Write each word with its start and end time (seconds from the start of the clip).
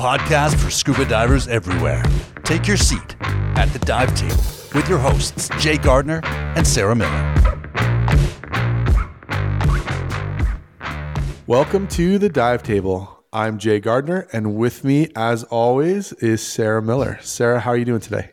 podcast 0.00 0.56
for 0.56 0.70
scuba 0.70 1.04
divers 1.04 1.46
everywhere. 1.46 2.02
Take 2.42 2.66
your 2.66 2.78
seat 2.78 3.16
at 3.20 3.66
the 3.74 3.78
dive 3.80 4.14
table 4.14 4.42
with 4.74 4.88
your 4.88 4.96
hosts, 4.96 5.50
Jay 5.58 5.76
Gardner 5.76 6.22
and 6.24 6.66
Sarah 6.66 6.94
Miller. 6.94 7.34
Welcome 11.46 11.86
to 11.88 12.16
the 12.16 12.30
dive 12.30 12.62
table. 12.62 13.24
I'm 13.34 13.58
Jay 13.58 13.78
Gardner, 13.78 14.26
and 14.32 14.56
with 14.56 14.84
me, 14.84 15.08
as 15.14 15.44
always, 15.44 16.14
is 16.14 16.42
Sarah 16.42 16.80
Miller. 16.80 17.18
Sarah, 17.20 17.60
how 17.60 17.72
are 17.72 17.76
you 17.76 17.84
doing 17.84 18.00
today? 18.00 18.30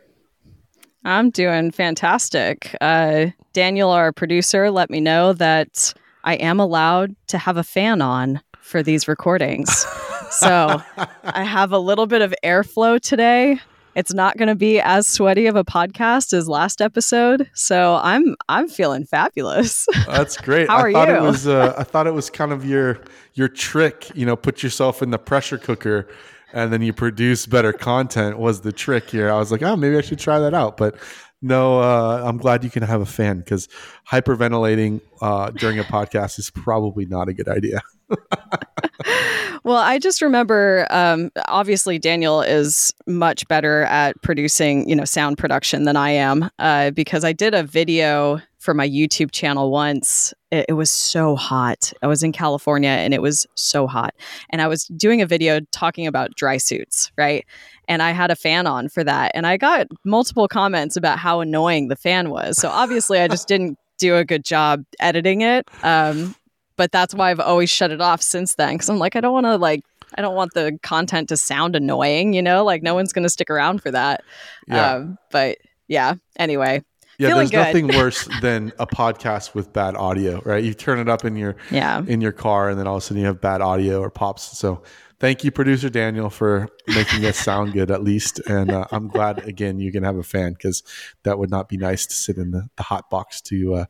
I'm 1.03 1.31
doing 1.31 1.71
fantastic. 1.71 2.77
Uh, 2.79 3.27
Daniel, 3.51 3.89
our 3.89 4.13
producer, 4.13 4.71
let 4.71 4.89
me 4.89 5.01
know 5.01 5.33
that 5.33 5.93
I 6.23 6.35
am 6.35 6.61
allowed 6.61 7.17
to 7.27 7.37
have 7.37 7.57
a 7.57 7.63
fan 7.63 8.01
on 8.01 8.41
for 8.57 8.81
these 8.81 9.09
recordings. 9.09 9.85
so 10.31 10.81
I 11.23 11.43
have 11.43 11.71
a 11.71 11.79
little 11.79 12.07
bit 12.07 12.21
of 12.21 12.33
airflow 12.43 12.99
today. 12.99 13.59
It's 13.95 14.13
not 14.13 14.37
going 14.37 14.47
to 14.47 14.55
be 14.55 14.79
as 14.79 15.07
sweaty 15.07 15.47
of 15.47 15.55
a 15.55 15.63
podcast 15.63 16.31
as 16.31 16.47
last 16.47 16.81
episode, 16.81 17.49
so 17.53 17.99
I'm 18.03 18.35
I'm 18.47 18.67
feeling 18.67 19.05
fabulous. 19.05 19.87
That's 20.05 20.37
great. 20.37 20.67
How 20.69 20.77
I 20.77 20.81
are 20.81 20.91
thought 20.91 21.07
you? 21.07 21.15
It 21.15 21.21
was, 21.21 21.47
uh, 21.47 21.73
I 21.75 21.83
thought 21.83 22.05
it 22.05 22.13
was 22.13 22.29
kind 22.29 22.51
of 22.51 22.63
your 22.63 22.99
your 23.33 23.47
trick. 23.47 24.11
You 24.15 24.27
know, 24.27 24.35
put 24.35 24.61
yourself 24.61 25.01
in 25.01 25.09
the 25.09 25.17
pressure 25.17 25.57
cooker, 25.57 26.07
and 26.53 26.71
then 26.71 26.83
you 26.83 26.93
produce 26.93 27.47
better 27.47 27.73
content. 27.73 28.37
Was 28.37 28.61
the 28.61 28.71
trick 28.71 29.09
here? 29.09 29.31
I 29.31 29.37
was 29.37 29.51
like, 29.51 29.63
oh, 29.63 29.75
maybe 29.75 29.97
I 29.97 30.01
should 30.01 30.19
try 30.19 30.37
that 30.39 30.53
out, 30.53 30.77
but. 30.77 30.95
No, 31.41 31.79
uh, 31.79 32.23
I'm 32.25 32.37
glad 32.37 32.63
you 32.63 32.69
can 32.69 32.83
have 32.83 33.01
a 33.01 33.05
fan 33.05 33.39
because 33.39 33.67
hyperventilating 34.09 35.01
uh, 35.21 35.51
during 35.51 35.77
a 35.77 35.83
podcast 35.83 36.39
is 36.39 36.49
probably 36.49 37.05
not 37.05 37.29
a 37.29 37.33
good 37.33 37.47
idea. 37.47 37.81
well, 39.63 39.77
I 39.77 39.99
just 39.99 40.21
remember 40.21 40.87
um, 40.89 41.31
obviously 41.47 41.99
Daniel 41.99 42.41
is 42.41 42.91
much 43.05 43.47
better 43.47 43.83
at 43.83 44.19
producing, 44.23 44.89
you 44.89 44.95
know, 44.95 45.05
sound 45.05 45.37
production 45.37 45.83
than 45.83 45.95
I 45.95 46.11
am 46.11 46.49
uh, 46.57 46.89
because 46.91 47.23
I 47.23 47.33
did 47.33 47.53
a 47.53 47.63
video 47.63 48.41
for 48.67 48.73
my 48.73 48.85
YouTube 48.85 49.31
channel 49.31 49.71
once. 49.71 50.33
It, 50.51 50.65
it, 50.67 50.73
was 50.73 50.91
so 50.91 51.37
hot. 51.37 51.93
I 52.01 52.07
was 52.07 52.21
in 52.21 52.33
California 52.33 52.89
and 52.89 53.13
it 53.13 53.21
was 53.21 53.47
so 53.55 53.87
hot. 53.87 54.13
And 54.49 54.61
I 54.61 54.67
was 54.67 54.87
doing 54.87 55.21
a 55.21 55.25
video 55.25 55.61
talking 55.71 56.05
about 56.05 56.35
dry 56.35 56.57
suits, 56.57 57.09
right? 57.17 57.45
And 57.87 58.03
I 58.03 58.11
had 58.11 58.29
a 58.29 58.35
fan 58.35 58.67
on 58.67 58.89
for 58.89 59.05
that. 59.05 59.31
And 59.33 59.47
I 59.47 59.55
got 59.55 59.87
multiple 60.03 60.49
comments 60.49 60.97
about 60.97 61.17
how 61.17 61.39
annoying 61.39 61.87
the 61.87 61.95
fan 61.95 62.29
was. 62.29 62.57
So 62.57 62.67
obviously, 62.67 63.21
I 63.21 63.29
just 63.29 63.47
didn't 63.53 63.79
do 63.99 64.17
a 64.17 64.25
good 64.25 64.43
job 64.43 64.83
editing 64.99 65.39
it. 65.39 65.65
Um, 65.81 66.35
but 66.75 66.91
that's 66.91 67.15
why 67.15 67.31
I've 67.31 67.39
always 67.39 67.69
shut 67.69 67.91
it 67.91 68.01
off 68.01 68.21
since 68.21 68.55
then 68.55 68.73
because 68.73 68.89
I'm 68.89 68.99
like, 68.99 69.15
I 69.15 69.21
don't 69.21 69.31
want 69.31 69.45
to 69.45 69.55
like 69.55 69.85
I 70.17 70.21
don't 70.21 70.35
want 70.35 70.55
the 70.55 70.77
content 70.83 71.29
to 71.29 71.37
sound 71.37 71.77
annoying, 71.77 72.33
you 72.33 72.41
know, 72.41 72.65
like 72.65 72.83
no 72.83 72.95
one's 72.95 73.13
going 73.13 73.23
to 73.23 73.29
stick 73.29 73.49
around 73.49 73.81
for 73.81 73.91
that. 73.91 74.25
Yeah. 74.67 74.95
Um, 74.95 75.17
but 75.31 75.57
yeah, 75.87 76.15
anyway. 76.35 76.83
Yeah, 77.17 77.33
there's 77.33 77.49
good. 77.49 77.57
nothing 77.57 77.87
worse 77.87 78.27
than 78.41 78.71
a 78.77 78.85
podcast 78.85 79.55
with 79.55 79.73
bad 79.73 79.95
audio, 79.95 80.39
right? 80.45 80.63
You 80.63 80.73
turn 80.73 80.99
it 80.99 81.09
up 81.09 81.25
in 81.25 81.35
your 81.35 81.55
yeah. 81.71 82.03
in 82.05 82.21
your 82.21 82.31
car 82.31 82.69
and 82.69 82.79
then 82.79 82.87
all 82.87 82.97
of 82.97 83.03
a 83.03 83.05
sudden 83.05 83.21
you 83.21 83.25
have 83.25 83.41
bad 83.41 83.61
audio 83.61 84.01
or 84.01 84.11
pops. 84.11 84.57
So 84.57 84.83
thank 85.19 85.43
you, 85.43 85.49
producer 85.49 85.89
Daniel, 85.89 86.29
for 86.29 86.69
making 86.87 87.25
us 87.25 87.37
sound 87.37 87.73
good 87.73 87.89
at 87.89 88.03
least. 88.03 88.39
And 88.47 88.71
uh, 88.71 88.85
I'm 88.91 89.07
glad 89.07 89.47
again 89.47 89.79
you 89.79 89.91
can 89.91 90.03
have 90.03 90.17
a 90.17 90.23
fan 90.23 90.53
because 90.53 90.83
that 91.23 91.39
would 91.39 91.49
not 91.49 91.69
be 91.69 91.77
nice 91.77 92.05
to 92.05 92.13
sit 92.13 92.37
in 92.37 92.51
the, 92.51 92.69
the 92.75 92.83
hot 92.83 93.09
box 93.09 93.41
to 93.43 93.73
uh, 93.73 93.85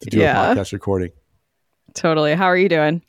to 0.00 0.10
do 0.10 0.18
yeah. 0.18 0.52
a 0.52 0.54
podcast 0.54 0.72
recording. 0.72 1.10
Totally. 1.94 2.34
How 2.34 2.46
are 2.46 2.56
you 2.56 2.70
doing? 2.70 3.02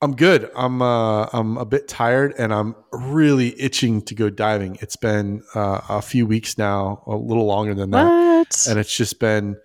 I'm 0.00 0.14
good. 0.14 0.50
I'm 0.54 0.80
uh, 0.80 1.26
I'm 1.32 1.56
a 1.56 1.64
bit 1.64 1.88
tired 1.88 2.34
and 2.38 2.54
I'm 2.54 2.76
really 2.92 3.60
itching 3.60 4.02
to 4.02 4.14
go 4.14 4.30
diving. 4.30 4.78
It's 4.80 4.94
been 4.94 5.42
uh, 5.54 5.80
a 5.88 6.02
few 6.02 6.24
weeks 6.26 6.56
now, 6.56 7.02
a 7.06 7.16
little 7.16 7.46
longer 7.46 7.74
than 7.74 7.90
that, 7.90 8.04
what? 8.04 8.66
and 8.68 8.78
it's 8.78 8.94
just 8.94 9.18
been 9.18 9.56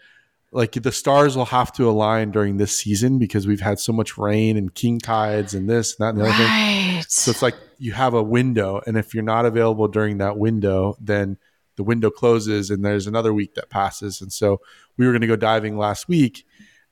like 0.51 0.71
the 0.71 0.91
stars 0.91 1.38
will 1.38 1.45
have 1.45 1.71
to 1.73 1.88
align 1.88 2.31
during 2.31 2.57
this 2.57 2.77
season 2.77 3.19
because 3.19 3.45
we've 3.45 3.61
had 3.61 3.79
so 3.79 3.94
much 3.94 4.17
rain 4.17 4.57
and 4.57 4.73
king 4.73 4.99
tides 4.99 5.53
and 5.53 5.69
this 5.69 5.97
and 5.97 6.05
that 6.05 6.09
and 6.16 6.19
the 6.19 6.33
other 6.33 6.44
right. 6.44 6.94
thing. 6.95 7.03
So 7.07 7.29
it's 7.29 7.41
like 7.44 7.55
you 7.77 7.91
have 7.91 8.15
a 8.15 8.23
window, 8.23 8.81
and 8.88 8.97
if 8.97 9.13
you're 9.13 9.23
not 9.23 9.45
available 9.45 9.88
during 9.88 10.17
that 10.17 10.38
window, 10.38 10.95
then 11.00 11.38
the 11.75 11.83
window 11.83 12.09
closes 12.09 12.69
and 12.71 12.83
there's 12.83 13.07
another 13.07 13.33
week 13.33 13.55
that 13.55 13.69
passes. 13.69 14.21
And 14.21 14.31
so 14.31 14.61
we 14.97 15.05
were 15.05 15.11
going 15.11 15.21
to 15.21 15.27
go 15.27 15.35
diving 15.35 15.77
last 15.77 16.07
week 16.07 16.45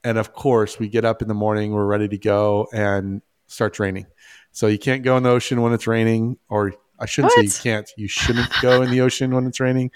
and 0.03 0.17
of 0.17 0.33
course, 0.33 0.79
we 0.79 0.87
get 0.87 1.05
up 1.05 1.21
in 1.21 1.27
the 1.27 1.33
morning, 1.33 1.73
we're 1.73 1.85
ready 1.85 2.07
to 2.07 2.17
go, 2.17 2.67
and 2.73 3.21
starts 3.51 3.79
raining. 3.79 4.07
So 4.51 4.67
you 4.67 4.79
can't 4.79 5.03
go 5.03 5.17
in 5.17 5.23
the 5.23 5.29
ocean 5.29 5.61
when 5.61 5.73
it's 5.73 5.87
raining, 5.87 6.37
or 6.49 6.73
I 6.99 7.05
shouldn't 7.05 7.33
what? 7.35 7.47
say 7.49 7.57
you 7.57 7.63
can't. 7.63 7.89
You 7.97 8.07
shouldn't 8.07 8.49
go 8.61 8.81
in 8.81 8.91
the 8.91 9.01
ocean 9.01 9.33
when 9.33 9.47
it's 9.47 9.59
raining. 9.59 9.91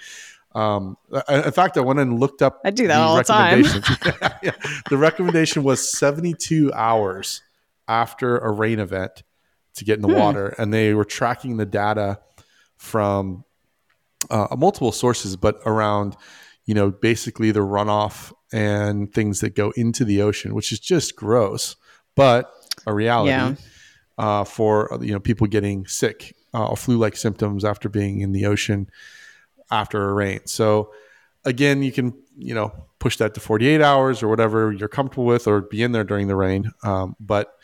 Um, 0.53 0.97
in 1.27 1.51
fact, 1.51 1.77
I 1.77 1.81
went 1.81 1.99
and 1.99 2.19
looked 2.19 2.41
up. 2.41 2.61
I 2.63 2.71
do 2.71 2.87
that 2.87 2.95
the 2.95 3.01
all 3.01 3.17
the 3.17 3.23
time. 3.23 3.63
yeah, 3.63 4.37
yeah. 4.43 4.51
The 4.89 4.97
recommendation 4.97 5.63
was 5.63 5.91
72 5.91 6.71
hours 6.73 7.41
after 7.87 8.37
a 8.37 8.51
rain 8.51 8.79
event 8.79 9.23
to 9.75 9.83
get 9.83 9.97
in 9.97 10.01
the 10.01 10.07
hmm. 10.07 10.19
water, 10.19 10.55
and 10.57 10.73
they 10.73 10.93
were 10.93 11.05
tracking 11.05 11.57
the 11.57 11.65
data 11.65 12.19
from 12.77 13.43
uh, 14.29 14.47
multiple 14.57 14.91
sources, 14.91 15.35
but 15.35 15.59
around 15.65 16.15
you 16.65 16.73
know 16.73 16.89
basically 16.89 17.51
the 17.51 17.59
runoff 17.59 18.33
and 18.51 19.13
things 19.13 19.41
that 19.41 19.55
go 19.55 19.71
into 19.75 20.05
the 20.05 20.21
ocean, 20.21 20.55
which 20.55 20.71
is 20.71 20.79
just 20.79 21.15
gross, 21.15 21.75
but 22.15 22.49
a 22.85 22.93
reality 22.93 23.31
yeah. 23.31 23.55
uh, 24.17 24.43
for 24.43 24.97
you 25.01 25.11
know 25.11 25.19
people 25.19 25.47
getting 25.47 25.85
sick 25.85 26.35
uh, 26.53 26.67
or 26.67 26.77
flu-like 26.77 27.17
symptoms 27.17 27.65
after 27.65 27.89
being 27.89 28.21
in 28.21 28.31
the 28.31 28.45
ocean 28.45 28.89
after 29.71 30.09
a 30.09 30.13
rain. 30.13 30.41
So 30.45 30.91
again, 31.43 31.83
you 31.83 31.91
can 31.91 32.13
you 32.37 32.53
know 32.53 32.71
push 32.99 33.17
that 33.17 33.33
to 33.35 33.39
48 33.39 33.81
hours 33.81 34.23
or 34.23 34.27
whatever 34.27 34.71
you're 34.71 34.87
comfortable 34.87 35.25
with, 35.25 35.47
or 35.47 35.61
be 35.61 35.83
in 35.83 35.91
there 35.91 36.03
during 36.03 36.27
the 36.27 36.35
rain. 36.35 36.71
Um, 36.83 37.15
but 37.19 37.57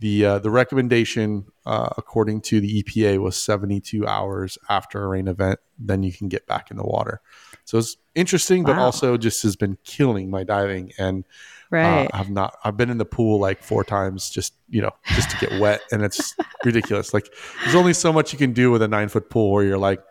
the 0.00 0.24
uh, 0.24 0.38
the 0.38 0.50
recommendation, 0.50 1.46
uh, 1.66 1.88
according 1.96 2.42
to 2.42 2.60
the 2.60 2.82
EPA, 2.82 3.18
was 3.18 3.36
72 3.36 4.06
hours 4.06 4.56
after 4.68 5.02
a 5.02 5.08
rain 5.08 5.28
event. 5.28 5.58
Then 5.78 6.02
you 6.02 6.12
can 6.12 6.28
get 6.28 6.46
back 6.46 6.70
in 6.70 6.76
the 6.76 6.84
water. 6.84 7.20
So 7.64 7.78
it's 7.78 7.96
interesting, 8.14 8.62
wow. 8.62 8.74
but 8.74 8.78
also 8.78 9.16
just 9.16 9.42
has 9.42 9.56
been 9.56 9.76
killing 9.84 10.30
my 10.30 10.44
diving. 10.44 10.92
And 10.98 11.24
right. 11.70 12.06
uh, 12.06 12.08
I've 12.12 12.30
not, 12.30 12.56
I've 12.64 12.76
been 12.76 12.90
in 12.90 12.98
the 12.98 13.04
pool 13.04 13.38
like 13.38 13.62
four 13.62 13.84
times 13.84 14.30
just, 14.30 14.54
you 14.68 14.82
know, 14.82 14.92
just 15.06 15.30
to 15.30 15.36
get 15.38 15.60
wet. 15.60 15.80
And 15.92 16.02
it's 16.02 16.34
ridiculous. 16.64 17.14
Like 17.14 17.32
there's 17.62 17.74
only 17.74 17.94
so 17.94 18.12
much 18.12 18.32
you 18.32 18.38
can 18.38 18.52
do 18.52 18.70
with 18.70 18.82
a 18.82 18.88
nine 18.88 19.08
foot 19.08 19.30
pool 19.30 19.52
where 19.52 19.64
you're 19.64 19.78
like, 19.78 20.02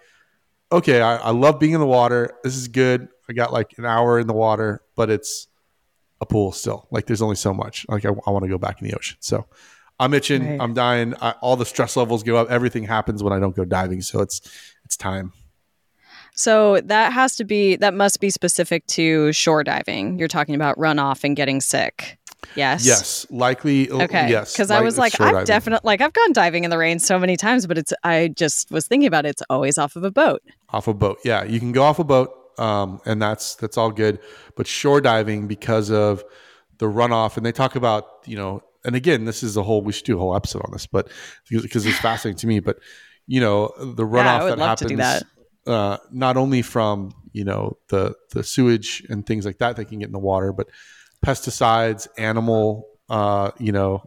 okay, 0.71 1.01
I, 1.01 1.17
I 1.17 1.31
love 1.31 1.59
being 1.59 1.73
in 1.73 1.79
the 1.79 1.87
water. 1.87 2.35
This 2.43 2.55
is 2.55 2.67
good. 2.67 3.07
I 3.29 3.33
got 3.33 3.53
like 3.53 3.73
an 3.77 3.85
hour 3.85 4.19
in 4.19 4.27
the 4.27 4.33
water, 4.33 4.81
but 4.95 5.09
it's 5.09 5.47
a 6.21 6.25
pool 6.25 6.51
still. 6.51 6.87
Like 6.91 7.05
there's 7.05 7.21
only 7.21 7.35
so 7.35 7.53
much. 7.53 7.85
Like 7.89 8.05
I, 8.05 8.09
I 8.09 8.31
want 8.31 8.43
to 8.43 8.49
go 8.49 8.57
back 8.57 8.81
in 8.81 8.87
the 8.87 8.95
ocean. 8.95 9.17
So 9.19 9.45
I'm 9.99 10.13
itching. 10.13 10.47
Right. 10.47 10.61
I'm 10.61 10.73
dying. 10.73 11.13
I, 11.21 11.31
all 11.41 11.55
the 11.55 11.65
stress 11.65 11.95
levels 11.95 12.23
go 12.23 12.37
up. 12.37 12.49
Everything 12.49 12.83
happens 12.83 13.23
when 13.23 13.33
I 13.33 13.39
don't 13.39 13.55
go 13.55 13.65
diving. 13.65 14.01
So 14.01 14.21
it's 14.21 14.41
it's 14.85 14.97
time. 14.97 15.33
So 16.37 16.81
that 16.81 17.13
has 17.13 17.35
to 17.37 17.43
be 17.43 17.75
that 17.77 17.95
must 17.95 18.21
be 18.21 18.29
specific 18.29 18.85
to 18.87 19.33
shore 19.33 19.63
diving. 19.63 20.19
You're 20.19 20.27
talking 20.27 20.53
about 20.53 20.77
runoff 20.77 21.23
and 21.23 21.35
getting 21.35 21.59
sick. 21.59 22.19
Yes. 22.55 22.85
Yes. 22.85 23.25
Likely. 23.31 23.89
Okay. 23.89 24.29
Yes. 24.29 24.53
Because 24.53 24.69
I 24.69 24.81
was 24.81 24.99
like, 24.99 25.19
I've 25.19 25.45
definitely 25.47 25.85
like 25.85 25.99
I've 25.99 26.13
gone 26.13 26.33
diving 26.33 26.63
in 26.63 26.69
the 26.69 26.77
rain 26.77 26.99
so 26.99 27.17
many 27.17 27.37
times, 27.37 27.65
but 27.65 27.79
it's 27.79 27.91
I 28.03 28.27
just 28.29 28.69
was 28.69 28.87
thinking 28.87 29.07
about 29.07 29.25
it, 29.25 29.29
it's 29.29 29.43
always 29.49 29.79
off 29.79 29.95
of 29.95 30.03
a 30.03 30.11
boat. 30.11 30.43
Off 30.69 30.87
a 30.87 30.93
boat. 30.93 31.17
Yeah. 31.25 31.43
You 31.43 31.59
can 31.59 31.71
go 31.71 31.83
off 31.83 31.97
a 31.97 32.03
boat, 32.03 32.31
um, 32.59 33.01
and 33.05 33.19
that's 33.19 33.55
that's 33.55 33.75
all 33.75 33.91
good. 33.91 34.19
But 34.55 34.67
shore 34.67 35.01
diving 35.01 35.47
because 35.47 35.89
of 35.89 36.23
the 36.77 36.85
runoff, 36.85 37.37
and 37.37 37.45
they 37.45 37.51
talk 37.51 37.75
about 37.75 38.05
you 38.27 38.37
know, 38.37 38.61
and 38.85 38.95
again, 38.95 39.25
this 39.25 39.41
is 39.41 39.57
a 39.57 39.63
whole 39.63 39.81
we 39.81 39.91
should 39.91 40.05
do 40.05 40.17
a 40.17 40.19
whole 40.19 40.35
episode 40.35 40.61
on 40.65 40.71
this, 40.71 40.85
but 40.85 41.09
because 41.49 41.83
it's 41.87 41.97
fascinating 41.97 42.37
to 42.37 42.47
me, 42.47 42.59
but 42.59 42.77
you 43.25 43.41
know, 43.41 43.73
the 43.79 44.03
runoff 44.03 44.49
yeah, 44.49 44.55
that 44.55 44.59
happens. 44.59 44.97
That 44.97 45.23
uh, 45.67 45.97
not 46.11 46.37
only 46.37 46.61
from 46.61 47.11
you 47.33 47.43
know 47.43 47.77
the 47.89 48.15
the 48.31 48.43
sewage 48.43 49.03
and 49.09 49.25
things 49.25 49.45
like 49.45 49.59
that 49.59 49.75
that 49.75 49.85
can 49.85 49.99
get 49.99 50.07
in 50.07 50.13
the 50.13 50.19
water, 50.19 50.51
but 50.53 50.69
pesticides, 51.25 52.07
animal 52.17 52.87
uh, 53.09 53.51
you 53.59 53.71
know 53.71 54.03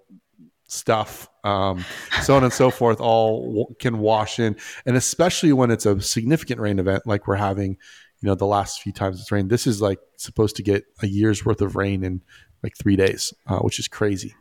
stuff, 0.69 1.29
um, 1.45 1.85
so 2.23 2.37
on 2.37 2.45
and 2.45 2.53
so 2.53 2.71
forth, 2.71 3.01
all 3.01 3.47
w- 3.47 3.75
can 3.79 3.99
wash 3.99 4.39
in, 4.39 4.57
and 4.87 4.97
especially 4.97 5.53
when 5.53 5.71
it's 5.71 5.87
a 5.87 6.01
significant 6.01 6.61
rain 6.61 6.79
event 6.79 7.07
like 7.07 7.27
we're 7.27 7.37
having, 7.37 7.77
you 8.21 8.27
know, 8.27 8.35
the 8.35 8.47
last 8.47 8.83
few 8.83 8.93
times 8.93 9.21
it's 9.21 9.31
rained. 9.31 9.51
This 9.51 9.67
is 9.67 9.83
like 9.83 9.99
supposed 10.17 10.57
to 10.57 10.63
get 10.63 10.85
a 11.03 11.07
year's 11.07 11.45
worth 11.45 11.61
of 11.61 11.77
rain 11.77 12.05
in 12.05 12.23
like 12.63 12.77
three 12.77 12.97
days, 12.97 13.33
uh, 13.47 13.59
which 13.59 13.79
is 13.79 13.89
crazy. 13.89 14.35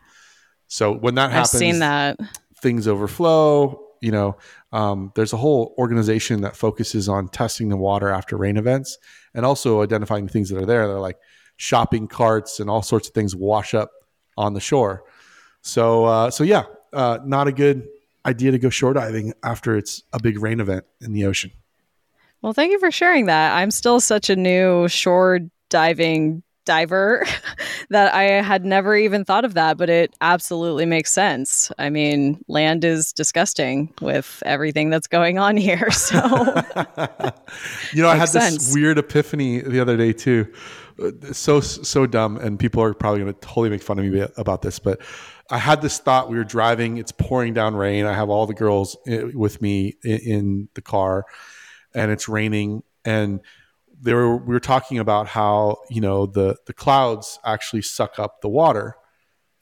So 0.68 0.94
when 0.94 1.16
that 1.16 1.32
happens, 1.32 1.56
I've 1.56 1.60
seen 1.60 1.80
that 1.80 2.20
things 2.62 2.88
overflow 2.88 3.86
you 4.02 4.12
know, 4.12 4.38
um, 4.72 5.12
there's 5.16 5.34
a 5.34 5.38
whole 5.38 5.74
organization 5.78 6.42
that 6.42 6.56
focuses 6.56 7.10
on 7.10 7.28
testing 7.28 7.70
the 7.70 7.78
water 7.78 8.10
after 8.10 8.38
rain 8.38 8.58
events 8.58 8.98
and 9.34 9.46
also 9.46 9.82
identifying 9.82 10.26
the 10.26 10.32
things 10.32 10.50
that 10.50 10.62
are 10.62 10.66
there. 10.66 10.88
They're 10.88 11.00
like 11.00 11.18
shopping 11.58 12.08
carts 12.08 12.60
and 12.60 12.70
all 12.70 12.82
sorts 12.82 13.08
of 13.08 13.14
things 13.14 13.36
wash 13.36 13.74
up 13.74 13.92
on 14.38 14.54
the 14.54 14.60
shore. 14.60 15.04
So, 15.62 16.06
uh, 16.06 16.32
so 16.32 16.44
yeah, 16.44 16.64
uh, 16.94 17.20
not 17.26 17.48
a 17.48 17.52
good 17.52 17.88
idea 18.26 18.52
to 18.52 18.60
go 18.60 18.70
shore 18.70 18.94
diving 18.94 19.34
after 19.44 19.76
it's 19.76 20.04
a 20.14 20.22
big 20.22 20.42
rain 20.42 20.60
event 20.60 20.86
in 21.02 21.14
the 21.14 21.26
ocean. 21.26 21.52
Well, 22.42 22.54
thank 22.54 22.72
you 22.72 22.80
for 22.80 22.92
sharing 22.92 23.26
that. 23.26 23.54
I'm 23.56 23.72
still 23.72 24.00
such 24.00 24.30
a 24.30 24.36
new 24.36 24.88
shore 24.88 25.40
diving 25.70 26.44
diver 26.70 27.26
that 27.90 28.14
I 28.14 28.42
had 28.44 28.64
never 28.64 28.96
even 28.96 29.26
thought 29.26 29.44
of 29.44 29.56
that, 29.56 29.76
but 29.76 29.90
it 29.90 30.16
absolutely 30.22 30.86
makes 30.86 31.12
sense. 31.12 31.72
I 31.80 31.90
mean, 31.90 32.46
land 32.48 32.86
is 32.86 33.12
disgusting 33.12 33.92
with 34.02 34.44
everything 34.46 34.92
that's 34.92 35.08
going 35.08 35.40
on 35.40 35.58
here. 35.58 35.90
So, 36.00 36.18
you 37.94 38.02
know, 38.02 38.10
I 38.10 38.16
had 38.16 38.34
Makes 38.34 38.56
this 38.58 38.74
weird 38.74 38.98
epiphany 38.98 39.60
the 39.60 39.80
other 39.80 39.98
day 39.98 40.14
too. 40.14 40.52
Uh, 41.02 41.12
So 41.34 41.60
so 41.60 42.06
dumb, 42.06 42.38
and 42.38 42.58
people 42.58 42.82
are 42.82 42.94
probably 42.94 43.22
going 43.22 43.34
to 43.34 43.40
totally 43.40 43.70
make 43.70 43.84
fun 43.84 44.00
of 44.00 44.06
me 44.06 44.26
about 44.38 44.62
this, 44.62 44.80
but 44.80 45.02
I 45.52 45.58
had 45.58 45.82
this 45.82 46.00
thought. 46.00 46.30
We 46.30 46.38
were 46.38 46.44
driving; 46.44 46.98
it's 46.98 47.12
pouring 47.12 47.54
down 47.54 47.76
rain. 47.76 48.06
I 48.06 48.14
have 48.14 48.30
all 48.30 48.48
the 48.48 48.54
girls 48.54 48.98
with 49.06 49.62
me 49.62 49.98
in 50.04 50.70
the 50.76 50.82
car, 50.82 51.26
and 51.94 52.12
it's 52.12 52.30
raining. 52.30 52.84
And 53.06 53.42
they 54.02 54.14
were 54.14 54.38
we 54.38 54.54
were 54.54 54.60
talking 54.60 54.98
about 55.00 55.28
how 55.28 55.78
you 55.90 56.02
know 56.02 56.26
the 56.26 56.56
the 56.66 56.74
clouds 56.74 57.40
actually 57.46 57.82
suck 57.82 58.18
up 58.18 58.42
the 58.42 58.50
water 58.50 58.96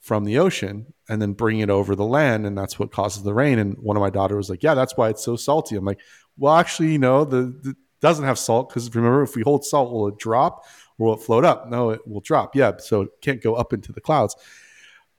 from 0.00 0.24
the 0.24 0.38
ocean 0.38 0.94
and 1.08 1.20
then 1.20 1.32
bring 1.32 1.58
it 1.58 1.68
over 1.68 1.94
the 1.94 2.04
land 2.04 2.46
and 2.46 2.56
that's 2.56 2.78
what 2.78 2.92
causes 2.92 3.22
the 3.24 3.34
rain. 3.34 3.58
And 3.58 3.76
one 3.78 3.96
of 3.96 4.00
my 4.00 4.10
daughters 4.10 4.36
was 4.36 4.50
like 4.50 4.62
yeah 4.62 4.74
that's 4.74 4.96
why 4.96 5.08
it's 5.08 5.24
so 5.24 5.36
salty. 5.36 5.76
I'm 5.76 5.84
like 5.84 6.00
well 6.36 6.54
actually 6.54 6.92
you 6.92 6.98
know 6.98 7.24
the, 7.24 7.54
the 7.62 7.74
doesn't 8.00 8.24
have 8.24 8.38
salt 8.38 8.68
because 8.68 8.94
remember 8.94 9.22
if 9.22 9.34
we 9.34 9.42
hold 9.42 9.64
salt 9.64 9.92
will 9.92 10.08
it 10.08 10.18
drop 10.18 10.64
or 10.98 11.08
will 11.08 11.14
it 11.14 11.22
float 11.22 11.44
up? 11.44 11.68
No 11.68 11.90
it 11.90 12.06
will 12.06 12.20
drop. 12.20 12.54
Yeah 12.54 12.72
so 12.78 13.02
it 13.02 13.08
can't 13.20 13.42
go 13.42 13.54
up 13.54 13.72
into 13.72 13.92
the 13.92 14.00
clouds. 14.00 14.36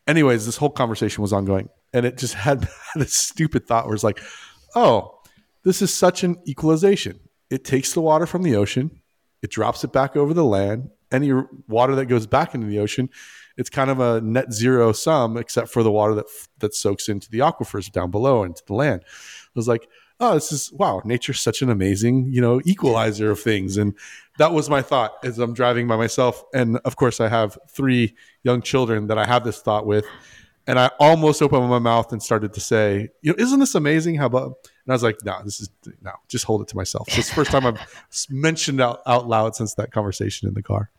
Anyways 0.07 0.45
this 0.45 0.57
whole 0.57 0.69
conversation 0.69 1.21
was 1.21 1.33
ongoing 1.33 1.69
and 1.93 2.05
it 2.05 2.17
just 2.17 2.33
had 2.45 2.67
this 2.95 3.13
stupid 3.13 3.67
thought 3.67 3.85
where 3.85 3.95
it's 3.95 4.03
like 4.03 4.21
oh 4.75 5.15
this 5.65 5.81
is 5.81 5.93
such 5.93 6.23
an 6.23 6.37
equalization. 6.47 7.19
It 7.49 7.65
takes 7.65 7.93
the 7.93 8.01
water 8.01 8.25
from 8.25 8.43
the 8.43 8.55
ocean 8.55 9.01
it 9.41 9.51
drops 9.51 9.83
it 9.83 9.91
back 9.91 10.15
over 10.15 10.33
the 10.33 10.45
land. 10.45 10.89
Any 11.11 11.31
water 11.67 11.95
that 11.95 12.05
goes 12.05 12.27
back 12.27 12.53
into 12.53 12.67
the 12.67 12.79
ocean 12.79 13.09
it's 13.59 13.69
kind 13.69 13.89
of 13.89 13.99
a 13.99 14.21
net 14.21 14.53
zero 14.53 14.93
sum 14.93 15.35
except 15.35 15.67
for 15.67 15.83
the 15.83 15.91
water 15.91 16.15
that 16.15 16.25
that 16.59 16.73
soaks 16.73 17.09
into 17.09 17.29
the 17.29 17.39
aquifers 17.39 17.91
down 17.91 18.09
below 18.09 18.43
into 18.43 18.63
the 18.65 18.73
land. 18.73 19.03
I 19.05 19.49
was 19.53 19.67
like 19.67 19.87
oh 20.21 20.33
this 20.33 20.51
is 20.53 20.71
wow 20.71 21.01
nature's 21.03 21.41
such 21.41 21.61
an 21.61 21.69
amazing 21.69 22.29
you 22.31 22.39
know 22.41 22.61
equalizer 22.63 23.29
of 23.29 23.39
things. 23.39 23.75
And 23.75 23.95
that 24.37 24.53
was 24.53 24.69
my 24.69 24.81
thought 24.81 25.13
as 25.23 25.37
i'm 25.37 25.53
driving 25.53 25.87
by 25.87 25.97
myself. 25.97 26.41
And 26.53 26.77
of 26.85 26.95
course 26.95 27.19
i 27.19 27.27
have 27.27 27.57
three 27.69 28.15
young 28.43 28.61
children 28.61 29.07
that 29.07 29.17
i 29.17 29.25
have 29.25 29.43
this 29.43 29.59
thought 29.59 29.85
with. 29.85 30.05
And 30.65 30.79
i 30.79 30.89
almost 30.97 31.41
opened 31.41 31.69
my 31.69 31.79
mouth 31.79 32.13
and 32.13 32.23
started 32.23 32.53
to 32.53 32.61
say 32.61 33.09
you 33.21 33.33
know 33.33 33.35
isn't 33.37 33.59
this 33.59 33.75
amazing 33.75 34.15
how 34.15 34.27
about 34.27 34.53
and 34.85 34.91
i 34.91 34.93
was 34.93 35.03
like 35.03 35.17
no 35.23 35.39
this 35.43 35.59
is 35.59 35.69
no 36.01 36.11
just 36.27 36.45
hold 36.45 36.61
it 36.61 36.67
to 36.67 36.75
myself 36.75 37.09
so 37.09 37.19
it's 37.19 37.29
the 37.29 37.35
first 37.35 37.51
time 37.51 37.65
i've 37.65 38.05
mentioned 38.29 38.81
out, 38.81 39.01
out 39.05 39.27
loud 39.27 39.55
since 39.55 39.75
that 39.75 39.91
conversation 39.91 40.47
in 40.47 40.53
the 40.53 40.63
car 40.63 40.89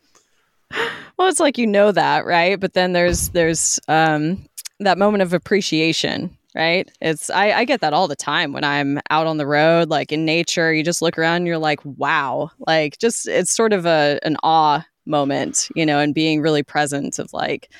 well, 1.20 1.28
it's 1.28 1.38
like 1.38 1.58
you 1.58 1.66
know 1.66 1.92
that, 1.92 2.24
right? 2.24 2.58
But 2.58 2.72
then 2.72 2.94
there's 2.94 3.28
there's 3.28 3.78
um, 3.88 4.48
that 4.78 4.96
moment 4.96 5.20
of 5.20 5.34
appreciation, 5.34 6.34
right? 6.54 6.90
It's 7.02 7.28
I, 7.28 7.52
I 7.52 7.64
get 7.66 7.82
that 7.82 7.92
all 7.92 8.08
the 8.08 8.16
time 8.16 8.54
when 8.54 8.64
I'm 8.64 9.00
out 9.10 9.26
on 9.26 9.36
the 9.36 9.46
road, 9.46 9.90
like 9.90 10.12
in 10.12 10.24
nature. 10.24 10.72
You 10.72 10.82
just 10.82 11.02
look 11.02 11.18
around, 11.18 11.36
and 11.36 11.46
you're 11.46 11.58
like, 11.58 11.80
wow, 11.84 12.50
like 12.66 12.96
just 12.98 13.28
it's 13.28 13.54
sort 13.54 13.74
of 13.74 13.84
a 13.84 14.18
an 14.22 14.38
awe 14.42 14.82
moment, 15.04 15.68
you 15.74 15.84
know, 15.84 15.98
and 15.98 16.14
being 16.14 16.40
really 16.40 16.62
present 16.62 17.18
of 17.18 17.34
like, 17.34 17.70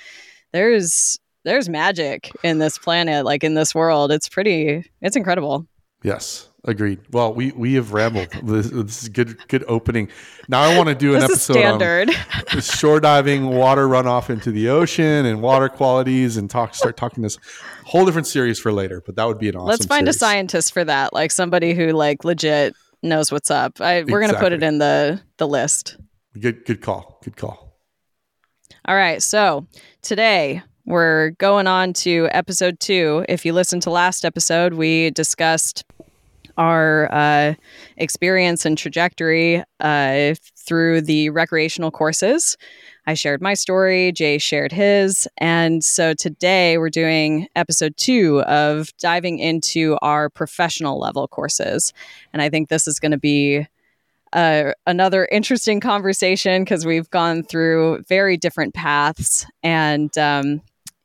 there's 0.53 1.19
there's 1.45 1.71
magic 1.71 2.31
in 2.43 2.59
this 2.59 2.77
planet, 2.77 3.25
like 3.25 3.43
in 3.43 3.55
this 3.55 3.75
world. 3.75 4.13
It's 4.13 4.29
pretty, 4.29 4.85
it's 5.01 5.17
incredible. 5.17 5.67
Yes, 6.03 6.49
agreed. 6.65 7.01
Well, 7.11 7.35
we 7.35 7.53
we 7.53 7.75
have 7.75 7.93
rambled. 7.93 8.29
This, 8.43 8.71
this 8.71 9.03
is 9.03 9.09
good 9.09 9.37
good 9.49 9.65
opening. 9.69 10.09
Now 10.49 10.63
I 10.63 10.77
want 10.77 10.89
to 10.89 10.95
do 10.95 11.15
an 11.15 11.23
episode 11.23 11.55
standard. 11.55 12.11
on 12.53 12.61
shore 12.61 13.01
diving, 13.01 13.47
water 13.51 13.87
runoff 13.87 14.31
into 14.31 14.51
the 14.51 14.69
ocean, 14.71 15.27
and 15.27 15.43
water 15.43 15.69
qualities, 15.69 16.37
and 16.37 16.49
talk 16.49 16.75
start 16.75 16.97
talking 16.97 17.23
this 17.23 17.39
whole 17.85 18.07
different 18.07 18.27
series 18.27 18.59
for 18.59 18.73
later. 18.73 19.03
But 19.05 19.17
that 19.17 19.25
would 19.25 19.39
be 19.39 19.49
an 19.49 19.57
awesome. 19.57 19.69
Let's 19.69 19.87
find 19.87 20.09
a 20.09 20.13
scientist 20.13 20.73
for 20.73 20.85
that, 20.85 21.13
like 21.13 21.31
somebody 21.31 21.75
who 21.75 21.93
like 21.93 22.25
legit 22.25 22.75
knows 23.03 23.31
what's 23.31 23.51
up. 23.51 23.81
I, 23.81 24.05
we're 24.05 24.21
gonna 24.21 24.39
put 24.39 24.53
it 24.53 24.63
in 24.63 24.79
the 24.79 25.21
the 25.37 25.47
list. 25.47 25.97
Good 26.39 26.65
good 26.65 26.81
call. 26.81 27.21
Good 27.23 27.37
call. 27.37 27.77
All 28.87 28.97
right. 28.97 29.23
So 29.23 29.67
today 30.03 30.63
we're 30.91 31.31
going 31.39 31.67
on 31.67 31.93
to 31.93 32.29
episode 32.33 32.81
two. 32.81 33.25
If 33.29 33.45
you 33.45 33.53
listened 33.53 33.83
to 33.83 33.91
last 33.91 34.25
episode, 34.25 34.75
we 34.75 35.11
discussed 35.11 35.85
our 36.59 37.09
uh, 37.13 37.55
experience 37.97 38.67
and 38.67 38.77
trajectory 38.77 39.63
uh, 39.79 40.35
through 40.57 41.03
the 41.03 41.31
recreational 41.31 41.91
courses. 41.91 42.57
I 43.07 43.15
shared 43.15 43.41
my 43.41 43.55
story, 43.55 44.13
Jay 44.13 44.39
shared 44.39 44.73
his. 44.73 45.29
And 45.39 45.83
so 45.85 46.13
today 46.13 46.77
we're 46.77 46.91
doing 46.91 47.49
episode 47.55 47.97
two 47.97 48.43
of 48.43 48.91
diving 48.99 49.39
into 49.39 49.97
our 50.03 50.29
professional 50.29 50.99
level 50.99 51.29
courses. 51.29 51.93
And 52.33 52.43
I 52.43 52.51
think 52.51 52.69
this 52.69 52.87
is 52.87 52.99
going 52.99 53.13
to 53.13 53.19
be 53.19 53.67
uh, 54.33 54.73
another 54.87 55.29
interesting 55.33 55.81
conversation 55.81 56.63
because 56.63 56.85
we've 56.85 57.11
gone 57.11 57.43
through 57.43 58.03
very 58.09 58.37
different 58.37 58.75
paths, 58.75 59.45
and 59.65 60.17
um, 60.17 60.61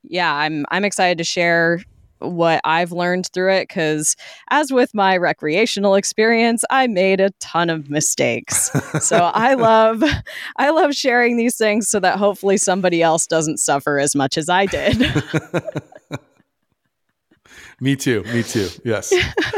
yeah, 0.09 0.33
I'm 0.33 0.65
I'm 0.71 0.85
excited 0.85 1.17
to 1.17 1.23
share 1.23 1.81
what 2.19 2.61
I've 2.63 2.91
learned 2.91 3.27
through 3.33 3.53
it 3.53 3.67
because, 3.67 4.15
as 4.49 4.71
with 4.71 4.93
my 4.93 5.17
recreational 5.17 5.95
experience, 5.95 6.63
I 6.69 6.87
made 6.87 7.19
a 7.19 7.31
ton 7.39 7.69
of 7.69 7.89
mistakes. 7.89 8.71
so 9.05 9.17
I 9.33 9.53
love 9.55 10.03
I 10.57 10.69
love 10.69 10.93
sharing 10.93 11.37
these 11.37 11.57
things 11.57 11.89
so 11.89 11.99
that 11.99 12.17
hopefully 12.17 12.57
somebody 12.57 13.01
else 13.01 13.27
doesn't 13.27 13.57
suffer 13.57 13.99
as 13.99 14.15
much 14.15 14.37
as 14.37 14.49
I 14.49 14.65
did. 14.65 14.97
Me 17.81 17.95
too. 17.95 18.23
Me 18.33 18.41
too. 18.41 18.69
Yes. 18.83 19.13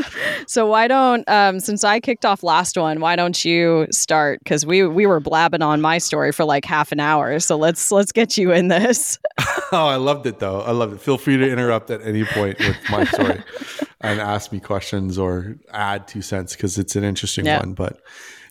so 0.47 0.65
why 0.65 0.87
don't 0.87 1.27
um, 1.29 1.59
since 1.59 1.83
I 1.83 1.99
kicked 1.99 2.25
off 2.25 2.41
last 2.41 2.77
one, 2.77 2.99
why 2.99 3.15
don't 3.15 3.45
you 3.45 3.87
start? 3.91 4.39
Because 4.43 4.65
we 4.65 4.87
we 4.87 5.05
were 5.05 5.19
blabbing 5.19 5.61
on 5.61 5.81
my 5.81 5.99
story 5.99 6.31
for 6.31 6.43
like 6.43 6.65
half 6.65 6.91
an 6.91 6.99
hour. 6.99 7.39
So 7.39 7.57
let's 7.57 7.91
let's 7.91 8.11
get 8.11 8.37
you 8.37 8.51
in 8.51 8.69
this. 8.69 9.19
oh, 9.71 9.87
I 9.87 9.97
loved 9.97 10.25
it 10.25 10.39
though. 10.39 10.61
I 10.61 10.71
loved 10.71 10.93
it. 10.93 11.01
Feel 11.01 11.17
free 11.17 11.37
to 11.37 11.49
interrupt 11.49 11.91
at 11.91 12.01
any 12.01 12.25
point 12.25 12.57
with 12.59 12.77
my 12.89 13.03
story 13.05 13.43
and 14.01 14.19
ask 14.19 14.51
me 14.51 14.59
questions 14.59 15.17
or 15.17 15.57
add 15.71 16.07
two 16.07 16.21
cents 16.21 16.55
because 16.55 16.77
it's 16.79 16.95
an 16.95 17.03
interesting 17.03 17.45
one. 17.45 17.73
But 17.73 18.01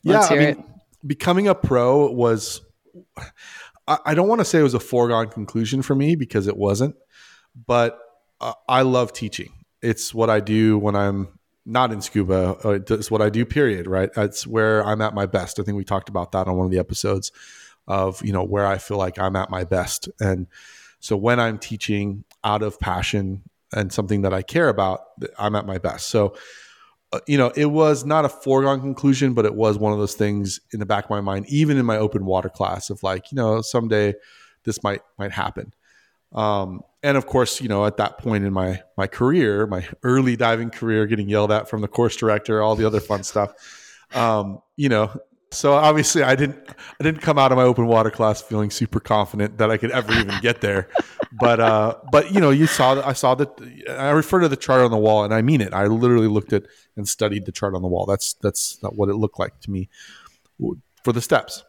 yeah, 0.02 0.20
I 0.30 0.36
mean, 0.36 0.64
becoming 1.04 1.48
a 1.48 1.54
pro 1.54 2.10
was, 2.10 2.60
I, 3.88 3.98
I 4.06 4.14
don't 4.14 4.28
want 4.28 4.40
to 4.40 4.44
say 4.44 4.60
it 4.60 4.62
was 4.64 4.74
a 4.74 4.80
foregone 4.80 5.28
conclusion 5.28 5.82
for 5.82 5.96
me 5.96 6.14
because 6.14 6.46
it 6.46 6.56
wasn't, 6.56 6.94
but 7.66 7.98
uh, 8.40 8.54
I 8.68 8.82
love 8.82 9.12
teaching. 9.12 9.52
It's 9.82 10.14
what 10.14 10.30
I 10.30 10.40
do 10.40 10.78
when 10.78 10.96
I'm 10.96 11.28
not 11.64 11.92
in 11.92 12.00
scuba. 12.00 12.56
Uh, 12.64 12.78
It's 12.90 13.10
what 13.10 13.22
I 13.22 13.30
do, 13.30 13.44
period, 13.44 13.86
right? 13.86 14.10
It's 14.16 14.46
where 14.46 14.84
I'm 14.84 15.00
at 15.00 15.14
my 15.14 15.26
best. 15.26 15.58
I 15.58 15.62
think 15.62 15.76
we 15.76 15.84
talked 15.84 16.08
about 16.08 16.32
that 16.32 16.46
on 16.46 16.56
one 16.56 16.64
of 16.64 16.70
the 16.70 16.78
episodes 16.78 17.32
of, 17.88 18.24
you 18.24 18.32
know, 18.32 18.44
where 18.44 18.66
I 18.66 18.78
feel 18.78 18.98
like 18.98 19.18
I'm 19.18 19.36
at 19.36 19.50
my 19.50 19.64
best. 19.64 20.08
And 20.20 20.46
so 21.00 21.16
when 21.16 21.38
I'm 21.38 21.58
teaching 21.58 22.24
out 22.42 22.62
of 22.62 22.78
passion 22.80 23.42
and 23.72 23.92
something 23.92 24.22
that 24.22 24.32
I 24.32 24.42
care 24.42 24.68
about, 24.68 25.00
I'm 25.38 25.54
at 25.56 25.66
my 25.66 25.78
best. 25.78 26.08
So, 26.08 26.36
uh, 27.12 27.20
you 27.26 27.38
know, 27.38 27.52
it 27.56 27.66
was 27.66 28.04
not 28.04 28.24
a 28.24 28.28
foregone 28.28 28.80
conclusion, 28.80 29.34
but 29.34 29.44
it 29.44 29.54
was 29.54 29.78
one 29.78 29.92
of 29.92 29.98
those 29.98 30.14
things 30.14 30.60
in 30.72 30.80
the 30.80 30.86
back 30.86 31.04
of 31.04 31.10
my 31.10 31.20
mind, 31.20 31.46
even 31.48 31.76
in 31.76 31.86
my 31.86 31.96
open 31.96 32.24
water 32.24 32.48
class 32.48 32.90
of 32.90 33.02
like, 33.02 33.30
you 33.30 33.36
know, 33.36 33.60
someday 33.60 34.14
this 34.64 34.82
might 34.82 35.02
might 35.18 35.32
happen. 35.32 35.72
Um, 36.32 36.82
and 37.02 37.16
of 37.16 37.26
course, 37.26 37.60
you 37.60 37.68
know, 37.68 37.86
at 37.86 37.98
that 37.98 38.18
point 38.18 38.44
in 38.44 38.52
my 38.52 38.82
my 38.96 39.06
career, 39.06 39.66
my 39.66 39.86
early 40.02 40.36
diving 40.36 40.70
career, 40.70 41.06
getting 41.06 41.28
yelled 41.28 41.52
at 41.52 41.68
from 41.68 41.80
the 41.80 41.88
course 41.88 42.16
director, 42.16 42.62
all 42.62 42.74
the 42.76 42.86
other 42.86 43.00
fun 43.00 43.22
stuff. 43.32 43.52
Um, 44.14 44.60
you 44.76 44.88
know, 44.88 45.12
so 45.52 45.74
obviously 45.74 46.22
I 46.22 46.34
didn't 46.34 46.58
I 46.68 47.04
didn't 47.04 47.20
come 47.20 47.38
out 47.38 47.52
of 47.52 47.56
my 47.56 47.64
open 47.64 47.86
water 47.86 48.10
class 48.10 48.42
feeling 48.42 48.70
super 48.70 49.00
confident 49.00 49.58
that 49.58 49.70
I 49.70 49.76
could 49.76 49.90
ever 49.90 50.12
even 50.12 50.38
get 50.40 50.60
there. 50.60 50.88
But 51.32 51.60
uh, 51.60 51.96
but 52.10 52.32
you 52.32 52.40
know, 52.40 52.50
you 52.50 52.66
saw 52.66 52.96
that 52.96 53.06
I 53.06 53.12
saw 53.12 53.34
that 53.36 53.50
I 53.88 54.10
refer 54.10 54.40
to 54.40 54.48
the 54.48 54.56
chart 54.56 54.82
on 54.82 54.90
the 54.90 54.98
wall, 54.98 55.24
and 55.24 55.32
I 55.32 55.42
mean 55.42 55.60
it. 55.60 55.72
I 55.72 55.86
literally 55.86 56.28
looked 56.28 56.52
at 56.52 56.64
and 56.96 57.08
studied 57.08 57.46
the 57.46 57.52
chart 57.52 57.74
on 57.74 57.82
the 57.82 57.88
wall. 57.88 58.06
That's 58.06 58.34
that's 58.34 58.82
not 58.82 58.96
what 58.96 59.08
it 59.08 59.14
looked 59.14 59.38
like 59.38 59.58
to 59.60 59.70
me 59.70 59.88
for 61.04 61.12
the 61.12 61.20
steps. 61.20 61.64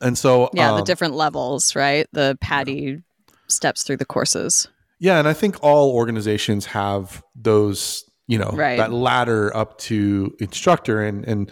And 0.00 0.16
so 0.16 0.50
Yeah, 0.52 0.72
the 0.72 0.78
um, 0.78 0.84
different 0.84 1.14
levels, 1.14 1.74
right? 1.74 2.06
The 2.12 2.38
PADI 2.40 3.02
steps 3.48 3.82
through 3.82 3.98
the 3.98 4.04
courses. 4.04 4.68
Yeah, 4.98 5.18
and 5.18 5.28
I 5.28 5.32
think 5.32 5.62
all 5.62 5.92
organizations 5.92 6.66
have 6.66 7.22
those, 7.34 8.08
you 8.26 8.38
know, 8.38 8.50
Right. 8.52 8.78
that 8.78 8.92
ladder 8.92 9.54
up 9.56 9.78
to 9.78 10.34
instructor, 10.40 11.02
and 11.02 11.24
and 11.26 11.50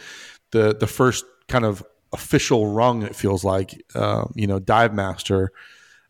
the 0.52 0.75
the 0.75 0.87
first 0.87 1.25
kind 1.49 1.64
of 1.64 1.84
official 2.12 2.72
rung 2.72 3.02
it 3.02 3.16
feels 3.16 3.42
like, 3.42 3.82
um, 3.94 4.32
you 4.34 4.46
know, 4.46 4.58
dive 4.58 4.94
master. 4.94 5.50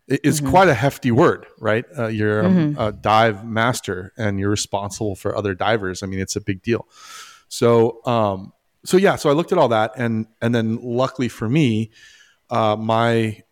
is 0.08 0.40
mm-hmm. 0.40 0.50
quite 0.50 0.68
a 0.68 0.74
hefty 0.74 1.12
word, 1.12 1.46
right? 1.58 1.84
Uh, 1.96 2.08
you're 2.08 2.42
mm-hmm. 2.42 2.78
a, 2.78 2.88
a, 2.88 2.92
dive 2.92 3.46
master 3.46 4.12
and 4.18 4.40
you're 4.40 4.50
responsible 4.50 5.14
for 5.14 5.34
other 5.36 5.54
divers. 5.54 6.02
I 6.02 6.06
mean, 6.06 6.18
it's 6.18 6.34
a 6.34 6.40
big 6.40 6.60
deal. 6.60 6.88
So, 7.48 8.04
um, 8.04 8.52
so 8.84 8.96
yeah, 8.96 9.14
so 9.14 9.30
I 9.30 9.32
looked 9.32 9.52
at 9.52 9.58
all 9.58 9.68
that, 9.68 9.92
and 9.96 10.26
and 10.40 10.54
then 10.54 10.78
luckily 10.82 11.28
for 11.28 11.48
me, 11.48 11.90
uh, 12.50 12.76
my 12.76 13.42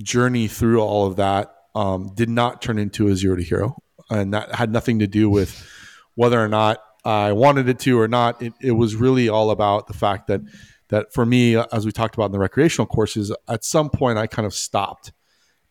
journey 0.00 0.48
through 0.48 0.80
all 0.80 1.06
of 1.06 1.16
that 1.16 1.54
um, 1.74 2.12
did 2.14 2.28
not 2.28 2.62
turn 2.62 2.78
into 2.78 3.08
a 3.08 3.16
zero 3.16 3.36
to 3.36 3.42
hero, 3.42 3.76
and 4.10 4.34
that 4.34 4.54
had 4.54 4.72
nothing 4.72 4.98
to 5.00 5.06
do 5.06 5.30
with 5.30 5.66
whether 6.14 6.42
or 6.42 6.48
not 6.48 6.78
I 7.04 7.32
wanted 7.32 7.68
it 7.68 7.78
to 7.80 7.98
or 7.98 8.08
not. 8.08 8.40
It, 8.42 8.52
it 8.60 8.72
was 8.72 8.94
really 8.94 9.28
all 9.28 9.50
about 9.50 9.86
the 9.86 9.94
fact 9.94 10.28
that 10.28 10.40
that 10.88 11.12
for 11.12 11.24
me, 11.24 11.56
as 11.56 11.86
we 11.86 11.92
talked 11.92 12.14
about 12.14 12.26
in 12.26 12.32
the 12.32 12.38
recreational 12.38 12.86
courses, 12.86 13.34
at 13.48 13.64
some 13.64 13.88
point 13.88 14.18
I 14.18 14.26
kind 14.26 14.44
of 14.44 14.52
stopped 14.52 15.12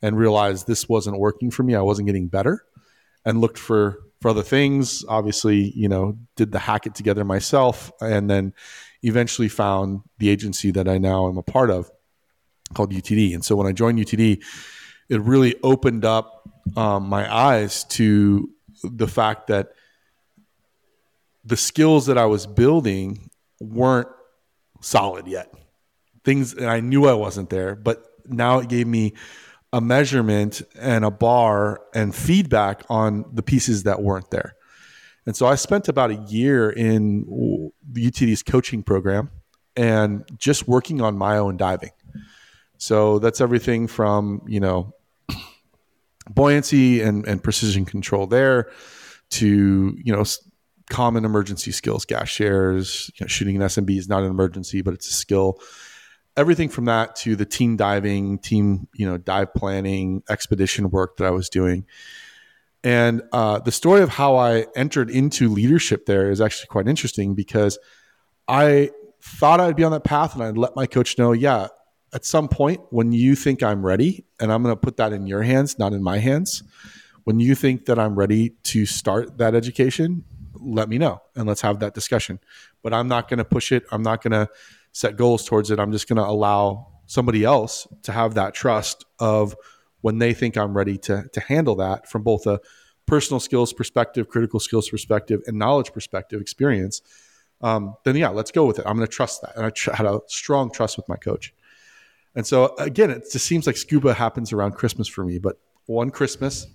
and 0.01 0.17
realized 0.17 0.65
this 0.65 0.89
wasn't 0.89 1.19
working 1.19 1.51
for 1.51 1.61
me. 1.61 1.75
I 1.75 1.81
wasn't 1.81 2.07
getting 2.07 2.27
better 2.27 2.65
and 3.23 3.39
looked 3.39 3.59
for 3.59 3.99
for 4.19 4.29
other 4.29 4.43
things. 4.43 5.05
Obviously, 5.07 5.71
you 5.75 5.87
know, 5.87 6.17
did 6.35 6.51
the 6.51 6.59
hack 6.59 6.85
it 6.85 6.95
together 6.95 7.23
myself 7.23 7.91
and 8.01 8.29
then 8.29 8.53
eventually 9.03 9.47
found 9.47 10.01
the 10.17 10.29
agency 10.29 10.71
that 10.71 10.87
I 10.87 10.97
now 10.97 11.27
am 11.27 11.37
a 11.37 11.43
part 11.43 11.69
of 11.69 11.91
called 12.73 12.91
UTD. 12.91 13.33
And 13.33 13.43
so 13.43 13.55
when 13.55 13.67
I 13.67 13.71
joined 13.71 13.99
UTD, 13.99 14.43
it 15.09 15.21
really 15.21 15.55
opened 15.63 16.05
up 16.05 16.49
um, 16.75 17.07
my 17.07 17.31
eyes 17.33 17.83
to 17.85 18.49
the 18.83 19.07
fact 19.07 19.47
that 19.47 19.71
the 21.43 21.57
skills 21.57 22.05
that 22.05 22.17
I 22.17 22.25
was 22.25 22.45
building 22.45 23.29
weren't 23.59 24.07
solid 24.81 25.27
yet. 25.27 25.53
Things 26.23 26.53
and 26.53 26.67
I 26.67 26.79
knew 26.79 27.07
I 27.07 27.13
wasn't 27.13 27.49
there, 27.49 27.75
but 27.75 28.05
now 28.25 28.59
it 28.59 28.69
gave 28.69 28.87
me 28.87 29.13
a 29.73 29.81
measurement 29.81 30.61
and 30.79 31.05
a 31.05 31.11
bar 31.11 31.81
and 31.93 32.13
feedback 32.13 32.83
on 32.89 33.25
the 33.33 33.41
pieces 33.41 33.83
that 33.83 34.01
weren't 34.01 34.29
there. 34.29 34.55
And 35.25 35.35
so 35.35 35.45
I 35.45 35.55
spent 35.55 35.87
about 35.87 36.11
a 36.11 36.15
year 36.15 36.69
in 36.69 37.25
UTD's 37.93 38.43
coaching 38.43 38.83
program 38.83 39.29
and 39.75 40.25
just 40.37 40.67
working 40.67 41.01
on 41.01 41.17
my 41.17 41.37
own 41.37 41.57
diving. 41.57 41.91
So 42.81 43.19
that's 43.19 43.41
everything 43.41 43.85
from, 43.85 44.41
you 44.47 44.59
know, 44.59 44.95
buoyancy 46.31 47.01
and, 47.01 47.27
and 47.27 47.43
precision 47.43 47.85
control 47.85 48.25
there 48.25 48.71
to, 49.31 49.95
you 50.03 50.11
know, 50.11 50.25
common 50.89 51.23
emergency 51.23 51.71
skills, 51.71 52.05
gas 52.05 52.27
shares, 52.27 53.11
you 53.13 53.23
know, 53.23 53.27
shooting 53.27 53.55
an 53.55 53.61
SMB 53.61 53.95
is 54.00 54.09
not 54.09 54.23
an 54.23 54.31
emergency, 54.31 54.81
but 54.81 54.95
it's 54.95 55.07
a 55.07 55.13
skill 55.13 55.61
everything 56.38 56.69
from 56.69 56.85
that 56.85 57.15
to 57.17 57.35
the 57.35 57.45
team 57.45 57.75
diving, 57.75 58.39
team, 58.39 58.88
you 58.95 59.05
know, 59.05 59.17
dive 59.17 59.53
planning, 59.53 60.23
expedition 60.27 60.89
work 60.89 61.17
that 61.17 61.27
I 61.27 61.29
was 61.29 61.50
doing. 61.50 61.85
And 62.83 63.21
uh, 63.31 63.59
the 63.59 63.71
story 63.71 64.01
of 64.01 64.09
how 64.09 64.38
I 64.38 64.65
entered 64.75 65.11
into 65.11 65.50
leadership 65.50 66.05
there 66.05 66.31
is 66.31 66.41
actually 66.41 66.67
quite 66.67 66.88
interesting 66.88 67.35
because 67.35 67.77
I 68.47 68.89
thought 69.21 69.59
I'd 69.59 69.75
be 69.75 69.83
on 69.83 69.91
that 69.91 70.03
path 70.03 70.33
and 70.33 70.41
I'd 70.41 70.57
let 70.57 70.75
my 70.75 70.88
coach 70.88 71.17
know, 71.17 71.31
yeah, 71.31 71.67
at 72.13 72.25
some 72.25 72.47
point 72.47 72.81
when 72.89 73.11
you 73.11 73.35
think 73.35 73.63
I'm 73.63 73.85
ready, 73.85 74.25
and 74.39 74.51
I'm 74.51 74.63
going 74.63 74.75
to 74.75 74.79
put 74.79 74.97
that 74.97 75.13
in 75.13 75.27
your 75.27 75.43
hands, 75.43 75.79
not 75.79 75.93
in 75.93 76.03
my 76.03 76.17
hands, 76.17 76.63
when 77.23 77.39
you 77.39 77.55
think 77.55 77.85
that 77.85 77.99
I'm 77.99 78.15
ready 78.15 78.49
to 78.63 78.85
start 78.85 79.37
that 79.37 79.55
education, 79.55 80.23
let 80.55 80.89
me 80.89 80.97
know 80.97 81.21
and 81.35 81.47
let's 81.47 81.61
have 81.61 81.79
that 81.79 81.93
discussion. 81.93 82.39
But 82.83 82.93
I'm 82.93 83.07
not 83.07 83.29
going 83.29 83.37
to 83.37 83.45
push 83.45 83.71
it. 83.71 83.83
I'm 83.91 84.01
not 84.01 84.23
going 84.23 84.31
to 84.31 84.49
set 84.91 85.15
goals 85.15 85.45
towards 85.45 85.71
it. 85.71 85.79
I'm 85.79 85.91
just 85.91 86.07
going 86.07 86.17
to 86.17 86.25
allow 86.25 86.87
somebody 87.05 87.43
else 87.43 87.87
to 88.03 88.11
have 88.11 88.35
that 88.35 88.53
trust 88.53 89.05
of 89.19 89.55
when 90.01 90.17
they 90.17 90.33
think 90.33 90.57
I'm 90.57 90.75
ready 90.75 90.97
to 90.97 91.25
to 91.33 91.39
handle 91.39 91.75
that 91.75 92.09
from 92.09 92.23
both 92.23 92.47
a 92.47 92.59
personal 93.05 93.39
skills 93.39 93.73
perspective, 93.73 94.27
critical 94.29 94.59
skills 94.59 94.89
perspective, 94.89 95.41
and 95.45 95.57
knowledge 95.57 95.93
perspective, 95.93 96.41
experience. 96.41 97.01
Um, 97.61 97.95
then 98.05 98.15
yeah, 98.15 98.29
let's 98.29 98.51
go 98.51 98.65
with 98.65 98.79
it. 98.79 98.85
I'm 98.87 98.95
going 98.95 99.07
to 99.07 99.13
trust 99.13 99.41
that, 99.41 99.55
and 99.55 99.65
I 99.65 99.69
tr- 99.69 99.91
had 99.91 100.05
a 100.05 100.21
strong 100.27 100.71
trust 100.71 100.97
with 100.97 101.07
my 101.07 101.17
coach. 101.17 101.53
And 102.35 102.45
so 102.45 102.75
again, 102.77 103.09
it 103.11 103.25
just 103.31 103.45
seems 103.45 103.67
like 103.67 103.77
scuba 103.77 104.13
happens 104.13 104.53
around 104.53 104.73
Christmas 104.73 105.07
for 105.07 105.25
me. 105.25 105.38
But 105.38 105.59
one 105.85 106.09
Christmas, 106.11 106.67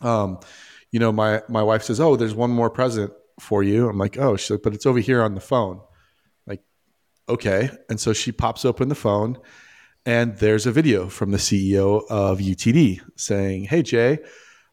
um, 0.00 0.40
you 0.90 0.98
know, 0.98 1.12
my 1.12 1.42
my 1.48 1.62
wife 1.62 1.82
says, 1.84 2.00
"Oh, 2.00 2.16
there's 2.16 2.34
one 2.34 2.50
more 2.50 2.70
present 2.70 3.12
for 3.40 3.62
you." 3.62 3.88
I'm 3.88 3.98
like, 3.98 4.18
"Oh," 4.18 4.36
she's 4.36 4.50
like, 4.50 4.62
"But 4.62 4.74
it's 4.74 4.86
over 4.86 4.98
here 4.98 5.22
on 5.22 5.34
the 5.34 5.40
phone." 5.40 5.80
Like, 6.46 6.62
okay. 7.28 7.70
And 7.88 8.00
so 8.00 8.12
she 8.12 8.32
pops 8.32 8.64
open 8.64 8.88
the 8.88 8.94
phone 8.94 9.38
and 10.04 10.36
there's 10.38 10.66
a 10.66 10.72
video 10.72 11.08
from 11.08 11.30
the 11.30 11.38
CEO 11.38 12.02
of 12.10 12.38
UTD 12.38 13.00
saying, 13.16 13.64
Hey, 13.64 13.82
Jay, 13.82 14.18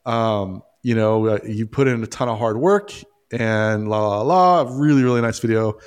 um, 0.06 0.64
you 0.82 0.96
know, 0.96 1.28
uh, 1.28 1.40
you 1.46 1.68
put 1.68 1.88
in 1.88 2.02
a 2.04 2.08
ton 2.08 2.30
of 2.30 2.40
hard 2.40 2.58
work 2.58 2.94
and 3.32 3.90
la, 3.90 4.08
la, 4.08 4.22
la, 4.22 4.70
really, 4.72 5.04
really 5.04 5.22
nice 5.22 5.40
video 5.40 5.78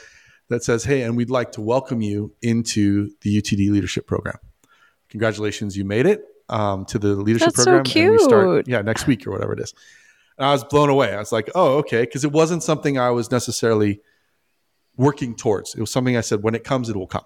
that 0.53 0.65
says, 0.65 0.85
Hey, 0.85 1.03
and 1.03 1.17
we'd 1.17 1.31
like 1.31 1.53
to 1.53 1.61
welcome 1.61 2.01
you 2.01 2.35
into 2.43 3.11
the 3.23 3.41
UTD 3.41 3.71
leadership 3.71 4.07
program. 4.07 4.37
Congratulations, 5.09 5.77
you 5.77 5.85
made 5.85 6.07
it 6.07 6.23
um, 6.49 6.85
to 6.87 6.99
the 6.99 7.15
leadership 7.15 7.49
That's 7.49 7.65
program. 7.65 7.85
So 7.85 7.93
cute. 7.93 8.21
Start, 8.21 8.69
yeah, 8.69 8.83
next 8.83 9.07
week 9.07 9.27
or 9.27 9.31
whatever 9.31 9.53
it 9.53 9.61
is. 9.61 9.75
And 10.39 10.47
I 10.47 10.53
was 10.53 10.65
blown 10.65 10.89
away. 10.89 11.15
I 11.15 11.19
was 11.19 11.33
like, 11.33 11.51
oh, 11.55 11.79
okay. 11.79 12.07
Cause 12.07 12.25
it 12.25 12.33
wasn't 12.33 12.63
something 12.63 12.99
I 12.99 13.11
was 13.11 13.31
necessarily 13.31 14.01
working 14.97 15.35
towards. 15.35 15.75
It 15.75 15.81
was 15.81 15.91
something 15.91 16.17
I 16.17 16.21
said, 16.23 16.43
when 16.43 16.55
it 16.55 16.65
comes, 16.65 16.89
it 16.89 16.97
will 16.97 17.07
come. 17.07 17.25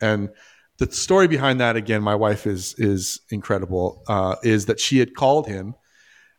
And 0.00 0.30
the 0.78 0.90
story 0.90 1.28
behind 1.28 1.60
that, 1.60 1.76
again, 1.76 2.02
my 2.02 2.14
wife 2.14 2.46
is 2.46 2.74
is 2.78 3.20
incredible. 3.30 4.02
Uh, 4.08 4.36
is 4.42 4.66
that 4.66 4.80
she 4.80 4.98
had 4.98 5.14
called 5.14 5.46
him 5.46 5.74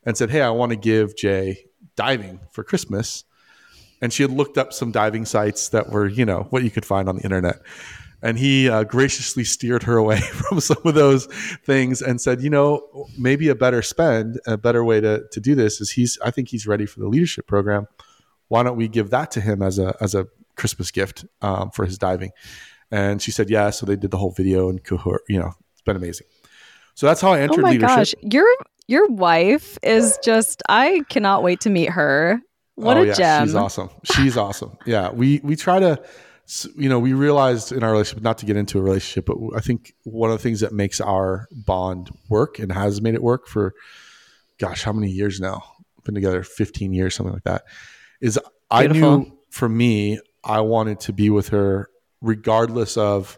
and 0.05 0.17
said, 0.17 0.29
"Hey, 0.29 0.41
I 0.41 0.49
want 0.49 0.71
to 0.71 0.75
give 0.75 1.15
Jay 1.15 1.65
diving 1.95 2.39
for 2.51 2.63
Christmas," 2.63 3.23
and 4.03 4.11
she 4.11 4.21
had 4.21 4.31
looked 4.31 4.57
up 4.57 4.73
some 4.73 4.91
diving 4.91 5.23
sites 5.23 5.69
that 5.69 5.89
were, 5.89 6.05
you 6.05 6.25
know, 6.25 6.45
what 6.49 6.61
you 6.61 6.69
could 6.69 6.85
find 6.85 7.07
on 7.07 7.15
the 7.15 7.23
internet. 7.23 7.61
And 8.21 8.37
he 8.37 8.67
uh, 8.67 8.83
graciously 8.83 9.45
steered 9.45 9.83
her 9.83 9.95
away 9.95 10.19
from 10.19 10.59
some 10.59 10.81
of 10.83 10.93
those 10.93 11.27
things 11.65 12.01
and 12.01 12.19
said, 12.19 12.41
you 12.41 12.49
know, 12.49 13.07
maybe 13.17 13.47
a 13.47 13.55
better 13.55 13.81
spend, 13.81 14.41
a 14.45 14.57
better 14.57 14.83
way 14.83 14.99
to, 14.99 15.23
to 15.31 15.39
do 15.39 15.55
this 15.55 15.79
is 15.79 15.89
he's, 15.89 16.19
I 16.21 16.31
think 16.31 16.49
he's 16.49 16.67
ready 16.67 16.85
for 16.85 16.99
the 16.99 17.07
leadership 17.07 17.47
program. 17.47 17.87
Why 18.49 18.63
don't 18.63 18.75
we 18.75 18.89
give 18.89 19.09
that 19.11 19.31
to 19.31 19.41
him 19.41 19.61
as 19.61 19.79
a, 19.79 19.95
as 20.01 20.13
a 20.13 20.27
Christmas 20.57 20.91
gift 20.91 21.23
um, 21.41 21.71
for 21.71 21.85
his 21.85 21.97
diving. 21.97 22.31
And 22.91 23.21
she 23.21 23.31
said, 23.31 23.49
yeah. 23.49 23.69
So 23.69 23.85
they 23.85 23.95
did 23.95 24.11
the 24.11 24.17
whole 24.17 24.31
video 24.31 24.67
and 24.67 24.83
cohort, 24.83 25.21
you 25.29 25.39
know, 25.39 25.53
it's 25.71 25.81
been 25.81 25.95
amazing. 25.95 26.27
So 26.95 27.07
that's 27.07 27.21
how 27.21 27.31
I 27.31 27.39
entered 27.39 27.59
oh 27.59 27.61
my 27.61 27.71
leadership. 27.71 27.87
gosh. 27.95 28.13
Your, 28.21 28.53
your 28.85 29.07
wife 29.07 29.77
is 29.81 30.19
just, 30.21 30.61
I 30.67 31.03
cannot 31.07 31.41
wait 31.41 31.61
to 31.61 31.69
meet 31.69 31.89
her. 31.91 32.41
What 32.75 32.97
oh, 32.97 33.03
a 33.03 33.07
yeah, 33.07 33.13
gem. 33.13 33.47
She's 33.47 33.55
awesome. 33.55 33.89
She's 34.03 34.37
awesome. 34.37 34.77
Yeah. 34.85 35.11
We, 35.11 35.39
we 35.43 35.55
try 35.55 35.79
to, 35.79 36.01
you 36.75 36.89
know, 36.89 36.99
we 36.99 37.13
realized 37.13 37.71
in 37.71 37.83
our 37.83 37.91
relationship, 37.91 38.23
not 38.23 38.37
to 38.39 38.45
get 38.45 38.57
into 38.57 38.79
a 38.79 38.81
relationship, 38.81 39.25
but 39.25 39.37
I 39.55 39.59
think 39.59 39.93
one 40.03 40.31
of 40.31 40.37
the 40.37 40.43
things 40.43 40.59
that 40.61 40.73
makes 40.73 40.99
our 40.99 41.47
bond 41.51 42.09
work 42.29 42.59
and 42.59 42.71
has 42.71 43.01
made 43.01 43.13
it 43.13 43.21
work 43.21 43.47
for, 43.47 43.73
gosh, 44.57 44.83
how 44.83 44.93
many 44.93 45.11
years 45.11 45.39
now? 45.39 45.63
Been 46.03 46.15
together 46.15 46.43
15 46.43 46.93
years, 46.93 47.15
something 47.15 47.33
like 47.33 47.43
that. 47.43 47.63
Is 48.19 48.37
Beautiful. 48.77 49.09
I 49.09 49.17
knew 49.17 49.37
for 49.49 49.69
me, 49.69 50.19
I 50.43 50.61
wanted 50.61 50.99
to 51.01 51.13
be 51.13 51.29
with 51.29 51.49
her 51.49 51.89
regardless 52.21 52.97
of 52.97 53.37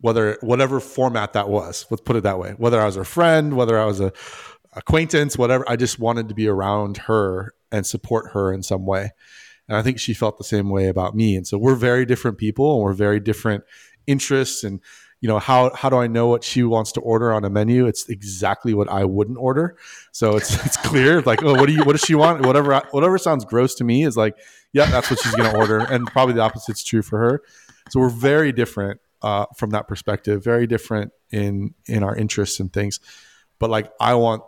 whether 0.00 0.36
whatever 0.40 0.80
format 0.80 1.34
that 1.34 1.48
was. 1.48 1.86
Let's 1.90 2.02
put 2.02 2.16
it 2.16 2.22
that 2.24 2.38
way. 2.38 2.54
Whether 2.56 2.80
I 2.80 2.86
was 2.86 2.96
her 2.96 3.04
friend, 3.04 3.56
whether 3.56 3.78
I 3.78 3.84
was 3.84 4.00
a 4.00 4.12
acquaintance, 4.72 5.38
whatever. 5.38 5.64
I 5.68 5.76
just 5.76 5.98
wanted 5.98 6.28
to 6.28 6.34
be 6.34 6.48
around 6.48 6.96
her 6.98 7.54
and 7.72 7.86
support 7.86 8.32
her 8.32 8.52
in 8.52 8.62
some 8.62 8.86
way. 8.86 9.10
And 9.68 9.76
I 9.76 9.82
think 9.82 9.98
she 9.98 10.14
felt 10.14 10.38
the 10.38 10.44
same 10.44 10.68
way 10.68 10.88
about 10.88 11.14
me. 11.14 11.36
And 11.36 11.46
so 11.46 11.56
we're 11.56 11.76
very 11.76 12.04
different 12.04 12.38
people 12.38 12.74
and 12.74 12.82
we're 12.82 12.92
very 12.92 13.20
different 13.20 13.64
interests 14.06 14.64
and 14.64 14.80
you 15.20 15.28
know 15.28 15.38
how 15.38 15.72
how 15.74 15.90
do 15.90 15.96
I 15.96 16.06
know 16.06 16.28
what 16.28 16.42
she 16.42 16.62
wants 16.62 16.92
to 16.92 17.00
order 17.00 17.30
on 17.32 17.44
a 17.44 17.50
menu? 17.50 17.86
It's 17.86 18.08
exactly 18.08 18.72
what 18.72 18.88
I 18.88 19.04
wouldn't 19.04 19.36
order. 19.38 19.76
So 20.12 20.36
it's 20.36 20.54
it's 20.64 20.78
clear 20.78 21.20
like 21.22 21.42
oh 21.42 21.54
what 21.54 21.66
do 21.66 21.74
you 21.74 21.84
what 21.84 21.92
does 21.92 22.00
she 22.00 22.14
want? 22.14 22.46
Whatever 22.46 22.80
whatever 22.90 23.18
sounds 23.18 23.44
gross 23.44 23.74
to 23.76 23.84
me 23.84 24.04
is 24.04 24.16
like 24.16 24.38
yeah 24.72 24.86
that's 24.86 25.10
what 25.10 25.20
she's 25.20 25.34
going 25.34 25.50
to 25.50 25.56
order, 25.58 25.78
and 25.78 26.06
probably 26.06 26.34
the 26.34 26.40
opposite's 26.40 26.82
true 26.82 27.02
for 27.02 27.18
her. 27.18 27.42
So 27.90 28.00
we're 28.00 28.08
very 28.08 28.50
different 28.50 29.00
uh, 29.22 29.46
from 29.56 29.70
that 29.70 29.88
perspective, 29.88 30.42
very 30.42 30.66
different 30.66 31.12
in 31.30 31.74
in 31.86 32.02
our 32.02 32.16
interests 32.16 32.58
and 32.58 32.72
things. 32.72 32.98
But 33.58 33.68
like 33.68 33.92
I 34.00 34.14
want 34.14 34.42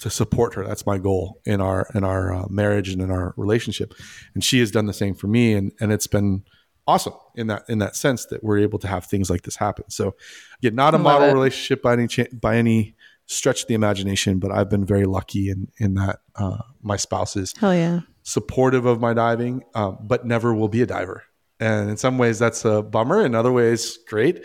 to 0.00 0.10
support 0.10 0.54
her. 0.54 0.64
That's 0.66 0.86
my 0.86 0.98
goal 0.98 1.40
in 1.44 1.60
our 1.60 1.88
in 1.94 2.04
our 2.04 2.32
uh, 2.32 2.46
marriage 2.48 2.90
and 2.90 3.00
in 3.00 3.10
our 3.10 3.34
relationship, 3.36 3.94
and 4.34 4.44
she 4.44 4.60
has 4.60 4.70
done 4.70 4.86
the 4.86 4.92
same 4.92 5.14
for 5.14 5.26
me, 5.26 5.54
and 5.54 5.72
and 5.80 5.92
it's 5.92 6.06
been 6.06 6.44
awesome 6.86 7.14
in 7.34 7.48
that 7.48 7.64
in 7.68 7.78
that 7.78 7.96
sense 7.96 8.26
that 8.26 8.44
we're 8.44 8.58
able 8.58 8.78
to 8.78 8.88
have 8.88 9.06
things 9.06 9.30
like 9.30 9.42
this 9.42 9.56
happen. 9.56 9.88
So 9.90 10.14
again, 10.60 10.74
not 10.74 10.94
a 10.94 10.98
model 10.98 11.28
it. 11.28 11.32
relationship 11.32 11.82
by 11.82 11.94
any 11.94 12.06
cha- 12.06 12.32
by 12.32 12.56
any 12.56 12.94
stretch 13.26 13.62
of 13.62 13.68
the 13.68 13.74
imagination, 13.74 14.38
but 14.38 14.52
I've 14.52 14.70
been 14.70 14.84
very 14.84 15.04
lucky 15.04 15.50
in 15.50 15.68
in 15.78 15.94
that 15.94 16.20
uh, 16.36 16.58
my 16.82 16.96
spouse 16.96 17.36
is 17.36 17.54
hell 17.56 17.74
yeah 17.74 18.00
supportive 18.26 18.86
of 18.86 19.00
my 19.00 19.14
diving, 19.14 19.62
um, 19.76 19.98
but 20.02 20.26
never 20.26 20.52
will 20.52 20.68
be 20.68 20.82
a 20.82 20.86
diver. 20.86 21.22
And 21.60 21.88
in 21.88 21.96
some 21.96 22.18
ways, 22.18 22.40
that's 22.40 22.64
a 22.64 22.82
bummer. 22.82 23.24
In 23.24 23.36
other 23.36 23.52
ways, 23.52 23.98
great. 24.08 24.44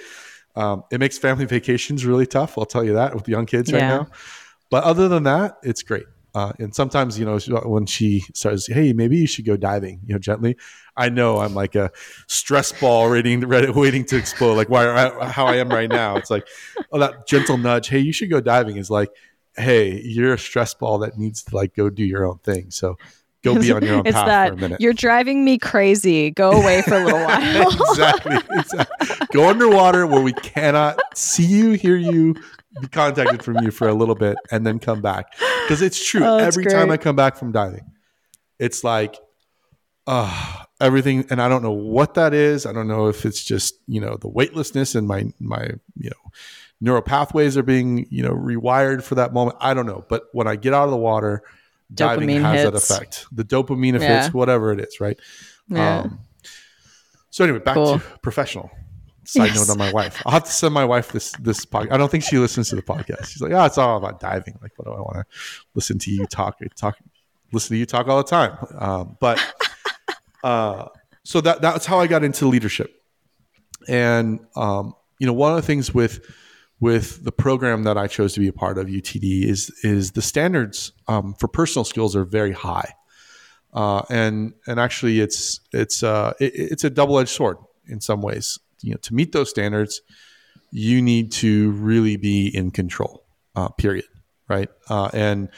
Um, 0.55 0.83
it 0.91 0.99
makes 0.99 1.17
family 1.17 1.45
vacations 1.57 2.05
really 2.05 2.27
tough. 2.27 2.57
I'll 2.59 2.65
tell 2.65 2.83
you 2.83 2.93
that 2.93 3.15
with 3.15 3.27
young 3.27 3.47
kids 3.47 3.73
right 3.73 3.81
now. 3.81 4.07
But 4.71 4.85
other 4.85 5.07
than 5.07 5.23
that, 5.23 5.57
it's 5.61 5.83
great. 5.83 6.05
Uh, 6.33 6.53
and 6.59 6.73
sometimes, 6.73 7.19
you 7.19 7.25
know, 7.25 7.37
when 7.65 7.85
she 7.85 8.23
says, 8.33 8.65
"Hey, 8.65 8.93
maybe 8.93 9.17
you 9.17 9.27
should 9.27 9.45
go 9.45 9.57
diving," 9.57 9.99
you 10.05 10.13
know, 10.13 10.19
gently, 10.19 10.55
I 10.95 11.09
know 11.09 11.39
I'm 11.39 11.53
like 11.53 11.75
a 11.75 11.91
stress 12.27 12.71
ball 12.71 13.11
waiting, 13.11 13.47
waiting 13.47 14.05
to 14.05 14.17
explode. 14.17 14.53
Like 14.53 14.69
why, 14.69 15.11
how 15.29 15.45
I 15.45 15.57
am 15.57 15.69
right 15.69 15.89
now. 15.89 16.15
It's 16.15 16.31
like, 16.31 16.47
oh, 16.91 16.99
that 16.99 17.27
gentle 17.27 17.57
nudge. 17.57 17.89
Hey, 17.89 17.99
you 17.99 18.13
should 18.13 18.29
go 18.29 18.39
diving. 18.39 18.77
Is 18.77 18.89
like, 18.89 19.09
hey, 19.57 20.01
you're 20.01 20.33
a 20.33 20.39
stress 20.39 20.73
ball 20.73 20.99
that 20.99 21.17
needs 21.17 21.43
to 21.43 21.55
like 21.55 21.75
go 21.75 21.89
do 21.89 22.05
your 22.05 22.25
own 22.25 22.37
thing. 22.39 22.71
So 22.71 22.97
go 23.43 23.59
be 23.59 23.71
on 23.71 23.83
your 23.83 23.95
own 23.95 24.05
it's 24.05 24.15
path 24.15 24.27
that 24.27 24.47
for 24.49 24.53
a 24.53 24.57
minute. 24.57 24.79
you're 24.79 24.93
driving 24.93 25.43
me 25.43 25.57
crazy. 25.57 26.31
Go 26.31 26.51
away 26.51 26.81
for 26.83 26.95
a 26.95 27.03
little 27.03 27.19
while. 27.25 27.91
exactly, 27.91 28.37
exactly. 28.51 29.27
Go 29.33 29.49
underwater 29.49 30.07
where 30.07 30.21
we 30.21 30.33
cannot 30.33 30.99
see 31.13 31.45
you, 31.45 31.71
hear 31.71 31.97
you, 31.97 32.35
be 32.79 32.87
contacted 32.87 33.43
from 33.43 33.57
you 33.63 33.71
for 33.71 33.87
a 33.87 33.93
little 33.93 34.15
bit, 34.15 34.37
and 34.51 34.65
then 34.65 34.79
come 34.79 35.01
back. 35.01 35.33
Because 35.63 35.81
it's 35.81 36.03
true. 36.07 36.23
Oh, 36.23 36.37
Every 36.37 36.65
time 36.65 36.91
I 36.91 36.97
come 36.97 37.15
back 37.15 37.35
from 37.37 37.51
diving, 37.51 37.91
it's 38.59 38.83
like, 38.83 39.17
uh, 40.07 40.63
everything. 40.79 41.25
And 41.29 41.41
I 41.41 41.49
don't 41.49 41.63
know 41.63 41.71
what 41.71 42.13
that 42.15 42.33
is. 42.33 42.65
I 42.65 42.73
don't 42.73 42.87
know 42.87 43.07
if 43.07 43.25
it's 43.25 43.43
just 43.43 43.75
you 43.87 43.99
know 44.01 44.17
the 44.17 44.29
weightlessness 44.29 44.95
and 44.95 45.07
my 45.07 45.25
my 45.39 45.71
you 45.97 46.09
know 46.09 46.31
neural 46.79 47.01
pathways 47.01 47.57
are 47.57 47.63
being 47.63 48.07
you 48.09 48.23
know 48.23 48.33
rewired 48.33 49.03
for 49.03 49.15
that 49.15 49.33
moment. 49.33 49.57
I 49.59 49.73
don't 49.73 49.85
know. 49.85 50.05
But 50.09 50.23
when 50.33 50.47
I 50.47 50.55
get 50.55 50.73
out 50.73 50.85
of 50.85 50.91
the 50.91 50.97
water, 50.97 51.43
diving 51.93 52.29
has 52.41 52.63
hits. 52.63 52.87
that 52.87 52.95
effect. 52.95 53.25
The 53.31 53.43
dopamine 53.43 53.91
Yeah. 53.99 54.05
effects, 54.05 54.33
whatever 54.33 54.71
it 54.71 54.79
is, 54.79 54.99
right? 54.99 55.19
Yeah. 55.67 55.99
Um, 56.01 56.19
so 57.29 57.43
anyway, 57.43 57.59
back 57.59 57.75
Cool. 57.75 57.99
to 57.99 58.05
professional. 58.21 58.71
Side 59.31 59.47
Yes. 59.47 59.67
note 59.67 59.71
on 59.71 59.77
my 59.77 59.93
wife. 59.93 60.21
I'll 60.25 60.33
have 60.33 60.43
to 60.43 60.51
send 60.51 60.73
my 60.73 60.83
wife 60.83 61.13
this 61.13 61.31
this 61.39 61.65
podcast. 61.65 61.93
I 61.93 61.97
don't 61.97 62.11
think 62.11 62.23
she 62.25 62.37
listens 62.37 62.69
to 62.69 62.75
the 62.75 62.81
podcast. 62.81 63.27
She's 63.27 63.41
like, 63.41 63.53
oh, 63.53 63.63
it's 63.63 63.77
all 63.77 63.95
about 63.97 64.19
diving. 64.19 64.57
Like, 64.61 64.73
what 64.75 64.85
do 64.85 64.91
I 64.91 64.99
want 64.99 65.15
to 65.15 65.25
listen 65.73 65.97
to 65.99 66.11
you 66.11 66.25
talk? 66.25 66.59
Talk, 66.75 66.97
listen 67.53 67.75
to 67.75 67.79
you 67.79 67.85
talk 67.85 68.07
all 68.09 68.17
the 68.17 68.23
time. 68.29 68.57
Um, 68.77 69.17
but 69.21 69.39
uh, 70.43 70.87
so 71.23 71.39
that 71.41 71.61
that's 71.61 71.85
how 71.85 71.99
I 71.99 72.07
got 72.07 72.23
into 72.25 72.45
leadership. 72.47 72.93
And 73.87 74.41
um, 74.57 74.95
you 75.19 75.27
know, 75.27 75.33
one 75.33 75.51
of 75.51 75.55
the 75.55 75.61
things 75.65 75.93
with 75.93 76.19
with 76.81 77.23
the 77.23 77.31
program 77.31 77.83
that 77.83 77.97
I 77.97 78.07
chose 78.07 78.33
to 78.33 78.39
be 78.41 78.47
a 78.49 78.53
part 78.53 78.77
of, 78.77 78.87
UTD, 78.87 79.45
is 79.45 79.69
is 79.83 80.11
the 80.11 80.21
standards 80.21 80.91
um, 81.07 81.35
for 81.35 81.47
personal 81.47 81.85
skills 81.85 82.15
are 82.17 82.25
very 82.25 82.51
high, 82.51 82.93
uh, 83.73 84.01
and 84.09 84.53
and 84.67 84.77
actually 84.79 85.21
it's 85.21 85.61
it's 85.71 86.03
uh, 86.03 86.33
it, 86.41 86.51
it's 86.55 86.83
a 86.83 86.89
double 86.89 87.17
edged 87.17 87.29
sword 87.29 87.57
in 87.87 88.01
some 88.01 88.21
ways. 88.21 88.59
You 88.81 88.91
know, 88.91 88.97
to 88.97 89.13
meet 89.13 89.31
those 89.31 89.49
standards, 89.49 90.01
you 90.71 91.01
need 91.01 91.31
to 91.33 91.71
really 91.71 92.17
be 92.17 92.47
in 92.47 92.71
control. 92.71 93.25
Uh, 93.55 93.69
period. 93.69 94.05
Right. 94.47 94.69
Uh, 94.89 95.09
and 95.13 95.49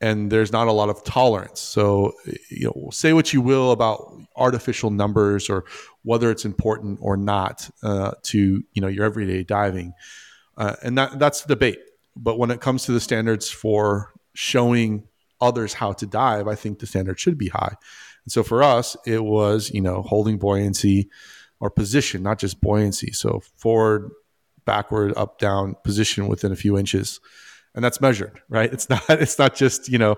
and 0.00 0.32
there's 0.32 0.50
not 0.50 0.66
a 0.66 0.72
lot 0.72 0.88
of 0.88 1.04
tolerance. 1.04 1.60
So, 1.60 2.14
you 2.48 2.66
know, 2.66 2.88
say 2.90 3.12
what 3.12 3.32
you 3.32 3.42
will 3.42 3.70
about 3.70 4.14
artificial 4.36 4.90
numbers 4.90 5.50
or 5.50 5.64
whether 6.02 6.30
it's 6.30 6.46
important 6.46 6.98
or 7.02 7.16
not 7.16 7.68
uh, 7.82 8.12
to 8.24 8.64
you 8.72 8.82
know 8.82 8.88
your 8.88 9.04
everyday 9.04 9.44
diving, 9.44 9.92
uh, 10.56 10.76
and 10.82 10.96
that 10.96 11.18
that's 11.18 11.42
the 11.42 11.48
debate. 11.54 11.78
But 12.16 12.38
when 12.38 12.50
it 12.50 12.60
comes 12.60 12.84
to 12.84 12.92
the 12.92 13.00
standards 13.00 13.50
for 13.50 14.12
showing 14.34 15.06
others 15.40 15.74
how 15.74 15.92
to 15.92 16.06
dive, 16.06 16.48
I 16.48 16.54
think 16.54 16.78
the 16.78 16.86
standard 16.86 17.20
should 17.20 17.38
be 17.38 17.48
high. 17.48 17.76
And 18.24 18.32
so 18.32 18.42
for 18.42 18.62
us, 18.62 18.96
it 19.06 19.22
was 19.22 19.70
you 19.70 19.82
know 19.82 20.02
holding 20.02 20.38
buoyancy 20.38 21.10
or 21.60 21.70
position, 21.70 22.22
not 22.22 22.38
just 22.38 22.60
buoyancy. 22.60 23.12
So 23.12 23.42
forward, 23.56 24.10
backward, 24.64 25.12
up, 25.16 25.38
down, 25.38 25.76
position 25.84 26.26
within 26.26 26.52
a 26.52 26.56
few 26.56 26.76
inches. 26.76 27.20
And 27.74 27.84
that's 27.84 28.00
measured 28.00 28.40
right? 28.48 28.72
It's 28.72 28.88
not 28.90 29.02
it's 29.08 29.38
not 29.38 29.54
just 29.54 29.88
you 29.88 29.98
know 29.98 30.16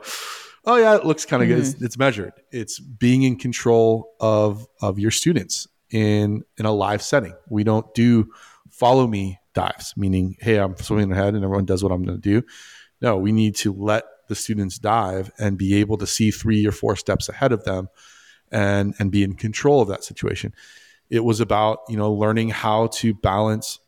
oh 0.65 0.77
yeah 0.77 0.97
it 0.97 1.05
looks 1.05 1.27
kind 1.27 1.43
of 1.43 1.49
good. 1.49 1.59
It's, 1.59 1.75
mm-hmm. 1.75 1.85
it's 1.85 1.99
measured. 1.99 2.33
It's 2.51 2.79
being 2.81 3.23
in 3.25 3.37
control 3.37 4.15
of 4.21 4.67
of 4.81 4.99
your 4.99 5.11
students 5.11 5.69
in 5.91 6.43
in 6.57 6.67
a 6.67 6.73
live 6.73 7.03
setting. 7.03 7.35
We 7.49 7.65
don't 7.65 7.93
do 7.95 8.33
follow 8.71 9.07
me 9.07 9.39
dives 9.55 9.93
meaning 9.99 10.35
hey 10.41 10.57
i'm 10.57 10.75
swimming 10.79 11.13
ahead 11.13 11.35
and 11.35 11.45
everyone 11.45 11.67
does 11.67 11.83
what 11.83 11.93
i'm 11.93 12.03
going 12.03 12.19
to 12.19 12.41
do. 12.41 12.47
No 13.03 13.19
we 13.19 13.33
need 13.33 13.55
to 13.57 13.73
let 13.73 14.05
the 14.29 14.35
students 14.35 14.79
dive 14.79 15.31
and 15.39 15.59
be 15.59 15.75
able 15.75 15.99
to 15.99 16.07
see 16.07 16.31
three 16.31 16.67
or 16.67 16.73
four 16.73 16.97
steps 16.97 17.29
ahead 17.29 17.53
of 17.53 17.65
them 17.65 17.89
and 18.51 18.95
and 18.99 19.11
be 19.11 19.23
in 19.23 19.35
control 19.35 19.83
of 19.83 19.89
that 19.89 20.05
situation 20.05 20.55
it 21.11 21.25
was 21.25 21.41
about 21.41 21.81
you 21.89 21.97
know 21.97 22.13
learning 22.13 22.51
how 22.51 22.89
to 22.89 23.15
balance 23.15 23.79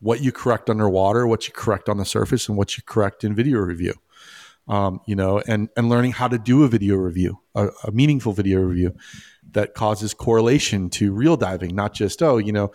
what 0.00 0.22
you 0.22 0.32
correct 0.32 0.70
underwater, 0.70 1.26
what 1.26 1.48
you 1.48 1.54
correct 1.54 1.88
on 1.88 1.96
the 1.96 2.04
surface, 2.04 2.48
and 2.48 2.56
what 2.56 2.76
you 2.76 2.82
correct 2.86 3.24
in 3.24 3.34
video 3.34 3.58
review. 3.58 3.94
Um, 4.68 5.00
you 5.06 5.16
know, 5.16 5.42
and 5.46 5.68
and 5.76 5.88
learning 5.88 6.12
how 6.12 6.28
to 6.28 6.38
do 6.38 6.62
a 6.62 6.68
video 6.68 6.96
review, 6.96 7.40
a, 7.54 7.68
a 7.84 7.90
meaningful 7.90 8.32
video 8.32 8.60
review 8.60 8.94
that 9.52 9.74
causes 9.74 10.12
correlation 10.12 10.90
to 10.90 11.10
real 11.12 11.36
diving, 11.36 11.74
not 11.74 11.94
just 11.94 12.22
oh, 12.22 12.36
you 12.36 12.52
know, 12.52 12.72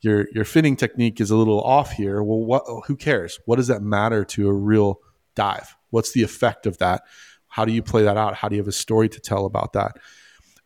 your 0.00 0.26
your 0.32 0.44
finning 0.44 0.76
technique 0.76 1.20
is 1.20 1.30
a 1.30 1.36
little 1.36 1.60
off 1.60 1.92
here. 1.92 2.22
Well, 2.22 2.44
what? 2.44 2.64
Who 2.86 2.96
cares? 2.96 3.38
What 3.44 3.56
does 3.56 3.68
that 3.68 3.82
matter 3.82 4.24
to 4.24 4.48
a 4.48 4.52
real 4.52 5.00
dive? 5.34 5.76
What's 5.90 6.12
the 6.12 6.22
effect 6.22 6.66
of 6.66 6.78
that? 6.78 7.02
How 7.48 7.64
do 7.64 7.72
you 7.72 7.82
play 7.82 8.02
that 8.02 8.16
out? 8.16 8.34
How 8.34 8.48
do 8.48 8.56
you 8.56 8.60
have 8.62 8.68
a 8.68 8.72
story 8.72 9.08
to 9.10 9.20
tell 9.20 9.44
about 9.44 9.74
that? 9.74 9.98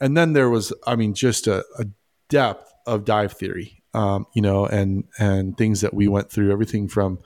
And 0.01 0.17
then 0.17 0.33
there 0.33 0.49
was, 0.49 0.73
I 0.87 0.97
mean, 0.97 1.13
just 1.13 1.47
a, 1.47 1.65
a 1.79 1.85
depth 2.29 2.73
of 2.87 3.05
dive 3.05 3.33
theory 3.33 3.79
um, 3.95 4.27
you 4.33 4.43
know, 4.43 4.67
and 4.67 5.05
and 5.19 5.57
things 5.57 5.81
that 5.81 5.95
we 5.95 6.09
went 6.09 6.31
through, 6.31 6.53
everything 6.53 6.89
from 6.89 7.19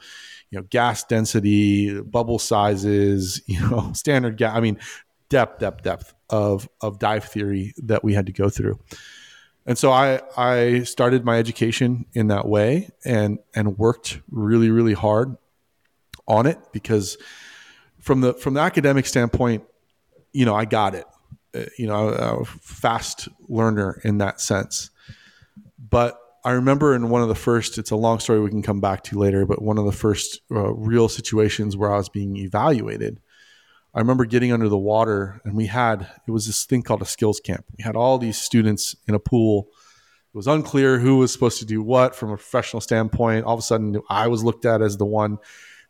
you 0.51 0.59
know 0.59 0.67
gas 0.71 1.05
density, 1.05 2.01
bubble 2.01 2.39
sizes, 2.39 3.43
you 3.47 3.61
know, 3.61 3.93
standard 3.95 4.37
gas. 4.37 4.57
I 4.57 4.61
mean, 4.61 4.79
depth, 5.29 5.61
depth, 5.61 5.83
depth 5.83 6.15
of 6.31 6.69
of 6.81 6.99
dive 6.99 7.25
theory 7.25 7.75
that 7.79 8.05
we 8.05 8.15
had 8.15 8.27
to 8.27 8.33
go 8.33 8.49
through. 8.49 8.79
And 9.67 9.79
so 9.79 9.93
I 9.93 10.21
I 10.37 10.83
started 10.83 11.25
my 11.25 11.39
education 11.39 12.07
in 12.15 12.29
that 12.29 12.47
way 12.47 12.91
and 13.05 13.39
and 13.55 13.79
worked 13.79 14.21
really 14.31 14.71
really 14.71 14.95
hard 14.95 15.37
on 16.27 16.47
it 16.47 16.59
because 16.73 17.19
from 17.99 18.21
the 18.21 18.35
from 18.35 18.55
the 18.55 18.61
academic 18.61 19.07
standpoint, 19.07 19.65
you 20.33 20.45
know, 20.45 20.55
I 20.55 20.65
got 20.65 20.95
it. 20.95 21.07
Uh, 21.55 21.65
You 21.79 21.87
know, 21.87 22.09
a 22.09 22.45
fast 22.45 23.29
learner 23.49 24.01
in 24.05 24.19
that 24.19 24.41
sense. 24.41 24.91
But 25.79 26.19
I 26.45 26.53
remember 26.53 26.95
in 26.95 27.09
one 27.09 27.23
of 27.23 27.29
the 27.29 27.35
first, 27.35 27.79
it's 27.79 27.91
a 27.91 27.97
long 27.97 28.19
story 28.19 28.41
we 28.41 28.51
can 28.51 28.63
come 28.63 28.81
back 28.81 29.05
to 29.05 29.19
later, 29.19 29.47
but 29.47 29.63
one 29.63 29.79
of 29.79 29.85
the 29.85 29.93
first 29.93 30.41
uh, 30.51 30.73
real 30.73 31.09
situations 31.09 31.77
where 31.77 31.93
I 31.93 31.99
was 31.99 32.09
being 32.09 32.37
evaluated, 32.37 33.21
I 33.95 34.01
remember 34.01 34.25
getting 34.25 34.53
under 34.53 34.69
the 34.69 34.79
water 34.79 35.41
and 35.45 35.55
we 35.55 35.67
had, 35.67 36.09
it 36.27 36.31
was 36.31 36.47
this 36.47 36.65
thing 36.65 36.83
called 36.83 37.03
a 37.03 37.07
skills 37.07 37.41
camp. 37.41 37.67
We 37.77 37.85
had 37.85 37.95
all 37.95 38.19
these 38.19 38.39
students 38.39 38.97
in 39.07 39.15
a 39.15 39.21
pool. 39.21 39.69
It 40.35 40.37
was 40.37 40.47
unclear 40.47 40.99
who 40.99 41.19
was 41.19 41.33
supposed 41.33 41.59
to 41.59 41.67
do 41.67 41.83
what 41.83 42.17
from 42.17 42.31
a 42.31 42.37
professional 42.37 42.81
standpoint. 42.81 43.45
All 43.45 43.55
of 43.55 43.61
a 43.61 43.63
sudden, 43.63 44.01
I 44.09 44.29
was 44.29 44.43
looked 44.43 44.65
at 44.65 44.81
as 44.81 44.97
the 44.97 45.05
one 45.05 45.39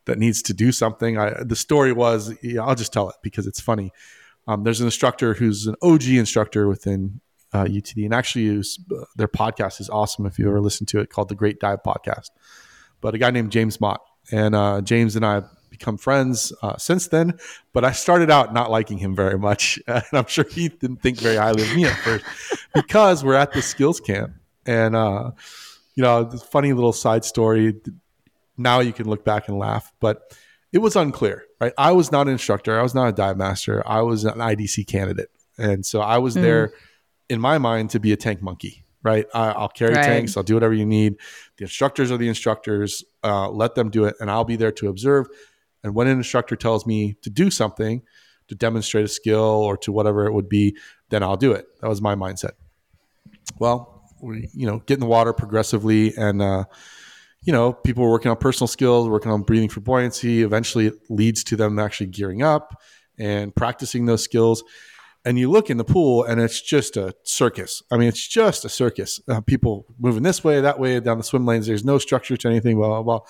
that 0.05 0.19
needs 0.19 0.43
to 0.43 0.53
do 0.53 0.73
something. 0.73 1.17
I, 1.17 1.45
the 1.45 1.57
story 1.57 1.93
was, 1.93 2.35
yeah, 2.43 2.63
I'll 2.63 2.75
just 2.75 2.93
tell 2.93 3.09
it 3.09 3.17
because 3.23 3.47
it's 3.47 3.61
funny. 3.61 3.93
Um, 4.47 4.65
there's 4.65 4.81
an 4.81 4.87
instructor 4.87 5.35
who's 5.35 5.67
an 5.67 5.77
OG 5.83 6.05
instructor 6.09 6.69
within 6.69 7.21
uh, 7.53 7.65
UTD, 7.65 8.05
and 8.05 8.15
actually, 8.15 8.57
was, 8.57 8.79
uh, 8.91 9.05
their 9.17 9.29
podcast 9.29 9.81
is 9.81 9.91
awesome 9.91 10.27
if 10.27 10.39
you 10.39 10.49
ever 10.49 10.61
listen 10.61 10.87
to 10.87 11.01
it, 11.01 11.11
called 11.11 11.29
the 11.29 11.35
Great 11.35 11.61
Dive 11.61 11.83
Podcast. 11.85 12.31
But 13.01 13.15
a 13.15 13.19
guy 13.19 13.31
named 13.31 13.53
James 13.53 13.81
Mott, 13.81 14.01
and 14.31 14.55
uh, 14.55 14.81
James 14.81 15.17
and 15.17 15.25
I 15.25 15.35
have 15.35 15.51
become 15.71 15.99
friends 15.99 16.53
uh, 16.63 16.77
since 16.77 17.09
then. 17.09 17.39
But 17.73 17.85
I 17.85 17.93
started 17.93 18.31
out 18.31 18.55
not 18.55 18.71
liking 18.71 18.99
him 18.99 19.15
very 19.15 19.39
much, 19.39 19.79
and 19.87 20.05
I'm 20.13 20.27
sure 20.27 20.45
he 20.45 20.69
didn't 20.69 21.03
think 21.03 21.19
very 21.19 21.37
highly 21.37 21.63
of 21.63 21.77
me 21.77 21.85
at 21.85 21.97
first. 21.99 22.25
Because 22.75 23.25
we're 23.25 23.35
at 23.35 23.53
the 23.53 23.63
skills 23.63 24.01
camp, 24.01 24.33
and 24.65 24.97
uh, 24.97 25.33
you 25.95 26.03
know, 26.03 26.31
funny 26.31 26.73
little 26.73 26.93
side 26.93 27.25
story. 27.25 27.75
Now 28.57 28.81
you 28.81 28.93
can 28.93 29.09
look 29.09 29.25
back 29.25 29.49
and 29.49 29.59
laugh, 29.59 29.93
but 30.01 30.37
it 30.73 30.79
was 30.79 30.97
unclear, 30.97 31.45
right? 31.63 31.73
I 31.79 31.93
was 31.93 32.11
not 32.11 32.27
an 32.27 32.33
instructor. 32.33 32.79
I 32.79 32.83
was 32.83 32.95
not 32.95 33.09
a 33.09 33.13
dive 33.13 33.37
master. 33.37 33.83
I 33.87 34.03
was 34.03 34.25
an 34.25 34.41
IDC 34.41 34.85
candidate. 34.87 35.31
And 35.59 35.87
so 35.87 36.01
I 36.01 36.19
was 36.19 36.37
Mm. 36.37 36.43
there 36.43 36.73
in 37.29 37.41
my 37.41 37.59
mind 37.59 37.91
to 37.91 38.01
be 38.01 38.13
a 38.13 38.17
tank 38.17 38.43
monkey, 38.43 38.85
right? 39.05 39.27
I, 39.33 39.51
I'll 39.51 39.69
carry 39.69 39.95
Right. 39.95 40.05
tanks. 40.05 40.37
I'll 40.37 40.43
do 40.43 40.55
whatever 40.55 40.75
you 40.75 40.85
need. 40.85 41.17
The 41.59 41.65
instructors 41.65 42.11
are 42.11 42.17
the 42.17 42.27
instructors. 42.29 43.05
Uh, 43.23 43.49
let 43.49 43.77
them 43.77 43.91
do 43.91 44.05
it. 44.07 44.17
And 44.21 44.29
I'll 44.31 44.45
be 44.45 44.57
there 44.57 44.73
to 44.73 44.89
observe. 44.89 45.29
And 45.85 45.95
when 45.95 46.09
an 46.09 46.17
instructor 46.19 46.57
tells 46.57 46.85
me 46.85 47.15
to 47.23 47.31
do 47.31 47.49
something, 47.51 48.03
to 48.49 48.55
demonstrate 48.57 49.05
a 49.05 49.09
skill 49.09 49.39
or 49.41 49.77
to 49.79 49.93
whatever 49.93 50.27
it 50.27 50.33
would 50.33 50.49
be, 50.49 50.77
then 51.11 51.23
I'll 51.23 51.37
do 51.37 51.53
it. 51.53 51.67
That 51.81 51.89
was 51.89 52.03
my 52.03 52.17
mindset. 52.17 52.53
Well, 53.59 54.03
we, 54.21 54.49
you 54.53 54.67
know, 54.67 54.79
get 54.81 54.95
in 54.95 55.01
the 55.01 55.07
water 55.07 55.33
progressively 55.33 56.15
and, 56.17 56.43
uh, 56.43 56.65
you 57.43 57.53
know, 57.53 57.73
people 57.73 58.05
are 58.05 58.11
working 58.11 58.31
on 58.31 58.37
personal 58.37 58.69
skills, 58.69 59.09
working 59.09 59.33
on 59.33 59.43
breathing 59.43 59.69
for 59.69 59.81
buoyancy. 59.81 60.43
Eventually, 60.43 60.87
it 60.87 60.95
leads 61.09 61.43
to 61.45 61.57
them 61.57 61.79
actually 61.79 62.07
gearing 62.07 62.43
up 62.43 62.81
and 63.19 63.55
practicing 63.55 64.07
those 64.07 64.23
skills. 64.23 64.63
and 65.25 65.39
you 65.39 65.51
look 65.51 65.71
in 65.71 65.77
the 65.77 65.85
pool 65.85 66.25
and 66.25 66.41
it's 66.41 66.61
just 66.61 66.97
a 66.97 67.15
circus. 67.23 67.83
I 67.91 67.97
mean, 67.97 68.09
it's 68.09 68.27
just 68.27 68.65
a 68.65 68.69
circus. 68.69 69.21
Uh, 69.29 69.41
people 69.41 69.87
moving 69.99 70.23
this 70.23 70.43
way, 70.43 70.61
that 70.61 70.79
way 70.79 70.99
down 71.01 71.19
the 71.19 71.25
swim 71.25 71.47
lanes. 71.47 71.67
There's 71.67 71.85
no 71.85 71.99
structure 71.99 72.37
to 72.37 72.49
anything, 72.49 72.77
blah, 72.77 72.89
blah, 72.89 73.03
blah. 73.03 73.21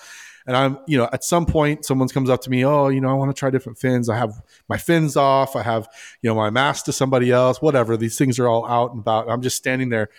And 0.45 0.57
I'm, 0.57 0.79
you 0.87 0.97
know, 0.97 1.07
at 1.13 1.23
some 1.23 1.45
point, 1.45 1.85
someone 1.85 2.09
comes 2.09 2.29
up 2.29 2.41
to 2.41 2.49
me, 2.49 2.65
oh, 2.65 2.89
you 2.89 2.99
know, 2.99 3.09
I 3.09 3.13
want 3.13 3.33
to 3.33 3.39
try 3.39 3.49
different 3.49 3.77
fins. 3.77 4.09
I 4.09 4.17
have 4.17 4.41
my 4.67 4.77
fins 4.77 5.15
off. 5.15 5.55
I 5.55 5.63
have, 5.63 5.87
you 6.21 6.29
know, 6.29 6.35
my 6.35 6.49
mask 6.49 6.85
to 6.85 6.93
somebody 6.93 7.31
else, 7.31 7.61
whatever. 7.61 7.95
These 7.95 8.17
things 8.17 8.39
are 8.39 8.47
all 8.47 8.65
out 8.67 8.91
and 8.91 8.99
about. 8.99 9.29
I'm 9.29 9.41
just 9.41 9.55
standing 9.55 9.89
there 9.89 10.09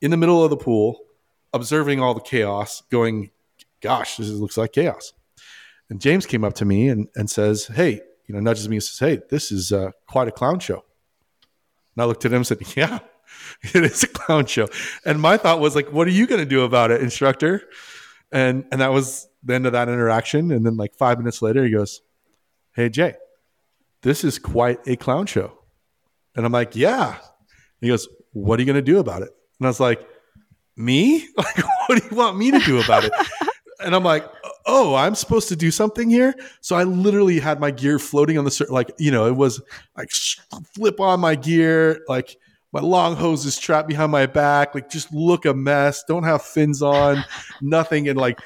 in 0.00 0.10
the 0.10 0.16
middle 0.16 0.42
of 0.42 0.50
the 0.50 0.56
pool, 0.56 0.98
observing 1.52 2.00
all 2.00 2.14
the 2.14 2.20
chaos, 2.20 2.82
going, 2.90 3.30
gosh, 3.80 4.16
this 4.16 4.28
looks 4.30 4.56
like 4.56 4.72
chaos. 4.72 5.12
And 5.90 6.00
James 6.00 6.26
came 6.26 6.44
up 6.44 6.54
to 6.54 6.64
me 6.64 6.88
and, 6.88 7.08
and 7.16 7.30
says, 7.30 7.66
hey, 7.66 8.00
you 8.26 8.34
know, 8.34 8.40
nudges 8.40 8.68
me 8.68 8.76
and 8.76 8.82
says, 8.82 8.98
hey, 8.98 9.22
this 9.30 9.50
is 9.50 9.72
uh, 9.72 9.92
quite 10.06 10.28
a 10.28 10.32
clown 10.32 10.58
show. 10.58 10.84
And 11.98 12.04
I 12.04 12.06
looked 12.06 12.24
at 12.24 12.30
him 12.30 12.36
and 12.36 12.46
said, 12.46 12.58
Yeah, 12.76 13.00
it 13.62 13.82
is 13.82 14.04
a 14.04 14.06
clown 14.06 14.46
show. 14.46 14.68
And 15.04 15.20
my 15.20 15.36
thought 15.36 15.58
was 15.58 15.74
like, 15.74 15.92
what 15.92 16.06
are 16.06 16.12
you 16.12 16.28
going 16.28 16.40
to 16.40 16.46
do 16.46 16.62
about 16.62 16.92
it, 16.92 17.00
instructor? 17.00 17.68
And 18.30 18.64
and 18.70 18.80
that 18.80 18.92
was 18.92 19.26
the 19.42 19.54
end 19.54 19.66
of 19.66 19.72
that 19.72 19.88
interaction. 19.88 20.52
And 20.52 20.64
then 20.64 20.76
like 20.76 20.94
five 20.94 21.18
minutes 21.18 21.42
later, 21.42 21.64
he 21.64 21.72
goes, 21.72 22.02
Hey 22.72 22.88
Jay, 22.88 23.16
this 24.02 24.22
is 24.22 24.38
quite 24.38 24.78
a 24.86 24.94
clown 24.94 25.26
show. 25.26 25.58
And 26.36 26.46
I'm 26.46 26.52
like, 26.52 26.76
Yeah. 26.76 27.16
He 27.80 27.88
goes, 27.88 28.06
What 28.32 28.60
are 28.60 28.62
you 28.62 28.66
going 28.66 28.76
to 28.76 28.92
do 28.92 29.00
about 29.00 29.22
it? 29.22 29.30
And 29.58 29.66
I 29.66 29.70
was 29.70 29.80
like, 29.80 30.06
Me? 30.76 31.26
Like, 31.36 31.64
what 31.88 32.00
do 32.00 32.08
you 32.08 32.16
want 32.16 32.36
me 32.36 32.52
to 32.52 32.60
do 32.60 32.80
about 32.80 33.04
it? 33.04 33.12
and 33.80 33.94
I'm 33.94 34.04
like, 34.04 34.28
oh, 34.66 34.94
I'm 34.94 35.14
supposed 35.14 35.48
to 35.48 35.56
do 35.56 35.70
something 35.70 36.10
here. 36.10 36.34
So 36.60 36.76
I 36.76 36.84
literally 36.84 37.38
had 37.38 37.60
my 37.60 37.70
gear 37.70 37.98
floating 37.98 38.38
on 38.38 38.44
the 38.44 38.66
like, 38.70 38.90
you 38.98 39.10
know, 39.10 39.26
it 39.26 39.36
was 39.36 39.60
like 39.96 40.10
flip 40.74 41.00
on 41.00 41.20
my 41.20 41.34
gear, 41.34 42.02
like 42.08 42.36
my 42.72 42.80
long 42.80 43.16
hose 43.16 43.46
is 43.46 43.58
trapped 43.58 43.88
behind 43.88 44.12
my 44.12 44.26
back, 44.26 44.74
like 44.74 44.90
just 44.90 45.12
look 45.12 45.46
a 45.46 45.54
mess. 45.54 46.04
Don't 46.06 46.24
have 46.24 46.42
fins 46.42 46.82
on, 46.82 47.24
nothing, 47.62 48.08
and 48.08 48.18
like 48.18 48.40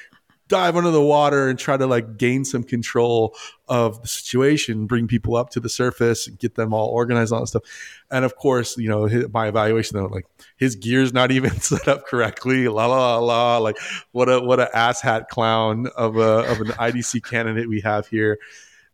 dive 0.53 0.77
under 0.77 0.91
the 0.91 1.01
water 1.01 1.49
and 1.49 1.59
try 1.59 1.79
to 1.79 1.87
like 1.87 2.19
gain 2.19 2.45
some 2.45 2.63
control 2.63 3.35
of 3.69 4.03
the 4.03 4.07
situation, 4.07 4.87
bring 4.87 5.09
people 5.09 5.35
up 5.35 5.49
to 5.49 5.61
the 5.61 5.69
surface 5.71 6.29
and 6.29 6.39
get 6.39 6.57
them 6.57 6.75
all 6.75 6.89
organized, 6.89 7.33
all 7.33 7.41
that 7.41 7.47
stuff. 7.47 7.63
And 8.11 8.23
of 8.23 8.37
course, 8.37 8.77
you 8.77 8.87
know, 8.87 9.07
his, 9.07 9.33
my 9.33 9.49
evaluation, 9.49 9.97
though, 9.97 10.05
like 10.05 10.27
his 10.59 10.77
gear's 10.77 11.15
not 11.15 11.31
even 11.31 11.59
set 11.61 11.89
up 11.89 12.07
correctly. 12.07 12.69
La 12.69 12.85
la 12.85 13.17
la 13.17 13.19
la. 13.19 13.59
Like 13.59 13.79
what 14.13 14.29
a 14.29 14.41
what 14.41 14.61
a 14.61 14.69
asshat 14.75 15.29
clown 15.29 15.87
of 15.97 16.19
a 16.19 16.51
of 16.51 16.61
an 16.61 16.69
IDC 16.69 17.25
candidate 17.25 17.67
we 17.67 17.81
have 17.81 18.07
here. 18.07 18.39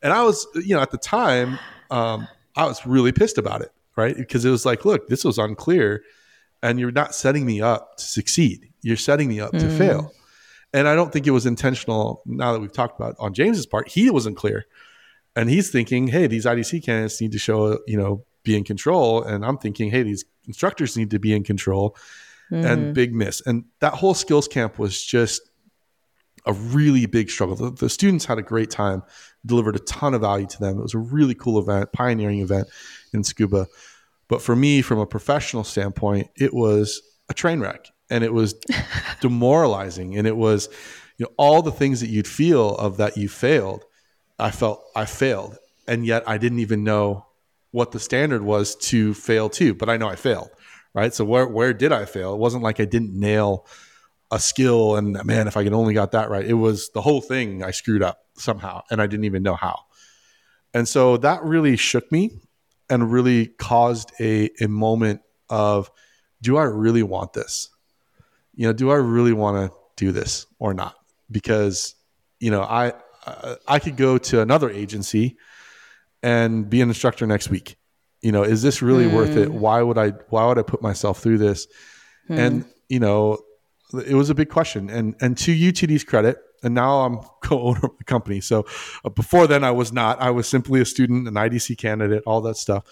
And 0.01 0.13
I 0.13 0.23
was, 0.23 0.47
you 0.55 0.77
know, 0.77 0.81
at 0.81 0.93
the 0.93 0.99
time, 0.99 1.59
um, 1.91 2.29
I 2.55 2.67
was 2.67 2.87
really 2.87 3.11
pissed 3.11 3.37
about 3.37 3.63
it, 3.63 3.73
right? 3.97 4.17
Because 4.17 4.45
it 4.45 4.51
was 4.51 4.65
like, 4.65 4.85
look, 4.85 5.09
this 5.09 5.25
was 5.25 5.39
unclear, 5.39 6.05
and 6.63 6.79
you're 6.79 6.93
not 6.93 7.17
setting 7.17 7.45
me 7.45 7.61
up 7.61 7.97
to 7.97 8.05
succeed. 8.05 8.69
You're 8.81 8.97
setting 8.97 9.29
me 9.29 9.41
up 9.41 9.53
mm. 9.53 9.59
to 9.59 9.69
fail. 9.77 10.13
And 10.73 10.87
I 10.87 10.95
don't 10.95 11.13
think 11.13 11.27
it 11.27 11.31
was 11.31 11.47
intentional. 11.47 12.23
Now 12.27 12.53
that 12.53 12.61
we've 12.61 12.73
talked 12.73 12.99
about 12.99 13.17
on 13.19 13.33
James's 13.33 13.67
part, 13.67 13.89
he 13.89 14.11
wasn't 14.11 14.37
clear, 14.37 14.67
and 15.35 15.49
he's 15.49 15.71
thinking, 15.71 16.09
"Hey, 16.09 16.27
these 16.27 16.45
IDC 16.45 16.81
candidates 16.85 17.21
need 17.21 17.33
to 17.33 17.39
show, 17.39 17.79
you 17.87 17.97
know, 17.97 18.25
be 18.43 18.57
in 18.57 18.65
control." 18.65 19.23
And 19.23 19.45
I'm 19.45 19.59
thinking, 19.59 19.91
"Hey, 19.91 20.03
these 20.03 20.25
instructors 20.47 20.97
need 20.97 21.11
to 21.11 21.19
be 21.19 21.35
in 21.35 21.45
control." 21.45 21.97
Mm. 22.51 22.65
And 22.65 22.95
big 22.95 23.15
miss. 23.15 23.43
And 23.45 23.65
that 23.81 23.93
whole 23.93 24.15
skills 24.15 24.49
camp 24.49 24.79
was 24.79 25.05
just 25.05 25.43
a 26.47 26.53
really 26.55 27.05
big 27.05 27.31
struggle. 27.31 27.57
The, 27.57 27.71
the, 27.71 27.91
students 27.91 28.25
had 28.25 28.39
a 28.39 28.43
great 28.43 28.71
time, 28.71 29.03
delivered 29.45 29.77
a 29.77 29.81
ton 29.81 30.15
of 30.15 30.23
value 30.23 30.47
to 30.47 30.59
them. 30.59 30.79
It 30.79 30.83
was 30.83 30.95
a 30.95 30.99
really 30.99 31.35
cool 31.35 31.59
event, 31.59 31.93
pioneering 31.93 32.41
event 32.41 32.69
in 33.13 33.23
scuba. 33.23 33.67
But 34.29 34.41
for 34.41 34.57
me, 34.57 34.81
from 34.81 34.99
a 34.99 35.07
professional 35.07 35.63
standpoint, 35.63 36.31
it 36.37 36.55
was 36.55 37.03
a 37.29 37.35
train 37.35 37.61
wreck 37.61 37.91
and 38.11 38.25
it 38.25 38.33
was 38.33 38.55
demoralizing 39.21 40.17
and 40.17 40.27
it 40.27 40.37
was 40.37 40.69
you 41.17 41.25
know 41.25 41.33
all 41.37 41.63
the 41.63 41.73
things 41.73 42.01
that 42.01 42.09
you'd 42.09 42.29
feel 42.29 42.75
of 42.77 42.97
that 42.97 43.17
you 43.17 43.29
failed 43.29 43.85
i 44.39 44.51
felt 44.51 44.83
i 44.95 45.05
failed 45.05 45.57
and 45.87 46.07
yet 46.07 46.23
i 46.27 46.39
didn't 46.39 46.61
even 46.61 46.85
know 46.85 47.27
what 47.71 47.93
the 47.93 48.01
standard 48.01 48.43
was 48.43 48.75
to 48.77 49.15
fail 49.15 49.49
too 49.49 49.75
but 49.75 49.89
i 49.89 49.97
know 49.97 50.09
i 50.09 50.17
failed 50.17 50.51
right? 50.95 51.15
So 51.15 51.25
where 51.25 51.47
where 51.47 51.73
did 51.73 51.93
i 51.93 52.05
fail? 52.05 52.35
It 52.35 52.39
wasn't 52.39 52.63
like 52.63 52.81
i 52.81 52.85
didn't 52.85 53.19
nail 53.19 53.67
a 54.31 54.39
skill 54.39 54.97
and 54.97 55.25
man 55.25 55.49
if 55.49 55.57
i 55.57 55.65
could 55.65 55.73
only 55.73 55.95
got 55.95 56.13
that 56.13 56.29
right. 56.31 56.45
It 56.45 56.55
was 56.55 56.91
the 56.91 57.01
whole 57.01 57.21
thing 57.21 57.63
i 57.63 57.71
screwed 57.71 58.03
up 58.03 58.19
somehow 58.37 58.83
and 58.91 59.01
i 59.01 59.07
didn't 59.07 59.25
even 59.25 59.43
know 59.43 59.55
how. 59.55 59.81
And 60.75 60.87
so 60.87 61.17
that 61.19 61.43
really 61.43 61.77
shook 61.77 62.11
me 62.13 62.31
and 62.91 63.11
really 63.11 63.47
caused 63.47 64.13
a, 64.21 64.51
a 64.61 64.69
moment 64.69 65.23
of 65.49 65.91
do 66.43 66.57
i 66.57 66.65
really 66.65 67.03
want 67.03 67.33
this 67.33 67.71
you 68.59 68.67
know, 68.67 68.73
do 68.73 68.91
I 68.91 68.97
really 68.97 69.33
want 69.33 69.71
to 69.71 69.77
do 69.97 70.11
this 70.11 70.47
or 70.59 70.75
not? 70.75 70.97
Because, 71.31 71.95
you 72.41 72.51
know, 72.51 72.63
I 72.63 72.93
I 73.69 73.79
could 73.79 73.97
go 73.97 74.19
to 74.19 74.41
another 74.41 74.69
agency 74.69 75.37
and 76.25 76.69
be 76.69 76.81
an 76.81 76.89
instructor 76.89 77.25
next 77.25 77.51
week. 77.51 77.77
You 78.21 78.33
know, 78.33 78.43
is 78.43 78.61
this 78.61 78.83
really 78.83 79.05
mm. 79.05 79.15
worth 79.15 79.37
it? 79.37 79.49
Hmm. 79.49 79.61
Why 79.61 79.81
would 79.81 79.97
I 79.97 80.11
why 80.31 80.45
would 80.47 80.59
I 80.59 80.63
put 80.63 80.83
myself 80.83 81.21
through 81.21 81.39
this? 81.39 81.69
Mm. 82.29 82.39
And, 82.39 82.65
you 82.89 82.99
know, 82.99 83.39
it 83.93 84.15
was 84.15 84.29
a 84.29 84.35
big 84.35 84.49
question. 84.49 84.91
And 84.91 85.15
and 85.21 85.39
to 85.39 85.53
UTD's 85.53 86.03
credit, 86.03 86.39
and 86.65 86.75
now 86.75 87.03
I'm 87.03 87.21
co-owner 87.45 87.81
of 87.85 87.97
the 87.97 88.05
company. 88.05 88.41
So 88.41 88.67
uh, 89.05 89.11
before 89.11 89.47
then 89.47 89.63
I 89.63 89.71
was 89.71 89.93
not. 89.93 90.21
I 90.21 90.31
was 90.33 90.49
simply 90.49 90.81
a 90.81 90.85
student, 90.85 91.29
an 91.29 91.35
IDC 91.35 91.79
candidate, 91.79 92.25
all 92.27 92.41
that 92.41 92.57
stuff. 92.57 92.83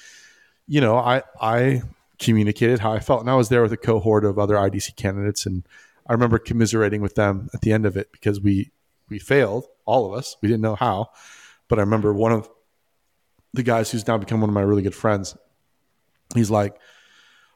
You 0.69 0.81
know, 0.81 0.97
I 0.97 1.23
I 1.41 1.83
communicated 2.19 2.81
how 2.81 2.93
I 2.93 3.01
felt. 3.01 3.21
And 3.21 3.31
I 3.31 3.35
was 3.35 3.49
there 3.49 3.63
with 3.63 3.73
a 3.73 3.77
cohort 3.77 4.25
of 4.25 4.39
other 4.39 4.55
IDC 4.55 4.97
candidates, 4.97 5.47
and 5.47 5.67
I 6.07 6.13
remember 6.13 6.39
commiserating 6.39 7.01
with 7.01 7.15
them 7.15 7.49
at 7.55 7.61
the 7.61 7.73
end 7.73 7.87
of 7.87 7.97
it 7.97 8.13
because 8.13 8.41
we 8.41 8.71
we 9.09 9.19
failed, 9.19 9.67
all 9.85 10.07
of 10.07 10.19
us. 10.19 10.37
We 10.43 10.49
didn't 10.49 10.63
know 10.63 10.75
how, 10.75 11.11
but 11.69 11.79
I 11.79 11.83
remember 11.83 12.13
one 12.13 12.33
of 12.33 12.49
the 13.53 13.63
guys 13.63 13.91
who's 13.91 14.07
now 14.07 14.19
become 14.19 14.41
one 14.41 14.51
of 14.51 14.55
my 14.55 14.63
really 14.63 14.83
good 14.83 14.95
friends. 14.95 15.37
He's 16.35 16.51
like, 16.51 16.77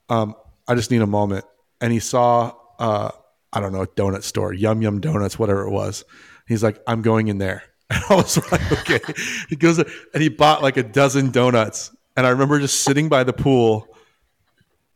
um, 0.08 0.34
"I 0.68 0.74
just 0.74 0.90
need 0.90 1.02
a 1.02 1.06
moment," 1.06 1.44
and 1.80 1.92
he 1.92 2.00
saw. 2.00 2.54
Uh, 2.78 3.10
I 3.52 3.60
don't 3.60 3.72
know, 3.72 3.82
a 3.82 3.86
donut 3.86 4.22
store, 4.22 4.52
Yum 4.52 4.80
Yum 4.80 5.00
Donuts, 5.00 5.38
whatever 5.38 5.66
it 5.66 5.70
was. 5.70 6.04
He's 6.46 6.62
like, 6.62 6.80
I'm 6.86 7.02
going 7.02 7.28
in 7.28 7.38
there. 7.38 7.64
And 7.90 8.02
I 8.10 8.14
was 8.14 8.36
like, 8.52 8.72
okay. 8.72 9.00
He 9.48 9.56
goes 9.56 9.78
and 9.78 10.22
he 10.22 10.28
bought 10.28 10.62
like 10.62 10.76
a 10.76 10.82
dozen 10.82 11.30
donuts. 11.30 11.94
And 12.16 12.26
I 12.26 12.30
remember 12.30 12.60
just 12.60 12.84
sitting 12.84 13.08
by 13.08 13.24
the 13.24 13.32
pool 13.32 13.88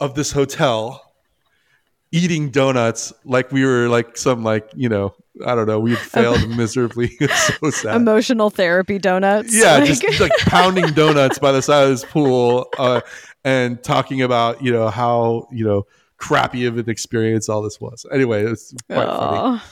of 0.05 0.15
this 0.15 0.33
hotel 0.33 1.01
eating 2.13 2.51
donuts 2.51 3.13
like 3.25 3.51
we 3.51 3.65
were 3.65 3.89
like 3.89 4.17
some 4.17 4.45
like 4.45 4.71
you 4.75 4.89
know 4.89 5.15
I 5.45 5.57
don't 5.57 5.67
know 5.67 5.81
we 5.81 5.91
had 5.91 5.99
failed 5.99 6.49
miserably. 6.57 7.09
so 7.19 7.71
sad. 7.71 7.97
Emotional 7.97 8.51
therapy 8.51 8.99
donuts. 8.99 9.55
Yeah, 9.55 9.79
like. 9.79 9.87
just 9.87 10.03
like 10.21 10.37
pounding 10.39 10.87
donuts 10.93 11.39
by 11.39 11.51
the 11.51 11.61
side 11.61 11.85
of 11.85 11.91
this 11.91 12.05
pool 12.05 12.69
uh, 12.79 13.01
and 13.45 13.83
talking 13.83 14.23
about 14.23 14.63
you 14.63 14.73
know 14.73 14.89
how 14.89 15.49
you 15.51 15.65
know 15.65 15.87
crappy 16.19 16.67
of 16.67 16.79
an 16.79 16.89
experience 16.89 17.49
all 17.49 17.63
this 17.63 17.81
was. 17.81 18.07
Anyway, 18.13 18.45
it's 18.45 18.73
quite 18.89 19.09
Aww. 19.09 19.19
funny. 19.19 19.63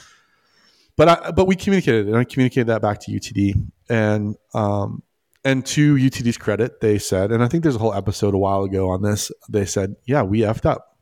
But 0.95 1.09
I, 1.09 1.31
but 1.31 1.47
we 1.47 1.55
communicated 1.55 2.07
and 2.07 2.17
I 2.17 2.23
communicated 2.23 2.67
that 2.67 2.81
back 2.81 2.99
to 3.01 3.11
UTD 3.11 3.53
and 3.89 4.35
um, 4.53 5.01
and 5.45 5.65
to 5.67 5.95
UTD's 5.95 6.37
credit, 6.37 6.79
they 6.79 6.97
said, 6.97 7.31
and 7.31 7.43
I 7.43 7.47
think 7.47 7.63
there's 7.63 7.75
a 7.75 7.79
whole 7.79 7.93
episode 7.93 8.33
a 8.33 8.37
while 8.37 8.63
ago 8.63 8.89
on 8.89 9.01
this. 9.01 9.31
They 9.49 9.65
said, 9.65 9.95
"Yeah, 10.05 10.23
we 10.23 10.39
effed 10.39 10.65
up. 10.65 10.97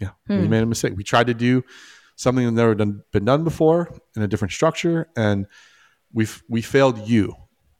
Yeah, 0.00 0.10
hmm. 0.26 0.40
we 0.40 0.48
made 0.48 0.62
a 0.62 0.66
mistake. 0.66 0.94
We 0.96 1.04
tried 1.04 1.28
to 1.28 1.34
do 1.34 1.64
something 2.16 2.44
that 2.44 2.52
never 2.52 2.74
done, 2.74 3.02
been 3.12 3.24
done 3.24 3.44
before 3.44 3.92
in 4.16 4.22
a 4.22 4.28
different 4.28 4.52
structure, 4.52 5.08
and 5.16 5.46
we 6.12 6.26
we 6.48 6.62
failed 6.62 7.08
you 7.08 7.34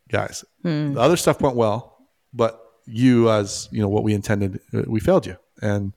guys. 0.08 0.44
Hmm. 0.62 0.94
The 0.94 1.00
other 1.00 1.16
stuff 1.16 1.40
went 1.40 1.56
well, 1.56 2.08
but 2.32 2.60
you, 2.86 3.30
as 3.30 3.68
you 3.70 3.80
know, 3.80 3.88
what 3.88 4.04
we 4.04 4.14
intended, 4.14 4.60
uh, 4.72 4.82
we 4.86 5.00
failed 5.00 5.26
you. 5.26 5.36
And 5.60 5.94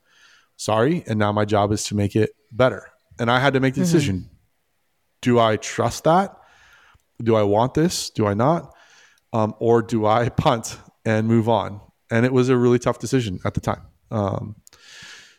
sorry. 0.58 1.04
And 1.08 1.18
now 1.20 1.32
my 1.32 1.46
job 1.46 1.72
is 1.72 1.84
to 1.86 1.96
make 1.96 2.16
it 2.16 2.32
better. 2.52 2.90
And 3.20 3.32
I 3.32 3.40
had 3.40 3.54
to 3.54 3.60
make 3.60 3.76
the 3.76 3.82
mm-hmm. 3.82 3.92
decision: 3.92 4.30
Do 5.22 5.40
I 5.40 5.58
trust 5.58 6.04
that? 6.06 6.36
Do 7.22 7.36
I 7.36 7.44
want 7.44 7.76
this? 7.76 8.10
Do 8.10 8.26
I 8.26 8.34
not? 8.34 8.74
Um, 9.34 9.54
or 9.60 9.82
do 9.82 10.06
I 10.06 10.30
punt 10.46 10.78
and 11.06 11.28
move 11.28 11.50
on? 11.50 11.82
And 12.10 12.26
it 12.26 12.34
was 12.34 12.50
a 12.50 12.58
really 12.58 12.80
tough 12.80 13.00
decision 13.00 13.40
at 13.46 13.54
the 13.54 13.62
time. 13.62 13.82
Um, 14.10 14.56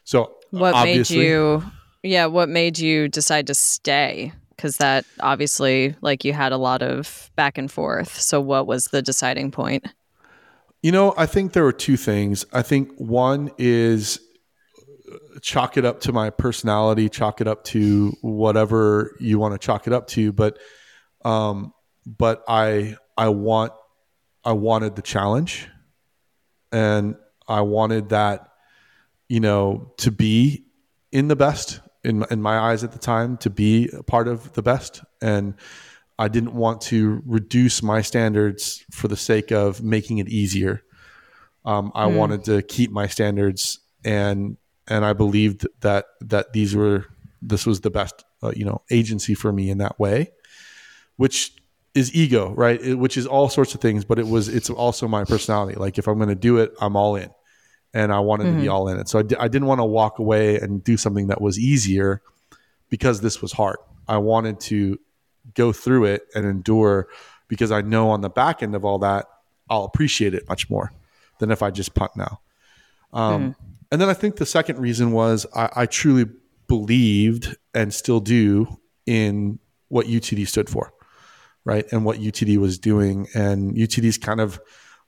so 0.04 0.36
what 0.50 0.84
made 0.84 1.08
you? 1.10 1.62
Yeah, 2.02 2.26
what 2.26 2.48
made 2.48 2.78
you 2.78 3.08
decide 3.08 3.46
to 3.46 3.54
stay? 3.54 4.32
Because 4.50 4.76
that 4.78 5.04
obviously, 5.20 5.94
like, 6.02 6.24
you 6.24 6.32
had 6.32 6.52
a 6.52 6.56
lot 6.56 6.82
of 6.82 7.30
back 7.36 7.58
and 7.58 7.70
forth. 7.70 8.20
So, 8.20 8.40
what 8.40 8.66
was 8.66 8.86
the 8.86 9.02
deciding 9.02 9.50
point? 9.50 9.86
You 10.82 10.92
know, 10.92 11.14
I 11.16 11.26
think 11.26 11.52
there 11.52 11.62
were 11.62 11.72
two 11.72 11.96
things. 11.96 12.44
I 12.52 12.62
think 12.62 12.90
one 12.96 13.50
is 13.56 14.20
uh, 15.10 15.38
chalk 15.40 15.76
it 15.76 15.84
up 15.84 16.00
to 16.00 16.12
my 16.12 16.30
personality, 16.30 17.08
chalk 17.08 17.40
it 17.40 17.46
up 17.46 17.64
to 17.64 18.12
whatever 18.20 19.16
you 19.20 19.38
want 19.38 19.54
to 19.54 19.64
chalk 19.64 19.86
it 19.86 19.92
up 19.92 20.08
to. 20.08 20.32
But, 20.32 20.58
um, 21.24 21.72
but 22.04 22.42
I 22.48 22.96
I 23.16 23.28
want 23.28 23.72
I 24.44 24.52
wanted 24.52 24.96
the 24.96 25.02
challenge, 25.02 25.68
and 26.70 27.16
I 27.46 27.60
wanted 27.60 28.10
that, 28.10 28.48
you 29.28 29.40
know, 29.40 29.92
to 29.98 30.10
be 30.10 30.64
in 31.10 31.28
the 31.28 31.36
best 31.36 31.80
in 32.04 32.24
in 32.30 32.42
my 32.42 32.58
eyes 32.58 32.82
at 32.82 32.92
the 32.92 32.98
time 32.98 33.36
to 33.38 33.50
be 33.50 33.88
a 33.92 34.02
part 34.02 34.26
of 34.28 34.52
the 34.54 34.62
best 34.62 35.02
and 35.20 35.54
I 36.18 36.28
didn't 36.28 36.54
want 36.54 36.82
to 36.82 37.22
reduce 37.26 37.82
my 37.82 38.02
standards 38.02 38.84
for 38.92 39.08
the 39.08 39.16
sake 39.16 39.50
of 39.50 39.82
making 39.82 40.18
it 40.18 40.28
easier. 40.28 40.82
Um, 41.64 41.90
I 41.94 42.06
mm. 42.06 42.16
wanted 42.16 42.44
to 42.44 42.62
keep 42.62 42.90
my 42.90 43.06
standards 43.06 43.80
and 44.04 44.56
and 44.88 45.04
I 45.04 45.12
believed 45.12 45.66
that 45.80 46.06
that 46.20 46.52
these 46.52 46.74
were 46.74 47.06
this 47.40 47.66
was 47.66 47.80
the 47.80 47.90
best 47.90 48.24
uh, 48.42 48.52
you 48.54 48.64
know 48.64 48.82
agency 48.90 49.34
for 49.34 49.52
me 49.52 49.70
in 49.70 49.78
that 49.78 49.98
way, 49.98 50.32
which 51.16 51.52
is 51.94 52.14
ego, 52.14 52.54
right? 52.54 52.80
It, 52.80 52.94
which 52.94 53.16
is 53.16 53.26
all 53.26 53.48
sorts 53.48 53.74
of 53.74 53.80
things, 53.80 54.04
but 54.04 54.18
it 54.18 54.26
was 54.26 54.48
it's 54.48 54.70
also 54.70 55.08
my 55.08 55.24
personality. 55.24 55.78
Like 55.78 55.98
if 55.98 56.06
I'm 56.06 56.16
going 56.16 56.28
to 56.28 56.34
do 56.34 56.58
it, 56.58 56.72
I'm 56.80 56.96
all 56.96 57.16
in, 57.16 57.30
and 57.92 58.12
I 58.12 58.20
wanted 58.20 58.44
mm-hmm. 58.44 58.52
to 58.52 58.60
be 58.60 58.66
mm-hmm. 58.66 58.74
all 58.74 58.88
in 58.88 58.98
it. 58.98 59.08
So 59.08 59.18
I 59.18 59.22
d- 59.22 59.36
I 59.38 59.48
didn't 59.48 59.68
want 59.68 59.80
to 59.80 59.84
walk 59.84 60.18
away 60.18 60.58
and 60.58 60.82
do 60.82 60.96
something 60.96 61.28
that 61.28 61.40
was 61.40 61.58
easier 61.58 62.22
because 62.88 63.20
this 63.20 63.42
was 63.42 63.52
hard. 63.52 63.76
I 64.08 64.18
wanted 64.18 64.60
to 64.60 64.98
go 65.54 65.72
through 65.72 66.04
it 66.06 66.26
and 66.34 66.46
endure 66.46 67.08
because 67.48 67.70
I 67.70 67.82
know 67.82 68.10
on 68.10 68.20
the 68.20 68.30
back 68.30 68.62
end 68.62 68.74
of 68.74 68.84
all 68.84 68.98
that 69.00 69.26
I'll 69.68 69.84
appreciate 69.84 70.34
it 70.34 70.48
much 70.48 70.70
more 70.70 70.92
than 71.38 71.50
if 71.50 71.62
I 71.62 71.70
just 71.70 71.94
punt 71.94 72.12
now. 72.16 72.40
Um, 73.12 73.42
mm-hmm. 73.42 73.62
And 73.90 74.00
then 74.00 74.08
I 74.08 74.14
think 74.14 74.36
the 74.36 74.46
second 74.46 74.78
reason 74.78 75.12
was 75.12 75.46
I, 75.54 75.68
I 75.76 75.86
truly 75.86 76.30
believed 76.66 77.56
and 77.74 77.92
still 77.92 78.20
do 78.20 78.78
in 79.04 79.58
what 79.88 80.06
UTD 80.06 80.48
stood 80.48 80.70
for 80.70 80.92
right? 81.64 81.84
And 81.92 82.04
what 82.04 82.18
UTD 82.18 82.56
was 82.58 82.78
doing. 82.78 83.28
And 83.34 83.74
UTD 83.74 84.04
is 84.04 84.18
kind 84.18 84.40
of 84.40 84.60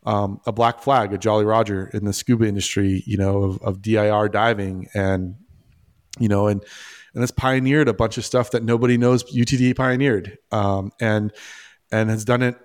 um, 0.07 0.40
a 0.47 0.53
black 0.53 0.81
flag, 0.81 1.12
a 1.12 1.19
Jolly 1.19 1.45
Roger 1.45 1.90
in 1.93 2.05
the 2.05 2.12
scuba 2.12 2.47
industry, 2.47 3.03
you 3.07 3.17
know, 3.17 3.43
of, 3.43 3.62
of 3.62 3.83
DIR 3.83 4.29
diving, 4.29 4.88
and 4.95 5.37
you 6.19 6.29
know, 6.29 6.47
and 6.47 6.62
and 7.14 7.23
has 7.23 7.31
pioneered 7.31 7.88
a 7.88 7.95
bunch 7.95 8.19
of 8.19 8.25
stuff 8.25 8.51
that 8.51 8.62
nobody 8.62 8.99
knows 8.99 9.25
UTD 9.25 9.75
pioneered, 9.77 10.38
um, 10.53 10.93
and 11.01 11.33
and 11.90 12.11
has 12.11 12.25
done 12.25 12.43
it 12.43 12.57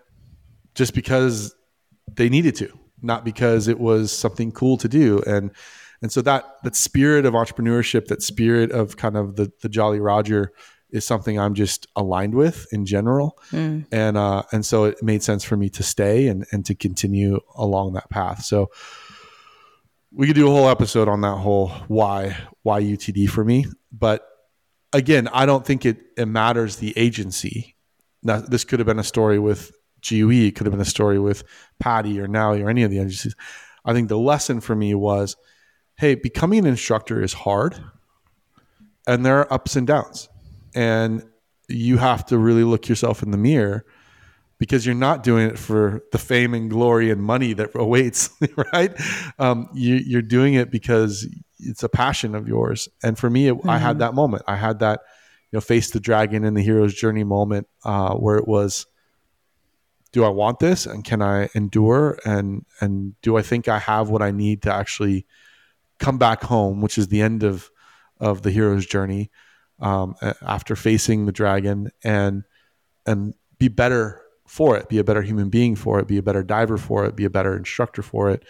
just 0.76 0.94
because 0.94 1.56
they 2.14 2.30
needed 2.30 2.56
to, 2.56 2.78
not 3.02 3.24
because 3.24 3.68
it 3.68 3.80
was 3.80 4.12
something 4.12 4.52
cool 4.52 4.76
to 4.78 4.90
do, 4.90 5.24
and 5.26 5.52
and 6.02 6.12
so 6.12 6.22
that 6.22 6.46
that 6.64 6.76
spirit 6.76 7.26
of 7.26 7.34
entrepreneurship, 7.34 8.08
that 8.08 8.22
spirit 8.22 8.72
of 8.72 8.98
kind 8.98 9.16
of 9.16 9.38
the 9.38 9.50
the 9.62 9.70
Jolly 9.70 10.02
Roger 10.02 10.52
is 10.92 11.06
something 11.06 11.40
I'm 11.40 11.54
just 11.54 11.88
aligned 11.96 12.34
with 12.34 12.68
in 12.72 12.86
general, 12.86 13.38
mm. 13.52 13.86
and 13.92 14.18
uh, 14.18 14.44
and 14.52 14.66
so 14.66 14.86
it 14.86 15.04
made 15.04 15.24
sense 15.24 15.44
for 15.44 15.56
me 15.56 15.70
to 15.70 15.84
stay 15.84 16.28
and 16.28 16.46
and 16.52 16.66
to 16.66 16.76
continue 16.76 17.40
along 17.56 17.94
that 17.94 18.10
path. 18.10 18.44
So 18.44 18.72
we 20.12 20.28
could 20.28 20.36
do 20.36 20.48
a 20.48 20.52
whole 20.52 20.70
episode 20.70 21.08
on 21.08 21.22
that 21.22 21.38
whole 21.38 21.70
why 21.88 22.38
why 22.64 22.82
UTD 22.82 23.30
for 23.30 23.44
me, 23.44 23.66
but 23.92 24.26
again, 24.94 25.28
I 25.32 25.46
don't 25.46 25.66
think 25.66 25.86
it 25.86 25.98
it 26.18 26.26
matters 26.26 26.78
the 26.78 26.98
agency. 26.98 27.76
Now, 28.24 28.40
this 28.40 28.66
could 28.66 28.80
have 28.80 28.88
been 28.88 29.00
a 29.00 29.04
story 29.04 29.40
with 29.40 29.72
GUE, 30.08 30.48
it 30.48 30.56
could 30.56 30.66
have 30.66 30.74
been 30.74 30.82
a 30.82 30.86
story 30.86 31.20
with 31.20 31.44
PADI 31.80 32.20
or 32.20 32.28
NAUI 32.28 32.62
or 32.62 32.70
any 32.70 32.84
of 32.84 32.92
the 32.92 33.00
agencies. 33.00 33.36
I 33.86 33.94
think 33.94 34.10
the 34.10 34.18
lesson 34.18 34.60
for 34.60 34.76
me 34.76 34.94
was, 34.94 35.38
hey, 35.96 36.16
becoming 36.16 36.60
an 36.60 36.68
instructor 36.68 37.24
is 37.24 37.32
hard, 37.32 37.82
and 39.08 39.26
there 39.26 39.40
are 39.40 39.54
ups 39.54 39.76
and 39.76 39.88
downs 39.88 40.28
and 40.76 41.24
you 41.68 41.98
have 41.98 42.26
to 42.28 42.38
really 42.38 42.64
look 42.64 42.90
yourself 42.90 43.24
in 43.24 43.32
the 43.32 43.38
mirror 43.38 43.86
because 44.60 44.86
you're 44.86 44.96
not 44.96 45.24
doing 45.24 45.48
it 45.48 45.58
for 45.58 46.04
the 46.12 46.18
fame 46.18 46.54
and 46.54 46.70
glory 46.70 47.10
and 47.10 47.22
money 47.22 47.54
that 47.54 47.72
awaits, 47.76 48.30
right? 48.74 48.92
Um, 49.40 49.70
you, 49.74 50.18
are 50.18 50.24
doing 50.24 50.54
it 50.54 50.70
because 50.70 51.28
it's 51.60 51.84
a 51.84 51.90
passion 51.90 52.36
of 52.36 52.48
yours. 52.48 52.90
And 53.04 53.18
for 53.18 53.30
me, 53.30 53.48
it, 53.48 53.56
mm-hmm. 53.56 53.70
I 53.70 53.78
had 53.78 53.92
mm-hmm. 53.92 54.00
that 54.00 54.14
moment. 54.14 54.44
I 54.48 54.58
had 54.58 54.80
that, 54.80 55.02
you 55.52 55.58
know, 55.58 55.62
face 55.62 55.92
the 55.92 56.00
dragon 56.00 56.44
in 56.44 56.54
the 56.54 56.62
hero's 56.62 56.94
journey 56.94 57.24
moment 57.24 57.68
uh, 57.86 58.14
where 58.16 58.38
it 58.38 58.48
was, 58.48 58.86
do 60.12 60.26
I 60.26 60.30
want 60.30 60.60
this 60.60 60.88
and 60.88 61.04
can 61.04 61.22
I 61.22 61.50
endure 61.54 62.18
and 62.26 62.66
and 62.82 63.14
do 63.22 63.38
I 63.38 63.44
think 63.44 63.68
I 63.68 63.78
have 63.78 64.10
what 64.10 64.24
I 64.24 64.32
need 64.32 64.64
to 64.64 64.74
actually 64.74 65.28
come 66.00 66.18
back 66.18 66.42
home, 66.42 66.82
which 66.82 66.98
is 66.98 67.10
the 67.10 67.22
end 67.22 67.44
of 67.44 67.70
of 68.20 68.42
the 68.42 68.50
hero's 68.50 68.88
journey 68.88 69.30
um, 69.80 70.16
after 70.42 70.76
facing 70.76 71.26
the 71.26 71.32
dragon 71.32 71.92
and 72.04 72.44
and 73.06 73.34
be 73.58 73.68
better 73.68 74.22
for 74.46 74.78
it, 74.78 74.90
be 74.90 74.98
a 74.98 75.04
better 75.04 75.22
human 75.22 75.50
being 75.50 75.76
for 75.76 76.00
it, 76.00 76.08
be 76.08 76.18
a 76.18 76.24
better 76.24 76.44
diver 76.44 76.78
for 76.78 77.06
it, 77.06 77.16
be 77.16 77.26
a 77.26 77.30
better 77.30 77.56
instructor 77.56 78.02
for 78.02 78.30
it. 78.30 78.44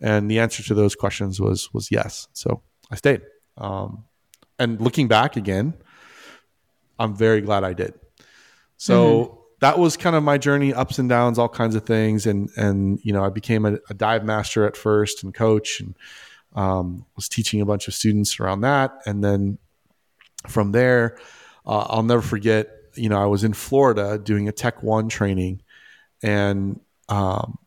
And 0.00 0.30
the 0.30 0.38
answer 0.38 0.62
to 0.64 0.74
those 0.74 0.94
questions 0.94 1.40
was 1.40 1.72
was 1.72 1.90
yes. 1.90 2.28
So 2.32 2.62
I 2.90 2.96
stayed. 2.96 3.22
Um, 3.56 4.04
and 4.58 4.80
looking 4.80 5.08
back 5.08 5.36
again, 5.36 5.74
I'm 6.98 7.14
very 7.14 7.40
glad 7.40 7.64
I 7.64 7.72
did. 7.72 7.94
So 8.76 9.24
mm-hmm. 9.24 9.36
that 9.60 9.78
was 9.78 9.96
kind 9.96 10.16
of 10.16 10.22
my 10.22 10.38
journey, 10.38 10.74
ups 10.74 10.98
and 10.98 11.08
downs, 11.08 11.38
all 11.38 11.48
kinds 11.48 11.74
of 11.74 11.84
things. 11.84 12.26
And 12.26 12.50
and 12.56 13.00
you 13.02 13.12
know, 13.12 13.24
I 13.24 13.30
became 13.30 13.64
a, 13.64 13.78
a 13.90 13.94
dive 13.94 14.24
master 14.24 14.66
at 14.66 14.76
first 14.76 15.22
and 15.22 15.34
coach, 15.34 15.80
and 15.80 15.96
um, 16.54 17.06
was 17.16 17.28
teaching 17.28 17.60
a 17.60 17.66
bunch 17.66 17.88
of 17.88 17.94
students 17.94 18.38
around 18.40 18.62
that. 18.62 18.92
And 19.06 19.22
then 19.22 19.58
from 20.46 20.72
there, 20.72 21.18
uh, 21.66 21.86
I'll 21.88 22.02
never 22.02 22.22
forget. 22.22 22.68
You 22.94 23.08
know, 23.08 23.20
I 23.20 23.26
was 23.26 23.42
in 23.42 23.54
Florida 23.54 24.18
doing 24.18 24.48
a 24.48 24.52
Tech 24.52 24.82
One 24.82 25.08
training, 25.08 25.62
and 26.22 26.80
um, 27.08 27.58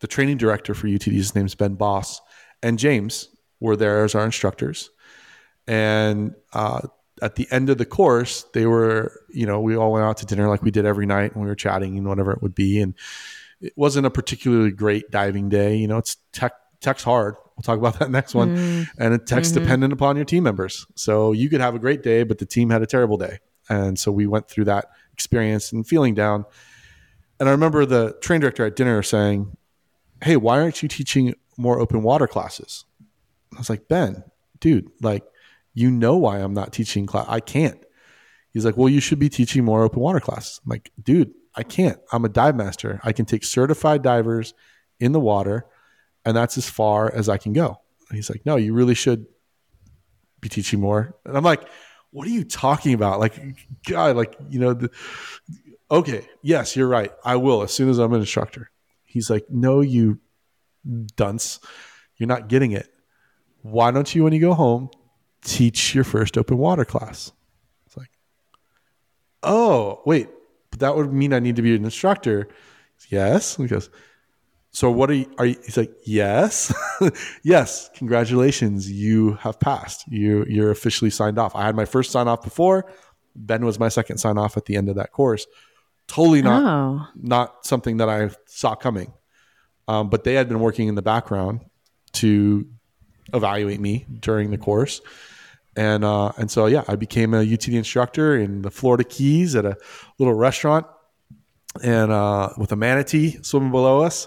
the 0.00 0.06
training 0.06 0.36
director 0.36 0.74
for 0.74 0.86
UTD, 0.86 1.12
his 1.12 1.34
name's 1.34 1.54
Ben 1.54 1.74
Boss, 1.74 2.20
and 2.62 2.78
James 2.78 3.28
were 3.60 3.76
there 3.76 4.04
as 4.04 4.14
our 4.14 4.24
instructors. 4.24 4.90
And 5.66 6.34
uh, 6.52 6.82
at 7.20 7.34
the 7.36 7.46
end 7.50 7.70
of 7.70 7.78
the 7.78 7.84
course, 7.84 8.44
they 8.54 8.66
were, 8.66 9.12
you 9.28 9.46
know, 9.46 9.60
we 9.60 9.76
all 9.76 9.92
went 9.92 10.04
out 10.04 10.16
to 10.18 10.26
dinner 10.26 10.48
like 10.48 10.62
we 10.62 10.70
did 10.70 10.86
every 10.86 11.06
night, 11.06 11.32
and 11.32 11.42
we 11.42 11.48
were 11.48 11.54
chatting 11.54 11.96
and 11.98 12.06
whatever 12.06 12.32
it 12.32 12.42
would 12.42 12.54
be. 12.54 12.80
And 12.80 12.94
it 13.60 13.72
wasn't 13.76 14.06
a 14.06 14.10
particularly 14.10 14.70
great 14.70 15.10
diving 15.10 15.48
day. 15.48 15.76
You 15.76 15.88
know, 15.88 15.98
it's 15.98 16.16
tech. 16.32 16.52
Tech's 16.80 17.02
hard. 17.02 17.34
We'll 17.58 17.64
talk 17.64 17.78
about 17.78 17.98
that 17.98 18.10
next 18.10 18.34
one. 18.34 18.56
Mm. 18.56 18.88
And 18.98 19.14
it 19.14 19.26
text 19.26 19.52
mm-hmm. 19.52 19.64
dependent 19.64 19.92
upon 19.92 20.16
your 20.16 20.24
team 20.24 20.44
members. 20.44 20.86
So 20.94 21.32
you 21.32 21.50
could 21.50 21.60
have 21.60 21.74
a 21.74 21.78
great 21.78 22.02
day, 22.02 22.22
but 22.22 22.38
the 22.38 22.46
team 22.46 22.70
had 22.70 22.82
a 22.82 22.86
terrible 22.86 23.16
day. 23.16 23.40
And 23.68 23.98
so 23.98 24.12
we 24.12 24.26
went 24.26 24.48
through 24.48 24.64
that 24.66 24.86
experience 25.12 25.72
and 25.72 25.86
feeling 25.86 26.14
down. 26.14 26.44
And 27.40 27.48
I 27.48 27.52
remember 27.52 27.84
the 27.84 28.16
train 28.20 28.40
director 28.40 28.64
at 28.64 28.76
dinner 28.76 29.02
saying, 29.02 29.56
Hey, 30.22 30.36
why 30.36 30.60
aren't 30.60 30.82
you 30.82 30.88
teaching 30.88 31.34
more 31.56 31.78
open 31.78 32.02
water 32.02 32.26
classes? 32.26 32.84
I 33.54 33.58
was 33.58 33.70
like, 33.70 33.88
Ben, 33.88 34.24
dude, 34.60 34.90
like, 35.02 35.24
you 35.74 35.90
know 35.90 36.16
why 36.16 36.38
I'm 36.38 36.54
not 36.54 36.72
teaching 36.72 37.06
class. 37.06 37.26
I 37.28 37.40
can't. 37.40 37.84
He's 38.52 38.64
like, 38.64 38.76
Well, 38.76 38.88
you 38.88 39.00
should 39.00 39.18
be 39.18 39.28
teaching 39.28 39.64
more 39.64 39.82
open 39.82 40.00
water 40.00 40.20
classes. 40.20 40.60
I'm 40.64 40.70
like, 40.70 40.90
dude, 41.02 41.34
I 41.54 41.64
can't. 41.64 41.98
I'm 42.12 42.24
a 42.24 42.28
dive 42.28 42.56
master. 42.56 43.00
I 43.02 43.12
can 43.12 43.26
take 43.26 43.44
certified 43.44 44.02
divers 44.02 44.54
in 45.00 45.12
the 45.12 45.20
water 45.20 45.66
and 46.28 46.36
that's 46.36 46.58
as 46.58 46.68
far 46.68 47.10
as 47.10 47.30
I 47.30 47.38
can 47.38 47.54
go. 47.54 47.80
And 48.10 48.16
he's 48.16 48.28
like, 48.28 48.44
no, 48.44 48.56
you 48.56 48.74
really 48.74 48.92
should 48.94 49.24
be 50.42 50.50
teaching 50.50 50.78
more. 50.78 51.16
And 51.24 51.38
I'm 51.38 51.42
like, 51.42 51.66
what 52.10 52.28
are 52.28 52.30
you 52.30 52.44
talking 52.44 52.92
about? 52.92 53.18
Like, 53.18 53.34
God, 53.88 54.14
like, 54.14 54.36
you 54.50 54.58
know, 54.58 54.74
the, 54.74 54.90
okay, 55.90 56.28
yes, 56.42 56.76
you're 56.76 56.86
right. 56.86 57.10
I 57.24 57.36
will 57.36 57.62
as 57.62 57.72
soon 57.72 57.88
as 57.88 57.96
I'm 57.96 58.12
an 58.12 58.20
instructor. 58.20 58.70
He's 59.06 59.30
like, 59.30 59.46
no, 59.48 59.80
you 59.80 60.18
dunce. 61.16 61.60
You're 62.16 62.26
not 62.26 62.48
getting 62.48 62.72
it. 62.72 62.92
Why 63.62 63.90
don't 63.90 64.14
you, 64.14 64.22
when 64.22 64.34
you 64.34 64.40
go 64.40 64.52
home, 64.52 64.90
teach 65.42 65.94
your 65.94 66.04
first 66.04 66.36
open 66.36 66.58
water 66.58 66.84
class? 66.84 67.32
It's 67.86 67.96
like, 67.96 68.10
oh, 69.42 70.02
wait, 70.04 70.28
but 70.70 70.80
that 70.80 70.94
would 70.94 71.10
mean 71.10 71.32
I 71.32 71.38
need 71.38 71.56
to 71.56 71.62
be 71.62 71.74
an 71.74 71.86
instructor. 71.86 72.48
Yes. 73.08 73.56
He 73.56 73.66
goes, 73.66 73.88
so 74.70 74.90
what 74.90 75.10
are 75.10 75.14
you, 75.14 75.30
are 75.38 75.46
you 75.46 75.56
he's 75.64 75.76
like 75.76 75.92
yes? 76.04 76.72
Yes 77.42 77.90
congratulations 77.94 78.90
you 78.90 79.34
have 79.34 79.58
passed. 79.58 80.04
You 80.08 80.44
you're 80.48 80.70
officially 80.70 81.10
signed 81.10 81.38
off. 81.38 81.54
I 81.54 81.64
had 81.64 81.74
my 81.74 81.84
first 81.84 82.10
sign 82.10 82.28
off 82.28 82.42
before 82.42 82.90
ben 83.38 83.64
was 83.64 83.78
my 83.78 83.88
second 83.88 84.18
sign 84.18 84.36
off 84.36 84.56
at 84.56 84.66
the 84.66 84.76
end 84.76 84.88
of 84.88 84.96
that 84.96 85.12
course. 85.12 85.46
Totally 86.06 86.42
not 86.42 86.62
oh. 86.64 87.06
not 87.16 87.66
something 87.66 87.98
that 87.98 88.08
i 88.08 88.30
saw 88.46 88.74
coming. 88.74 89.12
Um, 89.86 90.10
but 90.10 90.24
they 90.24 90.34
had 90.34 90.48
been 90.48 90.60
working 90.60 90.88
in 90.88 90.96
the 90.96 91.02
background 91.02 91.60
to 92.12 92.66
evaluate 93.32 93.80
me 93.80 94.04
during 94.20 94.50
the 94.50 94.58
course. 94.58 95.00
And 95.76 96.04
uh, 96.04 96.32
and 96.36 96.50
so 96.50 96.66
yeah 96.66 96.82
i 96.88 96.96
became 96.96 97.34
a 97.34 97.38
utd 97.38 97.72
instructor 97.72 98.36
in 98.36 98.62
the 98.62 98.70
florida 98.70 99.04
keys 99.04 99.54
at 99.54 99.64
a 99.64 99.76
little 100.18 100.34
restaurant 100.34 100.86
and 101.84 102.10
uh, 102.10 102.50
with 102.58 102.72
a 102.72 102.76
manatee 102.76 103.38
swimming 103.42 103.70
below 103.70 104.02
us 104.02 104.26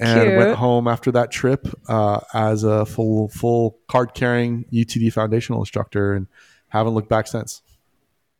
and 0.00 0.22
Cute. 0.22 0.36
went 0.36 0.56
home 0.56 0.88
after 0.88 1.12
that 1.12 1.30
trip 1.30 1.68
uh, 1.88 2.20
as 2.32 2.64
a 2.64 2.84
full 2.86 3.28
full 3.28 3.78
card 3.88 4.14
carrying 4.14 4.64
UTD 4.72 5.12
foundational 5.12 5.60
instructor 5.60 6.14
and 6.14 6.26
haven't 6.68 6.94
looked 6.94 7.08
back 7.08 7.26
since. 7.26 7.62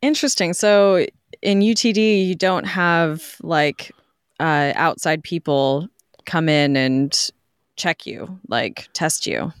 Interesting. 0.01 0.53
So 0.53 1.05
in 1.41 1.59
UTD, 1.59 2.27
you 2.27 2.35
don't 2.35 2.65
have 2.65 3.37
like 3.41 3.91
uh, 4.39 4.73
outside 4.75 5.23
people 5.23 5.87
come 6.25 6.49
in 6.49 6.75
and 6.75 7.31
check 7.75 8.05
you, 8.05 8.39
like 8.47 8.89
test 8.93 9.27
you? 9.27 9.53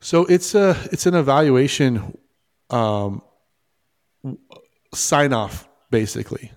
So 0.00 0.24
it's 0.26 0.54
a 0.54 0.76
it's 0.92 1.06
an 1.06 1.14
evaluation 1.14 2.18
um, 2.70 3.22
sign 4.94 5.32
off 5.32 5.68
basically. 5.90 6.52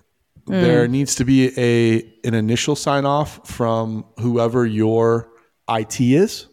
Mm. 0.48 0.62
There 0.62 0.88
needs 0.88 1.14
to 1.16 1.24
be 1.24 1.52
a 1.58 1.98
an 2.26 2.34
initial 2.34 2.74
sign 2.74 3.04
off 3.04 3.46
from 3.46 4.04
whoever 4.18 4.64
your 4.64 5.30
IT 5.68 6.00
is. 6.00 6.46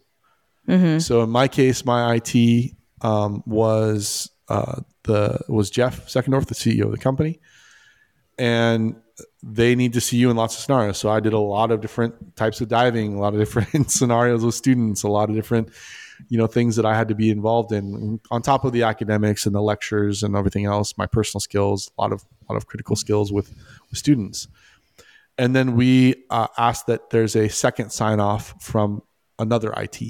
Mm-hmm. 0.67 0.99
So 0.99 1.23
in 1.23 1.29
my 1.29 1.47
case, 1.47 1.85
my 1.85 2.15
IT 2.15 2.71
um, 3.01 3.43
was 3.45 4.29
uh, 4.49 4.81
the 5.03 5.39
was 5.47 5.69
Jeff 5.69 6.07
Seckendorf, 6.07 6.47
the 6.47 6.55
CEO 6.55 6.85
of 6.85 6.91
the 6.91 6.97
company, 6.97 7.39
and 8.37 8.95
they 9.41 9.75
need 9.75 9.93
to 9.93 10.01
see 10.01 10.17
you 10.17 10.29
in 10.29 10.35
lots 10.35 10.55
of 10.55 10.61
scenarios. 10.63 10.97
So 10.97 11.09
I 11.09 11.19
did 11.19 11.33
a 11.33 11.39
lot 11.39 11.71
of 11.71 11.79
different 11.79 12.35
types 12.35 12.59
of 12.59 12.67
diving, 12.67 13.15
a 13.15 13.19
lot 13.19 13.33
of 13.33 13.39
different 13.39 13.91
scenarios 13.97 14.43
with 14.43 14.55
students, 14.55 15.03
a 15.03 15.07
lot 15.07 15.29
of 15.29 15.35
different 15.35 15.69
you 16.29 16.37
know 16.37 16.47
things 16.47 16.75
that 16.75 16.85
I 16.85 16.95
had 16.95 17.07
to 17.09 17.15
be 17.15 17.29
involved 17.29 17.71
in 17.71 18.19
on 18.31 18.41
top 18.41 18.65
of 18.65 18.73
the 18.73 18.83
academics 18.83 19.45
and 19.45 19.55
the 19.55 19.61
lectures 19.61 20.23
and 20.23 20.35
everything 20.35 20.65
else. 20.65 20.97
My 20.97 21.05
personal 21.05 21.39
skills, 21.39 21.91
a 21.97 22.01
lot 22.01 22.13
of 22.13 22.25
a 22.47 22.53
lot 22.53 22.57
of 22.57 22.67
critical 22.67 22.95
skills 22.95 23.31
with, 23.31 23.49
with 23.89 23.97
students, 23.97 24.47
and 25.37 25.55
then 25.55 25.75
we 25.75 26.25
uh, 26.29 26.47
asked 26.57 26.87
that 26.87 27.09
there's 27.09 27.35
a 27.35 27.49
second 27.49 27.91
sign 27.91 28.19
off 28.19 28.53
from 28.61 29.01
another 29.39 29.73
IT 29.77 30.01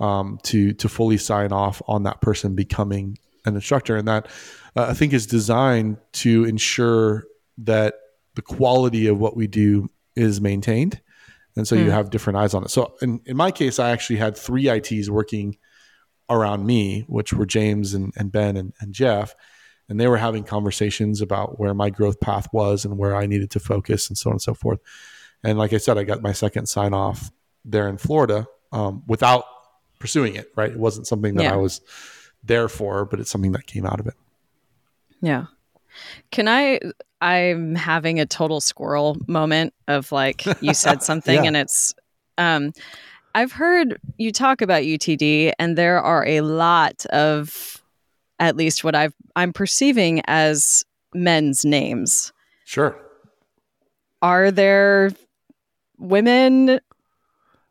um, 0.00 0.38
to 0.44 0.72
to 0.74 0.88
fully 0.88 1.18
sign 1.18 1.52
off 1.52 1.80
on 1.86 2.02
that 2.04 2.20
person 2.20 2.54
becoming 2.54 3.18
an 3.44 3.54
instructor, 3.54 3.96
and 3.96 4.08
that 4.08 4.26
uh, 4.76 4.86
I 4.88 4.94
think 4.94 5.12
is 5.12 5.26
designed 5.26 5.98
to 6.12 6.44
ensure 6.44 7.24
that 7.58 7.94
the 8.34 8.42
quality 8.42 9.06
of 9.06 9.18
what 9.18 9.36
we 9.36 9.46
do 9.46 9.88
is 10.16 10.40
maintained 10.40 11.00
and 11.56 11.66
so 11.66 11.76
mm. 11.76 11.80
you 11.80 11.84
hmm. 11.86 11.90
have 11.92 12.10
different 12.10 12.38
eyes 12.38 12.54
on 12.54 12.64
it. 12.64 12.70
So 12.70 12.94
in, 13.00 13.20
in 13.26 13.36
my 13.36 13.50
case, 13.50 13.78
I 13.78 13.90
actually 13.90 14.16
had 14.16 14.36
three 14.36 14.68
ITs 14.68 15.08
working 15.08 15.56
around 16.28 16.66
me, 16.66 17.04
which 17.06 17.32
were 17.32 17.46
James 17.46 17.94
and, 17.94 18.12
and 18.16 18.32
Ben 18.32 18.56
and, 18.56 18.72
and 18.80 18.92
Jeff, 18.92 19.34
and 19.88 20.00
they 20.00 20.08
were 20.08 20.16
having 20.16 20.44
conversations 20.44 21.20
about 21.20 21.58
where 21.58 21.74
my 21.74 21.90
growth 21.90 22.20
path 22.20 22.48
was 22.52 22.84
and 22.84 22.98
where 22.98 23.14
I 23.14 23.26
needed 23.26 23.50
to 23.52 23.60
focus 23.60 24.08
and 24.08 24.16
so 24.16 24.30
on 24.30 24.34
and 24.34 24.42
so 24.42 24.54
forth. 24.54 24.80
And 25.42 25.58
like 25.58 25.72
I 25.72 25.78
said, 25.78 25.98
I 25.98 26.04
got 26.04 26.22
my 26.22 26.32
second 26.32 26.66
sign 26.66 26.94
off 26.94 27.30
there 27.64 27.88
in 27.88 27.98
Florida 27.98 28.46
um, 28.72 29.02
without 29.06 29.44
pursuing 29.98 30.34
it. 30.34 30.50
Right, 30.56 30.70
it 30.70 30.78
wasn't 30.78 31.06
something 31.06 31.34
that 31.34 31.44
yeah. 31.44 31.52
I 31.52 31.56
was 31.56 31.82
there 32.42 32.68
for, 32.68 33.04
but 33.04 33.20
it's 33.20 33.30
something 33.30 33.52
that 33.52 33.66
came 33.66 33.86
out 33.86 34.00
of 34.00 34.06
it. 34.06 34.14
Yeah. 35.20 35.46
Can 36.30 36.48
I? 36.48 36.80
I'm 37.20 37.74
having 37.74 38.20
a 38.20 38.26
total 38.26 38.60
squirrel 38.60 39.16
moment 39.26 39.72
of 39.88 40.12
like 40.12 40.44
you 40.60 40.74
said 40.74 41.02
something 41.02 41.42
yeah. 41.42 41.48
and 41.48 41.56
it's. 41.56 41.94
Um, 42.36 42.72
I've 43.36 43.52
heard 43.52 43.98
you 44.16 44.30
talk 44.30 44.62
about 44.62 44.82
UTD, 44.82 45.52
and 45.58 45.76
there 45.76 46.00
are 46.00 46.24
a 46.24 46.42
lot 46.42 47.04
of, 47.06 47.82
at 48.38 48.56
least 48.56 48.84
what 48.84 48.94
I've 48.94 49.14
I'm 49.34 49.52
perceiving 49.52 50.22
as 50.26 50.84
men's 51.14 51.64
names. 51.64 52.32
Sure. 52.64 52.96
Are 54.22 54.50
there 54.50 55.10
women 55.98 56.80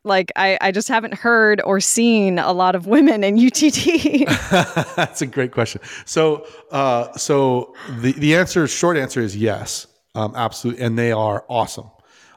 like 0.03 0.31
I, 0.35 0.57
I 0.61 0.71
just 0.71 0.87
haven't 0.87 1.13
heard 1.13 1.61
or 1.61 1.79
seen 1.79 2.39
a 2.39 2.51
lot 2.51 2.75
of 2.75 2.87
women 2.87 3.23
in 3.23 3.37
UTD. 3.37 4.95
That's 4.95 5.21
a 5.21 5.27
great 5.27 5.51
question. 5.51 5.81
So, 6.05 6.45
uh, 6.71 7.13
so 7.13 7.73
the 7.99 8.13
the 8.13 8.35
answer, 8.35 8.67
short 8.67 8.97
answer 8.97 9.21
is 9.21 9.35
yes, 9.35 9.87
um, 10.15 10.33
absolutely, 10.35 10.83
and 10.83 10.97
they 10.97 11.11
are 11.11 11.45
awesome. 11.49 11.89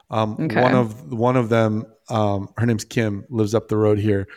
Um, 0.09 0.37
okay. 0.39 0.61
One 0.61 0.75
of 0.75 1.13
one 1.13 1.35
of 1.35 1.49
them, 1.49 1.85
um, 2.09 2.49
her 2.57 2.65
name's 2.65 2.85
Kim, 2.85 3.25
lives 3.29 3.53
up 3.53 3.67
the 3.67 3.77
road 3.77 3.99
here, 3.99 4.27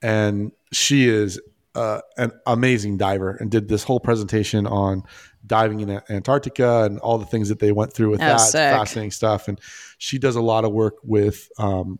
and 0.00 0.52
she 0.72 1.08
is 1.08 1.40
uh, 1.74 2.00
an 2.16 2.32
amazing 2.46 2.96
diver, 2.96 3.30
and 3.30 3.50
did 3.50 3.68
this 3.68 3.82
whole 3.82 4.00
presentation 4.00 4.66
on 4.66 5.02
diving 5.46 5.80
in 5.80 6.00
Antarctica 6.10 6.84
and 6.84 6.98
all 7.00 7.18
the 7.18 7.26
things 7.26 7.48
that 7.48 7.58
they 7.58 7.72
went 7.72 7.92
through 7.92 8.10
with 8.10 8.20
oh, 8.20 8.26
that 8.26 8.52
fascinating 8.52 9.10
stuff. 9.10 9.48
And 9.48 9.58
she 9.96 10.18
does 10.18 10.36
a 10.36 10.40
lot 10.40 10.64
of 10.64 10.72
work 10.72 10.96
with 11.02 11.48
um, 11.58 11.98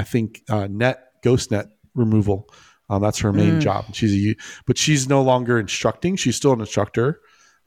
I 0.00 0.02
think 0.02 0.42
uh, 0.48 0.66
net 0.66 1.12
ghost 1.22 1.50
net 1.50 1.68
removal. 1.94 2.48
Um, 2.88 3.02
that's 3.02 3.18
her 3.18 3.34
main 3.34 3.58
mm. 3.58 3.60
job. 3.60 3.84
She's 3.92 4.14
a 4.14 4.34
but 4.66 4.78
she's 4.78 5.06
no 5.08 5.20
longer 5.20 5.60
instructing. 5.60 6.16
She's 6.16 6.36
still 6.36 6.54
an 6.54 6.60
instructor, 6.60 7.20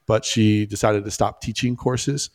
but 0.07 0.25
she 0.25 0.65
decided 0.65 1.05
to 1.05 1.11
stop 1.11 1.41
teaching 1.41 1.75
courses. 1.75 2.31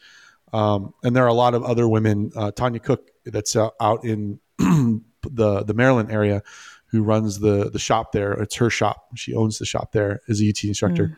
Um, 0.53 0.95
and 1.03 1.17
there 1.17 1.25
are 1.25 1.29
a 1.29 1.35
lot 1.35 1.55
of 1.55 1.65
other 1.65 1.89
women. 1.89 2.31
Uh, 2.37 2.53
Tanya 2.53 2.79
Cook, 2.79 3.11
that's 3.27 3.57
uh, 3.57 3.71
out 3.81 4.05
in 4.05 4.39
the 4.59 5.65
the 5.65 5.75
Maryland 5.75 6.13
area, 6.13 6.45
who 6.87 7.03
runs 7.03 7.41
the 7.41 7.69
the 7.69 7.81
shop 7.81 8.13
there. 8.13 8.35
It's 8.35 8.55
her 8.55 8.71
shop. 8.71 9.09
She 9.17 9.35
owns 9.35 9.59
the 9.59 9.67
shop 9.67 9.91
there. 9.91 10.21
Is 10.29 10.41
a 10.41 10.49
UT 10.49 10.63
instructor. 10.63 11.09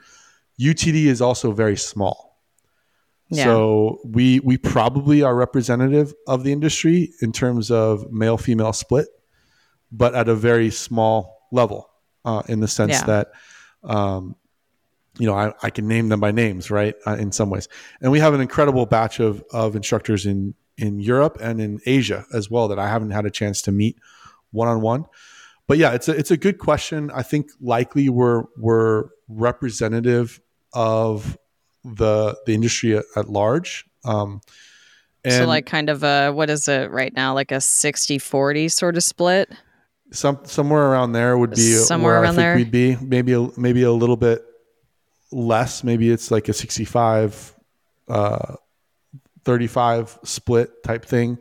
Mm. 0.59 0.75
UTD 0.75 1.05
is 1.05 1.21
also 1.21 1.53
very 1.53 1.77
small. 1.77 2.30
Yeah. 3.31 3.45
So 3.45 4.01
we 4.05 4.41
we 4.41 4.59
probably 4.59 5.23
are 5.23 5.35
representative 5.35 6.15
of 6.27 6.43
the 6.43 6.53
industry 6.53 7.13
in 7.23 7.33
terms 7.33 7.71
of 7.71 8.11
male 8.13 8.37
female 8.37 8.73
split, 8.73 9.07
but 9.93 10.15
at 10.15 10.29
a 10.29 10.35
very 10.35 10.71
small 10.71 11.47
level, 11.53 11.89
uh, 12.25 12.43
in 12.49 12.61
the 12.61 12.69
sense 12.69 12.93
yeah. 12.93 13.07
that, 13.07 13.33
um, 13.85 14.35
you 15.19 15.27
know, 15.27 15.35
I, 15.35 15.53
I, 15.63 15.71
can 15.71 15.87
name 15.87 16.09
them 16.09 16.21
by 16.21 16.33
names, 16.33 16.71
right? 16.71 16.95
Uh, 17.07 17.17
in 17.17 17.31
some 17.31 17.51
ways, 17.51 17.69
and 18.01 18.11
we 18.11 18.19
have 18.19 18.35
an 18.35 18.41
incredible 18.41 18.85
batch 18.85 19.21
of 19.21 19.45
of 19.53 19.77
instructors 19.77 20.27
in 20.27 20.55
in 20.77 20.99
Europe 20.99 21.39
and 21.41 21.61
in 21.61 21.81
Asia 21.87 22.27
as 22.33 22.51
well 22.51 22.67
that 22.69 22.79
I 22.81 22.89
haven't 22.89 23.11
had 23.11 23.27
a 23.27 23.31
chance 23.31 23.63
to 23.63 23.73
meet 23.73 23.97
one 24.51 24.67
on 24.67 24.81
one. 24.81 25.05
But 25.69 25.79
yeah, 25.79 25.93
it's 25.93 26.09
a 26.09 26.17
it's 26.17 26.33
a 26.33 26.37
good 26.37 26.59
question. 26.59 27.13
I 27.15 27.23
think 27.23 27.51
likely 27.61 28.09
we're 28.09 28.45
we're 28.57 29.05
representative 29.29 30.41
of 30.73 31.39
the 31.85 32.37
the 32.47 32.55
industry 32.55 32.97
at, 32.97 33.05
at 33.17 33.29
large. 33.29 33.85
Um, 34.05 34.41
and 35.25 35.35
so 35.35 35.47
like 35.47 35.67
kind 35.67 35.91
of 35.91 36.03
a 36.03 36.31
what 36.33 36.51
is 36.51 36.69
it 36.69 36.91
right 36.91 37.15
now? 37.15 37.35
Like 37.35 37.53
a 37.53 37.57
60-40 37.57 38.71
sort 38.73 38.97
of 38.97 39.03
split? 39.03 39.51
Some 40.13 40.41
somewhere 40.45 40.91
around 40.91 41.13
there 41.13 41.37
would 41.37 41.51
be 41.51 41.75
somewhere 41.75 42.21
around 42.21 42.37
there? 42.37 42.57
we'd 42.57 42.71
be. 42.71 42.97
Maybe 42.97 43.33
a, 43.35 43.49
maybe 43.57 43.83
a 43.83 43.93
little 43.93 44.17
bit 44.17 44.43
less. 45.31 45.85
Maybe 45.85 46.11
it's 46.11 46.31
like 46.31 46.49
a 46.49 46.53
65 46.53 47.55
uh 48.09 48.57
35 49.45 50.19
split 50.25 50.83
type 50.83 51.05
thing. 51.05 51.39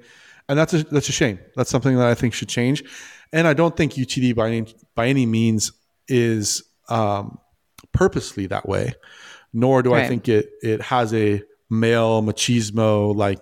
And 0.47 0.58
that's 0.58 0.73
a 0.73 0.84
that's 0.84 1.10
a 1.10 1.13
shame. 1.13 1.39
That's 1.56 1.69
something 1.69 1.95
that 1.97 2.08
i 2.08 2.13
think 2.13 2.34
should 2.34 2.49
change. 2.49 2.84
And 3.32 3.47
i 3.47 3.54
don't 3.54 3.75
think 3.75 3.93
utd 3.93 4.36
by 4.36 4.49
any 4.49 4.75
by 4.93 5.08
any 5.08 5.25
means 5.25 5.71
is 6.08 6.63
um 6.89 7.39
purposely 7.91 8.45
that 8.47 8.67
way 8.67 8.93
nor 9.53 9.81
do 9.81 9.93
right. 9.93 10.05
I 10.05 10.07
think 10.07 10.27
it 10.27 10.49
it 10.62 10.81
has 10.81 11.13
a 11.13 11.41
male 11.69 12.21
machismo 12.23 13.15
like 13.15 13.41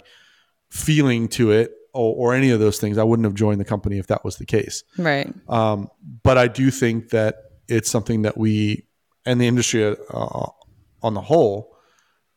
feeling 0.69 1.27
to 1.29 1.51
it 1.51 1.71
or, 1.93 2.31
or, 2.31 2.35
any 2.35 2.51
of 2.51 2.59
those 2.59 2.77
things. 2.77 2.97
I 2.97 3.03
wouldn't 3.03 3.25
have 3.25 3.33
joined 3.33 3.59
the 3.59 3.65
company 3.65 3.97
if 3.97 4.07
that 4.07 4.23
was 4.25 4.35
the 4.35 4.45
case. 4.45 4.83
Right. 4.97 5.33
Um, 5.47 5.89
but 6.23 6.37
I 6.37 6.47
do 6.47 6.69
think 6.69 7.09
that 7.09 7.35
it's 7.69 7.89
something 7.89 8.23
that 8.23 8.37
we 8.37 8.85
and 9.25 9.39
the 9.41 9.47
industry 9.47 9.83
uh, 9.85 10.49
on 11.01 11.13
the 11.13 11.21
whole 11.21 11.75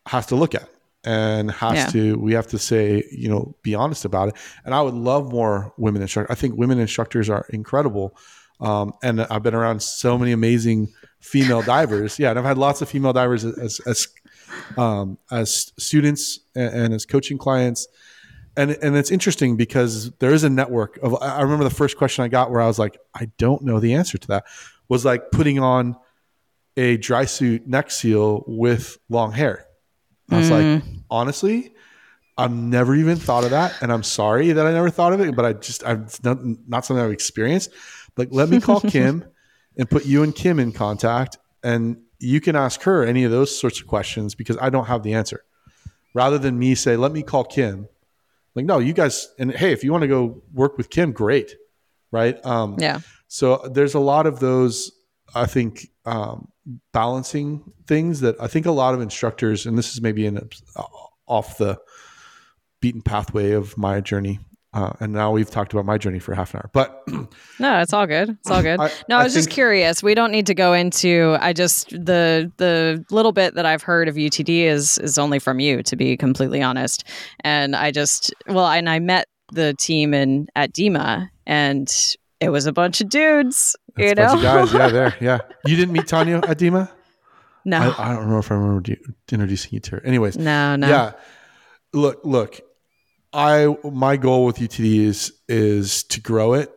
has 0.07 0.27
to 0.27 0.37
look 0.37 0.55
at 0.55 0.69
and 1.05 1.51
has 1.51 1.75
yeah. 1.75 1.87
to 1.87 2.19
we 2.19 2.35
have 2.35 2.47
to 2.47 2.59
say 2.59 3.03
you 3.11 3.29
know 3.29 3.55
be 3.63 3.75
honest 3.75 4.05
about 4.05 4.29
it 4.29 4.35
and 4.67 4.75
i 4.75 4.83
would 4.83 4.95
love 4.95 5.33
more 5.33 5.73
women 5.79 6.03
instructors 6.03 6.31
i 6.31 6.39
think 6.39 6.55
women 6.57 6.79
instructors 6.79 7.31
are 7.31 7.47
incredible 7.51 8.15
um, 8.61 8.93
and 9.03 9.23
i've 9.23 9.43
been 9.43 9.55
around 9.55 9.83
so 9.83 10.19
many 10.19 10.33
amazing 10.33 10.89
female 11.21 11.63
divers. 11.63 12.19
Yeah, 12.19 12.31
and 12.31 12.39
I've 12.39 12.45
had 12.45 12.59
lots 12.59 12.83
of 12.83 12.89
female 12.89 13.13
divers 13.13 13.45
as 13.45 13.81
as 13.81 14.09
um, 14.77 15.19
as 15.31 15.73
students 15.79 16.41
and, 16.55 16.75
and, 16.75 16.95
as 16.95 17.07
coaching 17.07 17.39
clients. 17.39 17.87
And 18.57 18.73
and 18.83 18.97
it's 18.97 19.11
interesting 19.11 19.57
because 19.57 20.11
there 20.19 20.33
is 20.33 20.45
a 20.45 20.51
network 20.51 20.99
of. 21.03 21.21
I 21.23 21.43
remember 21.43 21.65
the 21.65 21.71
first 21.71 21.97
question 21.97 22.25
I 22.25 22.29
got 22.29 22.51
where 22.51 22.61
I 22.61 22.67
was 22.67 22.79
like, 22.79 22.99
I 23.15 23.31
don't 23.39 23.63
know 23.63 23.79
the 23.79 23.95
answer 23.95 24.19
to 24.19 24.29
that. 24.29 24.45
Was 24.89 25.05
like 25.05 25.31
putting 25.31 25.61
on 25.61 25.97
a 26.77 26.97
dry 26.97 27.27
suit 27.27 27.67
neck 27.67 27.91
seal 27.91 28.45
with 28.47 28.99
long 29.09 29.33
hair. 29.33 29.67
I 30.31 30.39
was 30.39 30.51
mm. 30.51 30.75
like, 30.75 30.85
honestly, 31.11 31.75
I've 32.37 32.53
never 32.53 32.95
even 32.95 33.17
thought 33.17 33.45
of 33.45 33.51
that, 33.51 33.81
and 33.83 33.93
I'm 33.93 34.03
sorry 34.03 34.53
that 34.53 34.67
I 34.67 34.73
never 34.73 34.91
thought 34.91 35.13
of 35.13 35.21
it. 35.21 35.37
But 35.37 35.45
I 35.45 35.53
just, 35.53 35.85
I've 35.85 36.23
not, 36.25 36.39
not 36.67 36.85
something 36.85 37.05
I've 37.05 37.13
experienced. 37.13 37.71
Like, 38.17 38.29
let 38.31 38.49
me 38.49 38.61
call 38.61 38.81
Kim 38.89 39.25
and 39.81 39.89
put 39.89 40.05
you 40.05 40.23
and 40.23 40.35
Kim 40.35 40.61
in 40.61 40.73
contact 40.73 41.39
and 41.63 41.97
you 42.19 42.41
can 42.41 42.55
ask 42.55 42.83
her 42.83 43.03
any 43.03 43.25
of 43.25 43.31
those 43.31 43.59
sorts 43.59 43.81
of 43.81 43.87
questions 43.87 44.35
because 44.35 44.59
I 44.61 44.69
don't 44.69 44.85
have 44.85 45.03
the 45.03 45.15
answer. 45.15 45.43
Rather 46.15 46.39
than 46.39 46.59
me 46.59 46.75
say, 46.75 46.97
let 46.97 47.13
me 47.13 47.23
call 47.23 47.45
Kim. 47.45 47.89
Like, 48.55 48.67
no, 48.67 48.79
you 48.79 48.93
guys, 48.93 49.29
and 49.39 49.51
hey, 49.51 49.73
if 49.73 49.83
you 49.83 49.91
want 49.91 50.03
to 50.03 50.09
go 50.09 50.43
work 50.53 50.77
with 50.77 50.91
Kim, 50.91 51.13
great. 51.13 51.57
Right. 52.13 52.45
Um, 52.45 52.77
yeah. 52.79 53.01
So 53.29 53.57
there's 53.73 53.95
a 53.95 54.01
lot 54.01 54.27
of 54.27 54.41
those, 54.41 54.93
I 55.35 55.47
think, 55.47 55.89
um, 56.05 56.49
balancing 56.93 57.73
things 57.87 58.21
that 58.21 58.37
I 58.41 58.49
think 58.49 58.67
a 58.67 58.73
lot 58.73 58.93
of 58.93 59.01
instructors, 59.01 59.65
and 59.65 59.79
this 59.79 59.93
is 59.93 60.03
maybe 60.03 60.27
an 60.27 60.49
uh, 60.77 60.83
off 61.27 61.57
the 61.57 61.79
beaten 62.81 63.01
pathway 63.01 63.53
of 63.53 63.79
my 63.79 64.01
journey, 64.01 64.41
Uh, 64.73 64.93
and 65.01 65.13
now 65.13 65.33
we've 65.33 65.51
talked 65.51 65.73
about 65.73 65.85
my 65.85 65.99
journey 65.99 66.21
for 66.21 66.33
half 66.33 66.55
an 66.55 66.59
hour, 66.59 66.71
but 66.73 67.03
no, 67.59 67.81
it's 67.81 67.93
all 67.93 68.07
good. 68.07 68.31
It's 68.31 68.51
all 68.51 68.63
good. 68.63 68.79
I, 68.79 68.89
no, 69.09 69.17
I, 69.17 69.23
I 69.23 69.25
was 69.25 69.33
think, 69.33 69.47
just 69.47 69.51
curious. 69.51 70.01
We 70.01 70.15
don't 70.15 70.31
need 70.31 70.47
to 70.47 70.55
go 70.55 70.73
into. 70.73 71.37
I 71.41 71.53
just 71.53 71.91
the 71.91 72.53
the 72.59 73.05
little 73.11 73.33
bit 73.33 73.55
that 73.55 73.67
I've 73.67 73.83
heard 73.83 74.07
of 74.07 74.15
UTD 74.15 74.63
is 74.67 74.97
is 74.99 75.19
only 75.19 75.41
from 75.41 75.59
you, 75.59 75.83
to 75.83 75.97
be 75.97 76.17
completely 76.17 76.63
honest. 76.63 77.03
And 77.41 77.75
I 77.75 77.91
just 77.91 78.33
well, 78.47 78.67
and 78.69 78.89
I 78.89 79.01
met 79.01 79.27
the 79.53 79.75
team 79.75 80.15
in 80.15 80.47
at 80.55 80.73
DEMA, 80.73 81.29
and 81.47 81.93
it 82.41 82.51
was 82.51 82.67
a 82.67 82.73
bunch 82.73 83.01
of 83.01 83.09
dudes. 83.09 83.75
You 83.97 84.15
know, 84.15 84.41
guys. 84.41 84.73
Yeah, 84.73 84.89
there. 84.93 85.17
Yeah, 85.21 85.41
you 85.67 85.75
didn't 85.75 85.93
meet 85.93 86.07
Tanya 86.07 86.37
at 86.47 86.59
DEMA. 86.59 86.89
No, 87.65 87.93
I, 87.99 88.13
I, 88.13 88.15
don't 88.15 88.31
know 88.31 88.39
if 88.39 88.51
I 88.51 88.55
remember 88.55 88.95
introducing 89.31 89.71
you 89.73 89.81
to 89.81 89.91
her. 89.97 90.07
Anyways, 90.07 90.39
no, 90.39 90.77
no. 90.77 90.89
Yeah, 90.89 91.13
look, 91.93 92.21
look. 92.25 92.61
I 93.33 93.77
my 93.85 94.17
goal 94.17 94.45
with 94.45 94.57
UTD 94.57 95.01
is 95.01 95.33
is 95.49 96.03
to 96.05 96.21
grow 96.21 96.55
it, 96.55 96.73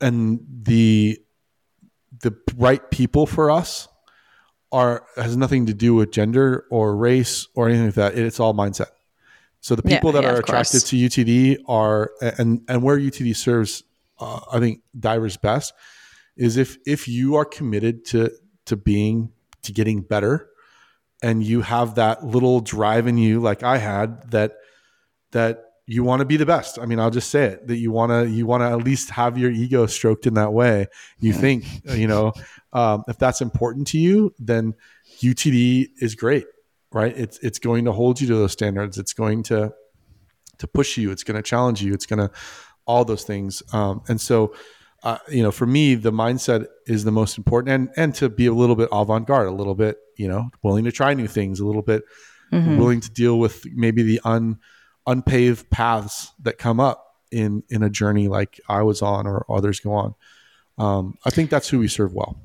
and 0.00 0.40
the 0.62 1.18
the 2.20 2.34
right 2.56 2.90
people 2.90 3.26
for 3.26 3.50
us 3.50 3.88
are 4.72 5.04
has 5.16 5.36
nothing 5.36 5.66
to 5.66 5.74
do 5.74 5.94
with 5.94 6.10
gender 6.10 6.66
or 6.70 6.96
race 6.96 7.46
or 7.54 7.68
anything 7.68 7.86
like 7.86 7.94
that. 7.94 8.18
It's 8.18 8.40
all 8.40 8.54
mindset. 8.54 8.88
So 9.60 9.74
the 9.74 9.82
people 9.82 10.10
yeah, 10.10 10.20
that 10.20 10.22
yeah, 10.22 10.34
are 10.34 10.38
attracted 10.38 10.80
course. 10.80 10.84
to 10.84 10.96
UTD 10.96 11.58
are 11.66 12.12
and 12.20 12.62
and 12.68 12.82
where 12.82 12.98
UTD 12.98 13.36
serves, 13.36 13.82
uh, 14.18 14.40
I 14.52 14.60
think 14.60 14.80
divers 14.98 15.36
best 15.36 15.74
is 16.36 16.56
if 16.56 16.78
if 16.86 17.08
you 17.08 17.36
are 17.36 17.44
committed 17.44 18.04
to 18.06 18.30
to 18.66 18.76
being 18.76 19.32
to 19.62 19.72
getting 19.72 20.00
better, 20.00 20.48
and 21.22 21.42
you 21.42 21.62
have 21.62 21.96
that 21.96 22.24
little 22.24 22.60
drive 22.60 23.06
in 23.06 23.18
you, 23.18 23.40
like 23.40 23.62
I 23.62 23.78
had 23.78 24.30
that 24.30 24.52
that 25.32 25.64
you 25.86 26.04
want 26.04 26.20
to 26.20 26.26
be 26.26 26.36
the 26.36 26.46
best. 26.46 26.78
I 26.78 26.84
mean, 26.84 27.00
I'll 27.00 27.10
just 27.10 27.30
say 27.30 27.44
it 27.44 27.66
that 27.66 27.78
you 27.78 27.90
want 27.90 28.12
to 28.12 28.28
you 28.28 28.46
want 28.46 28.62
to 28.62 28.66
at 28.66 28.84
least 28.84 29.10
have 29.10 29.38
your 29.38 29.50
ego 29.50 29.86
stroked 29.86 30.26
in 30.26 30.34
that 30.34 30.52
way. 30.52 30.86
You 31.18 31.32
think, 31.32 31.64
you 31.84 32.06
know, 32.06 32.32
um, 32.72 33.04
if 33.08 33.18
that's 33.18 33.40
important 33.40 33.86
to 33.88 33.98
you, 33.98 34.34
then 34.38 34.74
UTD 35.20 35.88
is 36.00 36.14
great, 36.14 36.46
right? 36.92 37.16
It's 37.16 37.38
it's 37.38 37.58
going 37.58 37.86
to 37.86 37.92
hold 37.92 38.20
you 38.20 38.26
to 38.28 38.34
those 38.34 38.52
standards. 38.52 38.98
It's 38.98 39.14
going 39.14 39.42
to 39.44 39.72
to 40.58 40.66
push 40.66 40.98
you. 40.98 41.10
It's 41.10 41.24
going 41.24 41.36
to 41.36 41.42
challenge 41.42 41.82
you. 41.82 41.94
It's 41.94 42.06
going 42.06 42.18
to 42.18 42.30
all 42.86 43.04
those 43.04 43.24
things. 43.24 43.62
Um, 43.72 44.02
and 44.08 44.20
so, 44.20 44.54
uh, 45.04 45.18
you 45.30 45.42
know, 45.42 45.52
for 45.52 45.66
me, 45.66 45.94
the 45.94 46.12
mindset 46.12 46.66
is 46.86 47.04
the 47.04 47.12
most 47.12 47.38
important, 47.38 47.74
and 47.74 47.90
and 47.96 48.14
to 48.16 48.28
be 48.28 48.46
a 48.46 48.52
little 48.52 48.76
bit 48.76 48.90
avant 48.92 49.26
garde, 49.26 49.48
a 49.48 49.52
little 49.52 49.74
bit, 49.74 49.96
you 50.16 50.28
know, 50.28 50.50
willing 50.62 50.84
to 50.84 50.92
try 50.92 51.14
new 51.14 51.28
things, 51.28 51.60
a 51.60 51.66
little 51.66 51.82
bit 51.82 52.02
mm-hmm. 52.52 52.78
willing 52.78 53.00
to 53.00 53.10
deal 53.10 53.38
with 53.38 53.64
maybe 53.74 54.02
the 54.02 54.20
un 54.24 54.58
unpaved 55.08 55.68
paths 55.70 56.32
that 56.42 56.58
come 56.58 56.78
up 56.78 57.16
in 57.32 57.64
in 57.68 57.82
a 57.82 57.90
journey 57.90 58.28
like 58.28 58.60
I 58.68 58.82
was 58.82 59.02
on 59.02 59.26
or 59.26 59.44
others 59.50 59.80
go 59.80 59.92
on. 59.92 60.14
Um, 60.76 61.18
I 61.24 61.30
think 61.30 61.50
that's 61.50 61.68
who 61.68 61.80
we 61.80 61.88
serve 61.88 62.14
well. 62.14 62.38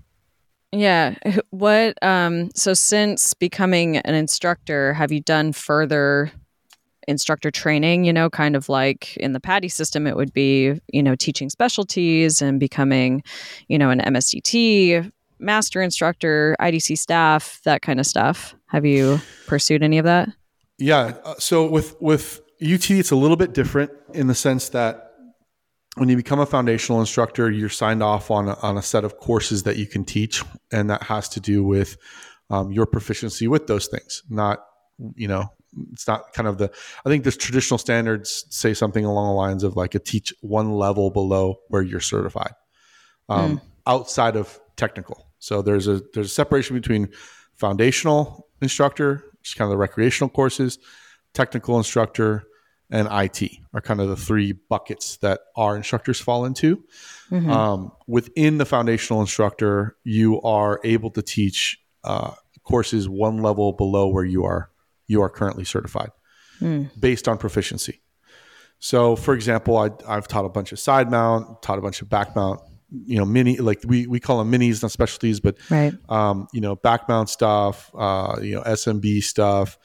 Yeah. 0.71 1.15
What 1.51 2.01
um 2.01 2.49
so 2.55 2.73
since 2.73 3.33
becoming 3.35 3.97
an 3.97 4.15
instructor, 4.15 4.93
have 4.93 5.11
you 5.11 5.19
done 5.19 5.53
further 5.53 6.31
instructor 7.07 7.51
training, 7.51 8.05
you 8.05 8.13
know, 8.13 8.29
kind 8.29 8.55
of 8.55 8.69
like 8.69 9.15
in 9.17 9.33
the 9.33 9.39
PADI 9.39 9.69
system 9.69 10.07
it 10.07 10.15
would 10.15 10.33
be, 10.33 10.79
you 10.87 11.03
know, 11.03 11.15
teaching 11.15 11.49
specialties 11.49 12.41
and 12.41 12.59
becoming, 12.59 13.23
you 13.67 13.77
know, 13.77 13.89
an 13.89 13.99
MSDT, 13.99 15.11
master 15.37 15.81
instructor, 15.81 16.55
IDC 16.59 16.97
staff, 16.97 17.59
that 17.65 17.81
kind 17.81 17.99
of 17.99 18.07
stuff. 18.07 18.55
Have 18.67 18.85
you 18.85 19.19
pursued 19.45 19.83
any 19.83 19.97
of 19.97 20.05
that? 20.05 20.29
Yeah. 20.77 21.13
Uh, 21.23 21.35
so 21.37 21.69
with 21.69 21.95
with 22.01 22.41
UT, 22.63 22.89
it's 22.91 23.11
a 23.11 23.15
little 23.15 23.37
bit 23.37 23.53
different 23.53 23.91
in 24.13 24.27
the 24.27 24.35
sense 24.35 24.69
that 24.69 25.11
when 25.95 26.09
you 26.09 26.15
become 26.15 26.39
a 26.39 26.45
foundational 26.45 26.99
instructor, 26.99 27.51
you're 27.51 27.69
signed 27.69 28.01
off 28.01 28.31
on 28.31 28.47
a, 28.47 28.57
on 28.61 28.77
a 28.77 28.81
set 28.81 29.03
of 29.03 29.17
courses 29.17 29.63
that 29.63 29.77
you 29.77 29.85
can 29.85 30.03
teach, 30.03 30.43
and 30.71 30.89
that 30.89 31.03
has 31.03 31.29
to 31.29 31.39
do 31.39 31.63
with 31.63 31.97
um, 32.49 32.71
your 32.71 32.85
proficiency 32.85 33.47
with 33.47 33.67
those 33.67 33.87
things. 33.87 34.23
Not, 34.29 34.65
you 35.15 35.27
know, 35.27 35.51
it's 35.91 36.07
not 36.07 36.33
kind 36.33 36.47
of 36.47 36.57
the. 36.57 36.71
I 37.05 37.09
think 37.09 37.23
the 37.23 37.31
traditional 37.31 37.77
standards 37.77 38.45
say 38.49 38.73
something 38.73 39.05
along 39.05 39.27
the 39.27 39.33
lines 39.33 39.63
of 39.63 39.75
like 39.75 39.95
a 39.95 39.99
teach 39.99 40.33
one 40.41 40.73
level 40.73 41.11
below 41.11 41.57
where 41.67 41.81
you're 41.81 41.99
certified, 41.99 42.53
um, 43.29 43.57
mm. 43.57 43.61
outside 43.85 44.35
of 44.35 44.59
technical. 44.77 45.27
So 45.39 45.61
there's 45.61 45.87
a 45.87 46.01
there's 46.13 46.27
a 46.27 46.33
separation 46.33 46.75
between 46.75 47.09
foundational 47.55 48.47
instructor, 48.61 49.25
which 49.39 49.49
is 49.49 49.53
kind 49.53 49.67
of 49.67 49.71
the 49.71 49.77
recreational 49.77 50.29
courses, 50.29 50.79
technical 51.33 51.77
instructor, 51.77 52.45
and 52.89 53.07
IT 53.11 53.51
are 53.73 53.81
kind 53.81 53.99
of 53.99 54.09
the 54.09 54.15
three 54.15 54.51
buckets 54.51 55.17
that 55.17 55.41
our 55.55 55.75
instructors 55.75 56.19
fall 56.19 56.45
into. 56.45 56.83
Mm-hmm. 57.31 57.49
Um, 57.49 57.91
within 58.07 58.57
the 58.57 58.65
foundational 58.65 59.21
instructor, 59.21 59.97
you 60.03 60.41
are 60.41 60.79
able 60.83 61.09
to 61.11 61.21
teach 61.21 61.79
uh, 62.03 62.31
courses 62.63 63.09
one 63.09 63.37
level 63.37 63.73
below 63.73 64.07
where 64.07 64.25
you 64.25 64.45
are 64.45 64.69
you 65.07 65.21
are 65.21 65.29
currently 65.29 65.65
certified, 65.65 66.11
mm. 66.61 66.89
based 66.99 67.27
on 67.27 67.37
proficiency. 67.37 68.01
So, 68.79 69.15
for 69.15 69.33
example, 69.33 69.77
I, 69.77 69.89
I've 70.07 70.27
taught 70.27 70.45
a 70.45 70.49
bunch 70.49 70.71
of 70.71 70.79
side 70.79 71.09
mount, 71.11 71.61
taught 71.61 71.77
a 71.77 71.81
bunch 71.81 72.01
of 72.01 72.09
back 72.09 72.35
mount, 72.35 72.61
you 72.89 73.17
know, 73.17 73.25
mini 73.25 73.57
like 73.57 73.81
we 73.85 74.07
we 74.07 74.19
call 74.19 74.37
them 74.37 74.51
minis, 74.51 74.81
not 74.81 74.91
specialties, 74.91 75.39
but 75.39 75.57
right. 75.69 75.93
um, 76.09 76.47
you 76.53 76.61
know, 76.61 76.75
back 76.75 77.09
mount 77.09 77.29
stuff, 77.29 77.91
uh, 77.97 78.37
you 78.41 78.55
know, 78.55 78.61
SMB 78.61 79.23
stuff 79.23 79.77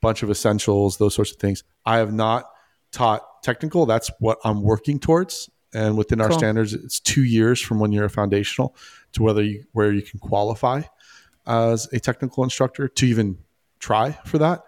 bunch 0.00 0.22
of 0.22 0.30
essentials, 0.30 0.98
those 0.98 1.14
sorts 1.14 1.30
of 1.30 1.38
things. 1.38 1.62
I 1.84 1.98
have 1.98 2.12
not 2.12 2.50
taught 2.92 3.42
technical. 3.42 3.86
That's 3.86 4.10
what 4.20 4.38
I'm 4.44 4.62
working 4.62 4.98
towards. 4.98 5.50
And 5.72 5.96
within 5.96 6.20
our 6.20 6.28
cool. 6.28 6.38
standards, 6.38 6.72
it's 6.72 6.98
two 6.98 7.22
years 7.22 7.60
from 7.60 7.78
when 7.78 7.92
you're 7.92 8.06
a 8.06 8.10
foundational 8.10 8.74
to 9.12 9.22
whether 9.22 9.42
you 9.42 9.64
where 9.72 9.92
you 9.92 10.02
can 10.02 10.18
qualify 10.18 10.82
as 11.46 11.88
a 11.92 12.00
technical 12.00 12.42
instructor 12.42 12.88
to 12.88 13.06
even 13.06 13.38
try 13.78 14.12
for 14.24 14.38
that. 14.38 14.64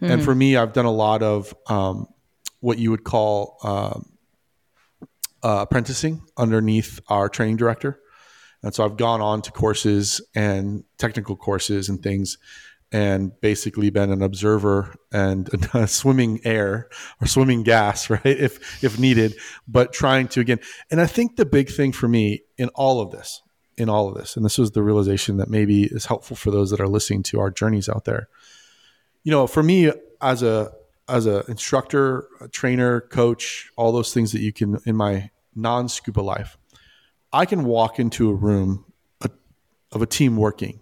Mm-hmm. 0.00 0.10
And 0.10 0.24
for 0.24 0.34
me, 0.34 0.56
I've 0.56 0.72
done 0.72 0.84
a 0.84 0.92
lot 0.92 1.22
of 1.22 1.54
um, 1.68 2.08
what 2.60 2.78
you 2.78 2.90
would 2.90 3.04
call 3.04 3.58
um, 3.62 4.12
uh, 5.42 5.62
apprenticing 5.62 6.22
underneath 6.36 7.00
our 7.08 7.28
training 7.28 7.56
director. 7.56 8.00
And 8.62 8.74
so 8.74 8.84
I've 8.84 8.96
gone 8.96 9.20
on 9.20 9.42
to 9.42 9.50
courses 9.50 10.20
and 10.34 10.84
technical 10.98 11.36
courses 11.36 11.88
and 11.88 12.02
things 12.02 12.38
and 12.92 13.32
basically 13.40 13.88
been 13.88 14.12
an 14.12 14.22
observer 14.22 14.94
and 15.10 15.48
swimming 15.86 16.40
air 16.44 16.88
or 17.20 17.26
swimming 17.26 17.62
gas, 17.62 18.10
right? 18.10 18.24
If 18.24 18.84
if 18.84 18.98
needed, 18.98 19.34
but 19.66 19.92
trying 19.92 20.28
to 20.28 20.40
again. 20.40 20.60
And 20.90 21.00
I 21.00 21.06
think 21.06 21.36
the 21.36 21.46
big 21.46 21.70
thing 21.70 21.92
for 21.92 22.06
me 22.06 22.42
in 22.58 22.68
all 22.74 23.00
of 23.00 23.10
this, 23.10 23.42
in 23.78 23.88
all 23.88 24.08
of 24.08 24.14
this, 24.14 24.36
and 24.36 24.44
this 24.44 24.58
was 24.58 24.72
the 24.72 24.82
realization 24.82 25.38
that 25.38 25.48
maybe 25.48 25.84
is 25.84 26.04
helpful 26.04 26.36
for 26.36 26.50
those 26.50 26.70
that 26.70 26.80
are 26.80 26.88
listening 26.88 27.22
to 27.24 27.40
our 27.40 27.50
journeys 27.50 27.88
out 27.88 28.04
there. 28.04 28.28
You 29.24 29.32
know, 29.32 29.46
for 29.46 29.62
me 29.62 29.90
as 30.20 30.42
a 30.42 30.72
as 31.08 31.26
a 31.26 31.44
instructor, 31.48 32.28
a 32.40 32.48
trainer, 32.48 33.00
coach, 33.00 33.70
all 33.76 33.90
those 33.90 34.12
things 34.12 34.32
that 34.32 34.40
you 34.40 34.52
can 34.52 34.78
in 34.84 34.96
my 34.96 35.30
non 35.54 35.88
scuba 35.88 36.20
life, 36.20 36.58
I 37.32 37.46
can 37.46 37.64
walk 37.64 37.98
into 37.98 38.28
a 38.28 38.34
room 38.34 38.84
of 39.92 40.00
a 40.00 40.06
team 40.06 40.36
working 40.36 40.81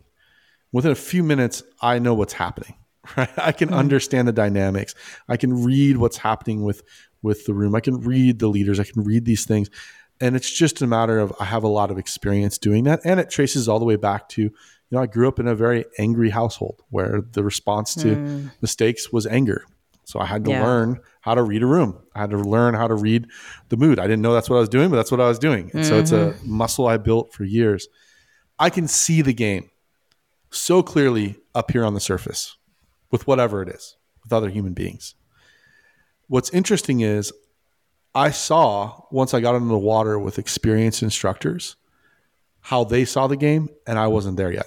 within 0.72 0.92
a 0.92 0.96
few 0.96 1.22
minutes, 1.22 1.62
I 1.80 1.98
know 1.98 2.14
what's 2.14 2.32
happening. 2.32 2.76
Right? 3.16 3.30
I 3.38 3.52
can 3.52 3.70
mm-hmm. 3.70 3.78
understand 3.78 4.28
the 4.28 4.32
dynamics. 4.32 4.94
I 5.26 5.38
can 5.38 5.64
read 5.64 5.96
what's 5.96 6.18
happening 6.18 6.62
with 6.62 6.82
with 7.22 7.46
the 7.46 7.54
room. 7.54 7.74
I 7.74 7.80
can 7.80 8.00
read 8.02 8.38
the 8.38 8.46
leaders. 8.46 8.78
I 8.78 8.84
can 8.84 9.02
read 9.02 9.24
these 9.24 9.46
things, 9.46 9.70
and 10.20 10.36
it's 10.36 10.50
just 10.50 10.82
a 10.82 10.86
matter 10.86 11.18
of 11.18 11.32
I 11.40 11.46
have 11.46 11.64
a 11.64 11.68
lot 11.68 11.90
of 11.90 11.98
experience 11.98 12.58
doing 12.58 12.84
that, 12.84 13.00
and 13.04 13.18
it 13.18 13.30
traces 13.30 13.68
all 13.68 13.78
the 13.78 13.86
way 13.86 13.96
back 13.96 14.28
to 14.30 14.42
you 14.42 14.52
know 14.90 15.00
I 15.00 15.06
grew 15.06 15.26
up 15.26 15.40
in 15.40 15.48
a 15.48 15.54
very 15.54 15.86
angry 15.98 16.28
household 16.28 16.82
where 16.90 17.22
the 17.22 17.42
response 17.42 17.94
to 17.94 18.16
mm. 18.16 18.52
mistakes 18.60 19.10
was 19.10 19.26
anger. 19.26 19.64
So 20.04 20.20
I 20.20 20.26
had 20.26 20.44
to 20.44 20.50
yeah. 20.50 20.64
learn 20.64 21.00
how 21.22 21.34
to 21.34 21.42
read 21.42 21.62
a 21.62 21.66
room. 21.66 21.98
I 22.14 22.20
had 22.20 22.30
to 22.30 22.38
learn 22.38 22.74
how 22.74 22.86
to 22.86 22.94
read 22.94 23.28
the 23.70 23.76
mood. 23.76 23.98
I 23.98 24.02
didn't 24.02 24.22
know 24.22 24.34
that's 24.34 24.50
what 24.50 24.56
I 24.56 24.60
was 24.60 24.68
doing, 24.68 24.90
but 24.90 24.96
that's 24.96 25.10
what 25.10 25.20
I 25.20 25.28
was 25.28 25.38
doing. 25.38 25.70
And 25.72 25.82
mm-hmm. 25.82 25.88
so 25.88 25.98
it's 25.98 26.12
a 26.12 26.32
mm-hmm. 26.32 26.52
muscle 26.52 26.86
I 26.86 26.98
built 26.98 27.32
for 27.32 27.44
years. 27.44 27.88
I 28.58 28.68
can 28.70 28.88
see 28.88 29.22
the 29.22 29.32
game 29.32 29.70
so 30.50 30.82
clearly 30.82 31.36
up 31.54 31.70
here 31.70 31.84
on 31.84 31.94
the 31.94 32.00
surface 32.00 32.56
with 33.10 33.26
whatever 33.26 33.62
it 33.62 33.68
is, 33.68 33.96
with 34.22 34.32
other 34.32 34.48
human 34.48 34.72
beings. 34.72 35.14
What's 36.28 36.50
interesting 36.50 37.00
is 37.00 37.32
I 38.14 38.30
saw 38.30 39.02
once 39.10 39.34
I 39.34 39.40
got 39.40 39.54
into 39.54 39.68
the 39.68 39.78
water 39.78 40.18
with 40.18 40.38
experienced 40.38 41.02
instructors 41.02 41.76
how 42.62 42.84
they 42.84 43.04
saw 43.04 43.26
the 43.26 43.36
game, 43.36 43.68
and 43.86 43.98
I 43.98 44.08
wasn't 44.08 44.36
there 44.36 44.52
yet. 44.52 44.66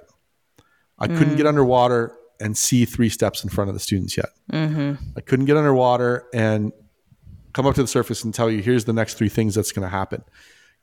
I 0.97 1.07
mm. 1.07 1.17
couldn't 1.17 1.35
get 1.35 1.45
mm. 1.45 1.49
underwater 1.49 2.17
and 2.39 2.57
see 2.57 2.85
three 2.85 3.09
steps 3.09 3.43
in 3.43 3.49
front 3.49 3.69
of 3.69 3.75
the 3.75 3.79
students 3.79 4.17
yet. 4.17 4.29
Mm-hmm. 4.51 4.93
I 5.15 5.21
couldn't 5.21 5.45
get 5.45 5.57
underwater 5.57 6.25
and 6.33 6.71
come 7.53 7.65
up 7.65 7.75
to 7.75 7.81
the 7.81 7.87
surface 7.87 8.23
and 8.23 8.33
tell 8.33 8.49
you, 8.49 8.61
here's 8.61 8.85
the 8.85 8.93
next 8.93 9.13
three 9.13 9.29
things 9.29 9.55
that's 9.55 9.71
going 9.71 9.83
to 9.83 9.89
happen. 9.89 10.23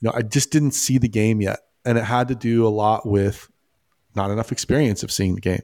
You 0.01 0.09
know, 0.09 0.13
I 0.15 0.23
just 0.23 0.53
didn't 0.53 0.71
see 0.71 0.99
the 0.99 1.09
game 1.09 1.41
yet. 1.41 1.61
And 1.85 1.99
it 1.99 2.05
had 2.05 2.29
to 2.29 2.35
do 2.35 2.67
a 2.67 2.69
lot 2.69 3.07
with 3.07 3.51
not 4.15 4.31
enough 4.31 4.53
experience 4.53 5.03
of 5.03 5.13
seeing 5.13 5.35
the 5.35 5.41
game. 5.41 5.63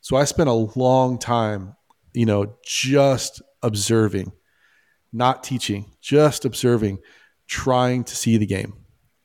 So 0.00 0.16
I 0.16 0.24
spent 0.24 0.48
a 0.48 0.52
long 0.52 1.18
time, 1.18 1.76
you 2.12 2.26
know, 2.26 2.56
just 2.64 3.42
observing 3.62 4.32
not 5.12 5.44
teaching, 5.44 5.92
just 6.00 6.44
observing, 6.44 6.98
trying 7.46 8.04
to 8.04 8.16
see 8.16 8.38
the 8.38 8.46
game, 8.46 8.74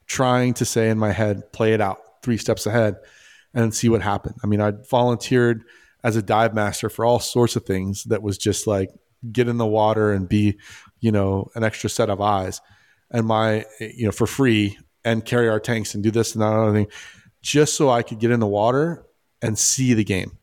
trying 0.06 0.54
to 0.56 0.66
say 0.66 0.90
in 0.90 1.00
my 1.00 1.12
head, 1.12 1.52
play 1.54 1.74
it 1.74 1.82
out 1.82 2.00
three 2.22 2.38
steps 2.38 2.66
ahead 2.66 2.96
and 3.54 3.74
see 3.74 3.90
what 3.90 4.02
happened. 4.02 4.36
I 4.44 4.48
mean, 4.48 4.60
I 4.60 4.74
volunteered 4.90 5.64
as 6.04 6.16
a 6.16 6.22
dive 6.22 6.54
master 6.54 6.90
for 6.90 7.06
all 7.06 7.20
sorts 7.20 7.56
of 7.56 7.64
things 7.64 8.04
that 8.06 8.22
was 8.22 8.38
just 8.38 8.68
like 8.68 8.90
get 9.32 9.48
in 9.48 9.58
the 9.58 9.66
water 9.66 10.12
and 10.12 10.28
be, 10.28 10.58
you 11.00 11.12
know, 11.12 11.50
an 11.56 11.64
extra 11.64 11.90
set 11.90 12.10
of 12.10 12.22
eyes 12.22 12.62
and 13.10 13.26
my, 13.26 13.66
you 13.80 14.06
know, 14.06 14.12
for 14.12 14.28
free 14.28 14.78
and 15.06 15.26
carry 15.26 15.48
our 15.48 15.60
tanks 15.60 15.96
and 15.96 16.04
do 16.04 16.12
this 16.12 16.36
and 16.36 16.42
that 16.42 16.54
other 16.54 16.74
thing 16.74 16.88
just 17.42 17.76
so 17.76 17.90
I 17.90 18.04
could 18.04 18.20
get 18.20 18.32
in 18.32 18.40
the 18.40 18.48
water 18.48 19.06
and 19.42 19.58
see 19.58 19.94
the 19.94 20.04
game. 20.04 20.38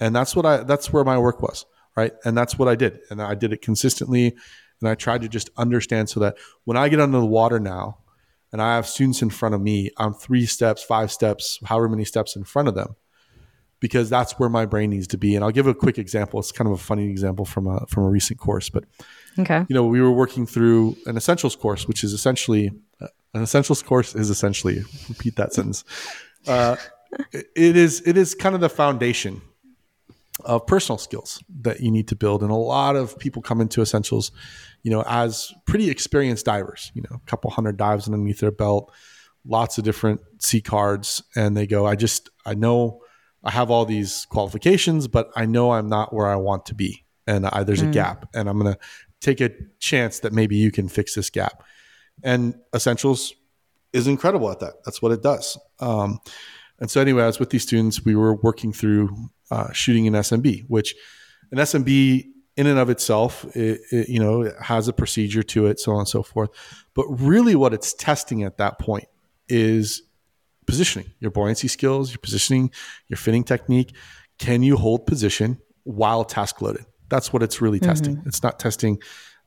And 0.00 0.14
that's 0.14 0.36
what 0.36 0.46
I, 0.46 0.58
that's 0.58 0.92
where 0.92 1.04
my 1.04 1.18
work 1.18 1.42
was. 1.42 1.66
Right. 1.96 2.12
And 2.24 2.36
that's 2.36 2.58
what 2.58 2.68
I 2.68 2.76
did. 2.76 3.00
And 3.10 3.20
I 3.20 3.34
did 3.34 3.52
it 3.52 3.60
consistently. 3.60 4.36
And 4.80 4.88
I 4.88 4.94
tried 4.94 5.22
to 5.22 5.28
just 5.28 5.50
understand 5.56 6.08
so 6.08 6.20
that 6.20 6.36
when 6.64 6.76
I 6.76 6.88
get 6.88 7.00
under 7.00 7.18
the 7.18 7.26
water 7.26 7.58
now 7.58 7.98
and 8.52 8.62
I 8.62 8.76
have 8.76 8.86
students 8.86 9.20
in 9.20 9.30
front 9.30 9.56
of 9.56 9.60
me, 9.60 9.90
I'm 9.96 10.14
three 10.14 10.46
steps, 10.46 10.82
five 10.84 11.10
steps, 11.10 11.58
however 11.64 11.88
many 11.88 12.04
steps 12.04 12.36
in 12.36 12.44
front 12.44 12.68
of 12.68 12.76
them 12.76 12.94
because 13.80 14.10
that's 14.10 14.38
where 14.38 14.48
my 14.48 14.66
brain 14.66 14.90
needs 14.90 15.06
to 15.08 15.18
be. 15.18 15.34
And 15.34 15.44
I'll 15.44 15.50
give 15.50 15.66
a 15.66 15.74
quick 15.74 15.98
example. 15.98 16.40
It's 16.40 16.52
kind 16.52 16.68
of 16.68 16.74
a 16.74 16.82
funny 16.82 17.08
example 17.08 17.44
from 17.44 17.66
a 17.66 17.86
from 17.86 18.04
a 18.04 18.08
recent 18.08 18.38
course, 18.38 18.68
but 18.68 18.84
okay, 19.38 19.64
you 19.68 19.74
know, 19.74 19.84
we 19.84 20.00
were 20.00 20.12
working 20.12 20.46
through 20.46 20.96
an 21.06 21.16
essentials 21.16 21.56
course, 21.56 21.86
which 21.86 22.04
is 22.04 22.12
essentially 22.12 22.70
uh, 23.00 23.06
an 23.34 23.42
essentials 23.42 23.82
course 23.82 24.14
is 24.14 24.30
essentially 24.30 24.82
repeat 25.08 25.36
that 25.36 25.52
sentence. 25.52 25.84
Uh, 26.48 26.76
it 27.32 27.76
is 27.76 28.02
it 28.06 28.16
is 28.16 28.34
kind 28.34 28.54
of 28.54 28.60
the 28.60 28.68
foundation 28.68 29.42
of 30.44 30.66
personal 30.66 30.98
skills 30.98 31.42
that 31.62 31.80
you 31.80 31.90
need 31.90 32.08
to 32.08 32.16
build, 32.16 32.42
and 32.42 32.50
a 32.50 32.56
lot 32.56 32.96
of 32.96 33.18
people 33.18 33.42
come 33.42 33.60
into 33.60 33.82
essentials, 33.82 34.30
you 34.82 34.90
know, 34.90 35.02
as 35.06 35.52
pretty 35.66 35.90
experienced 35.90 36.46
divers. 36.46 36.90
You 36.94 37.02
know, 37.02 37.16
a 37.16 37.30
couple 37.30 37.50
hundred 37.50 37.76
dives 37.76 38.06
underneath 38.06 38.40
their 38.40 38.50
belt, 38.50 38.92
lots 39.44 39.78
of 39.78 39.84
different 39.84 40.20
C 40.38 40.60
cards, 40.60 41.22
and 41.34 41.56
they 41.56 41.66
go, 41.66 41.86
I 41.86 41.96
just 41.96 42.30
I 42.46 42.54
know 42.54 43.02
I 43.44 43.50
have 43.50 43.70
all 43.70 43.84
these 43.84 44.26
qualifications, 44.26 45.08
but 45.08 45.30
I 45.36 45.46
know 45.46 45.72
I'm 45.72 45.88
not 45.88 46.12
where 46.12 46.26
I 46.26 46.36
want 46.36 46.66
to 46.66 46.74
be. 46.74 47.04
And 47.26 47.46
I, 47.46 47.62
there's 47.62 47.82
mm. 47.82 47.88
a 47.88 47.92
gap. 47.92 48.28
And 48.34 48.48
I'm 48.48 48.58
going 48.58 48.72
to 48.72 48.80
take 49.20 49.40
a 49.40 49.50
chance 49.78 50.20
that 50.20 50.32
maybe 50.32 50.56
you 50.56 50.70
can 50.70 50.88
fix 50.88 51.14
this 51.14 51.30
gap. 51.30 51.62
And 52.22 52.56
Essentials 52.74 53.34
is 53.98 54.06
incredible 54.06 54.50
at 54.50 54.60
that. 54.60 54.84
That's 54.84 55.02
what 55.02 55.12
it 55.12 55.22
does. 55.22 55.58
Um, 55.80 56.20
and 56.80 56.90
so, 56.90 57.00
anyway, 57.00 57.24
I 57.24 57.26
was 57.26 57.38
with 57.38 57.50
these 57.50 57.64
students. 57.64 58.04
We 58.04 58.14
were 58.14 58.34
working 58.36 58.72
through 58.72 59.30
uh, 59.50 59.72
shooting 59.72 60.06
an 60.06 60.14
SMB, 60.14 60.64
which 60.68 60.94
an 61.50 61.58
SMB 61.58 62.24
in 62.56 62.66
and 62.66 62.78
of 62.78 62.90
itself, 62.90 63.44
it, 63.56 63.80
it, 63.92 64.08
you 64.08 64.18
know, 64.18 64.42
it 64.42 64.54
has 64.60 64.88
a 64.88 64.92
procedure 64.92 65.42
to 65.44 65.66
it, 65.66 65.78
so 65.78 65.92
on 65.92 66.00
and 66.00 66.08
so 66.08 66.22
forth. 66.22 66.50
But 66.94 67.06
really, 67.06 67.54
what 67.54 67.72
it's 67.72 67.94
testing 67.94 68.42
at 68.42 68.58
that 68.58 68.78
point 68.78 69.06
is 69.48 70.02
positioning, 70.66 71.10
your 71.20 71.30
buoyancy 71.30 71.68
skills, 71.68 72.10
your 72.10 72.18
positioning, 72.18 72.70
your 73.08 73.16
fitting 73.16 73.44
technique. 73.44 73.94
Can 74.38 74.62
you 74.62 74.76
hold 74.76 75.06
position 75.06 75.58
while 75.84 76.24
task 76.24 76.60
loaded? 76.60 76.84
That's 77.08 77.32
what 77.32 77.42
it's 77.42 77.60
really 77.60 77.78
mm-hmm. 77.78 77.88
testing. 77.88 78.22
It's 78.26 78.42
not 78.42 78.58
testing 78.58 78.98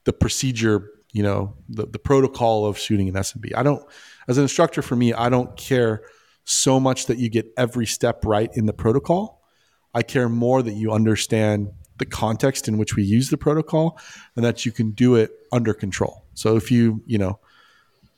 the 0.06 0.14
procedure, 0.14 0.90
you 1.12 1.22
know, 1.22 1.54
the, 1.70 1.86
the 1.86 2.00
protocol 2.00 2.66
of 2.66 2.78
shooting 2.78 3.08
an 3.08 3.16
SMB. 3.16 3.54
I 3.56 3.62
don't, 3.62 3.84
as 4.28 4.38
an 4.38 4.44
instructor 4.44 4.82
for 4.82 4.96
me, 4.96 5.14
I 5.14 5.30
don't 5.30 5.56
care 5.58 6.04
so 6.44 6.80
much 6.80 7.06
that 7.06 7.18
you 7.18 7.30
get 7.30 7.52
every 7.58 7.86
step 7.86 8.26
right 8.26 8.50
in 8.54 8.66
the 8.66 8.74
protocol. 8.74 9.42
I 9.94 10.04
care 10.04 10.30
more 10.30 10.62
that 10.62 10.74
you 10.74 10.92
understand 10.92 11.70
the 11.98 12.06
context 12.06 12.68
in 12.68 12.78
which 12.78 12.96
we 12.96 13.04
use 13.04 13.30
the 13.30 13.38
protocol 13.38 14.00
and 14.36 14.44
that 14.44 14.66
you 14.66 14.72
can 14.72 14.92
do 14.92 15.16
it 15.16 15.32
under 15.52 15.74
control. 15.74 16.26
So 16.34 16.56
if 16.56 16.72
you, 16.72 17.04
you 17.06 17.18
know, 17.18 17.40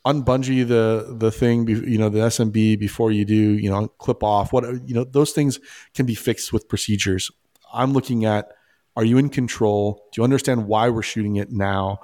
unbungee 0.05 0.67
the 0.67 1.15
the 1.17 1.31
thing, 1.31 1.67
you 1.67 1.97
know, 1.97 2.09
the 2.09 2.19
SMB 2.19 2.79
before 2.79 3.11
you 3.11 3.25
do, 3.25 3.35
you 3.35 3.69
know, 3.69 3.87
clip 3.87 4.23
off. 4.23 4.53
What 4.53 4.63
you 4.87 4.93
know, 4.93 5.03
those 5.03 5.31
things 5.31 5.59
can 5.93 6.05
be 6.05 6.15
fixed 6.15 6.53
with 6.53 6.67
procedures. 6.67 7.31
I'm 7.73 7.93
looking 7.93 8.25
at: 8.25 8.51
Are 8.95 9.05
you 9.05 9.17
in 9.17 9.29
control? 9.29 10.07
Do 10.11 10.21
you 10.21 10.23
understand 10.23 10.67
why 10.67 10.89
we're 10.89 11.01
shooting 11.01 11.37
it 11.37 11.51
now? 11.51 11.99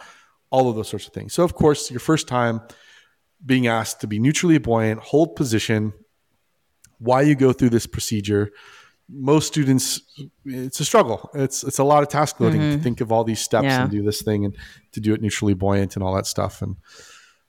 All 0.52 0.70
of 0.70 0.76
those 0.76 0.90
sorts 0.90 1.06
of 1.06 1.14
things. 1.14 1.34
So, 1.34 1.44
of 1.44 1.54
course, 1.54 1.92
your 1.92 2.00
first 2.00 2.28
time 2.28 2.62
being 3.46 3.68
asked 3.68 4.02
to 4.02 4.08
be 4.08 4.20
neutrally 4.20 4.58
buoyant, 4.58 5.00
hold 5.00 5.36
position. 5.36 5.94
Why 7.00 7.22
you 7.22 7.36
go 7.36 7.54
through 7.54 7.70
this 7.70 7.88
procedure? 7.88 8.52
Most 9.08 9.48
students, 9.48 10.02
it's 10.46 10.80
a 10.80 10.86
struggle. 10.86 11.30
It's 11.34 11.64
it's 11.64 11.80
a 11.80 11.84
lot 11.84 12.04
of 12.04 12.10
task 12.10 12.40
loading 12.40 12.62
mm-hmm. 12.62 12.78
to 12.78 12.84
think 12.84 13.02
of 13.02 13.12
all 13.12 13.24
these 13.24 13.40
steps 13.40 13.66
yeah. 13.66 13.84
and 13.84 13.92
do 13.92 14.04
this 14.04 14.22
thing 14.22 14.46
and 14.46 14.56
to 14.92 15.00
do 15.00 15.14
it 15.14 15.22
neutrally 15.22 15.54
buoyant 15.54 15.96
and 15.96 16.04
all 16.04 16.14
that 16.16 16.28
stuff. 16.28 16.62
And 16.62 16.76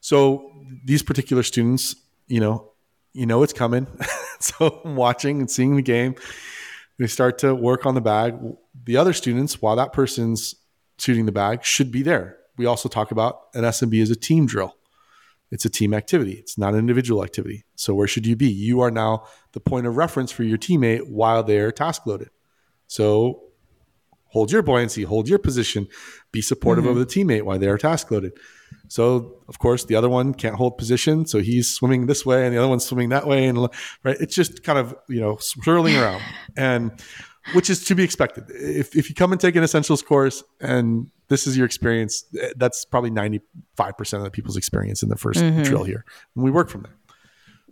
so 0.01 0.51
these 0.85 1.03
particular 1.03 1.43
students, 1.43 1.97
you 2.29 2.41
know, 2.41 2.73
you 3.13 3.27
know 3.27 3.43
it's 3.43 3.53
coming. 3.53 3.87
so 4.41 4.81
I'm 4.85 4.97
watching 4.97 5.41
and 5.41 5.51
seeing 5.51 5.77
the 5.77 5.83
game. 5.83 6.15
They 6.99 7.07
start 7.07 7.39
to 7.39 7.55
work 7.55 7.87
on 7.87 7.95
the 7.95 8.01
bag. 8.01 8.39
The 8.85 8.97
other 8.97 9.13
students, 9.13 9.61
while 9.61 9.77
that 9.77 9.93
person's 9.93 10.55
shooting 10.99 11.27
the 11.27 11.33
bag, 11.33 11.65
should 11.65 11.91
be 11.91 12.03
there. 12.03 12.39
We 12.57 12.67
also 12.67 12.89
talk 12.89 13.11
about 13.11 13.41
an 13.55 13.65
SMB 13.65 14.03
as 14.03 14.11
a 14.11 14.17
team 14.17 14.47
drill. 14.47 14.77
It's 15.51 15.65
a 15.65 15.71
team 15.71 15.95
activity. 15.95 16.33
It's 16.33 16.57
not 16.57 16.75
an 16.75 16.79
individual 16.79 17.25
activity. 17.25 17.65
So 17.75 17.95
where 17.95 18.07
should 18.07 18.27
you 18.27 18.37
be? 18.37 18.49
You 18.49 18.81
are 18.81 18.91
now 18.91 19.25
the 19.53 19.61
point 19.61 19.87
of 19.87 19.97
reference 19.97 20.31
for 20.31 20.45
your 20.45 20.59
teammate 20.59 21.09
while 21.09 21.43
they're 21.43 21.73
task 21.73 22.07
loaded. 22.07 22.31
So 22.87 23.43
hold 24.27 24.53
your 24.53 24.63
buoyancy, 24.63 25.03
hold 25.03 25.29
your 25.29 25.39
position, 25.39 25.89
be 26.33 26.41
supportive 26.41 26.85
mm-hmm. 26.85 26.99
of 26.99 26.99
the 26.99 27.07
teammate 27.07 27.43
while 27.43 27.59
they 27.59 27.69
are 27.69 27.79
task 27.79 28.11
loaded. 28.11 28.33
So 28.89 29.43
of 29.49 29.59
course 29.59 29.85
the 29.85 29.97
other 29.97 30.09
one 30.09 30.35
can't 30.35 30.55
hold 30.55 30.79
position, 30.79 31.27
so 31.27 31.41
he's 31.41 31.69
swimming 31.69 32.07
this 32.07 32.25
way 32.25 32.45
and 32.45 32.55
the 32.55 32.59
other 32.59 32.69
one's 32.69 32.85
swimming 32.85 33.09
that 33.11 33.27
way, 33.27 33.47
and 33.47 33.59
right, 34.05 34.17
it's 34.21 34.35
just 34.35 34.63
kind 34.63 34.79
of 34.79 34.95
you 35.09 35.21
know 35.21 35.37
swirling 35.37 35.97
around, 35.97 36.23
and 36.57 36.93
which 37.53 37.71
is 37.71 37.85
to 37.85 37.95
be 37.95 38.03
expected. 38.03 38.45
If 38.49 38.97
if 38.97 39.09
you 39.09 39.15
come 39.15 39.33
and 39.33 39.41
take 39.41 39.57
an 39.57 39.63
essentials 39.63 40.03
course 40.03 40.43
and 40.61 41.11
this 41.29 41.47
is 41.47 41.57
your 41.57 41.67
experience, 41.67 42.25
that's 42.57 42.85
probably 42.85 43.11
ninety 43.11 43.41
five 43.77 43.97
percent 43.97 44.21
of 44.21 44.25
the 44.25 44.31
people's 44.31 44.57
experience 44.57 45.03
in 45.03 45.09
the 45.09 45.17
1st 45.17 45.43
mm-hmm. 45.43 45.63
drill 45.63 45.85
here, 45.85 46.05
and 46.35 46.45
we 46.45 46.51
work 46.51 46.69
from 46.69 46.83
there. 46.83 46.97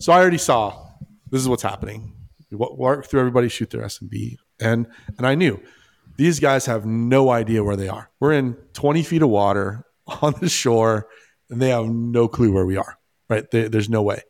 So 0.00 0.12
I 0.12 0.18
already 0.18 0.38
saw 0.38 0.88
this 1.30 1.40
is 1.40 1.48
what's 1.48 1.62
happening. 1.62 2.14
We 2.50 2.56
work 2.56 3.06
through 3.06 3.20
everybody, 3.20 3.48
shoot 3.48 3.70
their 3.70 3.82
SMB, 3.82 4.36
and 4.60 4.86
and 5.16 5.26
I 5.26 5.34
knew 5.34 5.60
these 6.18 6.40
guys 6.40 6.66
have 6.66 6.84
no 6.84 7.30
idea 7.30 7.64
where 7.64 7.76
they 7.76 7.88
are. 7.88 8.10
We're 8.20 8.32
in 8.32 8.54
20 8.74 9.02
feet 9.04 9.22
of 9.22 9.30
water 9.30 9.84
on 10.22 10.34
the 10.40 10.48
shore 10.48 11.08
and 11.48 11.62
they 11.62 11.70
have 11.70 11.86
no 11.86 12.28
clue 12.28 12.52
where 12.52 12.66
we 12.66 12.76
are, 12.76 12.98
right? 13.30 13.50
They, 13.50 13.68
there's 13.68 13.88
no 13.88 14.02
way. 14.02 14.22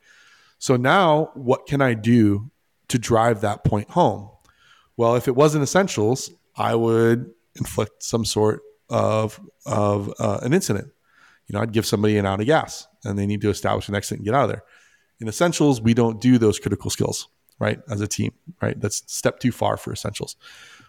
So 0.58 0.76
now 0.76 1.30
what 1.34 1.66
can 1.66 1.80
I 1.80 1.94
do 1.94 2.50
to 2.88 2.98
drive 2.98 3.40
that 3.40 3.64
point 3.64 3.90
home? 3.90 4.30
Well, 4.98 5.14
if 5.14 5.28
it 5.28 5.36
wasn't 5.36 5.62
essentials, 5.62 6.30
I 6.56 6.74
would 6.74 7.30
inflict 7.54 8.02
some 8.02 8.24
sort 8.24 8.62
of, 8.90 9.40
of 9.64 10.12
uh, 10.18 10.40
an 10.42 10.52
incident. 10.52 10.88
You 11.46 11.54
know, 11.54 11.60
I'd 11.62 11.72
give 11.72 11.86
somebody 11.86 12.18
an 12.18 12.26
out 12.26 12.40
of 12.40 12.46
gas 12.46 12.88
and 13.04 13.16
they 13.16 13.24
need 13.24 13.40
to 13.42 13.48
establish 13.48 13.88
an 13.88 13.94
exit 13.94 14.18
and 14.18 14.24
get 14.24 14.34
out 14.34 14.44
of 14.44 14.50
there. 14.50 14.64
In 15.20 15.28
essentials, 15.28 15.80
we 15.80 15.94
don't 15.94 16.20
do 16.20 16.36
those 16.36 16.58
critical 16.58 16.90
skills, 16.90 17.28
right? 17.60 17.78
As 17.88 18.00
a 18.00 18.08
team, 18.08 18.32
right? 18.60 18.78
That's 18.78 19.04
step 19.06 19.38
too 19.38 19.52
far 19.52 19.76
for 19.76 19.92
essentials. 19.92 20.34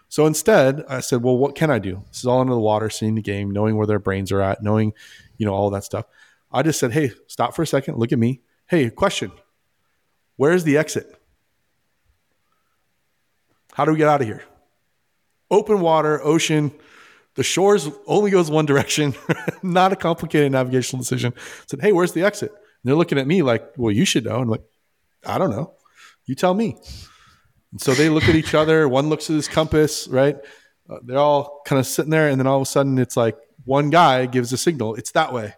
So 0.08 0.26
instead, 0.26 0.84
I 0.88 0.98
said, 0.98 1.22
well, 1.22 1.38
what 1.38 1.54
can 1.54 1.70
I 1.70 1.78
do? 1.78 2.02
This 2.08 2.18
is 2.18 2.26
all 2.26 2.40
under 2.40 2.52
the 2.52 2.58
water, 2.58 2.90
seeing 2.90 3.14
the 3.14 3.22
game, 3.22 3.52
knowing 3.52 3.76
where 3.76 3.86
their 3.86 4.00
brains 4.00 4.32
are 4.32 4.40
at, 4.40 4.60
knowing, 4.60 4.92
you 5.36 5.46
know, 5.46 5.54
all 5.54 5.70
that 5.70 5.84
stuff. 5.84 6.06
I 6.50 6.62
just 6.62 6.80
said, 6.80 6.90
hey, 6.90 7.12
stop 7.28 7.54
for 7.54 7.62
a 7.62 7.66
second, 7.66 7.96
look 7.96 8.10
at 8.10 8.18
me. 8.18 8.40
Hey, 8.66 8.90
question. 8.90 9.30
Where's 10.34 10.64
the 10.64 10.78
exit? 10.78 11.19
How 13.72 13.84
do 13.84 13.92
we 13.92 13.98
get 13.98 14.08
out 14.08 14.20
of 14.20 14.26
here? 14.26 14.42
Open 15.50 15.80
water, 15.80 16.22
ocean. 16.22 16.72
The 17.34 17.42
shores 17.42 17.88
only 18.06 18.30
goes 18.30 18.50
one 18.50 18.66
direction. 18.66 19.14
Not 19.62 19.92
a 19.92 19.96
complicated 19.96 20.52
navigational 20.52 21.00
decision. 21.02 21.32
I 21.36 21.64
said, 21.66 21.80
hey, 21.80 21.92
where's 21.92 22.12
the 22.12 22.24
exit? 22.24 22.50
And 22.50 22.58
they're 22.84 22.96
looking 22.96 23.18
at 23.18 23.26
me 23.26 23.42
like, 23.42 23.72
well, 23.76 23.92
you 23.92 24.04
should 24.04 24.24
know. 24.24 24.34
And 24.34 24.42
I'm 24.42 24.48
like, 24.48 24.64
I 25.24 25.38
don't 25.38 25.50
know. 25.50 25.74
You 26.26 26.34
tell 26.34 26.54
me. 26.54 26.76
And 27.72 27.80
so 27.80 27.94
they 27.94 28.08
look 28.08 28.24
at 28.24 28.34
each 28.34 28.54
other. 28.54 28.88
One 28.88 29.08
looks 29.08 29.30
at 29.30 29.36
his 29.36 29.48
compass, 29.48 30.08
right? 30.08 30.36
Uh, 30.88 30.98
they're 31.04 31.18
all 31.18 31.62
kind 31.66 31.78
of 31.78 31.86
sitting 31.86 32.10
there. 32.10 32.28
And 32.28 32.38
then 32.38 32.46
all 32.46 32.56
of 32.56 32.62
a 32.62 32.66
sudden, 32.66 32.98
it's 32.98 33.16
like 33.16 33.36
one 33.64 33.90
guy 33.90 34.26
gives 34.26 34.52
a 34.52 34.56
signal, 34.56 34.94
it's 34.94 35.12
that 35.12 35.32
way. 35.32 35.54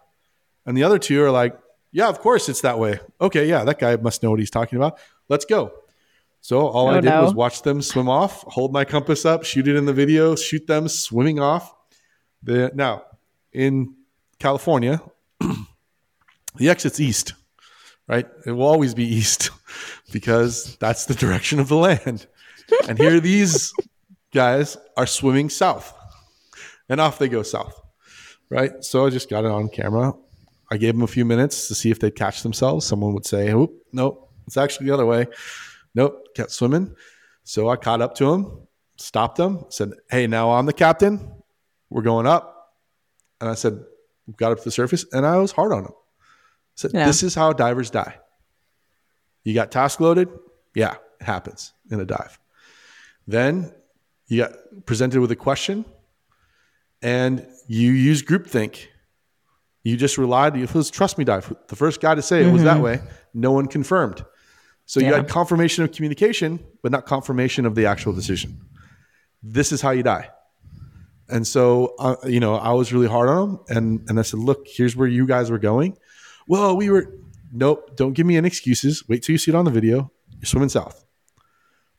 And 0.66 0.76
the 0.76 0.84
other 0.84 0.98
two 0.98 1.22
are 1.22 1.30
like, 1.30 1.58
yeah, 1.92 2.08
of 2.08 2.20
course 2.20 2.48
it's 2.48 2.62
that 2.62 2.78
way. 2.78 3.00
Okay, 3.20 3.48
yeah, 3.48 3.64
that 3.64 3.78
guy 3.78 3.96
must 3.96 4.22
know 4.22 4.30
what 4.30 4.40
he's 4.40 4.50
talking 4.50 4.76
about. 4.76 4.98
Let's 5.28 5.44
go. 5.44 5.72
So 6.42 6.66
all 6.68 6.88
oh, 6.88 6.90
I 6.90 7.00
did 7.00 7.08
no. 7.08 7.22
was 7.22 7.34
watch 7.34 7.62
them 7.62 7.80
swim 7.80 8.08
off, 8.08 8.42
hold 8.42 8.72
my 8.72 8.84
compass 8.84 9.24
up, 9.24 9.44
shoot 9.44 9.66
it 9.66 9.76
in 9.76 9.86
the 9.86 9.92
video, 9.92 10.36
shoot 10.36 10.66
them 10.66 10.88
swimming 10.88 11.40
off. 11.40 11.74
The, 12.42 12.70
now, 12.74 13.04
in 13.52 13.94
California, 14.38 15.00
the 15.40 16.68
exit's 16.68 17.00
east 17.00 17.32
right? 18.08 18.26
It 18.46 18.52
will 18.52 18.66
always 18.66 18.94
be 18.94 19.04
east 19.04 19.50
because 20.12 20.76
that's 20.76 21.06
the 21.06 21.14
direction 21.14 21.60
of 21.60 21.68
the 21.68 21.76
land. 21.76 22.26
And 22.88 22.96
here 22.96 23.20
these 23.20 23.74
guys 24.32 24.78
are 24.96 25.06
swimming 25.06 25.50
south. 25.50 25.92
And 26.88 27.02
off 27.02 27.18
they 27.18 27.28
go 27.28 27.42
south. 27.42 27.78
right? 28.48 28.82
So 28.82 29.04
I 29.04 29.10
just 29.10 29.28
got 29.28 29.44
it 29.44 29.50
on 29.50 29.68
camera. 29.68 30.14
I 30.70 30.78
gave 30.78 30.94
them 30.94 31.02
a 31.02 31.06
few 31.08 31.26
minutes 31.26 31.68
to 31.68 31.74
see 31.74 31.90
if 31.90 31.98
they'd 31.98 32.14
catch 32.14 32.42
themselves. 32.42 32.86
Someone 32.86 33.12
would 33.12 33.26
say, 33.26 33.52
"Oh, 33.52 33.70
nope, 33.92 34.30
it's 34.46 34.56
actually 34.56 34.86
the 34.86 34.94
other 34.94 35.04
way." 35.04 35.26
Nope, 35.94 36.34
kept 36.34 36.50
swimming. 36.50 36.94
So 37.44 37.68
I 37.68 37.76
caught 37.76 38.00
up 38.00 38.14
to 38.16 38.32
him, 38.32 38.66
stopped 38.96 39.36
them, 39.36 39.64
said, 39.68 39.92
"Hey, 40.10 40.26
now 40.26 40.52
I'm 40.52 40.66
the 40.66 40.72
captain. 40.72 41.32
We're 41.90 42.02
going 42.02 42.26
up." 42.26 42.74
And 43.40 43.50
I 43.50 43.54
said, 43.54 43.84
"Got 44.36 44.52
up 44.52 44.58
to 44.58 44.64
the 44.64 44.70
surface," 44.70 45.04
and 45.12 45.26
I 45.26 45.38
was 45.38 45.52
hard 45.52 45.72
on 45.72 45.84
him. 45.84 45.92
I 45.92 46.76
said, 46.76 46.92
Yeah. 46.94 47.06
"This 47.06 47.22
is 47.22 47.34
how 47.34 47.52
divers 47.52 47.90
die. 47.90 48.18
You 49.44 49.54
got 49.54 49.70
task 49.70 50.00
loaded. 50.00 50.28
Yeah, 50.74 50.94
it 51.20 51.24
happens 51.24 51.72
in 51.90 52.00
a 52.00 52.04
dive. 52.04 52.38
Then 53.26 53.72
you 54.26 54.38
got 54.38 54.52
presented 54.86 55.20
with 55.20 55.30
a 55.32 55.36
question, 55.36 55.84
and 57.02 57.46
you 57.66 57.92
use 57.92 58.22
groupthink. 58.22 58.86
You 59.82 59.96
just 59.96 60.16
relied. 60.16 60.56
It 60.56 60.72
was 60.72 60.90
trust 60.90 61.18
me 61.18 61.24
dive. 61.24 61.52
The 61.68 61.76
first 61.76 62.00
guy 62.00 62.14
to 62.14 62.22
say 62.22 62.44
it 62.44 62.52
was 62.52 62.62
that 62.62 62.74
mm-hmm. 62.74 62.82
way. 62.82 63.00
No 63.34 63.50
one 63.50 63.66
confirmed. 63.66 64.24
So 64.92 65.00
you 65.00 65.14
had 65.14 65.26
confirmation 65.26 65.84
of 65.84 65.92
communication, 65.92 66.60
but 66.82 66.92
not 66.92 67.06
confirmation 67.06 67.64
of 67.64 67.74
the 67.74 67.86
actual 67.86 68.12
decision. 68.12 68.60
This 69.42 69.72
is 69.72 69.80
how 69.80 69.92
you 69.92 70.02
die. 70.02 70.28
And 71.30 71.46
so, 71.46 71.94
uh, 71.98 72.16
you 72.26 72.40
know, 72.40 72.56
I 72.56 72.72
was 72.72 72.92
really 72.92 73.08
hard 73.08 73.30
on 73.30 73.36
them, 73.36 73.60
and 73.70 74.10
and 74.10 74.18
I 74.18 74.22
said, 74.22 74.40
look, 74.40 74.66
here's 74.68 74.94
where 74.94 75.08
you 75.08 75.26
guys 75.26 75.50
were 75.50 75.58
going. 75.58 75.96
Well, 76.46 76.76
we 76.76 76.90
were. 76.90 77.10
Nope. 77.50 77.96
Don't 77.96 78.12
give 78.12 78.26
me 78.26 78.36
any 78.36 78.46
excuses. 78.46 79.08
Wait 79.08 79.22
till 79.22 79.32
you 79.32 79.38
see 79.38 79.50
it 79.50 79.54
on 79.54 79.64
the 79.64 79.70
video. 79.70 80.12
You're 80.32 80.44
swimming 80.44 80.68
south. 80.68 81.02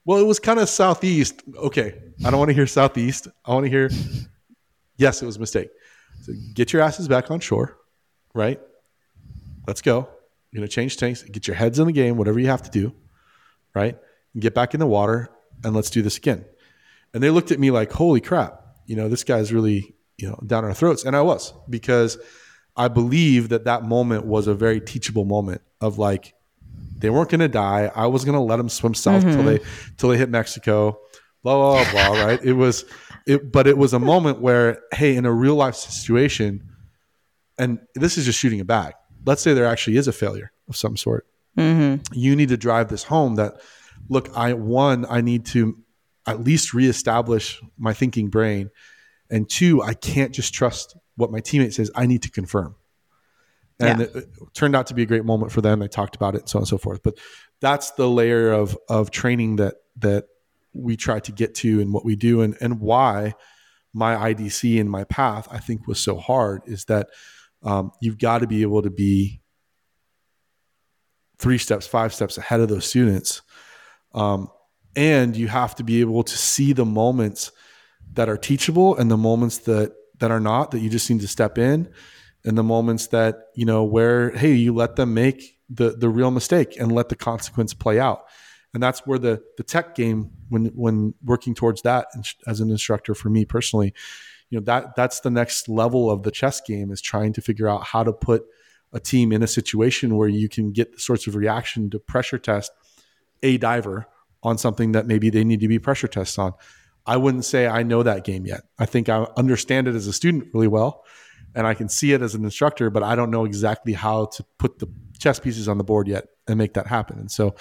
Well, 0.05 0.19
it 0.19 0.27
was 0.27 0.37
kind 0.37 0.59
of 0.59 0.69
southeast. 0.69 1.41
Okay, 1.55 1.95
I 2.23 2.29
don't 2.29 2.37
want 2.37 2.49
to 2.49 2.53
hear 2.53 2.67
southeast. 2.67 3.27
I 3.43 3.55
want 3.55 3.65
to 3.65 3.71
hear. 3.71 3.89
Yes, 4.97 5.23
it 5.23 5.25
was 5.25 5.37
a 5.37 5.39
mistake. 5.39 5.69
So 6.21 6.33
get 6.53 6.71
your 6.71 6.83
asses 6.83 7.07
back 7.07 7.31
on 7.31 7.39
shore, 7.39 7.75
right? 8.35 8.61
Let's 9.65 9.81
go. 9.81 10.09
You're 10.53 10.61
gonna 10.61 10.67
change 10.67 10.97
tanks. 10.97 11.23
Get 11.23 11.47
your 11.47 11.55
heads 11.55 11.79
in 11.79 11.87
the 11.87 11.91
game. 11.91 12.15
Whatever 12.15 12.39
you 12.39 12.45
have 12.45 12.61
to 12.61 12.69
do, 12.69 12.93
right? 13.73 13.97
And 14.33 14.41
get 14.41 14.53
back 14.53 14.75
in 14.75 14.79
the 14.79 14.85
water, 14.85 15.29
and 15.63 15.75
let's 15.75 15.89
do 15.89 16.03
this 16.03 16.17
again. 16.17 16.45
And 17.11 17.23
they 17.23 17.31
looked 17.31 17.51
at 17.51 17.59
me 17.59 17.71
like, 17.71 17.91
"Holy 17.91 18.21
crap! 18.21 18.61
You 18.85 18.95
know, 18.95 19.09
this 19.09 19.23
guy's 19.23 19.51
really 19.51 19.95
you 20.17 20.29
know 20.29 20.39
down 20.45 20.63
our 20.63 20.75
throats." 20.75 21.05
And 21.05 21.15
I 21.15 21.23
was 21.23 21.53
because 21.67 22.19
I 22.77 22.87
believe 22.87 23.49
that 23.49 23.65
that 23.65 23.83
moment 23.83 24.25
was 24.25 24.45
a 24.45 24.53
very 24.53 24.79
teachable 24.79 25.25
moment 25.25 25.63
of 25.81 25.97
like 25.97 26.35
they 26.99 27.09
weren't 27.09 27.31
going 27.31 27.39
to 27.39 27.47
die. 27.47 27.91
I 27.95 28.05
was 28.05 28.23
going 28.23 28.37
to 28.37 28.39
let 28.39 28.57
them 28.57 28.69
swim 28.69 28.93
south 28.93 29.23
till 29.23 29.31
mm-hmm. 29.31 29.45
they 29.45 29.59
till 29.97 30.09
they 30.09 30.17
hit 30.17 30.29
Mexico. 30.29 30.99
Blah 31.41 31.83
blah 31.83 31.91
blah. 31.91 32.13
blah 32.13 32.25
right? 32.25 32.43
It 32.43 32.53
was 32.53 32.85
it, 33.25 33.51
but 33.51 33.65
it 33.65 33.77
was 33.77 33.93
a 33.93 33.99
moment 33.99 34.39
where 34.39 34.83
hey, 34.93 35.15
in 35.15 35.25
a 35.25 35.31
real 35.31 35.55
life 35.55 35.73
situation, 35.73 36.69
and 37.57 37.79
this 37.95 38.19
is 38.19 38.25
just 38.25 38.37
shooting 38.37 38.59
a 38.59 38.65
bag. 38.65 38.93
Let's 39.25 39.41
say 39.41 39.53
there 39.53 39.65
actually 39.65 39.97
is 39.97 40.07
a 40.07 40.13
failure 40.13 40.51
of 40.67 40.75
some 40.75 40.97
sort. 40.97 41.25
Mm-hmm. 41.57 42.13
You 42.13 42.35
need 42.35 42.49
to 42.49 42.57
drive 42.57 42.89
this 42.89 43.03
home. 43.03 43.35
That 43.35 43.61
look, 44.09 44.35
I 44.35 44.53
one, 44.53 45.05
I 45.09 45.21
need 45.21 45.45
to 45.47 45.77
at 46.25 46.41
least 46.41 46.73
reestablish 46.73 47.61
my 47.77 47.93
thinking 47.93 48.29
brain, 48.29 48.69
and 49.29 49.49
two, 49.49 49.81
I 49.81 49.93
can't 49.93 50.33
just 50.33 50.53
trust 50.53 50.95
what 51.15 51.31
my 51.31 51.41
teammate 51.41 51.73
says. 51.73 51.91
I 51.95 52.05
need 52.05 52.23
to 52.23 52.31
confirm 52.31 52.75
and 53.79 53.99
Yeah. 53.99 54.05
it, 54.05 54.15
it 54.15 54.29
turned 54.53 54.75
out 54.75 54.87
to 54.87 54.93
be 54.93 55.03
a 55.03 55.05
great 55.05 55.25
moment 55.25 55.51
for 55.51 55.61
them. 55.61 55.79
They 55.79 55.87
talked 55.87 56.15
about 56.15 56.35
it, 56.35 56.41
and 56.41 56.49
so 56.49 56.59
on 56.59 56.61
and 56.61 56.67
so 56.67 56.77
forth. 56.77 57.01
But 57.03 57.17
that's 57.59 57.91
the 57.91 58.09
layer 58.09 58.51
of 58.51 58.77
of 58.89 59.11
training 59.11 59.57
that 59.57 59.75
that 59.97 60.25
we 60.73 60.95
try 60.95 61.19
to 61.21 61.31
get 61.31 61.55
to, 61.55 61.81
and 61.81 61.93
what 61.93 62.05
we 62.05 62.15
do, 62.15 62.41
and 62.41 62.55
and 62.61 62.79
why 62.79 63.33
my 63.93 64.33
IDC 64.33 64.79
and 64.79 64.89
my 64.89 65.03
path 65.03 65.47
I 65.51 65.59
think 65.59 65.87
was 65.87 65.99
so 65.99 66.17
hard 66.17 66.63
is 66.65 66.85
that 66.85 67.07
um, 67.63 67.91
you've 68.01 68.17
got 68.17 68.39
to 68.39 68.47
be 68.47 68.61
able 68.61 68.81
to 68.81 68.89
be 68.89 69.41
three 71.39 71.57
steps, 71.57 71.87
five 71.87 72.13
steps 72.13 72.37
ahead 72.37 72.59
of 72.59 72.69
those 72.69 72.85
students, 72.85 73.41
um, 74.13 74.49
and 74.95 75.35
you 75.35 75.47
have 75.47 75.75
to 75.75 75.83
be 75.83 76.01
able 76.01 76.23
to 76.23 76.37
see 76.37 76.73
the 76.73 76.85
moments 76.85 77.51
that 78.13 78.29
are 78.29 78.37
teachable 78.37 78.95
and 78.97 79.09
the 79.09 79.17
moments 79.17 79.59
that 79.59 79.93
that 80.19 80.31
are 80.31 80.39
not 80.39 80.71
that 80.71 80.79
you 80.79 80.89
just 80.89 81.09
need 81.09 81.21
to 81.21 81.27
step 81.27 81.57
in. 81.57 81.89
And 82.45 82.57
the 82.57 82.63
moments 82.63 83.07
that 83.07 83.47
you 83.55 83.65
know 83.65 83.83
where 83.83 84.31
hey 84.31 84.53
you 84.53 84.73
let 84.73 84.95
them 84.95 85.13
make 85.13 85.57
the 85.69 85.91
the 85.91 86.09
real 86.09 86.31
mistake 86.31 86.77
and 86.79 86.91
let 86.91 87.09
the 87.09 87.15
consequence 87.15 87.73
play 87.73 87.99
out. 87.99 88.25
And 88.73 88.83
that's 88.83 89.05
where 89.07 89.17
the 89.17 89.41
the 89.57 89.63
tech 89.63 89.95
game 89.95 90.31
when 90.49 90.65
when 90.67 91.13
working 91.23 91.55
towards 91.55 91.81
that 91.83 92.07
as 92.45 92.59
an 92.59 92.69
instructor 92.69 93.15
for 93.15 93.29
me 93.29 93.45
personally 93.45 93.93
you 94.53 94.59
know 94.59 94.65
that 94.65 94.95
that's 94.95 95.21
the 95.21 95.31
next 95.31 95.67
level 95.67 96.11
of 96.11 96.21
the 96.21 96.29
chess 96.29 96.61
game 96.61 96.91
is 96.91 97.01
trying 97.01 97.33
to 97.33 97.41
figure 97.41 97.67
out 97.67 97.83
how 97.83 98.03
to 98.03 98.13
put 98.13 98.45
a 98.93 98.99
team 98.99 99.31
in 99.31 99.41
a 99.41 99.47
situation 99.47 100.15
where 100.15 100.29
you 100.29 100.47
can 100.47 100.71
get 100.71 100.93
the 100.93 100.99
sorts 100.99 101.25
of 101.25 101.35
reaction 101.35 101.89
to 101.89 101.97
pressure 101.97 102.37
test 102.37 102.71
a 103.41 103.57
diver 103.57 104.05
on 104.43 104.57
something 104.57 104.91
that 104.91 105.07
maybe 105.07 105.31
they 105.31 105.43
need 105.43 105.59
to 105.59 105.67
be 105.67 105.79
pressure 105.79 106.07
tests 106.07 106.37
on 106.37 106.53
i 107.07 107.17
wouldn't 107.17 107.45
say 107.45 107.65
i 107.65 107.81
know 107.81 108.03
that 108.03 108.23
game 108.23 108.45
yet 108.45 108.61
i 108.77 108.85
think 108.85 109.09
i 109.09 109.25
understand 109.37 109.87
it 109.87 109.95
as 109.95 110.05
a 110.05 110.13
student 110.13 110.45
really 110.53 110.67
well 110.67 111.03
and 111.55 111.67
I 111.67 111.73
can 111.73 111.89
see 111.89 112.13
it 112.13 112.21
as 112.21 112.35
an 112.35 112.43
instructor, 112.43 112.89
but 112.89 113.03
I 113.03 113.15
don't 113.15 113.29
know 113.29 113.45
exactly 113.45 113.93
how 113.93 114.25
to 114.25 114.43
put 114.57 114.79
the 114.79 114.87
chess 115.19 115.39
pieces 115.39 115.67
on 115.67 115.77
the 115.77 115.83
board 115.83 116.07
yet 116.07 116.25
and 116.47 116.57
make 116.57 116.73
that 116.73 116.87
happen. 116.87 117.19
And 117.19 117.31
so, 117.31 117.55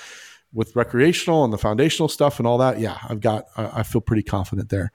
with 0.54 0.76
recreational 0.76 1.44
and 1.44 1.52
the 1.52 1.58
foundational 1.58 2.08
stuff 2.08 2.38
and 2.38 2.46
all 2.46 2.58
that, 2.58 2.78
yeah, 2.78 2.98
I've 3.08 3.20
got, 3.20 3.46
I 3.56 3.80
I 3.80 3.82
feel 3.82 4.00
pretty 4.00 4.22
confident 4.22 4.68
there. 4.68 4.92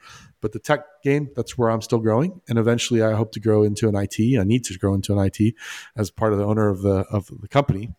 But 0.48 0.54
the 0.54 0.60
tech 0.60 0.86
game, 1.04 1.30
that's 1.36 1.58
where 1.58 1.70
I'm 1.70 1.82
still 1.82 2.00
growing, 2.00 2.40
and 2.48 2.58
eventually, 2.58 3.04
I 3.04 3.12
hope 3.16 3.34
to 3.34 3.42
grow 3.42 3.64
into 3.64 3.90
an 3.90 3.96
IT. 3.98 4.18
I 4.40 4.46
need 4.46 4.64
to 4.64 4.78
grow 4.80 4.94
into 4.94 5.12
an 5.12 5.20
IT 5.20 5.56
as 5.98 6.10
part 6.10 6.32
of 6.32 6.40
the 6.40 6.46
owner 6.46 6.70
of 6.70 6.82
the 6.84 7.00
of 7.12 7.30
the 7.42 7.50
company. 7.50 7.94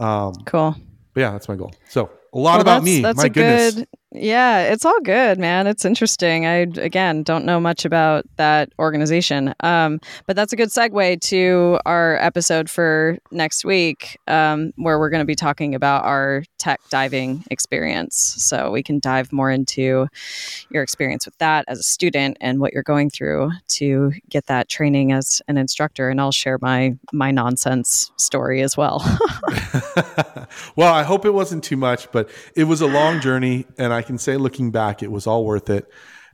Um, 0.00 0.32
Cool. 0.44 0.74
but 1.14 1.20
yeah, 1.20 1.30
that's 1.30 1.46
my 1.48 1.54
goal. 1.54 1.72
So 1.88 2.10
a 2.34 2.38
lot 2.38 2.52
Well, 2.52 2.60
about 2.60 2.84
that's- 2.84 2.84
me. 2.84 3.00
That's 3.02 3.18
my 3.18 3.24
a 3.24 3.28
goodness. 3.28 3.74
good. 3.74 3.86
Yeah, 4.14 4.64
it's 4.64 4.84
all 4.84 5.00
good, 5.00 5.38
man. 5.38 5.66
It's 5.66 5.86
interesting. 5.86 6.44
I 6.44 6.66
again 6.76 7.22
don't 7.22 7.46
know 7.46 7.58
much 7.58 7.86
about 7.86 8.26
that 8.36 8.68
organization, 8.78 9.54
um, 9.60 10.00
but 10.26 10.36
that's 10.36 10.52
a 10.52 10.56
good 10.56 10.68
segue 10.68 11.18
to 11.22 11.78
our 11.86 12.18
episode 12.20 12.68
for 12.68 13.16
next 13.30 13.64
week, 13.64 14.18
um, 14.28 14.74
where 14.76 14.98
we're 14.98 15.08
going 15.08 15.22
to 15.22 15.26
be 15.26 15.34
talking 15.34 15.74
about 15.74 16.04
our 16.04 16.44
tech 16.58 16.78
diving 16.90 17.42
experience. 17.50 18.14
So 18.36 18.70
we 18.70 18.82
can 18.82 18.98
dive 18.98 19.32
more 19.32 19.50
into 19.50 20.08
your 20.70 20.82
experience 20.82 21.24
with 21.24 21.38
that 21.38 21.64
as 21.66 21.78
a 21.78 21.82
student 21.82 22.36
and 22.42 22.60
what 22.60 22.74
you're 22.74 22.82
going 22.82 23.08
through 23.08 23.50
to 23.68 24.12
get 24.28 24.44
that 24.48 24.68
training 24.68 25.12
as 25.12 25.40
an 25.48 25.56
instructor. 25.56 26.10
And 26.10 26.20
I'll 26.20 26.32
share 26.32 26.58
my 26.60 26.98
my 27.14 27.30
nonsense 27.30 28.12
story 28.18 28.60
as 28.60 28.76
well. 28.76 28.98
well, 30.76 30.92
I 30.92 31.02
hope 31.02 31.24
it 31.24 31.32
wasn't 31.32 31.64
too 31.64 31.78
much, 31.78 32.12
but 32.12 32.21
it 32.54 32.64
was 32.64 32.80
a 32.80 32.86
long 32.86 33.20
journey, 33.20 33.66
and 33.78 33.92
I 33.92 34.02
can 34.02 34.18
say, 34.18 34.36
looking 34.36 34.70
back, 34.70 35.02
it 35.02 35.10
was 35.10 35.26
all 35.26 35.44
worth 35.44 35.70
it. 35.70 35.86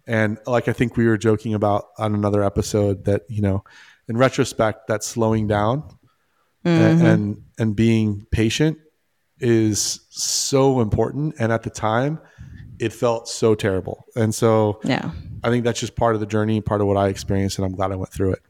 And 0.06 0.38
like 0.46 0.68
I 0.68 0.72
think 0.72 0.96
we 0.96 1.06
were 1.06 1.18
joking 1.18 1.54
about 1.54 1.88
on 1.98 2.14
another 2.14 2.42
episode, 2.42 3.04
that 3.04 3.22
you 3.28 3.42
know, 3.42 3.64
in 4.08 4.16
retrospect, 4.16 4.88
that 4.88 5.04
slowing 5.04 5.46
down 5.46 5.84
and, 6.64 6.98
mm-hmm. 6.98 7.06
and 7.06 7.42
and 7.58 7.76
being 7.76 8.26
patient 8.30 8.78
is 9.38 10.00
so 10.08 10.80
important. 10.80 11.34
And 11.38 11.52
at 11.52 11.62
the 11.62 11.70
time, 11.70 12.20
it 12.78 12.92
felt 12.92 13.28
so 13.28 13.54
terrible. 13.54 14.06
And 14.16 14.34
so 14.34 14.80
yeah. 14.82 15.10
I 15.44 15.50
think 15.50 15.64
that's 15.64 15.80
just 15.80 15.94
part 15.94 16.14
of 16.14 16.20
the 16.20 16.26
journey, 16.26 16.60
part 16.60 16.80
of 16.80 16.86
what 16.86 16.96
I 16.96 17.08
experienced, 17.08 17.58
and 17.58 17.66
I'm 17.66 17.72
glad 17.72 17.92
I 17.92 17.96
went 17.96 18.12
through 18.12 18.32
it. 18.32 18.42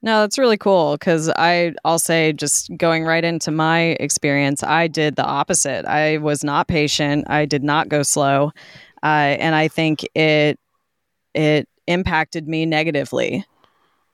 No, 0.00 0.20
that's 0.20 0.38
really 0.38 0.56
cool 0.56 0.96
because 0.96 1.28
I 1.28 1.74
I'll 1.84 1.98
say 1.98 2.32
just 2.32 2.70
going 2.76 3.04
right 3.04 3.24
into 3.24 3.50
my 3.50 3.96
experience, 4.00 4.62
I 4.62 4.86
did 4.86 5.16
the 5.16 5.24
opposite. 5.24 5.86
I 5.86 6.18
was 6.18 6.44
not 6.44 6.68
patient. 6.68 7.28
I 7.28 7.46
did 7.46 7.64
not 7.64 7.88
go 7.88 8.02
slow, 8.04 8.52
uh, 9.02 9.06
and 9.40 9.56
I 9.56 9.66
think 9.66 10.06
it 10.14 10.58
it 11.34 11.68
impacted 11.88 12.46
me 12.46 12.64
negatively 12.64 13.44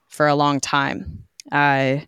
for 0.09 0.27
a 0.27 0.35
long 0.35 0.59
time. 0.61 1.25
Uh, 1.53 1.99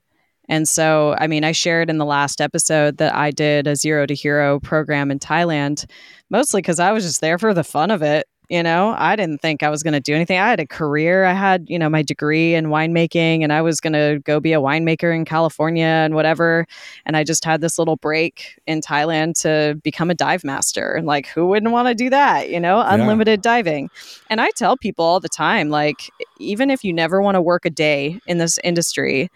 and 0.49 0.68
so, 0.68 1.16
I 1.18 1.27
mean, 1.27 1.45
I 1.45 1.53
shared 1.53 1.91
in 1.91 1.99
the 1.99 2.05
last 2.05 2.41
episode 2.41 2.99
that 2.99 3.14
I 3.14 3.31
did 3.33 3.66
a 3.66 3.74
zero 3.77 4.07
to 4.07 4.14
hero 4.14 4.61
program 4.61 5.11
in 5.11 5.18
Thailand, 5.18 5.91
mostly 6.31 6.62
because 6.62 6.79
I 6.79 6.93
was 6.93 7.05
just 7.05 7.20
there 7.20 7.39
for 7.39 7.53
the 7.53 7.64
fun 7.64 7.91
of 7.91 8.03
it. 8.03 8.27
You 8.49 8.62
know, 8.62 8.94
I 8.97 9.16
didn't 9.16 9.40
think 9.40 9.64
I 9.64 9.70
was 9.70 9.82
going 9.82 9.94
to 9.94 10.01
do 10.01 10.14
anything. 10.14 10.38
I 10.38 10.49
had 10.49 10.61
a 10.61 10.66
career. 10.66 11.24
I 11.24 11.32
had, 11.32 11.68
you 11.68 11.78
know, 11.78 11.88
my 11.88 12.03
degree 12.03 12.55
in 12.55 12.66
winemaking 12.66 13.42
and 13.42 13.53
I 13.53 13.61
was 13.61 13.80
going 13.80 13.94
to 13.94 14.20
go 14.24 14.38
be 14.38 14.53
a 14.53 14.61
winemaker 14.61 15.14
in 15.14 15.24
California 15.24 15.84
and 15.84 16.14
whatever. 16.14 16.66
And 17.05 17.16
I 17.16 17.24
just 17.24 17.44
had 17.44 17.61
this 17.61 17.76
little 17.76 17.97
break 17.97 18.61
in 18.66 18.80
Thailand 18.80 19.40
to 19.42 19.80
become 19.82 20.11
a 20.11 20.14
dive 20.14 20.44
master. 20.44 20.92
And 20.92 21.09
like, 21.09 21.26
who 21.26 21.49
wouldn't 21.49 21.72
want 21.72 21.88
to 21.88 21.94
do 21.94 22.09
that? 22.11 22.49
You 22.49 22.61
know, 22.61 22.80
unlimited 22.86 23.42
diving. 23.42 23.90
And 24.30 24.40
I 24.40 24.51
tell 24.51 24.76
people 24.76 25.05
all 25.05 25.18
the 25.18 25.28
time, 25.28 25.68
like, 25.68 26.11
even 26.38 26.70
if 26.70 26.84
you 26.84 26.92
never 26.92 27.20
want 27.20 27.34
to 27.34 27.42
work 27.42 27.64
a 27.64 27.70
day 27.70 28.20
in 28.26 28.38
this 28.38 28.59
industry, 28.62 29.28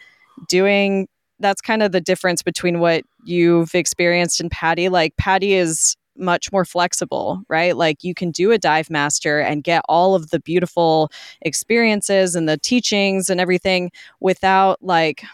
doing 0.49 1.09
that's 1.41 1.61
kind 1.61 1.83
of 1.83 1.91
the 1.91 2.01
difference 2.01 2.43
between 2.43 2.81
what 2.81 3.03
you've 3.25 3.75
experienced 3.75 4.41
and 4.41 4.51
PADI. 4.51 4.89
Like 4.89 5.17
PADI 5.17 5.55
is 5.55 5.97
much 6.17 6.53
more 6.53 6.65
flexible, 6.65 7.43
right? 7.49 7.77
Like 7.77 8.05
you 8.05 8.15
can 8.15 8.31
do 8.31 8.51
a 8.53 8.59
dive 8.59 8.91
master 8.91 9.41
and 9.41 9.65
get 9.65 9.83
all 9.89 10.15
of 10.15 10.31
the 10.31 10.41
beautiful 10.41 11.11
experiences 11.43 12.35
and 12.35 12.49
the 12.49 12.59
teachings 12.59 13.31
and 13.31 13.41
everything 13.41 13.91
without 14.21 14.83
like 14.83 15.25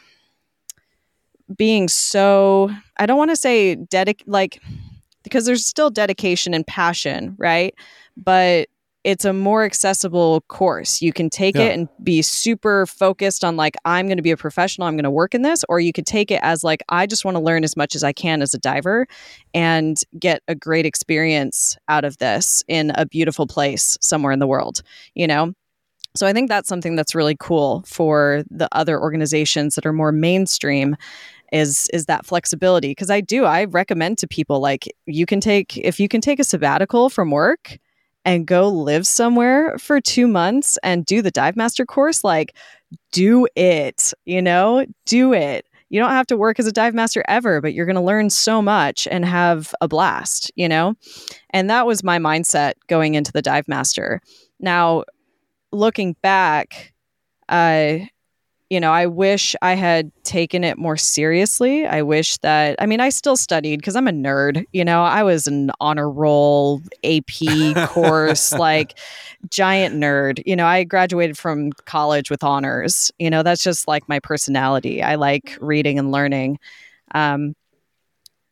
being 1.57 1.89
so 1.89 2.71
I 2.97 3.07
don't 3.07 3.19
want 3.19 3.31
to 3.31 3.37
say 3.37 3.77
dedic 3.77 4.23
like 4.27 4.61
because 5.23 5.45
there's 5.45 5.67
still 5.67 5.91
dedication 5.91 6.55
and 6.55 6.67
passion, 6.67 7.35
right? 7.39 7.75
But 8.17 8.69
it's 9.07 9.25
a 9.25 9.33
more 9.33 9.65
accessible 9.65 10.41
course. 10.49 11.01
You 11.01 11.13
can 11.13 11.31
take 11.31 11.55
Yeah. 11.55 11.67
it 11.67 11.75
and 11.75 11.89
be 12.03 12.23
super 12.23 12.87
focused 12.87 13.45
on 13.45 13.57
like 13.57 13.77
I'm 13.85 14.07
going 14.07 14.17
to 14.17 14.23
be 14.23 14.33
a 14.33 14.37
professional, 14.37 14.89
I'm 14.89 14.97
going 14.97 15.05
to 15.05 15.11
work 15.13 15.33
in 15.33 15.43
this 15.43 15.65
or 15.69 15.79
you 15.79 15.93
could 15.93 16.07
take 16.07 16.33
it 16.33 16.41
as 16.43 16.65
like 16.65 16.83
I 16.89 17.07
just 17.07 17.25
want 17.25 17.37
to 17.37 17.41
learn 17.43 17.63
as 17.63 17.77
much 17.77 17.95
as 17.95 18.03
I 18.03 18.13
can 18.13 18.43
as 18.43 18.53
a 18.53 18.59
diver 18.59 19.07
and 19.55 19.97
get 20.19 20.43
a 20.49 20.57
great 20.57 20.87
experience 20.87 21.77
out 21.89 22.05
of 22.05 22.19
this 22.19 22.65
in 22.67 22.91
a 22.97 23.07
beautiful 23.07 23.47
place 23.47 23.97
somewhere 24.01 24.33
in 24.33 24.41
the 24.41 24.47
world, 24.49 24.83
you 25.15 25.29
know? 25.29 25.53
So 26.17 26.27
I 26.27 26.33
think 26.33 26.49
that's 26.49 26.69
something 26.69 26.97
that's 26.97 27.15
really 27.15 27.37
cool 27.39 27.85
for 27.87 28.43
the 28.51 28.69
other 28.73 29.01
organizations 29.01 29.77
that 29.77 29.87
are 29.87 29.93
more 29.93 30.11
mainstream 30.11 30.97
is 31.53 31.89
is 31.93 32.07
that 32.07 32.27
flexibility 32.27 32.89
because 32.89 33.09
I 33.09 33.21
do 33.21 33.45
I 33.45 33.67
recommend 33.67 34.19
to 34.19 34.27
people 34.27 34.59
like 34.59 34.93
you 35.07 35.27
can 35.27 35.39
take 35.39 35.77
if 35.79 36.01
you 36.01 36.09
can 36.09 36.21
take 36.21 36.41
a 36.41 36.45
sabbatical 36.45 37.09
from 37.09 37.31
work 37.31 37.79
and 38.27 38.47
go 38.47 38.69
live 38.69 39.07
somewhere 39.07 39.79
for 39.79 40.01
2 40.03 40.29
months 40.29 40.79
and 40.85 41.07
do 41.07 41.23
the 41.23 41.33
dive 41.33 41.57
master 41.57 41.87
course 41.87 42.25
like 42.25 42.57
do 43.13 43.47
it 43.57 44.13
you 44.27 44.43
know? 44.43 44.87
Do 45.07 45.33
it. 45.35 45.67
You 45.91 46.01
don't 46.01 46.11
have 46.11 46.27
to 46.29 46.37
work 46.37 46.59
as 46.61 46.67
a 46.67 46.73
dive 46.73 46.95
master 46.95 47.25
ever 47.29 47.61
but 47.63 47.75
you're 47.75 47.87
going 47.87 47.97
to 47.97 48.03
learn 48.03 48.31
so 48.31 48.63
much 48.63 49.09
and 49.11 49.25
have 49.25 49.75
a 49.81 49.89
blast 49.89 50.53
you 50.57 50.69
know? 50.69 50.95
And 51.51 51.71
that 51.71 51.87
was 51.87 52.05
my 52.05 52.19
mindset 52.19 52.75
going 52.89 53.15
into 53.15 53.33
the 53.33 53.43
dive 53.43 53.69
master. 53.69 54.21
Now 54.61 55.05
looking 55.73 56.17
back 56.23 56.93
uh 57.49 57.99
you 58.69 58.81
know, 58.81 58.91
I 58.91 59.07
wish 59.07 59.55
I 59.63 59.75
had 59.75 60.11
taken 60.25 60.65
it 60.65 60.77
more 60.77 60.97
seriously. 60.97 61.87
I 61.87 62.03
wish 62.03 62.39
that, 62.39 62.77
I 62.81 62.87
mean, 62.87 63.01
I 63.01 63.11
still 63.11 63.37
studied 63.37 63.77
because 63.77 63.95
I'm 63.95 64.09
a 64.09 64.13
nerd. 64.13 64.65
You 64.73 64.85
know, 64.85 65.05
I 65.05 65.23
was 65.23 65.47
an 65.47 65.71
honor 65.81 66.11
roll 66.11 66.83
AP 67.05 67.77
course, 67.89 68.53
like 68.53 68.99
giant 69.51 69.95
nerd. 69.95 70.43
You 70.47 70.57
know, 70.57 70.67
I 70.67 70.83
graduated 70.83 71.39
from 71.39 71.73
college 71.85 72.29
with 72.29 72.43
honors. 72.43 73.13
You 73.21 73.31
know, 73.31 73.45
that's 73.45 73.63
just 73.63 73.87
like 73.87 74.09
my 74.09 74.19
personality. 74.19 75.01
I 75.01 75.15
like 75.15 75.57
reading 75.61 75.99
and 75.99 76.11
learning. 76.11 76.59
Um, 77.15 77.55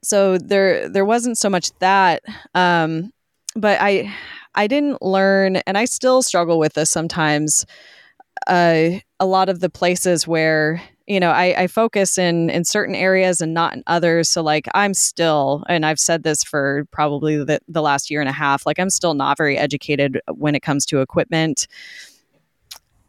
so 0.05 0.39
there, 0.39 0.89
there 0.89 1.05
wasn't 1.05 1.39
so 1.39 1.51
much 1.51 1.77
that, 1.81 2.23
um, 2.55 3.11
but 3.57 3.81
I, 3.81 4.15
I 4.55 4.69
didn't 4.69 5.03
learn, 5.03 5.57
and 5.57 5.77
I 5.77 5.87
still 5.87 6.23
struggle 6.23 6.61
with 6.61 6.75
this 6.75 6.91
sometimes 6.91 7.67
uh, 8.47 8.91
a 9.21 9.27
lot 9.27 9.49
of 9.49 9.61
the 9.61 9.71
places 9.71 10.27
where 10.27 10.83
you 11.07 11.21
know 11.21 11.31
I, 11.31 11.63
I 11.63 11.67
focus 11.67 12.19
in 12.19 12.51
in 12.51 12.65
certain 12.65 12.95
areas 12.95 13.41
and 13.41 13.55
not 13.55 13.75
in 13.75 13.83
others. 13.87 14.29
So 14.29 14.43
like 14.43 14.67
i'm 14.75 14.95
still 14.95 15.65
and 15.69 15.85
i've 15.85 16.01
said 16.01 16.23
this 16.23 16.43
for 16.43 16.87
probably 16.91 17.43
the, 17.45 17.61
the 17.69 17.83
last 17.83 18.11
year 18.11 18.21
and 18.21 18.29
a 18.29 18.33
half 18.33 18.67
like 18.67 18.79
i'm 18.79 18.91
still 18.91 19.15
not 19.15 19.37
very 19.37 19.57
educated 19.59 20.21
when 20.29 20.55
it 20.55 20.61
comes 20.61 20.87
to 20.87 21.01
equipment. 21.01 21.67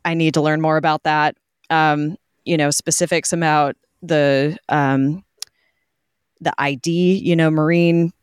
I 0.04 0.14
need 0.14 0.36
to 0.36 0.42
learn 0.42 0.62
more 0.62 0.78
about 0.78 1.04
that. 1.04 1.36
Um, 1.70 2.18
you 2.44 2.58
know 2.58 2.70
specifics 2.70 3.34
about 3.34 3.76
the 4.02 4.58
um, 4.70 5.24
the 6.42 6.54
id 6.60 6.88
you 6.90 7.36
know 7.36 7.50
marine 7.50 8.14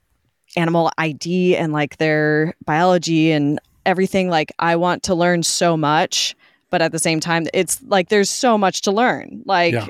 animal 0.57 0.91
id 0.99 1.57
and 1.57 1.73
like 1.73 1.97
their 1.97 2.55
biology 2.65 3.33
and 3.33 3.59
everything. 3.85 4.29
Like 4.29 4.53
i 4.59 4.77
want 4.77 5.03
to 5.05 5.15
learn 5.15 5.43
so 5.43 5.77
much 5.77 6.37
but 6.73 6.83
at 6.83 6.91
the 6.91 6.99
same 6.99 7.20
time 7.20 7.47
it's 7.55 7.81
like 7.83 8.09
there's 8.09 8.31
so 8.31 8.59
much 8.59 8.81
to 8.83 8.91
learn 8.91 9.43
like 9.47 9.75
Yeah. 9.75 9.87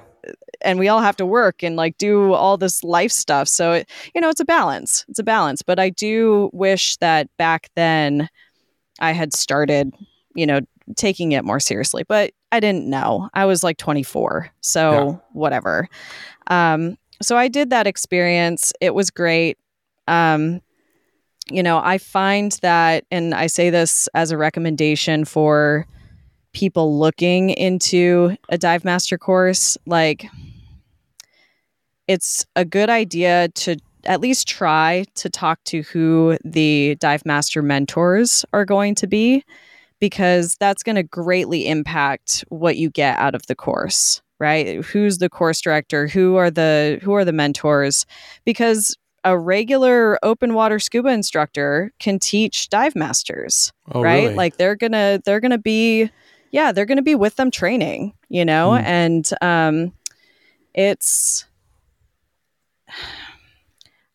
and 0.61 0.79
we 0.79 0.89
all 0.89 1.01
have 1.01 1.17
to 1.17 1.25
work 1.25 1.63
and 1.63 1.75
like 1.77 1.97
do 1.97 2.35
all 2.35 2.57
this 2.59 2.85
life 2.85 3.11
stuff. 3.13 3.49
So 3.49 3.73
it, 3.73 3.89
you 4.15 4.21
know 4.21 4.29
it's 4.29 4.41
a 4.41 4.45
balance 4.45 5.07
it's 5.09 5.19
a 5.19 5.25
balance. 5.25 5.63
But 5.63 5.79
i 5.79 5.89
do 5.89 6.51
wish 6.53 6.97
that 6.99 7.29
back 7.39 7.71
then 7.77 8.29
i 9.01 9.13
had 9.13 9.33
started 9.33 9.95
you 10.35 10.47
know 10.47 10.61
taking 10.97 11.33
it 11.33 11.45
more 11.45 11.61
seriously 11.61 12.03
but 12.09 12.33
i 12.51 12.59
didn't 12.61 12.87
know. 12.91 13.31
I 13.33 13.45
was 13.47 13.63
like 13.65 13.79
24 13.79 14.51
so 14.61 14.81
Yeah. 14.93 15.17
whatever. 15.33 15.89
Um 16.49 16.99
so 17.23 17.37
i 17.37 17.49
did 17.49 17.71
that 17.71 17.87
experience. 17.87 18.73
It 18.81 18.93
was 18.95 19.11
great. 19.11 19.57
Um 20.09 20.61
you 21.51 21.63
know 21.63 21.79
i 21.83 21.99
find 21.99 22.53
that 22.63 23.05
and 23.11 23.35
i 23.35 23.49
say 23.49 23.69
this 23.71 24.09
as 24.15 24.31
a 24.31 24.37
recommendation 24.37 25.25
for 25.25 25.87
people 26.53 26.99
looking 26.99 27.51
into 27.51 28.37
a 28.49 28.59
dive 28.59 28.85
master 28.85 29.17
course 29.19 29.77
like 29.87 30.27
it's 32.09 32.45
a 32.57 32.65
good 32.65 32.91
idea 32.91 33.49
to 33.55 33.77
at 34.05 34.21
least 34.21 34.49
try 34.49 35.05
to 35.15 35.31
talk 35.31 35.63
to 35.65 35.83
who 35.83 36.37
the 36.45 36.97
dive 37.01 37.25
master 37.25 37.63
mentors 37.63 38.45
are 38.53 38.65
going 38.65 38.95
to 38.97 39.07
be 39.07 39.45
because 40.01 40.57
that's 40.59 40.83
going 40.83 40.97
to 40.97 41.03
greatly 41.05 41.69
impact 41.69 42.45
what 42.49 42.77
you 42.77 42.91
get 42.91 43.17
out 43.19 43.35
of 43.35 43.47
the 43.47 43.55
course 43.55 44.21
right? 44.41 44.85
Who's 44.85 45.19
the 45.19 45.31
course 45.31 45.61
director? 45.61 46.09
Who 46.09 46.35
are 46.35 46.51
the 46.51 46.99
who 47.01 47.13
are 47.13 47.25
the 47.25 47.33
mentors? 47.33 48.05
Because 48.45 48.97
a 49.23 49.39
regular 49.39 50.19
open 50.25 50.53
water 50.55 50.81
scuba 50.81 51.11
instructor 51.11 51.93
can 52.01 52.19
teach 52.19 52.69
dive 52.69 52.97
masters 52.97 53.73
Oh, 53.93 54.03
right? 54.03 54.25
really? 54.25 54.35
like 54.35 54.57
they're 54.57 54.75
gonna 54.75 55.21
they're 55.25 55.39
gonna 55.39 55.59
be 55.59 56.11
yeah 56.53 56.71
they're 56.71 56.87
gonna 56.87 57.03
be 57.03 57.17
with 57.17 57.35
them 57.37 57.51
training 57.51 58.15
you 58.29 58.45
know 58.45 58.71
Mm. 58.71 58.85
and 58.85 59.31
um 59.41 59.93
it's 60.75 61.45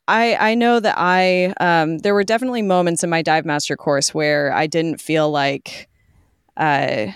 i 0.08 0.36
i 0.36 0.56
know 0.56 0.80
that 0.80 0.96
i 0.98 1.54
um 1.60 1.98
there 2.00 2.14
were 2.14 2.24
definitely 2.24 2.62
moments 2.62 3.04
in 3.04 3.10
my 3.10 3.22
dive 3.22 3.46
master 3.46 3.76
course 3.76 4.14
where 4.14 4.54
i 4.54 4.66
didn't 4.68 5.02
feel 5.02 5.30
like 5.30 5.90
uh 6.56 7.08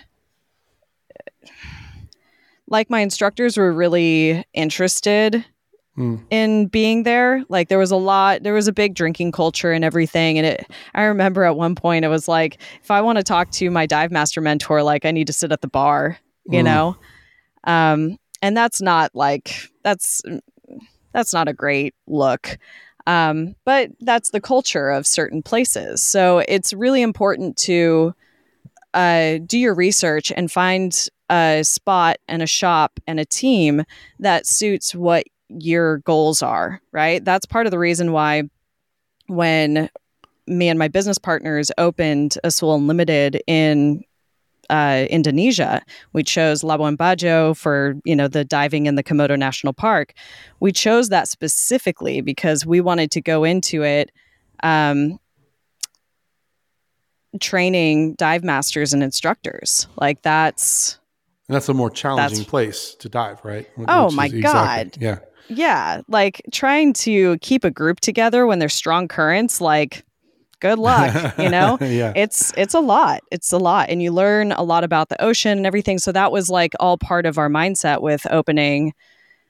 like 2.67 2.89
my 2.89 2.99
instructors 3.01 3.57
were 3.57 3.72
really 3.72 4.45
interested 4.53 5.43
Mm. 6.02 6.20
in 6.32 6.66
being 6.66 7.04
there. 7.04 7.43
Like 7.47 7.70
there 7.70 7.78
was 7.78 7.91
a 7.91 7.95
lot, 7.95 8.41
there 8.41 8.56
was 8.56 8.68
a 8.68 8.74
big 8.74 8.95
drinking 8.95 9.34
culture 9.34 9.72
and 9.72 9.86
everything. 9.86 10.39
And 10.39 10.47
it, 10.47 10.66
I 10.95 11.04
remember 11.04 11.43
at 11.43 11.56
one 11.56 11.76
point 11.76 12.06
it 12.06 12.08
was 12.08 12.28
like, 12.28 12.58
if 12.82 12.89
I 12.89 13.02
want 13.02 13.18
to 13.20 13.24
talk 13.24 13.52
to 13.52 13.70
my 13.70 13.86
dive 13.86 14.12
master 14.12 14.41
mentor, 14.41 14.82
like 14.82 15.06
I 15.06 15.12
need 15.12 15.28
to 15.28 15.34
sit 15.34 15.52
at 15.52 15.62
the 15.62 15.68
bar, 15.68 16.18
you 16.45 16.62
Mm. 16.62 16.66
know? 16.66 16.97
Um, 17.66 18.18
and 18.41 18.58
that's 18.58 18.82
not 18.82 19.12
like, 19.14 19.54
that's, 19.84 20.24
that's 21.14 21.34
not 21.34 21.47
a 21.47 21.54
great 21.54 21.93
look. 22.08 22.58
Um, 23.06 23.56
but 23.64 23.91
that's 23.99 24.32
the 24.32 24.41
culture 24.41 24.89
of 24.89 25.06
certain 25.06 25.43
places. 25.43 26.02
So 26.02 26.39
it's 26.47 26.74
really 26.74 27.04
important 27.04 27.58
to 27.58 28.16
uh, 28.95 29.38
do 29.45 29.60
your 29.60 29.76
research 29.76 30.32
and 30.36 30.52
find 30.52 31.08
a 31.30 31.64
spot 31.64 32.18
and 32.28 32.41
a 32.41 32.47
shop 32.47 32.99
and 33.06 33.20
a 33.20 33.26
team 33.26 33.84
that 34.20 34.47
suits 34.47 34.95
what 34.95 35.26
your 35.60 35.99
goals 35.99 36.41
are, 36.41 36.82
right? 36.91 37.24
That's 37.24 37.45
part 37.45 37.66
of 37.68 37.72
the 37.72 37.80
reason 37.80 38.12
why 38.12 38.43
when 39.28 39.89
me 40.47 40.70
and 40.70 40.80
my 40.80 40.88
business 40.88 41.18
partners 41.18 41.72
opened 41.78 42.38
Azul 42.43 42.76
Unlimited 42.76 43.41
in 43.47 44.04
uh, 44.70 45.06
Indonesia, 45.10 45.82
we 46.14 46.24
chose 46.24 46.62
Labuan 46.62 46.95
Bajo 46.95 47.56
for 47.56 47.95
you 48.06 48.16
know 48.16 48.28
the 48.28 48.45
diving 48.45 48.86
in 48.86 48.95
the 48.95 49.04
Komodo 49.04 49.38
National 49.38 49.74
Park. 49.74 50.14
We 50.60 50.72
chose 50.72 51.10
that 51.10 51.28
specifically 51.28 52.22
because 52.22 52.66
we 52.66 52.80
wanted 52.80 53.12
to 53.12 53.22
go 53.22 53.43
into 53.43 53.84
it 53.84 54.12
um, 54.64 55.20
training 57.39 58.16
dive 58.16 58.43
masters 58.43 58.93
and 58.93 59.04
instructors. 59.04 59.88
Like 59.97 60.22
that's 60.22 60.99
And 61.47 61.56
that's 61.56 61.70
a 61.70 61.74
more 61.74 61.89
challenging 61.89 62.45
place 62.45 62.95
to 62.95 63.10
dive, 63.10 63.43
right? 63.43 63.68
Oh 63.88 64.12
my 64.12 64.28
is 64.28 64.41
God. 64.41 64.97
Yeah. 64.99 65.20
Yeah, 65.48 66.02
like 66.08 66.42
trying 66.52 66.94
to 66.94 67.38
keep 67.39 67.64
a 67.64 67.72
group 67.72 68.00
together 68.00 68.46
when 68.46 68.60
there's 68.60 68.74
strong 68.74 69.08
currents. 69.08 69.62
Like, 69.62 70.04
good 70.62 70.80
luck, 70.80 71.38
you 71.38 71.50
know. 71.58 71.78
yeah. 71.82 72.14
it's 72.16 72.54
it's 72.56 72.74
a 72.74 72.80
lot 72.80 73.22
it's 73.32 73.52
a 73.52 73.58
lot 73.58 73.89
and 73.89 74.02
you 74.02 74.12
learn 74.12 74.54
a 74.54 74.64
lot 74.64 74.84
about 74.86 75.10
the 75.10 75.22
ocean 75.22 75.58
and 75.58 75.68
everything 75.68 75.98
so 75.98 76.12
that 76.12 76.32
was 76.32 76.50
like 76.50 76.74
all 76.80 76.98
part 76.98 77.26
of 77.26 77.38
our 77.38 77.50
mindset 77.50 78.02
with 78.02 78.26
opening 78.32 78.94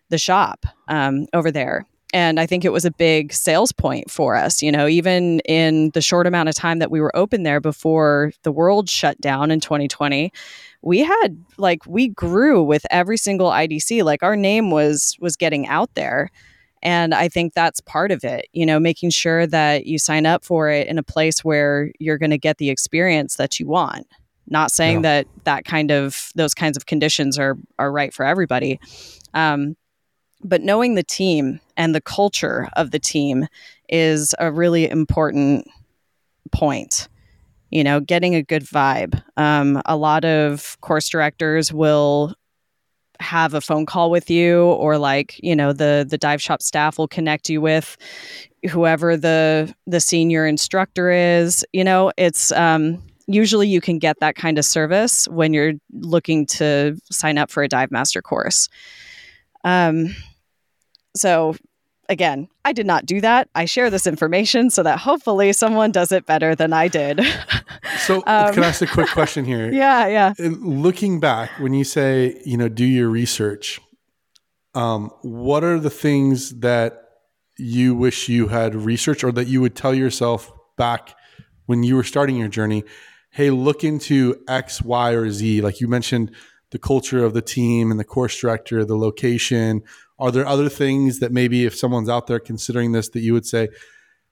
the 0.09 0.17
shop 0.17 0.65
um, 0.87 1.27
over 1.33 1.51
there 1.51 1.85
and 2.13 2.39
i 2.39 2.45
think 2.45 2.65
it 2.65 2.71
was 2.71 2.85
a 2.85 2.91
big 2.91 3.31
sales 3.33 3.71
point 3.71 4.09
for 4.09 4.35
us 4.35 4.61
you 4.61 4.71
know 4.71 4.87
even 4.87 5.39
in 5.41 5.89
the 5.91 6.01
short 6.01 6.25
amount 6.25 6.49
of 6.49 6.55
time 6.55 6.79
that 6.79 6.89
we 6.89 7.01
were 7.01 7.15
open 7.15 7.43
there 7.43 7.59
before 7.59 8.31
the 8.43 8.51
world 8.51 8.89
shut 8.89 9.19
down 9.21 9.51
in 9.51 9.59
2020 9.59 10.31
we 10.81 10.99
had 10.99 11.37
like 11.57 11.85
we 11.85 12.07
grew 12.09 12.63
with 12.63 12.85
every 12.89 13.17
single 13.17 13.49
idc 13.51 14.03
like 14.03 14.23
our 14.23 14.35
name 14.35 14.71
was 14.71 15.15
was 15.19 15.35
getting 15.35 15.67
out 15.67 15.93
there 15.95 16.29
And 16.83 17.13
I 17.13 17.29
think 17.29 17.53
that's 17.53 17.79
part 17.81 18.11
of 18.11 18.23
it, 18.23 18.47
you 18.53 18.65
know, 18.65 18.79
making 18.79 19.11
sure 19.11 19.45
that 19.47 19.85
you 19.85 19.99
sign 19.99 20.25
up 20.25 20.43
for 20.43 20.69
it 20.69 20.87
in 20.87 20.97
a 20.97 21.03
place 21.03 21.43
where 21.45 21.91
you're 21.99 22.17
going 22.17 22.31
to 22.31 22.39
get 22.39 22.57
the 22.57 22.69
experience 22.71 23.35
that 23.35 23.59
you 23.59 23.67
want. 23.67 24.07
Not 24.47 24.71
saying 24.71 25.03
yeah. 25.03 25.21
that 25.21 25.27
that 25.43 25.65
kind 25.65 25.91
of 25.91 26.31
those 26.35 26.53
kinds 26.53 26.75
of 26.75 26.87
conditions 26.87 27.37
are 27.37 27.55
are 27.77 27.91
right 27.91 28.13
for 28.13 28.25
everybody, 28.25 28.79
um, 29.33 29.77
but 30.43 30.61
knowing 30.61 30.95
the 30.95 31.03
team 31.03 31.59
and 31.77 31.93
the 31.93 32.01
culture 32.01 32.67
of 32.73 32.89
the 32.91 32.99
team 32.99 33.47
is 33.87 34.33
a 34.39 34.51
really 34.51 34.89
important 34.89 35.67
point. 36.51 37.07
You 37.71 37.83
know, 37.83 37.99
getting 37.99 38.35
a 38.35 38.43
good 38.43 38.63
vibe. 38.63 39.21
Um, 39.37 39.81
a 39.85 39.95
lot 39.95 40.25
of 40.25 40.79
course 40.81 41.09
directors 41.09 41.73
will 41.73 42.35
have 43.21 43.53
a 43.53 43.61
phone 43.61 43.85
call 43.85 44.09
with 44.09 44.29
you 44.29 44.63
or 44.63 44.97
like 44.97 45.39
you 45.43 45.55
know 45.55 45.71
the 45.71 46.05
the 46.09 46.17
dive 46.17 46.41
shop 46.41 46.61
staff 46.61 46.97
will 46.97 47.07
connect 47.07 47.49
you 47.49 47.61
with 47.61 47.97
whoever 48.69 49.15
the 49.15 49.73
the 49.87 49.99
senior 49.99 50.45
instructor 50.45 51.11
is 51.11 51.63
you 51.71 51.83
know 51.83 52.11
it's 52.17 52.51
um 52.53 53.01
usually 53.27 53.67
you 53.67 53.79
can 53.79 53.99
get 53.99 54.19
that 54.19 54.35
kind 54.35 54.57
of 54.57 54.65
service 54.65 55.27
when 55.29 55.53
you're 55.53 55.73
looking 55.93 56.45
to 56.45 56.97
sign 57.11 57.37
up 57.37 57.51
for 57.51 57.63
a 57.63 57.67
dive 57.67 57.91
master 57.91 58.21
course 58.21 58.67
um 59.63 60.15
so 61.15 61.55
again, 62.11 62.49
I 62.65 62.73
did 62.73 62.85
not 62.85 63.05
do 63.05 63.21
that. 63.21 63.49
I 63.55 63.65
share 63.65 63.89
this 63.89 64.05
information 64.05 64.69
so 64.69 64.83
that 64.83 64.99
hopefully 64.99 65.53
someone 65.53 65.91
does 65.91 66.11
it 66.11 66.25
better 66.25 66.53
than 66.53 66.73
I 66.73 66.89
did. 66.89 67.21
so, 67.99 68.17
um, 68.27 68.53
can 68.53 68.63
I 68.63 68.67
ask 68.67 68.81
a 68.81 68.87
quick 68.87 69.09
question 69.09 69.45
here? 69.45 69.71
Yeah, 69.81 70.07
yeah. 70.07 70.33
Looking 70.37 71.19
back, 71.19 71.51
when 71.59 71.73
you 71.73 71.85
say, 71.85 72.41
you 72.45 72.57
know, 72.57 72.67
do 72.67 72.85
your 72.85 73.09
research, 73.09 73.79
um, 74.75 75.11
what 75.21 75.63
are 75.63 75.79
the 75.79 75.89
things 75.89 76.59
that 76.59 76.93
you 77.57 77.95
wish 77.95 78.27
you 78.27 78.49
had 78.49 78.75
researched 78.75 79.23
or 79.23 79.31
that 79.31 79.47
you 79.47 79.61
would 79.61 79.75
tell 79.75 79.93
yourself 79.93 80.51
back 80.77 81.15
when 81.67 81.83
you 81.83 81.95
were 81.95 82.03
starting 82.03 82.35
your 82.35 82.49
journey? 82.49 82.83
Hey, 83.31 83.49
look 83.49 83.83
into 83.83 84.43
X, 84.47 84.81
Y, 84.81 85.11
or 85.11 85.31
Z. 85.31 85.61
Like 85.61 85.79
you 85.79 85.87
mentioned, 85.87 86.31
the 86.71 86.79
culture 86.79 87.23
of 87.23 87.33
the 87.33 87.41
team 87.41 87.91
and 87.91 87.99
the 87.99 88.03
course 88.05 88.39
director, 88.39 88.83
the 88.83 88.97
location, 88.97 89.83
are 90.21 90.31
there 90.31 90.45
other 90.45 90.69
things 90.69 91.19
that 91.19 91.31
maybe 91.31 91.65
if 91.65 91.75
someone's 91.75 92.07
out 92.07 92.27
there 92.27 92.39
considering 92.39 92.91
this 92.91 93.09
that 93.09 93.21
you 93.21 93.33
would 93.33 93.45
say, 93.45 93.69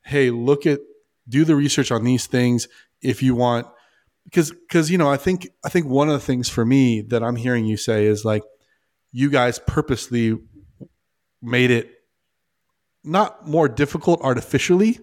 hey, 0.05 0.29
look 0.29 0.65
at 0.67 0.79
do 1.27 1.43
the 1.43 1.55
research 1.55 1.91
on 1.91 2.03
these 2.03 2.27
things 2.27 2.67
if 3.01 3.21
you 3.21 3.35
want 3.35 3.67
because 4.23 4.51
because 4.51 4.91
you 4.91 4.97
know 4.97 5.09
I 5.09 5.17
think 5.17 5.49
I 5.65 5.69
think 5.69 5.87
one 5.87 6.07
of 6.07 6.13
the 6.13 6.25
things 6.25 6.47
for 6.47 6.63
me 6.63 7.01
that 7.01 7.23
I'm 7.23 7.35
hearing 7.35 7.65
you 7.65 7.75
say 7.75 8.05
is 8.05 8.23
like 8.23 8.43
you 9.11 9.29
guys 9.29 9.59
purposely 9.65 10.37
made 11.41 11.71
it 11.71 11.91
not 13.03 13.47
more 13.47 13.67
difficult 13.67 14.21
artificially, 14.21 14.99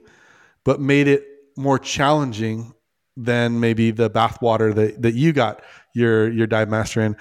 but 0.65 0.81
made 0.81 1.09
it 1.09 1.25
more 1.57 1.79
challenging 1.79 2.73
than 3.17 3.59
maybe 3.61 3.91
the 3.91 4.11
bathwater 4.11 4.75
that, 4.75 5.03
that 5.03 5.15
you 5.15 5.33
got 5.33 5.63
your 5.95 6.31
your 6.31 6.47
dive 6.47 6.69
master 6.69 7.01
in 7.01 7.17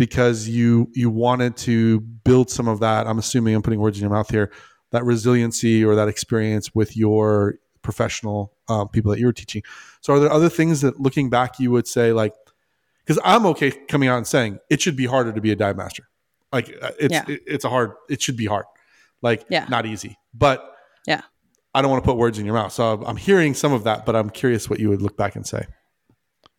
because 0.00 0.48
you 0.48 0.90
you 0.94 1.10
wanted 1.10 1.58
to 1.58 2.00
build 2.00 2.48
some 2.48 2.68
of 2.68 2.80
that. 2.80 3.06
I'm 3.06 3.18
assuming 3.18 3.54
I'm 3.54 3.60
putting 3.60 3.80
words 3.80 3.98
in 3.98 4.00
your 4.00 4.10
mouth 4.10 4.30
here. 4.30 4.50
That 4.92 5.04
resiliency 5.04 5.84
or 5.84 5.94
that 5.94 6.08
experience 6.08 6.74
with 6.74 6.96
your 6.96 7.56
professional 7.82 8.54
um, 8.70 8.88
people 8.88 9.10
that 9.10 9.20
you 9.20 9.26
were 9.26 9.34
teaching. 9.34 9.62
So, 10.00 10.14
are 10.14 10.18
there 10.18 10.32
other 10.32 10.48
things 10.48 10.80
that, 10.80 10.98
looking 10.98 11.28
back, 11.28 11.60
you 11.60 11.70
would 11.72 11.86
say 11.86 12.14
like? 12.14 12.32
Because 13.04 13.20
I'm 13.26 13.44
okay 13.46 13.72
coming 13.72 14.08
out 14.08 14.16
and 14.16 14.26
saying 14.26 14.58
it 14.70 14.80
should 14.80 14.96
be 14.96 15.04
harder 15.04 15.34
to 15.34 15.40
be 15.42 15.52
a 15.52 15.56
dive 15.56 15.76
master. 15.76 16.04
Like 16.50 16.74
uh, 16.80 16.92
it's 16.98 17.12
yeah. 17.12 17.24
it, 17.28 17.42
it's 17.46 17.66
a 17.66 17.68
hard. 17.68 17.92
It 18.08 18.22
should 18.22 18.38
be 18.38 18.46
hard. 18.46 18.64
Like 19.20 19.44
yeah. 19.50 19.66
not 19.68 19.84
easy. 19.84 20.16
But 20.32 20.64
yeah, 21.06 21.20
I 21.74 21.82
don't 21.82 21.90
want 21.90 22.02
to 22.02 22.08
put 22.08 22.16
words 22.16 22.38
in 22.38 22.46
your 22.46 22.54
mouth. 22.54 22.72
So 22.72 23.02
I'm 23.04 23.18
hearing 23.18 23.52
some 23.52 23.74
of 23.74 23.84
that, 23.84 24.06
but 24.06 24.16
I'm 24.16 24.30
curious 24.30 24.70
what 24.70 24.80
you 24.80 24.88
would 24.88 25.02
look 25.02 25.18
back 25.18 25.36
and 25.36 25.46
say. 25.46 25.66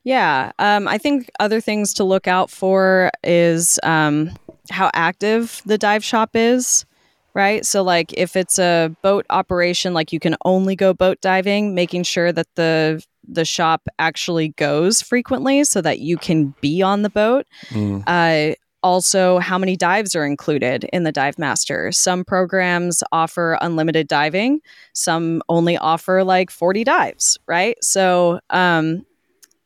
Yeah, 0.04 0.52
um, 0.58 0.88
I 0.88 0.98
think 0.98 1.30
other 1.40 1.62
things 1.62 1.94
to 1.96 2.04
look 2.04 2.28
out 2.28 2.50
for 2.50 3.12
is 3.24 3.80
um, 3.84 4.32
how 4.70 4.90
active 4.94 5.62
the 5.66 5.78
dive 5.78 6.04
shop 6.04 6.32
is, 6.36 6.86
right? 7.34 7.66
So, 7.66 7.84
like, 7.84 8.12
if 8.14 8.36
it's 8.36 8.58
a 8.58 8.96
boat 9.04 9.26
operation, 9.30 9.94
like 9.94 10.12
you 10.12 10.20
can 10.20 10.36
only 10.44 10.76
go 10.76 10.94
boat 10.94 11.22
diving, 11.22 11.76
making 11.76 12.04
sure 12.04 12.32
that 12.32 12.48
the 12.56 13.04
the 13.28 13.46
shop 13.46 13.88
actually 14.00 14.50
goes 14.50 15.02
frequently 15.02 15.64
so 15.64 15.80
that 15.82 16.00
you 16.00 16.18
can 16.18 16.56
be 16.60 16.82
on 16.82 17.04
the 17.04 17.10
boat. 17.10 17.46
Mm. 17.70 18.04
Uh, 18.08 18.56
also, 18.84 19.38
how 19.38 19.60
many 19.60 19.78
dives 19.78 20.16
are 20.16 20.26
included 20.26 20.86
in 20.92 21.04
the 21.04 21.12
Dive 21.12 21.38
Master? 21.38 21.92
Some 21.92 22.26
programs 22.26 23.04
offer 23.12 23.60
unlimited 23.62 24.08
diving, 24.08 24.60
some 24.94 25.44
only 25.50 25.78
offer 25.78 26.24
like 26.24 26.50
40 26.50 26.84
dives, 26.84 27.38
right? 27.46 27.78
So, 27.84 28.40
um, 28.50 29.06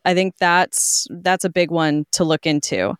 I 0.05 0.13
think 0.13 0.37
that's 0.37 1.07
that's 1.09 1.45
a 1.45 1.49
big 1.49 1.71
one 1.71 2.05
to 2.11 2.23
look 2.23 2.45
into. 2.45 2.95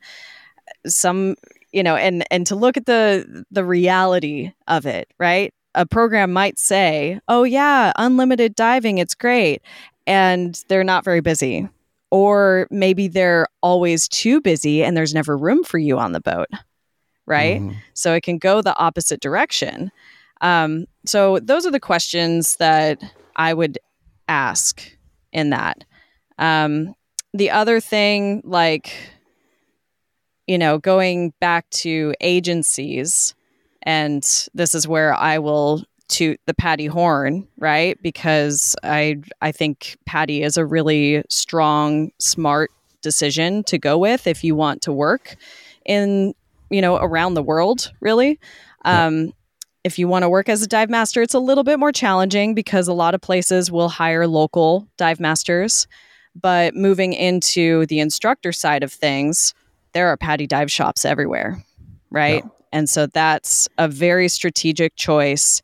Some, 0.85 1.35
you 1.71 1.83
know, 1.83 1.95
and 1.95 2.25
and 2.31 2.45
to 2.47 2.55
look 2.55 2.77
at 2.77 2.85
the 2.85 3.45
the 3.51 3.63
reality 3.63 4.51
of 4.67 4.85
it, 4.85 5.11
right? 5.19 5.53
A 5.75 5.85
program 5.85 6.33
might 6.33 6.57
say, 6.57 7.19
"Oh 7.27 7.43
yeah, 7.43 7.91
unlimited 7.97 8.55
diving, 8.55 8.97
it's 8.97 9.15
great." 9.15 9.61
And 10.07 10.61
they're 10.67 10.83
not 10.83 11.03
very 11.03 11.21
busy. 11.21 11.69
Or 12.11 12.67
maybe 12.69 13.07
they're 13.07 13.47
always 13.61 14.07
too 14.07 14.39
busy 14.39 14.83
and 14.83 14.95
there's 14.95 15.13
never 15.13 15.35
room 15.35 15.63
for 15.63 15.77
you 15.77 15.97
on 15.97 16.11
the 16.11 16.21
boat. 16.21 16.47
Right? 17.25 17.59
Mm-hmm. 17.59 17.77
So 17.95 18.13
it 18.13 18.21
can 18.21 18.37
go 18.37 18.61
the 18.61 18.77
opposite 18.77 19.19
direction. 19.19 19.91
Um, 20.41 20.85
so 21.05 21.39
those 21.39 21.65
are 21.65 21.71
the 21.71 21.79
questions 21.79 22.57
that 22.57 23.01
I 23.35 23.53
would 23.53 23.79
ask 24.27 24.81
in 25.33 25.49
that. 25.49 25.83
Um, 26.37 26.95
the 27.33 27.51
other 27.51 27.79
thing, 27.79 28.41
like, 28.43 28.93
you 30.47 30.57
know, 30.57 30.77
going 30.77 31.33
back 31.39 31.69
to 31.71 32.13
agencies, 32.21 33.35
and 33.83 34.23
this 34.53 34.75
is 34.75 34.87
where 34.87 35.13
I 35.13 35.39
will 35.39 35.83
toot 36.07 36.39
the 36.45 36.53
PADI 36.53 36.85
horn, 36.85 37.47
right? 37.57 38.01
Because 38.01 38.75
I 38.83 39.17
I 39.41 39.51
think 39.51 39.97
PADI 40.05 40.43
is 40.43 40.57
a 40.57 40.65
really 40.65 41.23
strong, 41.29 42.11
smart 42.19 42.71
decision 43.01 43.63
to 43.63 43.77
go 43.77 43.97
with 43.97 44.27
if 44.27 44.43
you 44.43 44.55
want 44.55 44.81
to 44.81 44.91
work 44.91 45.35
in 45.85 46.33
you 46.69 46.81
know 46.81 46.97
around 46.97 47.33
the 47.33 47.43
world, 47.43 47.91
really. 48.01 48.39
Um, 48.83 49.33
if 49.83 49.99
you 49.99 50.07
want 50.07 50.23
to 50.23 50.29
work 50.29 50.49
as 50.49 50.63
a 50.63 50.67
dive 50.67 50.89
master, 50.89 51.21
it's 51.21 51.35
a 51.35 51.39
little 51.39 51.63
bit 51.63 51.77
more 51.77 51.91
challenging 51.91 52.55
because 52.55 52.87
a 52.87 52.93
lot 52.93 53.13
of 53.13 53.21
places 53.21 53.71
will 53.71 53.89
hire 53.89 54.27
local 54.27 54.87
dive 54.97 55.19
masters. 55.19 55.87
But 56.39 56.75
moving 56.75 57.13
into 57.13 57.85
the 57.85 57.99
instructor 57.99 58.51
side 58.51 58.83
of 58.83 58.91
things, 58.91 59.53
there 59.93 60.09
are 60.09 60.17
PADI 60.17 60.47
dive 60.47 60.71
shops 60.71 61.05
everywhere, 61.05 61.63
right? 62.09 62.43
And 62.73 62.89
so 62.89 63.07
that's 63.07 63.69
a 63.77 63.87
very 63.87 64.27
strategic 64.27 64.95
choice 64.97 65.61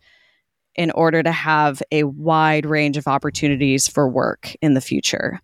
in 0.75 0.91
order 0.91 1.21
to 1.21 1.31
have 1.31 1.83
a 1.91 2.03
wide 2.03 2.65
range 2.65 2.95
of 2.95 3.07
opportunities 3.07 3.87
for 3.87 4.07
work 4.07 4.55
in 4.61 4.73
the 4.73 4.81
future. 4.81 5.41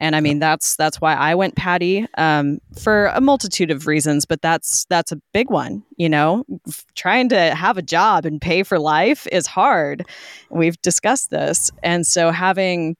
And 0.00 0.14
I 0.14 0.20
mean 0.20 0.38
that's 0.38 0.76
that's 0.76 1.00
why 1.00 1.14
I 1.14 1.34
went 1.34 1.56
PADI 1.56 2.06
um, 2.16 2.60
for 2.80 3.06
a 3.06 3.20
multitude 3.20 3.72
of 3.72 3.88
reasons, 3.88 4.26
but 4.26 4.40
that's 4.40 4.84
that's 4.88 5.10
a 5.10 5.20
big 5.32 5.50
one. 5.50 5.82
You 5.96 6.08
know, 6.08 6.44
F- 6.68 6.84
trying 6.94 7.28
to 7.30 7.54
have 7.54 7.78
a 7.78 7.82
job 7.82 8.24
and 8.24 8.40
pay 8.40 8.62
for 8.62 8.78
life 8.78 9.26
is 9.32 9.48
hard. 9.48 10.06
We've 10.50 10.80
discussed 10.82 11.30
this, 11.30 11.72
and 11.82 12.06
so 12.06 12.30
having 12.30 12.96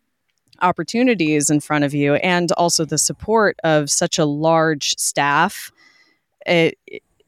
opportunities 0.62 1.50
in 1.50 1.60
front 1.60 1.84
of 1.84 1.94
you 1.94 2.14
and 2.16 2.52
also 2.52 2.84
the 2.84 2.98
support 2.98 3.56
of 3.64 3.90
such 3.90 4.18
a 4.18 4.24
large 4.24 4.96
staff 4.96 5.70
it 6.46 6.78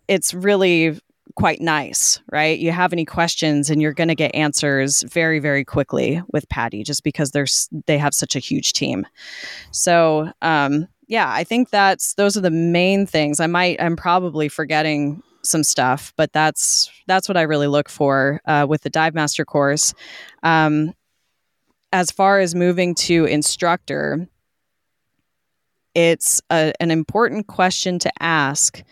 it's 0.09 0.35
really 0.35 0.99
quite 1.37 1.61
nice 1.61 2.20
right? 2.31 2.59
You 2.59 2.72
have 2.72 2.93
any 2.93 3.05
questions 3.05 3.70
and 3.70 3.81
you're 3.81 3.95
going 3.95 4.09
to 4.09 4.14
get 4.14 4.35
answers 4.35 5.03
very 5.03 5.39
very 5.39 5.64
quickly 5.64 6.22
with 6.33 6.49
PADI 6.49 6.83
just 6.85 7.05
because 7.05 7.31
there's 7.31 7.68
they 7.87 7.99
have 7.99 8.14
such 8.14 8.37
a 8.37 8.41
huge 8.41 8.72
team. 8.72 9.07
So 9.70 10.33
um 10.43 10.89
yeah 11.07 11.33
i 11.33 11.43
think 11.43 11.70
that's 11.70 12.14
those 12.14 12.37
are 12.37 12.41
the 12.41 12.51
main 12.51 13.07
things. 13.07 13.41
I 13.41 13.47
might 13.47 13.81
i'm 13.81 13.97
probably 13.97 14.49
forgetting 14.49 15.22
some 15.43 15.64
stuff 15.64 16.12
but 16.16 16.33
that's 16.35 16.91
that's 17.07 17.26
what 17.26 17.39
i 17.39 17.43
really 17.43 17.66
look 17.66 17.89
for 17.89 18.43
uh, 18.45 18.66
with 18.68 18.83
the 18.83 18.91
dive 18.91 19.14
master 19.14 19.45
course. 19.45 19.95
Um, 20.43 20.95
as 21.93 22.11
far 22.11 22.38
as 22.38 22.55
moving 22.55 22.95
to 22.95 23.24
instructor, 23.24 24.28
it's 25.95 26.41
a, 26.51 26.72
an 26.80 26.91
important 26.91 27.47
question 27.49 27.99
to 27.99 28.12
ask 28.22 28.82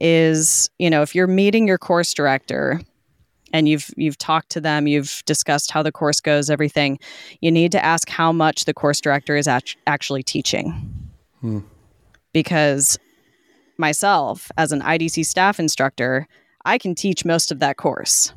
is, 0.00 0.70
you 0.78 0.90
know, 0.90 1.02
if 1.02 1.14
you're 1.14 1.26
meeting 1.26 1.66
your 1.66 1.78
course 1.78 2.14
director 2.14 2.80
and 3.52 3.68
you've 3.68 3.90
you've 3.96 4.18
talked 4.18 4.50
to 4.50 4.60
them, 4.60 4.86
you've 4.86 5.22
discussed 5.24 5.70
how 5.70 5.82
the 5.82 5.92
course 5.92 6.20
goes, 6.20 6.50
everything, 6.50 6.98
you 7.40 7.50
need 7.50 7.72
to 7.72 7.84
ask 7.84 8.08
how 8.08 8.32
much 8.32 8.64
the 8.64 8.74
course 8.74 9.00
director 9.00 9.36
is 9.36 9.48
act- 9.48 9.76
actually 9.86 10.22
teaching. 10.22 11.10
Hmm. 11.40 11.60
Because 12.32 12.98
myself 13.78 14.50
as 14.58 14.72
an 14.72 14.82
IDC 14.82 15.24
staff 15.24 15.58
instructor, 15.58 16.26
I 16.64 16.76
can 16.76 16.94
teach 16.94 17.24
most 17.24 17.50
of 17.50 17.60
that 17.60 17.76
course 17.76 18.32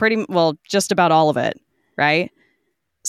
pretty 0.00 0.24
well, 0.30 0.56
just 0.66 0.90
about 0.90 1.12
all 1.12 1.28
of 1.28 1.36
it, 1.36 1.60
right? 1.96 2.32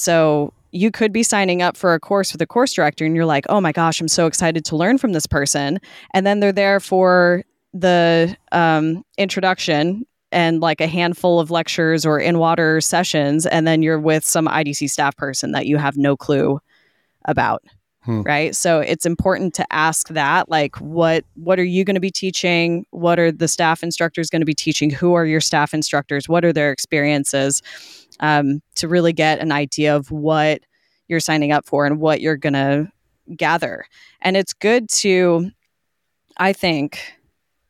So 0.02 0.54
you 0.72 0.90
could 0.90 1.12
be 1.12 1.24
signing 1.24 1.62
up 1.62 1.78
for 1.78 1.94
a 1.94 2.00
course 2.00 2.32
with 2.32 2.42
a 2.42 2.48
course 2.48 2.74
director 2.74 3.06
and 3.06 3.16
you're 3.16 3.26
like, 3.26 3.46
oh 3.50 3.62
my 3.62 3.72
gosh, 3.72 4.00
I'm 4.00 4.08
so 4.08 4.26
excited 4.26 4.66
to 4.66 4.76
learn 4.76 4.98
from 4.98 5.12
this 5.12 5.28
person. 5.28 5.80
And 6.14 6.26
then 6.26 6.40
they're 6.40 6.52
there 6.52 6.80
for 6.80 7.44
the 7.74 8.36
um, 8.52 9.04
introduction 9.18 10.06
and 10.32 10.62
like 10.62 10.80
a 10.80 10.88
handful 10.88 11.40
of 11.40 11.52
lectures 11.52 12.06
or 12.06 12.20
in 12.20 12.40
water 12.40 12.80
sessions. 12.80 13.46
And 13.46 13.68
then 13.68 13.84
you're 13.84 14.00
with 14.00 14.24
some 14.24 14.48
IDC 14.48 14.90
staff 14.90 15.16
person 15.18 15.52
that 15.52 15.66
you 15.66 15.78
have 15.78 15.98
no 15.98 16.16
clue 16.16 16.60
about. 17.26 17.64
Hmm. 18.04 18.24
Right. 18.24 18.56
So 18.56 18.80
it's 18.80 19.06
important 19.06 19.54
to 19.56 19.66
ask 19.72 20.08
that 20.08 20.50
like 20.50 20.76
what 20.78 21.24
what 21.36 21.60
are 21.60 21.64
you 21.64 21.84
going 21.84 21.96
to 21.96 22.02
be 22.02 22.10
teaching? 22.10 22.84
What 22.90 23.20
are 23.20 23.32
the 23.32 23.48
staff 23.48 23.84
instructors 23.84 24.32
going 24.32 24.42
to 24.42 24.46
be 24.46 24.56
teaching? 24.56 24.90
Who 24.90 25.14
are 25.14 25.26
your 25.26 25.42
staff 25.42 25.72
instructors? 25.72 26.28
What 26.28 26.44
are 26.44 26.52
their 26.52 26.72
experiences? 26.72 27.62
Um, 28.22 28.62
to 28.76 28.88
really 28.88 29.14
get 29.14 29.40
an 29.40 29.52
idea 29.52 29.96
of 29.96 30.10
what 30.12 30.62
you're 31.08 31.20
signing 31.20 31.52
up 31.52 31.66
for 31.66 31.86
and 31.86 32.00
what 32.00 32.22
you're 32.22 32.38
going 32.38 32.54
to 32.54 32.90
gather. 33.36 33.86
And 34.22 34.38
it's 34.38 34.54
good 34.54 34.90
to, 34.90 35.52
I 36.38 36.54
think, 36.54 37.00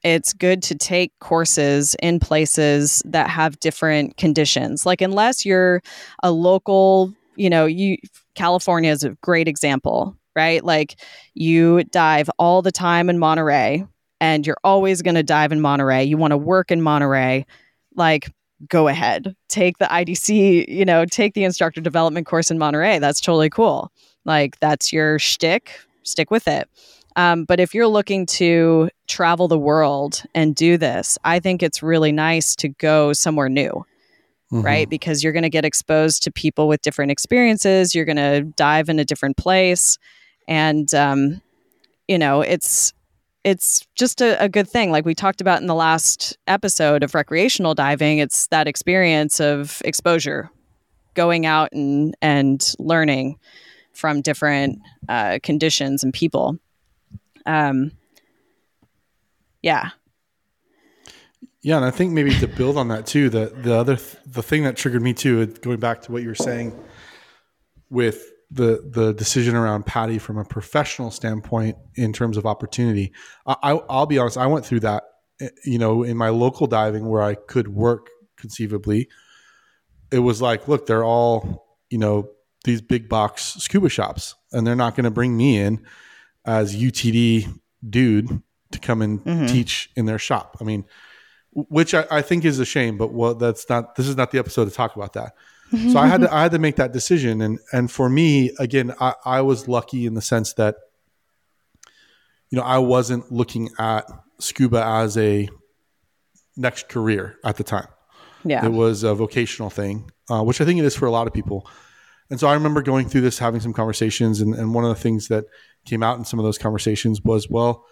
it's 0.03 0.33
good 0.33 0.63
to 0.63 0.75
take 0.75 1.11
courses 1.19 1.95
in 2.01 2.19
places 2.19 3.01
that 3.05 3.29
have 3.29 3.59
different 3.59 4.17
conditions. 4.17 4.85
Like, 4.85 5.01
unless 5.01 5.45
you're 5.45 5.81
a 6.23 6.31
local, 6.31 7.13
you 7.35 7.49
know, 7.49 7.65
you 7.65 7.97
California 8.33 8.91
is 8.91 9.03
a 9.03 9.11
great 9.21 9.47
example, 9.47 10.15
right? 10.35 10.63
Like, 10.63 10.99
you 11.33 11.83
dive 11.85 12.29
all 12.39 12.61
the 12.61 12.71
time 12.71 13.09
in 13.09 13.19
Monterey 13.19 13.85
and 14.19 14.45
you're 14.45 14.57
always 14.63 15.01
going 15.01 15.15
to 15.15 15.23
dive 15.23 15.51
in 15.51 15.61
Monterey. 15.61 16.03
You 16.03 16.17
want 16.17 16.31
to 16.31 16.37
work 16.37 16.71
in 16.71 16.81
Monterey. 16.81 17.45
Like, 17.95 18.31
go 18.67 18.87
ahead, 18.87 19.35
take 19.47 19.77
the 19.77 19.85
IDC, 19.85 20.67
you 20.67 20.85
know, 20.85 21.05
take 21.05 21.33
the 21.33 21.43
instructor 21.43 21.81
development 21.81 22.27
course 22.27 22.51
in 22.51 22.57
Monterey. 22.57 22.99
That's 22.99 23.21
totally 23.21 23.49
cool. 23.49 23.91
Like 24.25 24.59
that's 24.59 24.93
your 24.93 25.19
shtick, 25.19 25.79
stick 26.03 26.31
with 26.31 26.47
it. 26.47 26.69
Um, 27.15 27.43
but 27.43 27.59
if 27.59 27.73
you're 27.73 27.87
looking 27.87 28.25
to 28.27 28.89
travel 29.07 29.47
the 29.47 29.59
world 29.59 30.23
and 30.33 30.55
do 30.55 30.77
this, 30.77 31.17
I 31.23 31.39
think 31.39 31.61
it's 31.61 31.83
really 31.83 32.11
nice 32.11 32.55
to 32.57 32.69
go 32.69 33.11
somewhere 33.13 33.49
new, 33.49 33.85
mm-hmm. 34.51 34.61
right? 34.61 34.89
Because 34.89 35.23
you're 35.23 35.33
going 35.33 35.43
to 35.43 35.49
get 35.49 35.65
exposed 35.65 36.23
to 36.23 36.31
people 36.31 36.67
with 36.67 36.81
different 36.81 37.11
experiences. 37.11 37.93
You're 37.93 38.05
going 38.05 38.17
to 38.17 38.41
dive 38.55 38.87
in 38.87 38.99
a 38.99 39.05
different 39.05 39.35
place. 39.35 39.97
And, 40.47 40.93
um, 40.93 41.41
you 42.07 42.17
know, 42.17 42.41
it's, 42.41 42.93
it's 43.43 43.85
just 43.95 44.21
a, 44.21 44.41
a, 44.43 44.49
good 44.49 44.67
thing. 44.67 44.91
Like 44.91 45.05
we 45.05 45.15
talked 45.15 45.41
about 45.41 45.61
in 45.61 45.67
the 45.67 45.75
last 45.75 46.37
episode 46.47 47.03
of 47.03 47.15
recreational 47.15 47.73
diving, 47.73 48.19
it's 48.19 48.47
that 48.47 48.67
experience 48.67 49.39
of 49.39 49.81
exposure, 49.85 50.49
going 51.13 51.45
out 51.45 51.71
and 51.71 52.15
and 52.21 52.73
learning 52.79 53.39
from 53.93 54.21
different 54.21 54.79
uh, 55.09 55.39
conditions 55.43 56.03
and 56.03 56.13
people. 56.13 56.57
Um, 57.45 57.91
yeah, 59.61 59.89
yeah, 61.63 61.77
and 61.77 61.85
I 61.85 61.91
think 61.91 62.11
maybe 62.11 62.33
to 62.39 62.47
build 62.47 62.75
on 62.77 62.87
that 62.87 63.05
too, 63.05 63.29
the 63.29 63.53
the 63.55 63.75
other 63.75 63.95
th- 63.95 64.17
the 64.25 64.41
thing 64.41 64.63
that 64.63 64.75
triggered 64.75 65.01
me 65.01 65.13
too, 65.13 65.45
going 65.45 65.79
back 65.79 66.01
to 66.03 66.11
what 66.11 66.23
you 66.23 66.29
were 66.29 66.35
saying 66.35 66.77
with 67.89 68.31
the 68.51 68.85
the 68.91 69.13
decision 69.13 69.55
around 69.55 69.85
PADI 69.85 70.19
from 70.19 70.37
a 70.37 70.43
professional 70.43 71.09
standpoint 71.09 71.77
in 71.95 72.11
terms 72.11 72.35
of 72.35 72.45
opportunity. 72.45 73.13
I, 73.45 73.73
will 73.73 74.05
be 74.05 74.17
honest, 74.17 74.37
I 74.37 74.47
went 74.47 74.65
through 74.65 74.81
that, 74.81 75.03
eh, 75.39 75.49
you 75.65 75.77
know, 75.77 76.03
in 76.03 76.17
my 76.17 76.29
local 76.29 76.67
diving 76.67 77.07
where 77.07 77.21
I 77.21 77.35
could 77.35 77.69
work 77.69 78.09
conceivably. 78.37 79.07
It 80.11 80.19
was 80.19 80.41
like, 80.41 80.67
look, 80.67 80.85
they're 80.85 81.05
all, 81.05 81.77
you 81.89 81.97
know, 81.97 82.29
these 82.65 82.81
big 82.81 83.07
box 83.07 83.55
scuba 83.59 83.87
shops, 83.87 84.35
and 84.51 84.67
they're 84.67 84.75
not 84.75 84.95
going 84.95 85.05
to 85.05 85.11
bring 85.11 85.35
me 85.37 85.57
in 85.57 85.85
as 86.45 86.75
UTD 86.75 87.57
dude 87.89 88.41
to 88.71 88.79
come 88.79 89.01
and 89.01 89.23
mm-hmm. 89.23 89.45
teach 89.45 89.89
in 89.95 90.05
their 90.05 90.19
shop. 90.19 90.57
I 90.59 90.65
mean, 90.65 90.83
which 91.53 91.93
I, 91.93 92.05
I 92.11 92.21
think 92.21 92.43
is 92.43 92.59
a 92.59 92.65
shame, 92.65 92.97
but 92.97 93.13
well, 93.13 93.33
that's 93.33 93.69
not. 93.69 93.95
This 93.95 94.09
is 94.09 94.17
not 94.17 94.31
the 94.31 94.39
episode 94.39 94.65
to 94.65 94.71
talk 94.71 94.97
about 94.97 95.13
that 95.13 95.35
so 95.71 95.97
I 95.97 96.07
had 96.07 96.21
to 96.21 96.33
I 96.33 96.43
had 96.43 96.51
to 96.51 96.59
make 96.59 96.75
that 96.75 96.91
decision, 96.91 97.41
and 97.41 97.59
and 97.71 97.91
for 97.91 98.09
me, 98.09 98.51
again, 98.59 98.93
I, 98.99 99.15
I 99.25 99.41
was 99.41 99.67
lucky 99.67 100.05
in 100.05 100.13
the 100.13 100.21
sense 100.21 100.53
that 100.53 100.75
you 102.49 102.57
know 102.57 102.63
I 102.63 102.79
wasn't 102.79 103.31
looking 103.31 103.69
at 103.79 104.05
scuba 104.39 104.83
as 104.85 105.17
a 105.17 105.49
next 106.57 106.89
career 106.89 107.37
at 107.45 107.57
the 107.57 107.63
time. 107.63 107.87
Yeah, 108.43 108.65
it 108.65 108.71
was 108.71 109.03
a 109.03 109.15
vocational 109.15 109.69
thing, 109.69 110.11
uh, 110.29 110.43
which 110.43 110.61
I 110.61 110.65
think 110.65 110.79
it 110.79 110.85
is 110.85 110.95
for 110.95 111.05
a 111.05 111.11
lot 111.11 111.27
of 111.27 111.33
people. 111.33 111.67
And 112.29 112.39
so 112.39 112.47
I 112.47 112.53
remember 112.53 112.81
going 112.81 113.09
through 113.09 113.21
this, 113.21 113.39
having 113.39 113.59
some 113.59 113.73
conversations, 113.73 114.39
and, 114.39 114.55
and 114.55 114.73
one 114.73 114.85
of 114.85 114.89
the 114.89 115.01
things 115.01 115.27
that 115.27 115.45
came 115.85 116.01
out 116.01 116.17
in 116.17 116.23
some 116.23 116.39
of 116.39 116.45
those 116.45 116.57
conversations 116.57 117.21
was, 117.21 117.49
well, 117.49 117.85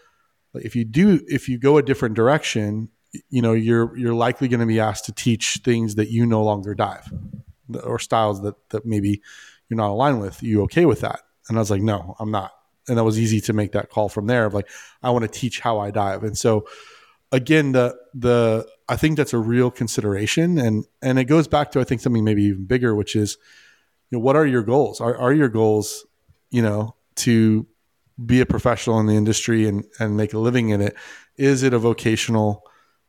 if 0.53 0.77
you 0.77 0.85
do, 0.85 1.19
if 1.27 1.49
you 1.49 1.59
go 1.59 1.77
a 1.77 1.83
different 1.83 2.15
direction, 2.15 2.87
you 3.29 3.41
know, 3.41 3.53
you're 3.53 3.95
you're 3.97 4.13
likely 4.13 4.47
going 4.47 4.61
to 4.61 4.65
be 4.65 4.79
asked 4.79 5.05
to 5.05 5.11
teach 5.11 5.59
things 5.63 5.95
that 5.95 6.09
you 6.09 6.25
no 6.25 6.43
longer 6.43 6.73
dive 6.73 7.11
or 7.83 7.99
styles 7.99 8.41
that 8.41 8.55
that 8.69 8.85
maybe 8.85 9.21
you're 9.69 9.77
not 9.77 9.91
aligned 9.91 10.21
with. 10.21 10.41
you 10.41 10.63
okay 10.63 10.85
with 10.85 11.01
that? 11.01 11.21
And 11.47 11.57
I 11.57 11.61
was 11.61 11.71
like, 11.71 11.81
no, 11.81 12.15
I'm 12.19 12.31
not. 12.31 12.51
And 12.87 12.97
that 12.97 13.03
was 13.03 13.19
easy 13.19 13.39
to 13.41 13.53
make 13.53 13.73
that 13.73 13.89
call 13.89 14.09
from 14.09 14.27
there 14.27 14.45
of 14.45 14.53
like, 14.53 14.67
I 15.03 15.11
want 15.11 15.23
to 15.23 15.39
teach 15.39 15.59
how 15.59 15.79
I 15.79 15.91
dive. 15.91 16.23
And 16.23 16.37
so 16.37 16.67
again, 17.31 17.71
the 17.71 17.95
the 18.13 18.67
I 18.87 18.95
think 18.95 19.17
that's 19.17 19.33
a 19.33 19.37
real 19.37 19.71
consideration. 19.71 20.57
And 20.57 20.85
and 21.01 21.19
it 21.19 21.25
goes 21.25 21.47
back 21.47 21.71
to 21.71 21.79
I 21.79 21.83
think 21.83 22.01
something 22.01 22.23
maybe 22.23 22.43
even 22.43 22.65
bigger, 22.65 22.95
which 22.95 23.15
is, 23.15 23.37
you 24.09 24.17
know, 24.17 24.23
what 24.23 24.35
are 24.35 24.45
your 24.45 24.63
goals? 24.63 25.01
Are 25.01 25.15
are 25.17 25.33
your 25.33 25.49
goals, 25.49 26.05
you 26.49 26.61
know, 26.61 26.95
to 27.17 27.67
be 28.23 28.41
a 28.41 28.45
professional 28.45 28.99
in 28.99 29.05
the 29.05 29.15
industry 29.15 29.67
and 29.67 29.85
and 29.99 30.17
make 30.17 30.33
a 30.33 30.39
living 30.39 30.69
in 30.69 30.81
it? 30.81 30.95
Is 31.37 31.63
it 31.63 31.73
a 31.73 31.79
vocational 31.79 32.63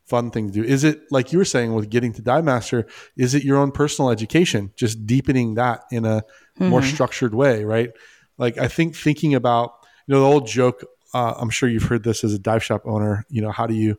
fun 0.05 0.31
thing 0.31 0.47
to 0.47 0.53
do? 0.53 0.63
Is 0.63 0.83
it 0.83 1.01
like 1.11 1.31
you 1.31 1.37
were 1.37 1.45
saying 1.45 1.73
with 1.73 1.89
getting 1.89 2.13
to 2.13 2.21
Dive 2.21 2.43
Master? 2.43 2.87
Is 3.15 3.33
it 3.33 3.43
your 3.43 3.57
own 3.57 3.71
personal 3.71 4.11
education, 4.11 4.71
just 4.75 5.05
deepening 5.05 5.55
that 5.55 5.83
in 5.91 6.05
a 6.05 6.21
mm-hmm. 6.21 6.67
more 6.67 6.81
structured 6.81 7.33
way, 7.33 7.63
right? 7.63 7.91
Like 8.37 8.57
I 8.57 8.67
think 8.67 8.95
thinking 8.95 9.35
about 9.35 9.73
you 10.07 10.15
know 10.15 10.21
the 10.21 10.27
old 10.27 10.47
joke. 10.47 10.83
Uh, 11.13 11.33
I'm 11.37 11.49
sure 11.49 11.67
you've 11.67 11.83
heard 11.83 12.03
this 12.03 12.23
as 12.23 12.33
a 12.33 12.39
dive 12.39 12.63
shop 12.63 12.83
owner. 12.85 13.25
You 13.29 13.41
know 13.41 13.51
how 13.51 13.67
do 13.67 13.73
you 13.73 13.97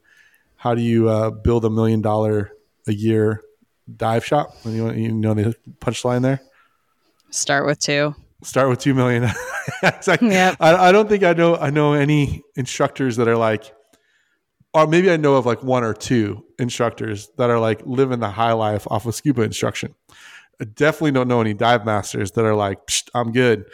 how 0.57 0.74
do 0.74 0.82
you 0.82 1.09
uh, 1.09 1.30
build 1.30 1.64
a 1.64 1.70
million 1.70 2.00
dollar 2.03 2.53
a 2.86 2.92
year 2.92 3.42
dive 3.94 4.24
shop? 4.24 4.55
You 4.64 4.84
know, 4.84 4.92
you 4.92 5.12
know 5.12 5.34
the 5.34 5.57
punchline 5.80 6.22
there. 6.22 6.40
Start 7.30 7.66
with 7.66 7.78
two. 7.78 8.14
Start 8.42 8.68
with 8.68 8.78
two 8.78 8.94
million. 8.94 9.30
exactly. 9.82 10.30
Yep. 10.30 10.57
I, 10.61 10.88
I 10.88 10.92
don't 10.92 11.09
think 11.09 11.22
I 11.22 11.32
know 11.32 11.57
I 11.57 11.70
know 11.70 11.92
any 11.94 12.42
instructors 12.57 13.16
that 13.16 13.28
are 13.28 13.36
like 13.36 13.72
or 14.75 14.87
maybe 14.87 15.11
I 15.11 15.16
know 15.16 15.35
of 15.35 15.47
like 15.47 15.62
one 15.62 15.85
or 15.85 15.95
two 15.95 16.45
instructors 16.59 17.29
that 17.37 17.51
are 17.51 17.59
like 17.59 17.83
living 17.85 18.20
the 18.20 18.31
high 18.31 18.53
life 18.53 18.87
off 18.91 19.07
of 19.07 19.14
scuba 19.14 19.43
instruction. 19.43 19.95
I 20.61 20.64
definitely 20.64 21.12
don't 21.12 21.29
know 21.29 21.41
any 21.41 21.55
dive 21.55 21.85
masters 21.85 22.33
that 22.33 22.45
are 22.45 22.55
like, 22.55 22.79
I'm 23.14 23.33
good. 23.33 23.64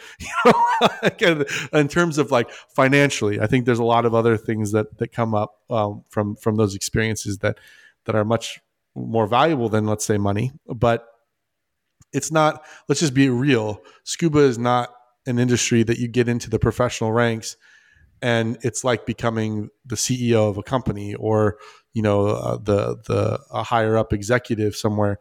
in 1.73 1.87
terms 1.87 2.17
of 2.17 2.31
like 2.31 2.49
financially, 2.75 3.39
I 3.39 3.47
think 3.47 3.65
there's 3.65 3.79
a 3.79 3.83
lot 3.83 4.05
of 4.05 4.15
other 4.15 4.37
things 4.37 4.71
that 4.71 4.97
that 4.97 5.11
come 5.11 5.35
up 5.35 5.55
um, 5.69 6.03
from 6.09 6.35
from 6.35 6.55
those 6.55 6.75
experiences 6.75 7.39
that 7.39 7.59
that 8.05 8.15
are 8.15 8.25
much 8.25 8.59
more 8.95 9.27
valuable 9.27 9.69
than 9.69 9.85
let's 9.85 10.05
say 10.05 10.17
money. 10.17 10.51
But 10.67 11.05
it's 12.11 12.31
not. 12.31 12.65
Let's 12.87 13.01
just 13.01 13.13
be 13.13 13.29
real. 13.29 13.81
Scuba 14.03 14.39
is 14.39 14.57
not 14.57 14.89
an 15.27 15.37
industry 15.37 15.83
that 15.83 15.99
you 15.99 16.07
get 16.07 16.27
into 16.27 16.49
the 16.49 16.59
professional 16.59 17.11
ranks 17.11 17.55
and 18.21 18.57
it's 18.61 18.83
like 18.83 19.05
becoming 19.05 19.69
the 19.85 19.95
CEO 19.95 20.49
of 20.49 20.57
a 20.57 20.63
company 20.63 21.15
or 21.15 21.57
you 21.93 22.01
know 22.01 22.27
uh, 22.27 22.57
the 22.57 22.97
the 23.07 23.39
a 23.51 23.63
higher 23.63 23.97
up 23.97 24.13
executive 24.13 24.75
somewhere. 24.75 25.19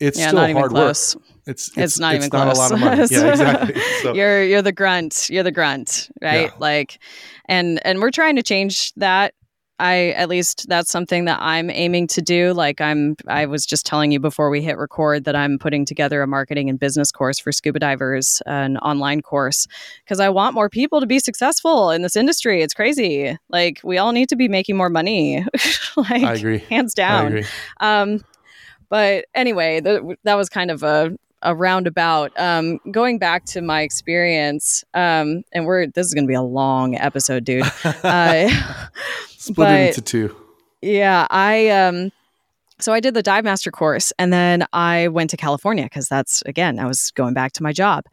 It's 0.00 0.18
yeah, 0.18 0.28
still 0.28 0.52
hard 0.52 0.72
work. 0.72 0.90
It's, 0.90 1.16
it's, 1.46 1.78
it's 1.78 1.98
not 2.00 2.16
it's 2.16 2.26
even 2.26 2.36
not 2.36 2.52
close. 2.52 2.56
a 2.56 2.60
lot 2.60 2.72
of 2.72 2.80
money. 2.80 3.06
Yeah, 3.10 3.28
exactly. 3.30 3.80
So. 4.02 4.12
you're 4.14 4.44
you're 4.44 4.62
the 4.62 4.72
grunt. 4.72 5.30
You're 5.30 5.44
the 5.44 5.52
grunt, 5.52 6.10
right? 6.20 6.50
Yeah. 6.50 6.58
Like, 6.58 6.98
and 7.46 7.84
and 7.86 8.00
we're 8.00 8.10
trying 8.10 8.36
to 8.36 8.42
change 8.42 8.92
that 8.94 9.34
I 9.78 10.10
at 10.10 10.28
least 10.28 10.68
that's 10.68 10.90
something 10.90 11.24
that 11.24 11.38
I'm 11.40 11.68
aiming 11.70 12.06
to 12.08 12.22
do. 12.22 12.52
Like 12.52 12.80
I'm 12.80 13.16
I 13.26 13.46
was 13.46 13.66
just 13.66 13.84
telling 13.84 14.12
you 14.12 14.20
before 14.20 14.50
we 14.50 14.62
hit 14.62 14.78
record 14.78 15.24
that 15.24 15.34
I'm 15.34 15.58
putting 15.58 15.84
together 15.84 16.22
a 16.22 16.26
marketing 16.26 16.70
and 16.70 16.78
business 16.78 17.10
course 17.10 17.38
for 17.38 17.50
scuba 17.50 17.80
divers, 17.80 18.40
an 18.46 18.78
online 18.78 19.20
course 19.20 19.66
because 20.04 20.20
I 20.20 20.28
want 20.28 20.54
more 20.54 20.68
people 20.68 21.00
to 21.00 21.06
be 21.06 21.18
successful 21.18 21.90
in 21.90 22.02
this 22.02 22.14
industry. 22.14 22.62
It's 22.62 22.74
crazy. 22.74 23.36
Like 23.48 23.80
we 23.82 23.98
all 23.98 24.12
need 24.12 24.28
to 24.28 24.36
be 24.36 24.48
making 24.48 24.76
more 24.76 24.90
money. 24.90 25.44
like 25.96 26.22
I 26.22 26.34
agree. 26.34 26.58
Hands 26.58 26.92
down. 26.94 27.24
I 27.24 27.28
agree. 27.28 27.44
Um 27.80 28.24
but 28.90 29.24
anyway, 29.34 29.80
the, 29.80 30.16
that 30.22 30.34
was 30.34 30.48
kind 30.48 30.70
of 30.70 30.82
a 30.84 31.16
a 31.44 31.54
roundabout. 31.54 32.32
Um, 32.38 32.78
going 32.90 33.18
back 33.18 33.44
to 33.46 33.60
my 33.60 33.82
experience, 33.82 34.82
um, 34.94 35.42
and 35.52 35.66
we're 35.66 35.86
this 35.86 36.06
is 36.06 36.14
going 36.14 36.24
to 36.24 36.28
be 36.28 36.34
a 36.34 36.42
long 36.42 36.96
episode, 36.96 37.44
dude. 37.44 37.64
Uh, 38.02 38.48
Split 39.44 39.56
but, 39.56 39.80
it 39.80 39.88
into 39.88 40.00
two. 40.00 40.36
Yeah, 40.82 41.26
I 41.30 41.68
um 41.68 42.10
so 42.80 42.92
I 42.92 43.00
did 43.00 43.14
the 43.14 43.22
dive 43.22 43.44
master 43.44 43.70
course 43.70 44.12
and 44.18 44.32
then 44.32 44.66
I 44.72 45.08
went 45.08 45.30
to 45.30 45.36
California 45.36 45.84
because 45.84 46.08
that's 46.08 46.42
again, 46.46 46.78
I 46.78 46.86
was 46.86 47.10
going 47.12 47.34
back 47.34 47.52
to 47.52 47.62
my 47.62 47.72
job. 47.72 48.04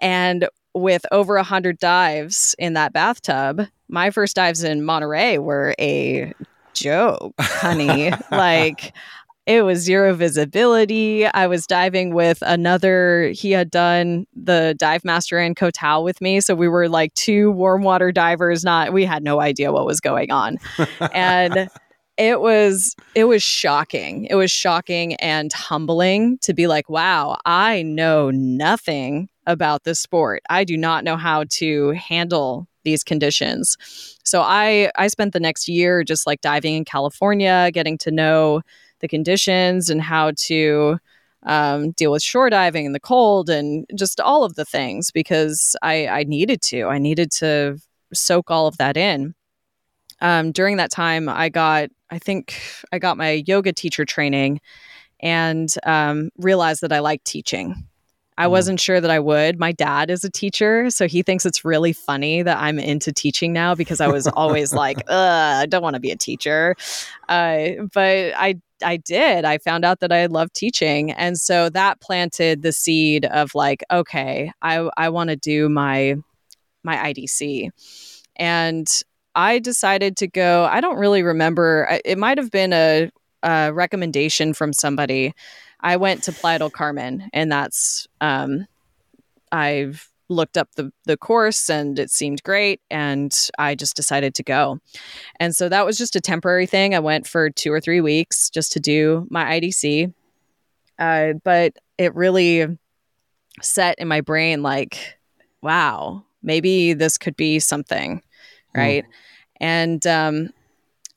And 0.00 0.48
with 0.74 1.04
over 1.10 1.36
a 1.36 1.42
hundred 1.42 1.78
dives 1.78 2.54
in 2.58 2.74
that 2.74 2.92
bathtub, 2.92 3.66
my 3.88 4.10
first 4.10 4.36
dives 4.36 4.62
in 4.62 4.84
Monterey 4.84 5.38
were 5.38 5.74
a 5.80 6.32
joke, 6.72 7.34
honey. 7.40 8.12
like 8.30 8.94
it 9.48 9.62
was 9.62 9.78
zero 9.78 10.12
visibility. 10.12 11.26
I 11.26 11.46
was 11.46 11.66
diving 11.66 12.12
with 12.12 12.42
another, 12.42 13.30
he 13.30 13.50
had 13.50 13.70
done 13.70 14.26
the 14.36 14.76
dive 14.78 15.06
master 15.06 15.40
in 15.40 15.54
Koh 15.54 15.70
Tao 15.70 16.02
with 16.02 16.20
me. 16.20 16.42
So 16.42 16.54
we 16.54 16.68
were 16.68 16.86
like 16.86 17.14
two 17.14 17.50
warm 17.52 17.82
water 17.82 18.12
divers, 18.12 18.62
not, 18.62 18.92
we 18.92 19.06
had 19.06 19.22
no 19.24 19.40
idea 19.40 19.72
what 19.72 19.86
was 19.86 20.00
going 20.00 20.30
on. 20.30 20.58
and 21.14 21.70
it 22.18 22.40
was 22.40 22.96
it 23.14 23.24
was 23.24 23.44
shocking 23.44 24.24
it 24.24 24.34
was 24.34 24.50
shocking 24.50 25.14
and 25.16 25.52
humbling 25.52 26.36
to 26.38 26.52
be 26.52 26.66
like 26.66 26.90
wow 26.90 27.36
i 27.44 27.80
know 27.82 28.28
nothing 28.32 29.28
about 29.46 29.84
this 29.84 30.00
sport 30.00 30.42
i 30.50 30.64
do 30.64 30.76
not 30.76 31.04
know 31.04 31.16
how 31.16 31.44
to 31.48 31.90
handle 31.92 32.66
these 32.82 33.04
conditions 33.04 33.76
so 34.24 34.42
i 34.42 34.90
i 34.96 35.06
spent 35.06 35.32
the 35.32 35.38
next 35.38 35.68
year 35.68 36.02
just 36.02 36.26
like 36.26 36.40
diving 36.40 36.74
in 36.74 36.84
california 36.84 37.70
getting 37.72 37.96
to 37.96 38.10
know 38.10 38.62
the 39.00 39.08
conditions 39.08 39.90
and 39.90 40.02
how 40.02 40.32
to 40.36 40.98
um, 41.44 41.92
deal 41.92 42.12
with 42.12 42.22
shore 42.22 42.50
diving 42.50 42.84
in 42.84 42.92
the 42.92 43.00
cold 43.00 43.48
and 43.48 43.86
just 43.94 44.20
all 44.20 44.44
of 44.44 44.54
the 44.54 44.64
things 44.64 45.10
because 45.10 45.76
I, 45.82 46.08
I 46.08 46.24
needed 46.24 46.60
to 46.62 46.86
i 46.86 46.98
needed 46.98 47.30
to 47.32 47.78
soak 48.12 48.50
all 48.50 48.66
of 48.66 48.76
that 48.78 48.96
in 48.96 49.34
um, 50.20 50.52
during 50.52 50.76
that 50.78 50.90
time, 50.90 51.28
I 51.28 51.48
got, 51.48 51.90
I 52.10 52.18
think 52.18 52.60
I 52.92 52.98
got 52.98 53.16
my 53.16 53.44
yoga 53.46 53.72
teacher 53.72 54.04
training 54.04 54.60
and 55.20 55.72
um, 55.84 56.30
realized 56.38 56.80
that 56.82 56.92
I 56.92 57.00
like 57.00 57.22
teaching. 57.24 57.87
I 58.38 58.46
mm. 58.46 58.50
wasn't 58.50 58.80
sure 58.80 59.00
that 59.00 59.10
I 59.10 59.18
would. 59.18 59.58
My 59.58 59.72
dad 59.72 60.10
is 60.10 60.24
a 60.24 60.30
teacher, 60.30 60.88
so 60.88 61.06
he 61.06 61.22
thinks 61.22 61.44
it's 61.44 61.64
really 61.64 61.92
funny 61.92 62.42
that 62.42 62.56
I'm 62.56 62.78
into 62.78 63.12
teaching 63.12 63.52
now 63.52 63.74
because 63.74 64.00
I 64.00 64.06
was 64.06 64.26
always 64.28 64.72
like, 64.84 65.02
I 65.10 65.66
don't 65.68 65.82
want 65.82 65.94
to 65.94 66.00
be 66.00 66.12
a 66.12 66.16
teacher. 66.16 66.76
Uh, 67.28 67.70
but 67.92 68.32
I 68.36 68.60
I 68.82 68.96
did. 68.96 69.44
I 69.44 69.58
found 69.58 69.84
out 69.84 69.98
that 70.00 70.12
I 70.12 70.26
love 70.26 70.52
teaching, 70.52 71.10
and 71.10 71.36
so 71.36 71.68
that 71.70 72.00
planted 72.00 72.62
the 72.62 72.72
seed 72.72 73.24
of 73.26 73.54
like, 73.54 73.82
okay, 73.90 74.52
I 74.62 74.88
I 74.96 75.08
want 75.10 75.30
to 75.30 75.36
do 75.36 75.68
my 75.68 76.16
my 76.84 76.96
IDC, 76.96 77.70
and 78.36 78.88
I 79.34 79.58
decided 79.58 80.16
to 80.18 80.28
go. 80.28 80.64
I 80.70 80.80
don't 80.80 80.98
really 80.98 81.22
remember. 81.24 82.00
It 82.04 82.18
might 82.18 82.38
have 82.38 82.52
been 82.52 82.72
a, 82.72 83.10
a 83.42 83.72
recommendation 83.72 84.54
from 84.54 84.72
somebody. 84.72 85.34
I 85.80 85.96
went 85.96 86.24
to 86.24 86.32
Playa 86.32 86.58
del 86.58 86.70
Carmen, 86.70 87.28
and 87.32 87.50
that's 87.50 88.06
um, 88.20 88.66
I've 89.52 90.08
looked 90.28 90.58
up 90.58 90.68
the 90.74 90.92
the 91.04 91.16
course 91.16 91.70
and 91.70 91.98
it 91.98 92.10
seemed 92.10 92.42
great 92.42 92.82
and 92.90 93.48
I 93.58 93.74
just 93.74 93.96
decided 93.96 94.34
to 94.34 94.42
go. 94.42 94.78
And 95.40 95.56
so 95.56 95.68
that 95.68 95.86
was 95.86 95.96
just 95.96 96.16
a 96.16 96.20
temporary 96.20 96.66
thing. 96.66 96.94
I 96.94 96.98
went 96.98 97.26
for 97.26 97.48
2 97.48 97.72
or 97.72 97.80
3 97.80 98.02
weeks 98.02 98.50
just 98.50 98.72
to 98.72 98.80
do 98.80 99.26
my 99.30 99.58
IDC. 99.58 100.12
Uh, 100.98 101.32
but 101.44 101.78
it 101.96 102.14
really 102.14 102.78
set 103.62 103.98
in 103.98 104.06
my 104.06 104.20
brain 104.20 104.62
like 104.62 105.18
wow, 105.62 106.24
maybe 106.42 106.92
this 106.92 107.18
could 107.18 107.36
be 107.36 107.58
something, 107.58 108.22
right? 108.74 109.04
Mm. 109.04 109.08
And 109.60 110.06
um, 110.06 110.50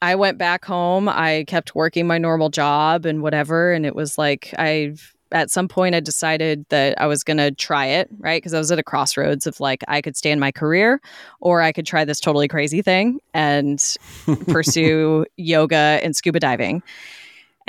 I 0.02 0.16
went 0.16 0.38
back 0.38 0.66
home. 0.66 1.08
I 1.08 1.46
kept 1.48 1.76
working 1.76 2.08
my 2.08 2.18
normal 2.18 2.50
job 2.50 3.06
and 3.06 3.22
whatever. 3.22 3.72
And 3.72 3.86
it 3.86 3.96
was 3.96 4.18
like, 4.18 4.54
I, 4.58 4.96
at 5.32 5.52
some 5.52 5.68
point, 5.68 5.96
I 5.96 6.00
decided 6.00 6.66
that 6.70 7.00
I 7.00 7.06
was 7.06 7.24
going 7.24 7.38
to 7.38 7.52
try 7.52 7.86
it, 7.86 8.10
right? 8.18 8.42
Because 8.42 8.54
I 8.54 8.58
was 8.58 8.72
at 8.72 8.80
a 8.80 8.84
crossroads 8.84 9.46
of 9.46 9.60
like, 9.60 9.84
I 9.88 10.02
could 10.02 10.18
stay 10.18 10.32
in 10.32 10.40
my 10.40 10.52
career 10.52 11.00
or 11.40 11.62
I 11.62 11.72
could 11.72 11.86
try 11.86 12.04
this 12.04 12.20
totally 12.20 12.48
crazy 12.48 12.82
thing 12.82 13.20
and 13.34 13.82
pursue 14.48 15.26
yoga 15.38 16.00
and 16.04 16.16
scuba 16.16 16.40
diving. 16.40 16.82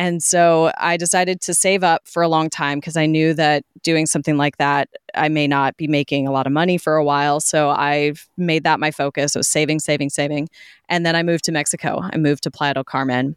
And 0.03 0.21
so 0.21 0.73
I 0.79 0.97
decided 0.97 1.41
to 1.43 1.55
save 1.55 1.85
up 1.85 2.09
for 2.09 2.25
a 2.25 2.29
long 2.29 2.51
time 2.51 2.81
because 2.81 2.97
I 2.97 3.07
knew 3.07 3.35
that 3.35 3.65
doing 3.85 4.07
something 4.07 4.37
like 4.37 4.57
that, 4.57 4.89
I 5.15 5.29
may 5.29 5.47
not 5.47 5.77
be 5.77 5.87
making 5.87 6.27
a 6.27 6.33
lot 6.33 6.45
of 6.45 6.53
money 6.53 6.77
for 6.77 6.97
a 6.97 7.05
while. 7.05 7.39
So 7.39 7.71
I've 7.71 8.29
made 8.37 8.65
that 8.65 8.81
my 8.81 8.91
focus. 8.91 9.37
It 9.37 9.39
was 9.39 9.47
saving, 9.47 9.79
saving, 9.79 10.11
saving. 10.11 10.49
And 10.89 11.07
then 11.07 11.15
I 11.15 11.23
moved 11.23 11.45
to 11.45 11.53
Mexico. 11.53 12.01
I 12.03 12.17
moved 12.17 12.43
to 12.43 12.51
Playa 12.51 12.75
del 12.75 12.83
Carmen. 12.83 13.37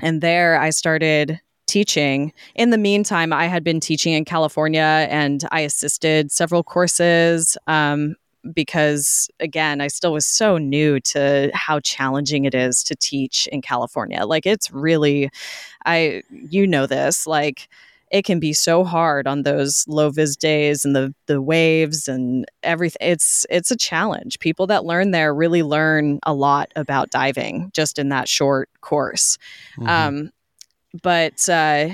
And 0.00 0.22
there 0.22 0.58
I 0.58 0.70
started 0.70 1.38
teaching. 1.66 2.32
In 2.54 2.70
the 2.70 2.78
meantime, 2.78 3.30
I 3.30 3.44
had 3.44 3.62
been 3.62 3.78
teaching 3.78 4.14
in 4.14 4.24
California 4.24 5.06
and 5.10 5.46
I 5.52 5.60
assisted 5.60 6.32
several 6.32 6.62
courses. 6.62 7.58
Um, 7.66 8.16
because 8.52 9.28
again, 9.40 9.80
I 9.80 9.88
still 9.88 10.12
was 10.12 10.26
so 10.26 10.58
new 10.58 11.00
to 11.00 11.50
how 11.54 11.80
challenging 11.80 12.44
it 12.44 12.54
is 12.54 12.82
to 12.84 12.96
teach 12.96 13.46
in 13.48 13.62
California. 13.62 14.24
Like 14.24 14.46
it's 14.46 14.70
really 14.70 15.30
I 15.84 16.22
you 16.30 16.66
know 16.66 16.86
this, 16.86 17.26
like 17.26 17.68
it 18.10 18.26
can 18.26 18.38
be 18.38 18.52
so 18.52 18.84
hard 18.84 19.26
on 19.26 19.42
those 19.42 19.86
low 19.88 20.10
vis 20.10 20.36
days 20.36 20.84
and 20.84 20.94
the 20.94 21.14
the 21.26 21.40
waves 21.40 22.08
and 22.08 22.44
everything. 22.62 22.98
It's 23.00 23.46
it's 23.48 23.70
a 23.70 23.76
challenge. 23.76 24.38
People 24.38 24.66
that 24.68 24.84
learn 24.84 25.12
there 25.12 25.34
really 25.34 25.62
learn 25.62 26.20
a 26.24 26.34
lot 26.34 26.70
about 26.76 27.10
diving 27.10 27.70
just 27.72 27.98
in 27.98 28.10
that 28.10 28.28
short 28.28 28.68
course. 28.82 29.38
Mm-hmm. 29.78 29.88
Um, 29.88 30.30
but 31.02 31.48
uh, 31.48 31.88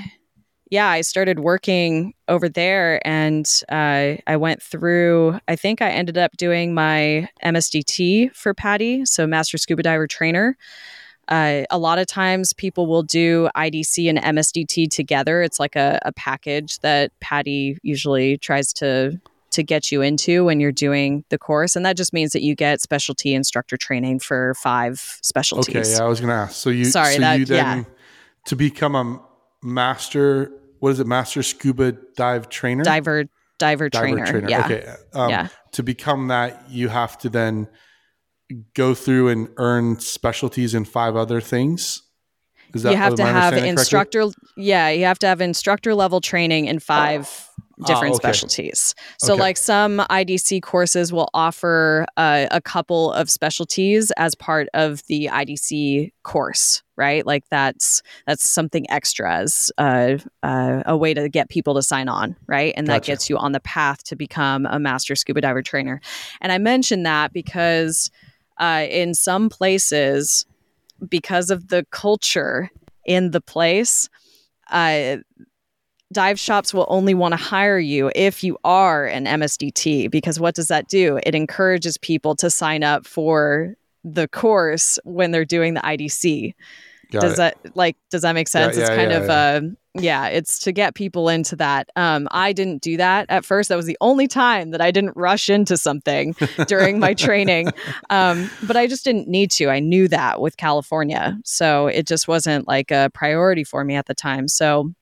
yeah, 0.69 0.87
I 0.87 1.01
started 1.01 1.39
working 1.39 2.13
over 2.27 2.47
there 2.47 3.05
and 3.07 3.49
uh, 3.69 4.15
I 4.27 4.37
went 4.37 4.61
through, 4.61 5.39
I 5.47 5.55
think 5.55 5.81
I 5.81 5.89
ended 5.89 6.17
up 6.17 6.37
doing 6.37 6.73
my 6.75 7.27
MSDT 7.43 8.35
for 8.35 8.53
PADI, 8.53 9.05
so 9.05 9.25
Master 9.25 9.57
Scuba 9.57 9.81
Diver 9.81 10.07
Trainer. 10.07 10.57
Uh, 11.27 11.63
a 11.69 11.77
lot 11.77 11.99
of 11.99 12.07
times 12.07 12.53
people 12.53 12.87
will 12.87 13.03
do 13.03 13.49
IDC 13.55 14.09
and 14.09 14.19
MSDT 14.19 14.89
together. 14.91 15.41
It's 15.41 15.59
like 15.59 15.75
a, 15.75 15.99
a 16.03 16.11
package 16.13 16.79
that 16.79 17.11
PADI 17.19 17.77
usually 17.81 18.37
tries 18.37 18.73
to 18.73 19.19
to 19.51 19.63
get 19.63 19.91
you 19.91 20.03
into 20.03 20.45
when 20.45 20.59
you're 20.59 20.71
doing 20.71 21.23
the 21.29 21.37
course 21.39 21.75
and 21.75 21.83
that 21.83 21.97
just 21.97 22.13
means 22.13 22.33
that 22.33 22.43
you 22.43 22.53
get 22.53 22.81
specialty 22.81 23.33
instructor 23.33 23.75
training 23.77 24.19
for 24.19 24.53
five 24.53 25.17
specialties 25.23 25.75
okay 25.75 25.91
yeah, 25.91 26.05
i 26.05 26.07
was 26.07 26.21
gonna 26.21 26.31
ask 26.31 26.53
so 26.53 26.69
you 26.69 26.85
sorry 26.85 27.15
so 27.15 27.21
that, 27.21 27.39
you 27.39 27.45
then 27.45 27.79
yeah. 27.79 27.83
to 28.45 28.55
become 28.55 28.93
a 28.93 29.19
master 29.61 30.51
what 30.79 30.91
is 30.91 30.99
it, 30.99 31.07
master 31.07 31.43
scuba 31.43 31.93
dive 32.15 32.49
trainer? 32.49 32.83
Diver 32.83 33.25
diver, 33.57 33.89
diver 33.89 34.05
trainer. 34.05 34.25
trainer. 34.25 34.49
Yeah. 34.49 34.65
Okay. 34.65 34.93
Um, 35.13 35.29
yeah. 35.29 35.47
To 35.73 35.83
become 35.83 36.29
that, 36.29 36.69
you 36.69 36.87
have 36.87 37.17
to 37.19 37.29
then 37.29 37.67
go 38.73 38.95
through 38.95 39.27
and 39.27 39.49
earn 39.57 39.99
specialties 39.99 40.73
in 40.73 40.85
five 40.85 41.15
other 41.15 41.41
things. 41.41 42.01
Is 42.73 42.83
that 42.83 42.91
you 42.91 42.97
have 42.97 43.15
to 43.15 43.25
have 43.25 43.53
instructor? 43.53 44.21
Correctly? 44.21 44.63
Yeah, 44.63 44.89
you 44.89 45.05
have 45.05 45.19
to 45.19 45.27
have 45.27 45.41
instructor 45.41 45.93
level 45.93 46.21
training 46.21 46.65
in 46.65 46.79
five 46.79 47.49
different 47.85 48.13
ah, 48.13 48.17
okay. 48.17 48.27
specialties. 48.27 48.95
So, 49.19 49.33
okay. 49.33 49.41
like 49.41 49.57
some 49.57 49.99
IDC 50.09 50.61
courses 50.61 51.13
will 51.13 51.29
offer 51.33 52.05
uh, 52.17 52.47
a 52.51 52.61
couple 52.61 53.11
of 53.13 53.29
specialties 53.29 54.11
as 54.17 54.35
part 54.35 54.67
of 54.73 55.05
the 55.07 55.29
IDC 55.31 56.11
course, 56.23 56.83
right? 56.95 57.25
Like 57.25 57.43
that's 57.49 58.01
that's 58.27 58.47
something 58.47 58.89
extra 58.89 59.33
as 59.33 59.71
uh, 59.77 60.17
uh, 60.43 60.83
a 60.85 60.97
way 60.97 61.13
to 61.13 61.29
get 61.29 61.49
people 61.49 61.75
to 61.75 61.81
sign 61.81 62.09
on, 62.09 62.35
right? 62.47 62.73
And 62.75 62.87
gotcha. 62.87 62.99
that 62.99 63.05
gets 63.05 63.29
you 63.29 63.37
on 63.37 63.53
the 63.53 63.61
path 63.61 64.03
to 64.05 64.15
become 64.15 64.65
a 64.65 64.79
master 64.79 65.15
scuba 65.15 65.41
diver 65.41 65.61
trainer. 65.61 66.01
And 66.41 66.51
I 66.51 66.57
mention 66.57 67.03
that 67.03 67.33
because 67.33 68.11
uh, 68.59 68.85
in 68.89 69.13
some 69.13 69.49
places, 69.49 70.45
because 71.07 71.49
of 71.49 71.69
the 71.69 71.85
culture 71.91 72.69
in 73.05 73.31
the 73.31 73.41
place. 73.41 74.09
Uh, 74.69 75.17
dive 76.11 76.39
shops 76.39 76.73
will 76.73 76.87
only 76.89 77.13
want 77.13 77.33
to 77.33 77.37
hire 77.37 77.79
you 77.79 78.11
if 78.15 78.43
you 78.43 78.57
are 78.63 79.05
an 79.05 79.25
MSDT 79.25 80.09
because 80.09 80.39
what 80.39 80.55
does 80.55 80.67
that 80.67 80.87
do? 80.87 81.19
It 81.23 81.35
encourages 81.35 81.97
people 81.97 82.35
to 82.37 82.49
sign 82.49 82.83
up 82.83 83.05
for 83.05 83.75
the 84.03 84.27
course 84.27 84.97
when 85.03 85.31
they're 85.31 85.45
doing 85.45 85.73
the 85.73 85.81
IDC. 85.81 86.53
Got 87.11 87.21
does 87.21 87.33
it. 87.33 87.37
that 87.37 87.75
like 87.75 87.97
does 88.11 88.21
that 88.21 88.33
make 88.33 88.47
sense? 88.47 88.75
Yeah, 88.75 88.81
it's 88.83 88.89
yeah, 88.91 88.95
kind 88.95 89.11
yeah, 89.11 89.17
of 89.17 89.29
uh 89.29 89.61
yeah, 89.95 90.27
it's 90.27 90.59
to 90.59 90.71
get 90.71 90.93
people 90.93 91.27
into 91.27 91.55
that. 91.55 91.89
Um 91.95 92.27
I 92.31 92.53
didn't 92.53 92.83
do 92.83 92.97
that 92.97 93.25
at 93.29 93.45
first. 93.45 93.69
That 93.69 93.75
was 93.75 93.87
the 93.87 93.97
only 93.99 94.27
time 94.27 94.71
that 94.71 94.81
I 94.81 94.91
didn't 94.91 95.17
rush 95.17 95.49
into 95.49 95.75
something 95.75 96.35
during 96.67 96.99
my 96.99 97.15
training. 97.15 97.69
Um 98.11 98.51
but 98.67 98.77
I 98.77 98.85
just 98.85 99.03
didn't 99.03 99.27
need 99.27 99.49
to. 99.51 99.69
I 99.69 99.79
knew 99.79 100.07
that 100.07 100.39
with 100.39 100.57
California. 100.57 101.37
So 101.43 101.87
it 101.87 102.05
just 102.05 102.27
wasn't 102.27 102.67
like 102.67 102.91
a 102.91 103.09
priority 103.13 103.63
for 103.63 103.83
me 103.83 103.95
at 103.95 104.05
the 104.05 104.15
time. 104.15 104.47
So 104.47 104.93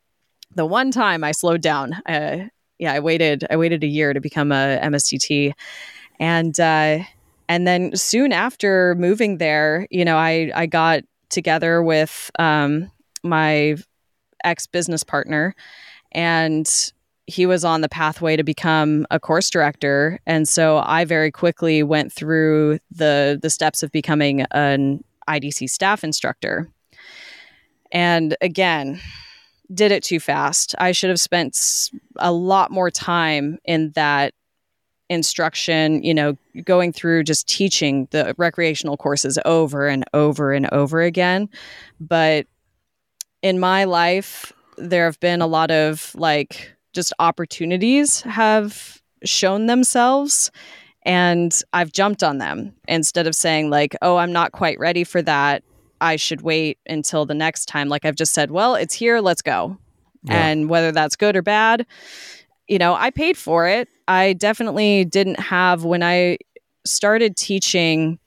the 0.55 0.65
one 0.65 0.91
time 0.91 1.23
I 1.23 1.31
slowed 1.31 1.61
down, 1.61 1.93
uh, 2.05 2.47
yeah, 2.79 2.93
I 2.93 2.99
waited. 2.99 3.45
I 3.49 3.57
waited 3.57 3.83
a 3.83 3.87
year 3.87 4.13
to 4.13 4.21
become 4.21 4.51
a 4.51 4.79
MSDT, 4.83 5.53
and 6.19 6.59
uh, 6.59 6.99
and 7.49 7.67
then 7.67 7.95
soon 7.95 8.31
after 8.31 8.95
moving 8.95 9.37
there, 9.37 9.87
you 9.89 10.05
know, 10.05 10.17
I 10.17 10.51
I 10.55 10.65
got 10.65 11.03
together 11.29 11.81
with 11.81 12.31
um, 12.39 12.91
my 13.23 13.77
ex 14.43 14.67
business 14.67 15.03
partner, 15.03 15.55
and 16.11 16.91
he 17.27 17.45
was 17.45 17.65
on 17.65 17.81
the 17.81 17.89
pathway 17.89 18.37
to 18.37 18.43
become 18.43 19.05
a 19.11 19.19
course 19.19 19.49
director 19.49 20.17
and 20.25 20.47
so 20.47 20.81
i 20.85 21.03
very 21.03 21.29
quickly 21.29 21.83
went 21.83 22.11
through 22.11 22.79
the 22.89 23.37
the 23.41 23.49
steps 23.49 23.83
of 23.83 23.91
becoming 23.91 24.41
an 24.51 25.03
idc 25.29 25.69
staff 25.69 26.05
instructor 26.05 26.69
and 27.91 28.37
again 28.39 28.97
did 29.73 29.91
it 29.91 30.03
too 30.03 30.19
fast 30.19 30.75
i 30.79 30.91
should 30.91 31.09
have 31.09 31.19
spent 31.19 31.89
a 32.17 32.31
lot 32.31 32.71
more 32.71 32.89
time 32.89 33.57
in 33.65 33.91
that 33.91 34.33
instruction 35.09 36.03
you 36.03 36.13
know 36.13 36.37
going 36.65 36.91
through 36.91 37.23
just 37.23 37.47
teaching 37.47 38.07
the 38.11 38.33
recreational 38.37 38.97
courses 38.97 39.39
over 39.45 39.87
and 39.87 40.03
over 40.13 40.51
and 40.51 40.67
over 40.71 41.01
again 41.01 41.49
but 41.99 42.45
in 43.41 43.59
my 43.59 43.83
life 43.85 44.51
there 44.77 45.05
have 45.05 45.19
been 45.19 45.41
a 45.41 45.47
lot 45.47 45.71
of 45.71 46.13
like 46.15 46.73
just 46.93 47.13
opportunities 47.19 48.21
have 48.21 49.01
shown 49.23 49.67
themselves 49.67 50.51
and 51.07 51.61
I've 51.71 51.93
jumped 51.93 52.21
on 52.21 52.37
them 52.37 52.73
instead 52.87 53.27
of 53.27 53.33
saying 53.33 53.69
like, 53.69 53.95
"Oh, 54.01 54.17
I'm 54.17 54.33
not 54.33 54.51
quite 54.51 54.77
ready 54.77 55.05
for 55.05 55.21
that. 55.21 55.63
I 56.01 56.15
should 56.15 56.41
wait 56.41 56.79
until 56.87 57.25
the 57.25 57.33
next 57.33 57.65
time." 57.65 57.89
Like 57.89 58.05
I've 58.05 58.15
just 58.15 58.33
said, 58.33 58.51
"Well, 58.51 58.75
it's 58.75 58.93
here, 58.93 59.19
let's 59.19 59.41
go." 59.41 59.77
Yeah. 60.23 60.47
And 60.47 60.69
whether 60.69 60.91
that's 60.91 61.15
good 61.15 61.35
or 61.35 61.41
bad, 61.41 61.85
you 62.67 62.77
know, 62.77 62.95
I 62.95 63.11
paid 63.11 63.37
for 63.37 63.67
it. 63.67 63.87
I 64.07 64.33
definitely 64.33 65.05
didn't 65.05 65.39
have 65.39 65.83
when 65.83 66.03
I 66.03 66.37
started 66.85 67.35
teaching 67.35 68.19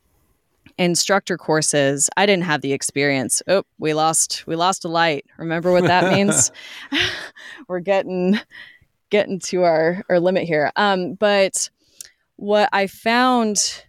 instructor 0.78 1.36
courses 1.36 2.08
i 2.16 2.24
didn't 2.24 2.44
have 2.44 2.62
the 2.62 2.72
experience 2.72 3.42
oh 3.48 3.62
we 3.78 3.92
lost 3.92 4.46
we 4.46 4.56
lost 4.56 4.82
a 4.84 4.88
light 4.88 5.26
remember 5.36 5.72
what 5.72 5.84
that 5.84 6.10
means 6.10 6.50
we're 7.68 7.80
getting 7.80 8.40
getting 9.10 9.38
to 9.38 9.62
our 9.62 10.02
our 10.08 10.18
limit 10.18 10.44
here 10.44 10.72
um 10.76 11.14
but 11.14 11.68
what 12.36 12.68
i 12.72 12.86
found 12.86 13.84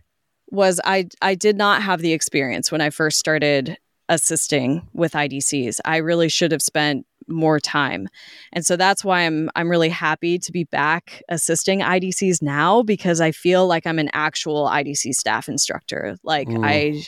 was 0.52 0.80
i 0.86 1.07
i 1.22 1.34
did 1.34 1.57
not 1.57 1.82
have 1.82 2.02
the 2.02 2.14
experience 2.14 2.72
when 2.72 2.82
i 2.82 2.90
first 2.90 3.18
started 3.18 3.78
assisting 4.10 4.88
with 4.94 5.14
idcs 5.14 5.80
i 5.86 5.98
really 5.98 6.30
should 6.30 6.52
have 6.52 6.61
spent 6.61 7.06
more 7.32 7.60
time. 7.60 8.07
And 8.53 8.65
so 8.65 8.76
that's 8.76 9.03
why 9.03 9.22
I'm 9.22 9.49
I'm 9.56 9.69
really 9.69 9.90
happy 9.90 10.38
to 10.40 10.52
be 10.52 10.65
back 10.65 11.23
assisting 11.30 11.80
IDCs 11.80 12.41
now 12.41 12.84
because 12.84 13.22
I 13.22 13.32
feel 13.32 13.68
like 13.68 13.88
I'm 13.88 13.99
an 13.99 14.10
actual 14.14 14.68
IDC 14.68 15.14
staff 15.14 15.48
instructor. 15.48 16.18
Like 16.23 16.48
mm. 16.48 16.65
I 16.65 17.02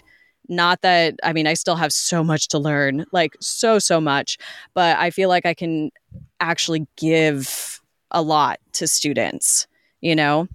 not 0.50 0.82
that 0.82 1.16
I 1.24 1.34
mean 1.34 1.48
I 1.48 1.54
still 1.54 1.76
have 1.76 1.94
so 1.94 2.24
much 2.24 2.48
to 2.50 2.60
learn, 2.60 3.06
like 3.12 3.36
so 3.40 3.80
so 3.80 4.02
much, 4.02 4.38
but 4.74 4.98
I 4.98 5.10
feel 5.10 5.30
like 5.30 5.46
I 5.46 5.54
can 5.54 5.92
actually 6.40 6.88
give 6.98 7.82
a 8.12 8.22
lot 8.22 8.60
to 8.74 8.88
students, 8.88 9.68
you 10.02 10.16
know. 10.16 10.48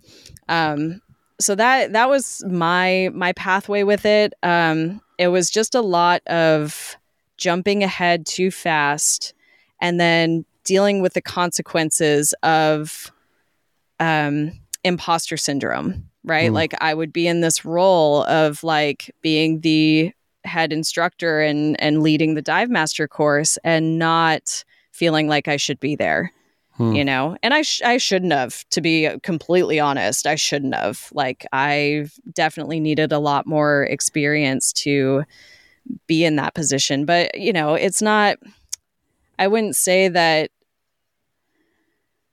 Um 0.48 1.01
so 1.40 1.55
that 1.55 1.93
that 1.93 2.09
was 2.09 2.44
my 2.48 3.10
my 3.12 3.32
pathway 3.32 3.82
with 3.82 4.05
it. 4.05 4.35
Um 4.43 5.01
it 5.19 5.28
was 5.28 5.51
just 5.51 5.74
a 5.74 5.81
lot 5.81 6.23
of 6.27 6.97
jumping 7.36 7.82
ahead 7.82 8.27
too 8.27 8.51
fast 8.51 9.35
and 9.81 10.01
then 10.01 10.44
dealing 10.65 11.01
with 11.01 11.15
the 11.15 11.23
consequences 11.23 12.35
of 12.43 13.10
um, 14.01 14.52
imposter 14.85 15.36
syndrome, 15.36 16.09
right? 16.24 16.51
Mm. 16.51 16.55
Like 16.55 16.74
I 16.81 16.94
would 16.94 17.12
be 17.12 17.27
in 17.27 17.40
this 17.40 17.65
role 17.65 18.24
of 18.24 18.62
like 18.62 19.15
being 19.23 19.60
the 19.60 20.12
head 20.44 20.73
instructor 20.73 21.40
and 21.40 21.81
and 21.81 22.02
leading 22.02 22.35
the 22.35 22.43
dive 22.43 22.70
master 22.70 23.09
course 23.09 23.59
and 23.65 23.98
not 23.98 24.65
feeling 24.93 25.28
like 25.28 25.48
I 25.48 25.56
should 25.56 25.81
be 25.81 25.97
there. 25.97 26.32
Hmm. 26.79 26.93
You 26.93 27.05
know, 27.05 27.37
and 27.43 27.53
I 27.53 27.63
sh- 27.63 27.83
I 27.83 27.99
shouldn't 27.99 28.33
have 28.33 28.67
to 28.71 28.81
be 28.81 29.11
completely 29.25 29.81
honest. 29.81 30.27
I 30.27 30.37
shouldn't 30.37 30.75
have. 30.75 31.09
Like 31.13 31.45
I 31.53 32.07
definitely 32.33 32.79
needed 32.79 33.11
a 33.11 33.19
lot 33.19 33.47
more 33.47 33.83
experience 33.83 34.73
to 34.85 35.25
be 36.07 36.25
in 36.25 36.37
that 36.37 36.55
position. 36.55 37.05
But, 37.05 37.37
you 37.37 37.53
know, 37.53 37.75
it's 37.75 38.01
not 38.01 38.39
I 39.39 39.49
wouldn't 39.49 39.77
say 39.77 40.09
that 40.09 40.51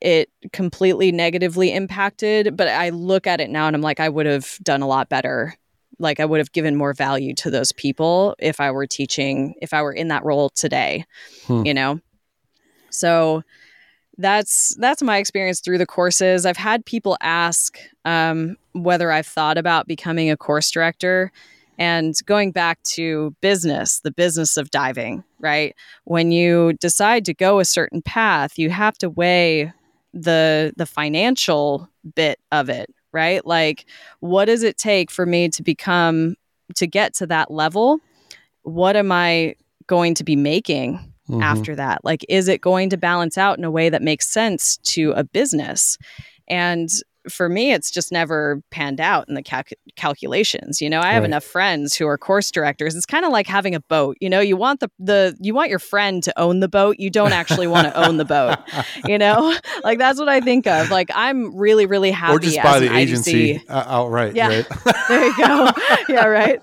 it 0.01 0.29
completely 0.51 1.11
negatively 1.11 1.73
impacted, 1.73 2.55
but 2.55 2.67
I 2.67 2.89
look 2.89 3.25
at 3.25 3.41
it 3.41 3.49
now 3.49 3.67
and 3.67 3.75
I'm 3.75 3.81
like, 3.81 3.99
I 3.99 4.09
would 4.09 4.25
have 4.25 4.57
done 4.61 4.81
a 4.81 4.87
lot 4.87 5.09
better. 5.09 5.55
Like, 5.97 6.19
I 6.19 6.25
would 6.25 6.39
have 6.39 6.51
given 6.51 6.75
more 6.75 6.93
value 6.93 7.33
to 7.35 7.49
those 7.49 7.71
people 7.71 8.35
if 8.37 8.59
I 8.59 8.69
were 8.71 8.85
teaching, 8.85 9.55
if 9.61 9.73
I 9.73 9.81
were 9.81 9.93
in 9.93 10.09
that 10.09 10.25
role 10.25 10.49
today, 10.49 11.05
hmm. 11.47 11.65
you 11.65 11.73
know? 11.73 12.01
So, 12.89 13.43
that's 14.17 14.75
that's 14.75 15.01
my 15.01 15.17
experience 15.17 15.59
through 15.59 15.77
the 15.77 15.85
courses. 15.85 16.45
I've 16.45 16.57
had 16.57 16.85
people 16.85 17.17
ask 17.21 17.77
um, 18.05 18.57
whether 18.73 19.11
I've 19.11 19.27
thought 19.27 19.57
about 19.57 19.87
becoming 19.87 20.29
a 20.29 20.37
course 20.37 20.71
director, 20.71 21.31
and 21.77 22.15
going 22.25 22.51
back 22.51 22.81
to 22.83 23.35
business, 23.41 23.99
the 23.99 24.11
business 24.11 24.57
of 24.57 24.71
diving, 24.71 25.23
right? 25.39 25.75
When 26.05 26.31
you 26.31 26.73
decide 26.73 27.25
to 27.25 27.33
go 27.33 27.59
a 27.59 27.65
certain 27.65 28.01
path, 28.01 28.57
you 28.57 28.69
have 28.69 28.97
to 28.99 29.09
weigh 29.09 29.73
the 30.13 30.73
the 30.77 30.85
financial 30.85 31.89
bit 32.15 32.39
of 32.51 32.69
it, 32.69 32.93
right? 33.11 33.45
Like 33.45 33.85
what 34.19 34.45
does 34.45 34.63
it 34.63 34.77
take 34.77 35.11
for 35.11 35.25
me 35.25 35.49
to 35.49 35.61
become 35.61 36.35
to 36.75 36.87
get 36.87 37.13
to 37.15 37.27
that 37.27 37.51
level? 37.51 37.99
What 38.63 38.95
am 38.95 39.11
I 39.11 39.55
going 39.87 40.15
to 40.15 40.23
be 40.23 40.35
making 40.35 41.13
mm-hmm. 41.29 41.41
after 41.41 41.75
that? 41.75 42.03
Like 42.03 42.25
is 42.29 42.47
it 42.47 42.61
going 42.61 42.89
to 42.91 42.97
balance 42.97 43.37
out 43.37 43.57
in 43.57 43.63
a 43.63 43.71
way 43.71 43.89
that 43.89 44.01
makes 44.01 44.29
sense 44.29 44.77
to 44.77 45.11
a 45.11 45.23
business? 45.23 45.97
And 46.47 46.89
for 47.29 47.49
me, 47.49 47.73
it's 47.73 47.91
just 47.91 48.11
never 48.11 48.61
panned 48.69 49.01
out 49.01 49.27
in 49.27 49.35
the 49.35 49.41
cal- 49.41 49.63
calculations. 49.95 50.81
You 50.81 50.89
know, 50.89 50.99
I 50.99 51.13
have 51.13 51.23
right. 51.23 51.29
enough 51.29 51.43
friends 51.43 51.95
who 51.95 52.07
are 52.07 52.17
course 52.17 52.51
directors. 52.51 52.95
It's 52.95 53.05
kind 53.05 53.25
of 53.25 53.31
like 53.31 53.47
having 53.47 53.75
a 53.75 53.79
boat. 53.79 54.17
You 54.19 54.29
know, 54.29 54.39
you 54.39 54.57
want 54.57 54.79
the 54.79 54.89
the 54.99 55.35
you 55.39 55.53
want 55.53 55.69
your 55.69 55.79
friend 55.79 56.23
to 56.23 56.39
own 56.39 56.59
the 56.59 56.67
boat. 56.67 56.97
You 56.99 57.09
don't 57.09 57.33
actually 57.33 57.67
want 57.67 57.87
to 57.87 58.05
own 58.05 58.17
the 58.17 58.25
boat. 58.25 58.57
You 59.05 59.17
know, 59.17 59.55
like 59.83 59.99
that's 59.99 60.19
what 60.19 60.29
I 60.29 60.41
think 60.41 60.67
of. 60.67 60.89
Like 60.89 61.09
I'm 61.13 61.55
really 61.55 61.85
really 61.85 62.11
happy. 62.11 62.35
Or 62.35 62.39
just 62.39 62.61
buy 62.61 62.79
the 62.79 62.95
agency 62.95 63.61
uh, 63.67 63.83
outright. 63.87 64.35
Yeah, 64.35 64.47
right? 64.47 64.67
there 65.09 65.25
you 65.25 65.37
go. 65.37 65.71
yeah, 66.09 66.25
right. 66.25 66.59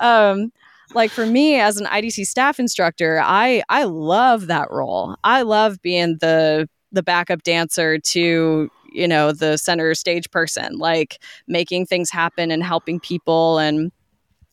Um, 0.00 0.52
like 0.94 1.10
for 1.10 1.26
me 1.26 1.58
as 1.58 1.76
an 1.78 1.86
IDC 1.86 2.26
staff 2.26 2.58
instructor, 2.58 3.20
I 3.22 3.62
I 3.68 3.84
love 3.84 4.46
that 4.46 4.70
role. 4.70 5.16
I 5.24 5.42
love 5.42 5.80
being 5.82 6.18
the 6.20 6.68
the 6.92 7.02
backup 7.02 7.42
dancer 7.42 7.98
to 7.98 8.70
you 8.92 9.08
know 9.08 9.32
the 9.32 9.56
center 9.56 9.94
stage 9.94 10.30
person 10.30 10.78
like 10.78 11.20
making 11.48 11.86
things 11.86 12.10
happen 12.10 12.50
and 12.50 12.62
helping 12.62 13.00
people. 13.00 13.58
And 13.58 13.90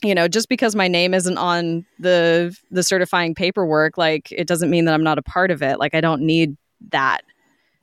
you 0.04 0.16
know 0.16 0.28
just 0.28 0.50
because 0.50 0.76
my 0.76 0.88
name 0.88 1.14
isn't 1.14 1.38
on 1.38 1.86
the 2.00 2.56
the 2.72 2.82
certifying 2.84 3.36
paperwork 3.36 3.98
like 3.98 4.32
it 4.32 4.48
doesn't 4.48 4.72
mean 4.72 4.86
that 4.86 4.96
i'm 4.96 5.04
not 5.04 5.20
a 5.20 5.24
part 5.24 5.52
of 5.52 5.62
it. 5.62 5.80
Like 5.80 5.94
i 5.94 6.02
don't 6.02 6.22
need 6.22 6.58
that. 6.90 7.22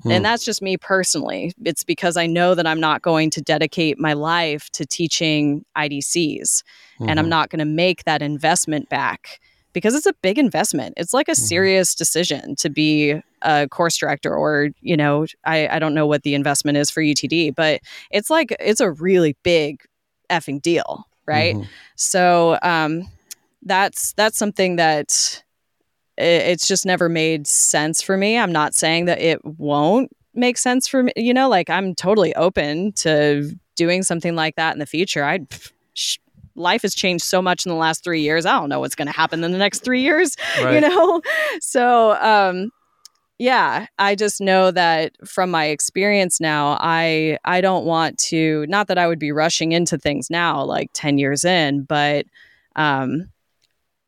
Hmm. 0.02 0.12
and 0.12 0.24
that's 0.24 0.44
just 0.44 0.62
me 0.62 0.76
personally. 0.76 1.52
It's 1.64 1.84
because 1.84 2.16
i 2.16 2.26
know 2.26 2.54
that 2.56 2.66
i'm 2.66 2.80
not 2.80 3.02
going 3.02 3.30
to 3.30 3.40
dedicate 3.40 3.98
my 3.98 4.14
life 4.14 4.68
to 4.70 4.84
teaching 4.84 5.64
idcs 5.76 6.62
mm-hmm. 7.00 7.08
and 7.08 7.18
i'm 7.18 7.24
mm-hmm. 7.24 7.30
not 7.30 7.50
going 7.50 7.58
to 7.58 7.64
make 7.64 8.04
that 8.04 8.22
investment 8.22 8.88
back 8.88 9.40
because 9.72 9.94
it's 9.94 10.06
a 10.06 10.14
big 10.22 10.38
investment. 10.38 10.94
It's 10.96 11.14
like 11.14 11.28
a 11.28 11.32
mm-hmm. 11.32 11.44
serious 11.44 11.94
decision 11.94 12.56
to 12.56 12.70
be 12.70 13.20
a 13.42 13.68
course 13.68 13.96
director 13.96 14.34
or, 14.34 14.70
you 14.80 14.96
know, 14.96 15.26
I, 15.44 15.68
I 15.68 15.78
don't 15.78 15.94
know 15.94 16.06
what 16.06 16.22
the 16.22 16.34
investment 16.34 16.78
is 16.78 16.90
for 16.90 17.00
UTD, 17.00 17.54
but 17.54 17.80
it's 18.10 18.30
like 18.30 18.56
it's 18.58 18.80
a 18.80 18.90
really 18.90 19.36
big 19.42 19.82
effing 20.30 20.60
deal, 20.60 21.06
right? 21.26 21.54
Mm-hmm. 21.54 21.68
So 21.96 22.58
um 22.62 23.08
that's 23.62 24.14
that's 24.14 24.38
something 24.38 24.76
that 24.76 25.42
it, 26.16 26.22
it's 26.22 26.66
just 26.66 26.86
never 26.86 27.08
made 27.08 27.46
sense 27.46 28.02
for 28.02 28.16
me. 28.16 28.38
I'm 28.38 28.52
not 28.52 28.74
saying 28.74 29.04
that 29.04 29.20
it 29.20 29.44
won't 29.44 30.10
make 30.34 30.58
sense 30.58 30.88
for 30.88 31.04
me, 31.04 31.12
you 31.16 31.34
know, 31.34 31.48
like 31.48 31.70
I'm 31.70 31.94
totally 31.94 32.34
open 32.34 32.92
to 32.92 33.50
doing 33.76 34.02
something 34.02 34.34
like 34.34 34.56
that 34.56 34.72
in 34.72 34.78
the 34.80 34.86
future. 34.86 35.24
I'd 35.24 35.46
life 36.58 36.82
has 36.82 36.94
changed 36.94 37.24
so 37.24 37.40
much 37.40 37.64
in 37.64 37.70
the 37.70 37.76
last 37.76 38.04
three 38.04 38.20
years. 38.20 38.46
I 38.46 38.58
don't 38.58 38.68
know 38.68 38.80
what's 38.80 38.94
going 38.94 39.06
to 39.06 39.12
happen 39.12 39.42
in 39.44 39.52
the 39.52 39.58
next 39.58 39.80
three 39.80 40.02
years, 40.02 40.36
right. 40.62 40.74
you 40.74 40.80
know? 40.80 41.22
So, 41.60 42.12
um, 42.20 42.70
yeah, 43.38 43.86
I 43.98 44.16
just 44.16 44.40
know 44.40 44.70
that 44.72 45.12
from 45.24 45.50
my 45.50 45.66
experience 45.66 46.40
now, 46.40 46.76
I 46.80 47.38
I 47.44 47.60
don't 47.60 47.84
want 47.84 48.18
to 48.18 48.66
not 48.68 48.88
that 48.88 48.98
I 48.98 49.06
would 49.06 49.20
be 49.20 49.30
rushing 49.30 49.72
into 49.72 49.96
things 49.96 50.28
now 50.28 50.64
like 50.64 50.90
10 50.94 51.18
years 51.18 51.44
in, 51.44 51.84
but 51.84 52.26
um 52.74 53.30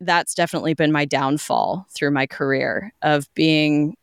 that's 0.01 0.33
definitely 0.33 0.73
been 0.73 0.91
my 0.91 1.05
downfall 1.05 1.85
through 1.95 2.11
my 2.11 2.25
career 2.25 2.91
of 3.03 3.33
being 3.35 3.95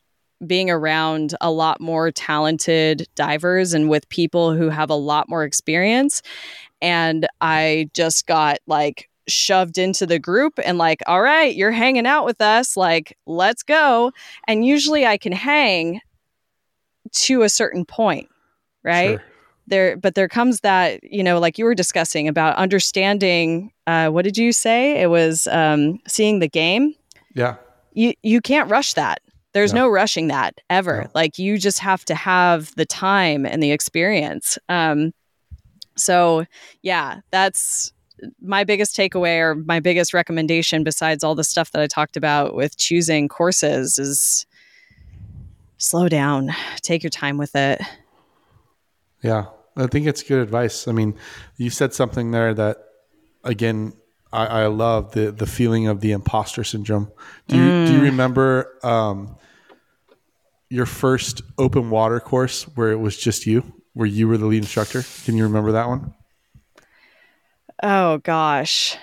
being 0.46 0.70
around 0.70 1.34
a 1.40 1.50
lot 1.50 1.80
more 1.80 2.12
talented 2.12 3.06
divers 3.16 3.74
and 3.74 3.90
with 3.90 4.08
people 4.08 4.54
who 4.54 4.68
have 4.68 4.88
a 4.88 4.94
lot 4.94 5.28
more 5.28 5.42
experience 5.42 6.22
and 6.80 7.26
I 7.40 7.90
just 7.94 8.26
got 8.26 8.58
like 8.66 9.08
shoved 9.28 9.78
into 9.78 10.06
the 10.06 10.18
group 10.18 10.58
and 10.64 10.78
like, 10.78 11.02
all 11.06 11.20
right, 11.20 11.54
you're 11.54 11.70
hanging 11.70 12.06
out 12.06 12.24
with 12.24 12.40
us, 12.40 12.76
like, 12.76 13.16
let's 13.26 13.62
go. 13.62 14.12
And 14.46 14.64
usually 14.64 15.06
I 15.06 15.18
can 15.18 15.32
hang 15.32 16.00
to 17.12 17.42
a 17.42 17.48
certain 17.48 17.84
point, 17.84 18.28
right? 18.82 19.18
Sure. 19.18 19.22
There, 19.66 19.96
but 19.98 20.14
there 20.14 20.28
comes 20.28 20.60
that, 20.60 21.04
you 21.04 21.22
know, 21.22 21.38
like 21.38 21.58
you 21.58 21.66
were 21.66 21.74
discussing 21.74 22.26
about 22.26 22.56
understanding. 22.56 23.70
Uh, 23.86 24.08
what 24.08 24.24
did 24.24 24.38
you 24.38 24.50
say? 24.52 24.98
It 25.00 25.08
was 25.10 25.46
um, 25.48 25.98
seeing 26.08 26.38
the 26.38 26.48
game. 26.48 26.94
Yeah. 27.34 27.56
You 27.92 28.14
you 28.22 28.40
can't 28.40 28.70
rush 28.70 28.94
that. 28.94 29.20
There's 29.52 29.74
No. 29.74 29.82
no 29.82 29.88
rushing 29.88 30.28
that 30.28 30.58
ever. 30.70 31.02
No. 31.02 31.10
Like 31.14 31.38
you 31.38 31.58
just 31.58 31.80
have 31.80 32.04
to 32.06 32.14
have 32.14 32.74
the 32.76 32.86
time 32.86 33.44
and 33.44 33.62
the 33.62 33.72
experience. 33.72 34.56
Um, 34.70 35.12
so 35.98 36.46
yeah, 36.82 37.20
that's 37.30 37.92
my 38.40 38.64
biggest 38.64 38.96
takeaway 38.96 39.38
or 39.38 39.54
my 39.54 39.80
biggest 39.80 40.12
recommendation 40.12 40.84
besides 40.84 41.22
all 41.22 41.34
the 41.34 41.44
stuff 41.44 41.70
that 41.72 41.80
I 41.82 41.86
talked 41.86 42.16
about 42.16 42.54
with 42.54 42.76
choosing 42.76 43.28
courses 43.28 43.98
is 43.98 44.46
slow 45.76 46.08
down, 46.08 46.50
take 46.82 47.02
your 47.02 47.10
time 47.10 47.38
with 47.38 47.54
it. 47.54 47.80
Yeah, 49.22 49.46
I 49.76 49.86
think 49.86 50.06
it's 50.06 50.22
good 50.22 50.40
advice. 50.40 50.88
I 50.88 50.92
mean, 50.92 51.14
you 51.56 51.70
said 51.70 51.94
something 51.94 52.30
there 52.30 52.54
that, 52.54 52.78
again, 53.44 53.92
I, 54.32 54.46
I 54.46 54.66
love 54.66 55.12
the 55.12 55.30
the 55.30 55.46
feeling 55.46 55.86
of 55.86 56.00
the 56.00 56.12
imposter 56.12 56.62
syndrome. 56.62 57.10
Do 57.46 57.56
you 57.56 57.86
do 57.86 57.92
you 57.94 58.02
remember 58.02 58.78
um, 58.82 59.36
your 60.68 60.86
first 60.86 61.42
open 61.56 61.90
water 61.90 62.20
course 62.20 62.64
where 62.74 62.90
it 62.90 62.98
was 62.98 63.16
just 63.16 63.46
you, 63.46 63.72
where 63.94 64.06
you 64.06 64.28
were 64.28 64.36
the 64.38 64.46
lead 64.46 64.58
instructor? 64.62 65.02
Can 65.24 65.36
you 65.36 65.44
remember 65.44 65.72
that 65.72 65.88
one? 65.88 66.14
Oh 67.82 68.18
gosh. 68.18 68.96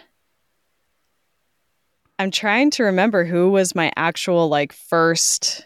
I'm 2.17 2.31
trying 2.31 2.71
to 2.71 2.83
remember 2.83 3.25
who 3.25 3.49
was 3.51 3.75
my 3.75 3.91
actual 3.97 4.47
like 4.47 4.71
first 4.73 5.65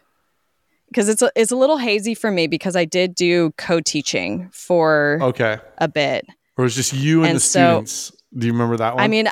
because 0.88 1.08
it's 1.08 1.22
a, 1.22 1.32
it's 1.36 1.52
a 1.52 1.56
little 1.56 1.78
hazy 1.78 2.16
for 2.16 2.32
me 2.32 2.48
because 2.48 2.76
I 2.76 2.86
did 2.86 3.14
do 3.14 3.52
co-teaching 3.58 4.50
for 4.52 5.20
Okay, 5.22 5.60
a 5.78 5.88
bit. 5.88 6.26
or 6.58 6.64
it 6.64 6.66
was 6.66 6.76
just 6.76 6.94
you 6.94 7.20
and, 7.20 7.28
And 7.30 7.36
the 7.36 7.40
so- 7.42 7.60
students? 7.86 8.12
Do 8.36 8.48
you 8.48 8.54
remember 8.54 8.78
that 8.78 8.96
one? 8.96 9.04
I 9.04 9.08
mean, 9.08 9.28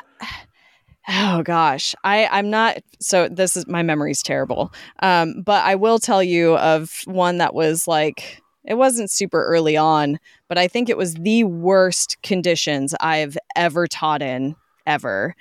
oh 1.08 1.42
gosh, 1.44 1.94
I 2.02 2.26
I'm 2.26 2.50
not. 2.50 2.78
So 3.00 3.28
this 3.28 3.56
is 3.56 3.64
my 3.68 3.82
memory's 3.84 4.22
terrible. 4.22 4.72
Um, 5.02 5.42
but 5.44 5.64
I 5.64 5.76
will 5.76 6.00
tell 6.00 6.20
you 6.22 6.56
of 6.56 7.00
one 7.04 7.38
that 7.38 7.54
was 7.54 7.86
like 7.86 8.42
it 8.68 8.74
wasn't 8.74 9.10
super 9.10 9.44
early 9.46 9.76
on, 9.76 10.20
but 10.46 10.58
I 10.58 10.68
think 10.68 10.88
it 10.88 10.98
was 10.98 11.14
the 11.14 11.44
worst 11.44 12.18
conditions 12.22 12.94
I've 13.00 13.36
ever 13.56 13.86
taught 13.86 14.22
in 14.22 14.54
ever, 14.86 15.34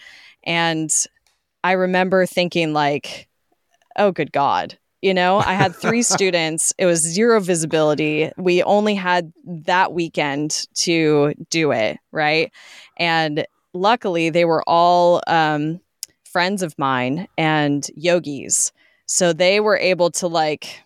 and 0.44 0.90
I 1.64 1.74
remember 1.74 2.26
thinking 2.26 2.74
like, 2.74 3.28
oh 3.98 4.12
good 4.12 4.32
god. 4.32 4.78
You 5.02 5.14
know, 5.14 5.38
I 5.40 5.54
had 5.54 5.76
three 5.76 6.02
students. 6.16 6.74
It 6.78 6.86
was 6.86 7.02
zero 7.02 7.40
visibility. 7.40 8.32
We 8.38 8.64
only 8.64 8.96
had 8.96 9.32
that 9.46 9.94
weekend 9.94 10.66
to 10.76 11.34
do 11.50 11.72
it, 11.72 12.00
right? 12.12 12.52
And 12.98 13.46
luckily, 13.74 14.30
they 14.30 14.46
were 14.46 14.64
all 14.66 15.22
um, 15.28 15.82
friends 16.24 16.64
of 16.64 16.78
mine 16.80 17.28
and 17.38 17.88
yogis. 17.96 18.72
So 19.06 19.34
they 19.34 19.60
were 19.60 19.78
able 19.78 20.10
to, 20.12 20.28
like, 20.28 20.82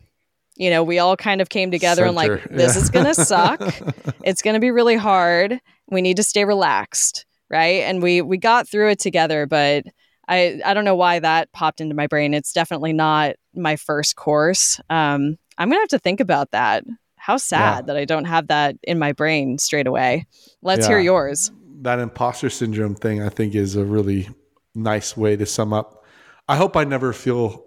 you 0.56 0.70
know, 0.70 0.84
we 0.84 1.00
all 1.00 1.16
kind 1.16 1.42
of 1.42 1.50
came 1.50 1.72
together 1.72 2.06
and, 2.06 2.16
like, 2.16 2.44
this 2.46 2.76
yeah. 2.76 2.82
is 2.82 2.90
going 2.90 3.06
to 3.06 3.16
suck. 3.16 3.62
it's 4.24 4.42
going 4.42 4.54
to 4.54 4.60
be 4.60 4.72
really 4.72 4.96
hard. 4.96 5.60
We 5.90 6.02
need 6.02 6.18
to 6.18 6.24
stay 6.24 6.46
relaxed. 6.46 7.26
Right. 7.50 7.84
And 7.84 8.02
we, 8.02 8.22
we 8.22 8.38
got 8.38 8.68
through 8.68 8.92
it 8.92 9.00
together, 9.00 9.46
but 9.46 9.86
I, 10.28 10.62
I 10.64 10.74
don't 10.74 10.86
know 10.86 10.96
why 10.96 11.20
that 11.20 11.52
popped 11.52 11.82
into 11.82 11.94
my 11.94 12.08
brain. 12.08 12.34
It's 12.34 12.54
definitely 12.54 12.94
not 12.94 13.36
my 13.54 13.76
first 13.76 14.16
course. 14.16 14.80
Um, 14.90 15.38
I'm 15.58 15.68
going 15.68 15.78
to 15.78 15.82
have 15.82 15.90
to 15.90 16.00
think 16.00 16.22
about 16.22 16.52
that. 16.52 16.86
How 17.18 17.38
sad 17.38 17.88
that 17.88 17.98
I 17.98 18.06
don't 18.06 18.26
have 18.26 18.48
that 18.48 18.78
in 18.84 18.98
my 18.98 19.12
brain 19.12 19.58
straight 19.58 19.86
away. 19.86 20.26
Let's 20.62 20.88
hear 20.88 21.00
yours. 21.00 21.52
that 21.82 22.00
imposter 22.00 22.50
syndrome 22.50 22.96
thing, 22.96 23.22
I 23.22 23.30
think, 23.30 23.54
is 23.54 23.76
a 23.76 23.84
really 23.84 24.30
nice 24.74 25.18
way 25.18 25.36
to 25.36 25.46
sum 25.46 25.74
up. 25.74 26.04
I 26.48 26.56
hope 26.56 26.78
I 26.78 26.84
never 26.84 27.14
feel. 27.14 27.66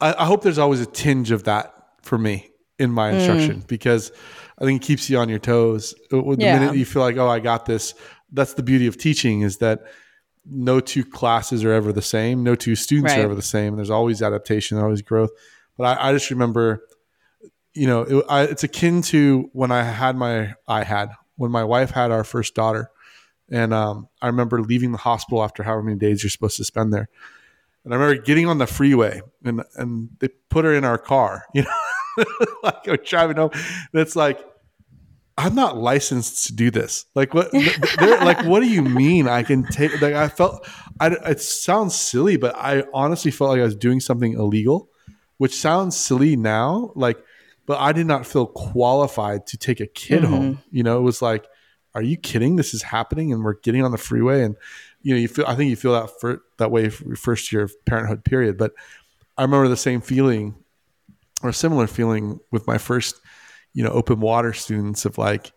I, 0.00 0.14
I 0.18 0.24
hope 0.26 0.42
there's 0.42 0.58
always 0.58 0.80
a 0.80 0.86
tinge 0.86 1.30
of 1.30 1.44
that 1.44 1.74
for 2.02 2.18
me 2.18 2.48
in 2.78 2.90
my 2.90 3.10
instruction 3.10 3.62
because 3.66 4.10
I 4.58 4.64
think 4.64 4.82
it 4.82 4.86
keeps 4.86 5.10
you 5.10 5.18
on 5.18 5.28
your 5.28 5.38
toes. 5.38 5.94
Uh, 6.12 6.22
The 6.22 6.36
Yeah. 6.38 6.58
minute 6.58 6.76
you 6.76 6.84
feel 6.86 7.02
like, 7.02 7.16
oh, 7.18 7.28
I 7.28 7.40
got 7.40 7.66
this, 7.66 7.94
that's 8.32 8.54
the 8.54 8.62
beauty 8.62 8.86
of 8.86 8.96
teaching 8.96 9.42
is 9.42 9.58
that 9.58 9.80
no 10.46 10.80
two 10.80 11.04
classes 11.04 11.62
are 11.64 11.72
ever 11.72 11.92
the 11.92 12.00
same. 12.02 12.42
No 12.42 12.54
two 12.54 12.74
students 12.74 13.12
Right. 13.14 13.20
are 13.20 13.24
ever 13.24 13.34
the 13.34 13.42
same. 13.42 13.76
There's 13.76 13.90
always 13.90 14.22
adaptation, 14.22 14.78
always 14.78 15.02
growth. 15.02 15.30
But 15.76 15.98
I, 15.98 16.08
I 16.08 16.12
just 16.12 16.30
remember, 16.30 16.82
you 17.74 17.86
know, 17.86 18.02
it, 18.02 18.24
I, 18.28 18.42
it's 18.44 18.64
akin 18.64 19.02
to 19.02 19.50
when 19.52 19.70
I 19.70 19.82
had 19.82 20.16
my, 20.16 20.54
I 20.66 20.84
had 20.84 21.10
when 21.36 21.50
my 21.50 21.64
wife 21.64 21.90
had 21.90 22.10
our 22.10 22.24
first 22.24 22.54
daughter, 22.54 22.90
and 23.50 23.72
um, 23.74 24.08
I 24.22 24.26
remember 24.28 24.60
leaving 24.62 24.92
the 24.92 24.98
hospital 24.98 25.42
after 25.42 25.62
however 25.62 25.82
many 25.82 25.98
days 25.98 26.22
you're 26.22 26.30
supposed 26.30 26.56
to 26.58 26.64
spend 26.64 26.92
there. 26.92 27.08
And 27.84 27.94
I 27.94 27.96
remember 27.96 28.22
getting 28.22 28.46
on 28.46 28.58
the 28.58 28.66
freeway, 28.66 29.22
and 29.44 29.62
and 29.76 30.10
they 30.18 30.28
put 30.48 30.64
her 30.64 30.74
in 30.74 30.84
our 30.84 30.98
car, 30.98 31.44
you 31.54 31.62
know, 31.62 32.24
like 32.62 32.86
I 32.86 32.90
was 32.92 33.00
driving 33.04 33.36
home. 33.36 33.50
And 33.52 34.02
it's 34.02 34.16
like, 34.16 34.44
I'm 35.38 35.54
not 35.54 35.78
licensed 35.78 36.46
to 36.46 36.54
do 36.54 36.70
this. 36.70 37.06
Like 37.14 37.32
what? 37.32 37.52
like, 38.00 38.44
what 38.44 38.60
do 38.60 38.68
you 38.68 38.82
mean? 38.82 39.28
I 39.28 39.42
can 39.42 39.64
take? 39.64 40.00
Like 40.02 40.14
I 40.14 40.28
felt, 40.28 40.68
I, 41.00 41.08
it 41.08 41.40
sounds 41.40 41.94
silly, 41.94 42.36
but 42.36 42.54
I 42.56 42.84
honestly 42.92 43.30
felt 43.30 43.50
like 43.50 43.60
I 43.60 43.64
was 43.64 43.76
doing 43.76 44.00
something 44.00 44.34
illegal, 44.34 44.90
which 45.38 45.56
sounds 45.56 45.96
silly 45.96 46.36
now. 46.36 46.92
Like, 46.94 47.18
but 47.64 47.78
I 47.78 47.92
did 47.92 48.06
not 48.06 48.26
feel 48.26 48.46
qualified 48.46 49.46
to 49.48 49.56
take 49.56 49.80
a 49.80 49.86
kid 49.86 50.22
mm-hmm. 50.22 50.32
home. 50.32 50.62
You 50.70 50.82
know, 50.82 50.98
it 50.98 51.02
was 51.02 51.22
like, 51.22 51.46
are 51.94 52.02
you 52.02 52.16
kidding? 52.16 52.56
This 52.56 52.74
is 52.74 52.82
happening, 52.82 53.32
and 53.32 53.42
we're 53.42 53.54
getting 53.54 53.82
on 53.82 53.92
the 53.92 53.98
freeway, 53.98 54.42
and 54.42 54.56
you 55.02 55.14
know, 55.14 55.20
you 55.20 55.28
feel. 55.28 55.44
I 55.46 55.54
think 55.54 55.70
you 55.70 55.76
feel 55.76 55.92
that 55.92 56.10
for 56.20 56.42
that 56.58 56.70
way 56.70 56.88
for 56.88 57.04
your 57.04 57.16
first 57.16 57.52
year 57.52 57.62
of 57.62 57.72
parenthood 57.86 58.24
period. 58.24 58.58
But 58.58 58.72
I 59.38 59.42
remember 59.42 59.68
the 59.68 59.76
same 59.76 60.00
feeling, 60.00 60.54
or 61.42 61.50
a 61.50 61.54
similar 61.54 61.86
feeling, 61.86 62.40
with 62.50 62.66
my 62.66 62.78
first, 62.78 63.20
you 63.72 63.82
know, 63.82 63.90
open 63.90 64.20
water 64.20 64.52
students 64.52 65.04
of 65.04 65.16
like, 65.16 65.52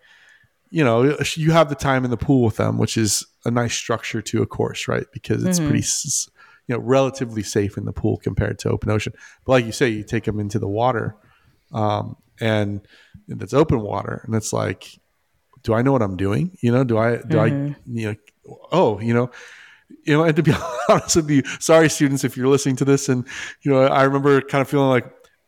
you 0.69 0.83
know, 0.83 1.17
you 1.35 1.51
have 1.51 1.69
the 1.69 1.75
time 1.75 2.05
in 2.05 2.11
the 2.11 2.17
pool 2.17 2.43
with 2.43 2.57
them, 2.57 2.77
which 2.77 2.97
is 2.97 3.25
a 3.45 3.51
nice 3.51 3.73
structure 3.73 4.21
to 4.21 4.41
a 4.41 4.47
course, 4.47 4.87
right? 4.87 5.05
Because 5.11 5.43
it's 5.43 5.59
pretty, 5.59 5.85
you 6.67 6.75
know, 6.75 6.81
relatively 6.81 7.43
safe 7.43 7.77
in 7.77 7.85
the 7.85 7.93
pool 7.93 8.17
compared 8.17 8.57
to 8.59 8.69
open 8.69 8.89
ocean. 8.89 9.13
But 9.45 9.51
like 9.51 9.65
you 9.65 9.71
say, 9.71 9.89
you 9.89 10.03
take 10.03 10.23
them 10.23 10.39
into 10.39 10.59
the 10.59 10.67
water, 10.67 11.15
um, 11.73 12.15
and 12.39 12.87
it's 13.27 13.53
open 13.53 13.81
water, 13.81 14.21
and 14.25 14.33
it's 14.35 14.53
like, 14.53 14.99
do 15.63 15.73
I 15.73 15.81
know 15.81 15.91
what 15.91 16.01
I'm 16.01 16.17
doing? 16.17 16.57
You 16.61 16.71
know, 16.71 16.83
do 16.83 16.97
I 16.97 17.17
do 17.17 17.39
I 17.39 17.47
you 17.47 17.75
know? 18.11 18.15
Oh, 18.71 18.99
you 18.99 19.13
know. 19.13 19.31
You 20.05 20.17
know, 20.17 20.23
and 20.23 20.35
to 20.35 20.43
be 20.43 20.53
honest 20.89 21.15
with 21.15 21.29
you, 21.29 21.43
sorry, 21.59 21.89
students, 21.89 22.23
if 22.23 22.35
you're 22.35 22.47
listening 22.47 22.75
to 22.77 22.85
this, 22.85 23.07
and 23.09 23.25
you 23.61 23.71
know, 23.71 23.83
I 23.83 24.03
remember 24.03 24.41
kind 24.41 24.61
of 24.61 24.67
feeling 24.67 24.89
like, 24.89 25.05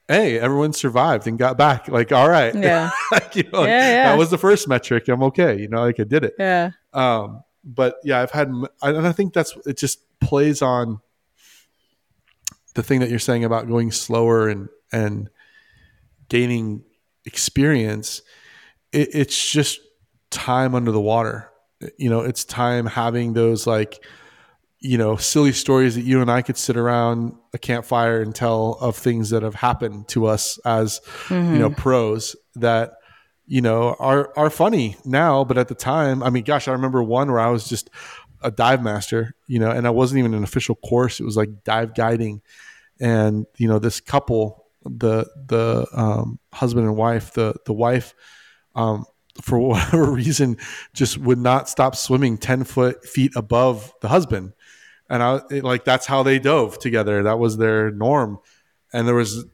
"Hey, 0.08 0.40
everyone 0.40 0.72
survived 0.72 1.28
and 1.28 1.38
got 1.38 1.58
back." 1.58 1.88
Like, 1.88 2.12
all 2.12 2.30
right, 2.30 2.54
Yeah. 2.70 2.92
like, 3.12 3.36
you 3.36 3.44
know, 3.52 3.64
Yeah, 3.64 3.90
yeah. 3.90 4.04
that 4.12 4.18
was 4.18 4.30
the 4.30 4.38
first 4.38 4.68
metric. 4.68 5.08
I'm 5.10 5.24
okay. 5.24 5.60
You 5.60 5.68
know, 5.68 5.82
like 5.82 6.00
I 6.00 6.04
did 6.04 6.24
it. 6.24 6.36
Yeah. 6.40 6.72
Um, 6.94 7.44
but 7.64 7.96
yeah, 8.04 8.22
I've 8.22 8.32
had, 8.32 8.48
and 8.50 8.68
I 9.08 9.12
think 9.12 9.34
that's 9.34 9.58
it. 9.66 9.78
Just 9.78 10.00
plays 10.20 10.62
on 10.62 11.00
the 12.76 12.84
thing 12.84 13.00
that 13.00 13.10
you're 13.10 13.20
saying 13.20 13.44
about 13.44 13.68
going 13.68 13.92
slower 13.92 14.48
and 14.48 14.70
and 14.92 15.30
gaining 16.30 16.84
experience. 17.26 18.22
It, 18.92 19.10
it's 19.14 19.52
just 19.52 19.80
time 20.36 20.76
under 20.76 20.92
the 20.92 21.02
water. 21.02 21.50
You 21.98 22.10
know, 22.10 22.20
it's 22.20 22.44
time 22.44 22.86
having 22.86 23.34
those 23.34 23.66
like 23.66 24.04
you 24.80 24.98
know 24.98 25.16
silly 25.16 25.52
stories 25.52 25.96
that 25.96 26.04
you 26.04 26.22
and 26.22 26.30
I 26.30 26.42
could 26.42 26.58
sit 26.58 26.78
around 26.78 27.36
a 27.54 27.58
campfire 27.58 28.22
and 28.22 28.36
tell 28.36 28.78
of 28.82 28.96
things 28.96 29.32
that 29.32 29.42
have 29.42 29.56
happened 29.56 30.08
to 30.10 30.28
us 30.28 30.60
as 30.66 31.02
you 31.30 31.60
know 31.60 31.70
pros 31.70 32.36
that 32.56 32.94
you 33.48 33.62
know 33.62 33.96
are 34.00 34.32
are 34.38 34.50
funny 34.50 34.98
now 35.06 35.44
but 35.44 35.58
at 35.58 35.68
the 35.68 35.76
time 35.76 36.24
i 36.24 36.30
mean 36.32 36.44
gosh 36.44 36.68
i 36.68 36.72
remember 36.72 37.04
one 37.04 37.32
where 37.32 37.40
i 37.40 37.50
was 37.50 37.70
just 37.70 37.90
a 38.42 38.50
dive 38.50 38.82
master 38.82 39.36
you 39.48 39.60
know 39.60 39.70
and 39.70 39.86
i 39.86 39.90
wasn't 39.90 40.18
even 40.18 40.34
an 40.34 40.44
official 40.44 40.76
course. 40.76 41.20
It 41.20 41.24
was 41.24 41.38
like 41.38 41.64
dive 41.64 41.94
guiding. 41.94 42.42
And 43.00 43.46
you 43.58 43.68
know 43.68 43.80
this 43.80 44.00
couple 44.00 44.66
the 44.84 45.26
the 45.48 45.88
um, 45.94 46.40
husband 46.54 46.88
and 46.88 46.96
wife 46.96 47.34
the 47.34 47.56
the 47.66 47.74
wife 47.74 48.14
um, 48.76 49.06
for 49.42 49.60
whatever 49.68 50.12
reason 50.12 50.58
just 50.94 51.18
would 51.18 51.40
not 51.40 51.70
stop 51.70 51.96
swimming 51.96 52.38
10 52.38 52.64
foot 52.64 53.06
feet 53.06 53.32
above 53.36 53.94
the 54.02 54.08
husband 54.08 54.54
and 55.10 55.22
i 55.22 55.40
it, 55.52 55.64
like 55.64 55.84
that's 55.84 56.06
how 56.06 56.24
they 56.24 56.40
dove 56.40 56.80
together 56.80 57.24
that 57.24 57.40
was 57.40 57.58
their 57.58 57.92
norm 57.92 58.40
and 58.94 59.08
there 59.08 59.16
was 59.16 59.46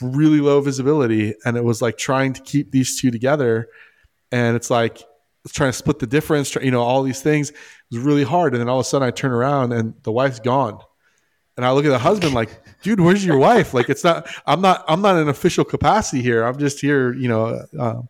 really 0.00 0.40
low 0.40 0.60
visibility 0.60 1.34
and 1.44 1.56
it 1.56 1.64
was 1.64 1.80
like 1.80 1.96
trying 1.96 2.32
to 2.32 2.42
keep 2.42 2.70
these 2.70 3.00
two 3.00 3.10
together 3.10 3.68
and 4.32 4.56
it's 4.56 4.70
like 4.70 5.02
trying 5.52 5.70
to 5.70 5.76
split 5.76 5.98
the 5.98 6.06
difference, 6.06 6.54
you 6.56 6.70
know, 6.70 6.82
all 6.82 7.02
these 7.02 7.22
things. 7.22 7.50
It 7.50 7.56
was 7.92 8.00
really 8.00 8.24
hard. 8.24 8.54
And 8.54 8.60
then 8.60 8.68
all 8.68 8.80
of 8.80 8.86
a 8.86 8.88
sudden 8.88 9.06
I 9.06 9.10
turn 9.10 9.32
around 9.32 9.72
and 9.72 9.94
the 10.02 10.12
wife's 10.12 10.40
gone. 10.40 10.80
And 11.56 11.66
I 11.66 11.72
look 11.72 11.84
at 11.84 11.90
the 11.90 11.98
husband 11.98 12.34
like, 12.34 12.50
dude, 12.82 13.00
where's 13.00 13.24
your 13.24 13.38
wife? 13.38 13.74
Like, 13.74 13.88
it's 13.88 14.04
not, 14.04 14.28
I'm 14.46 14.60
not, 14.60 14.84
I'm 14.88 15.00
not 15.00 15.16
in 15.16 15.28
official 15.28 15.64
capacity 15.64 16.22
here. 16.22 16.44
I'm 16.44 16.58
just 16.58 16.80
here, 16.80 17.12
you 17.12 17.28
know, 17.28 17.64
uh, 17.78 18.02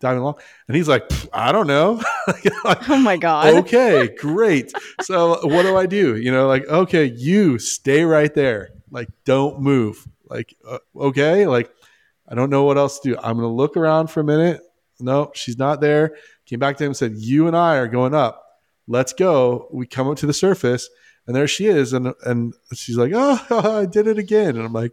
diving 0.00 0.20
along. 0.20 0.36
And 0.68 0.76
he's 0.76 0.88
like, 0.88 1.10
I 1.32 1.52
don't 1.52 1.66
know. 1.66 2.02
like, 2.64 2.88
oh 2.88 2.98
my 2.98 3.16
God. 3.16 3.54
Okay, 3.54 4.14
great. 4.18 4.72
So 5.02 5.46
what 5.46 5.62
do 5.62 5.76
I 5.76 5.86
do? 5.86 6.16
You 6.16 6.32
know, 6.32 6.46
like, 6.46 6.66
okay, 6.66 7.04
you 7.04 7.58
stay 7.58 8.04
right 8.04 8.32
there. 8.34 8.70
Like, 8.90 9.08
don't 9.24 9.60
move. 9.60 10.06
Like, 10.28 10.54
uh, 10.68 10.78
okay. 10.96 11.46
Like, 11.46 11.70
I 12.28 12.34
don't 12.34 12.50
know 12.50 12.64
what 12.64 12.78
else 12.78 12.98
to 13.00 13.10
do. 13.10 13.16
I'm 13.18 13.36
going 13.36 13.48
to 13.48 13.54
look 13.54 13.76
around 13.76 14.08
for 14.08 14.20
a 14.20 14.24
minute. 14.24 14.60
No, 14.98 15.30
she's 15.34 15.58
not 15.58 15.80
there. 15.80 16.16
Came 16.46 16.58
back 16.58 16.76
to 16.78 16.84
him 16.84 16.90
and 16.90 16.96
said, 16.96 17.16
You 17.16 17.46
and 17.46 17.56
I 17.56 17.76
are 17.76 17.88
going 17.88 18.14
up. 18.14 18.42
Let's 18.88 19.12
go. 19.12 19.68
We 19.72 19.86
come 19.86 20.08
up 20.08 20.16
to 20.18 20.26
the 20.26 20.32
surface 20.32 20.88
and 21.26 21.34
there 21.34 21.48
she 21.48 21.66
is. 21.66 21.92
And, 21.92 22.14
and 22.24 22.54
she's 22.72 22.96
like, 22.96 23.12
Oh, 23.14 23.40
I 23.80 23.86
did 23.86 24.06
it 24.06 24.18
again. 24.18 24.56
And 24.56 24.64
I'm 24.64 24.72
like, 24.72 24.92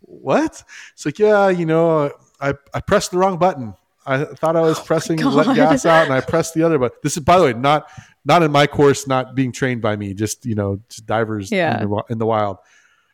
What? 0.00 0.62
It's 0.92 1.04
like, 1.04 1.18
Yeah, 1.18 1.48
you 1.48 1.66
know, 1.66 2.12
I, 2.40 2.54
I 2.72 2.80
pressed 2.80 3.10
the 3.10 3.18
wrong 3.18 3.38
button. 3.38 3.74
I 4.06 4.24
thought 4.24 4.56
I 4.56 4.60
was 4.60 4.78
oh 4.78 4.84
pressing 4.84 5.18
let 5.18 5.54
gas 5.56 5.86
out 5.86 6.04
and 6.04 6.12
I 6.12 6.20
pressed 6.20 6.54
the 6.54 6.62
other 6.62 6.78
button. 6.78 6.98
This 7.02 7.16
is, 7.16 7.22
by 7.22 7.38
the 7.38 7.44
way, 7.44 7.52
not, 7.54 7.88
not 8.24 8.42
in 8.42 8.52
my 8.52 8.66
course, 8.66 9.06
not 9.06 9.34
being 9.34 9.52
trained 9.52 9.82
by 9.82 9.96
me, 9.96 10.14
just, 10.14 10.44
you 10.44 10.54
know, 10.54 10.80
just 10.88 11.06
divers 11.06 11.50
yeah. 11.50 11.82
in, 11.82 11.88
the, 11.88 12.04
in 12.10 12.18
the 12.18 12.26
wild. 12.26 12.58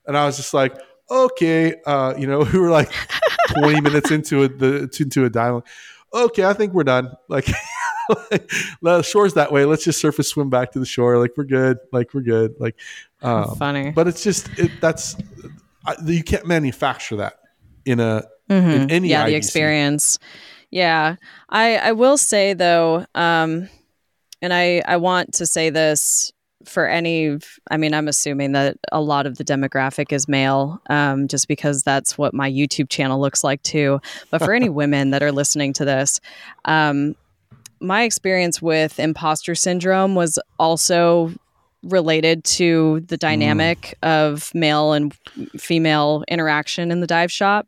And 0.07 0.17
I 0.17 0.27
was 0.27 0.37
just 0.37 0.55
like, 0.55 0.77
okay, 1.11 1.77
uh, 1.87 2.15
you 2.19 2.27
know, 2.27 2.41
we 2.53 2.59
were 2.59 2.71
like 2.71 2.93
20 3.59 3.81
minutes 3.83 4.11
into 4.11 4.45
a, 4.45 4.49
the 4.49 4.97
into 4.99 5.25
a 5.25 5.31
dialogue. 5.31 5.67
Okay, 6.13 6.45
I 6.45 6.53
think 6.55 6.73
we're 6.73 6.85
done. 6.85 7.13
Like, 7.29 7.47
the 8.83 9.03
shore's 9.03 9.35
that 9.35 9.53
way. 9.53 9.65
Let's 9.65 9.85
just 9.85 10.01
surface 10.01 10.29
swim 10.29 10.51
back 10.51 10.73
to 10.73 10.81
the 10.81 10.87
shore. 10.87 11.19
Like 11.19 11.37
we're 11.37 11.45
good. 11.45 11.79
Like 11.93 12.13
we're 12.13 12.23
good. 12.23 12.55
Like, 12.59 12.77
um, 13.23 13.55
funny. 13.57 13.91
But 13.91 14.09
it's 14.09 14.25
just 14.25 14.49
it, 14.59 14.73
that's 14.81 15.17
you 16.05 16.25
can't 16.25 16.47
manufacture 16.47 17.17
that 17.17 17.35
in 17.85 18.01
a 18.01 18.25
mm-hmm. 18.49 18.71
in 18.71 18.91
any 18.91 19.09
yeah 19.09 19.25
IDC. 19.25 19.27
the 19.27 19.35
experience. 19.37 20.19
Yeah, 20.71 21.17
I 21.49 21.77
I 21.77 21.93
will 21.93 22.17
say 22.17 22.55
though, 22.55 23.07
um, 23.15 23.69
and 24.41 24.53
I 24.53 24.83
I 24.87 24.97
want 24.97 25.35
to 25.35 25.47
say 25.47 25.71
this 25.71 26.33
for 26.65 26.87
any 26.87 27.39
i 27.71 27.77
mean 27.77 27.95
i'm 27.95 28.07
assuming 28.07 28.53
that 28.53 28.77
a 28.93 29.01
lot 29.01 29.25
of 29.27 29.39
the 29.39 29.45
demographic 29.45 30.13
is 30.13 30.29
male 30.29 30.81
um, 30.91 31.27
just 31.27 31.49
because 31.49 31.83
that's 31.83 32.19
what 32.19 32.35
my 32.35 32.51
youtube 32.51 32.89
channel 32.89 33.21
looks 33.21 33.43
like 33.43 33.63
too. 33.63 34.01
But 34.31 34.43
for 34.43 34.53
any 34.53 34.69
women 34.81 35.11
that 35.11 35.23
are 35.23 35.33
listening 35.33 35.73
to 35.75 35.85
this 35.85 36.21
um, 36.67 37.17
my 37.81 38.03
experience 38.03 38.61
with 38.61 39.01
imposter 39.01 39.55
syndrome 39.55 40.15
was 40.15 40.39
also 40.59 41.33
related 41.83 42.45
to 42.45 43.01
the 43.01 43.17
dynamic 43.17 43.97
mm. 44.03 44.09
of 44.09 44.55
male 44.55 44.93
and 44.93 45.15
female 45.57 46.25
interaction 46.29 46.91
in 46.91 47.01
the 47.01 47.07
dive 47.07 47.33
shop 47.33 47.67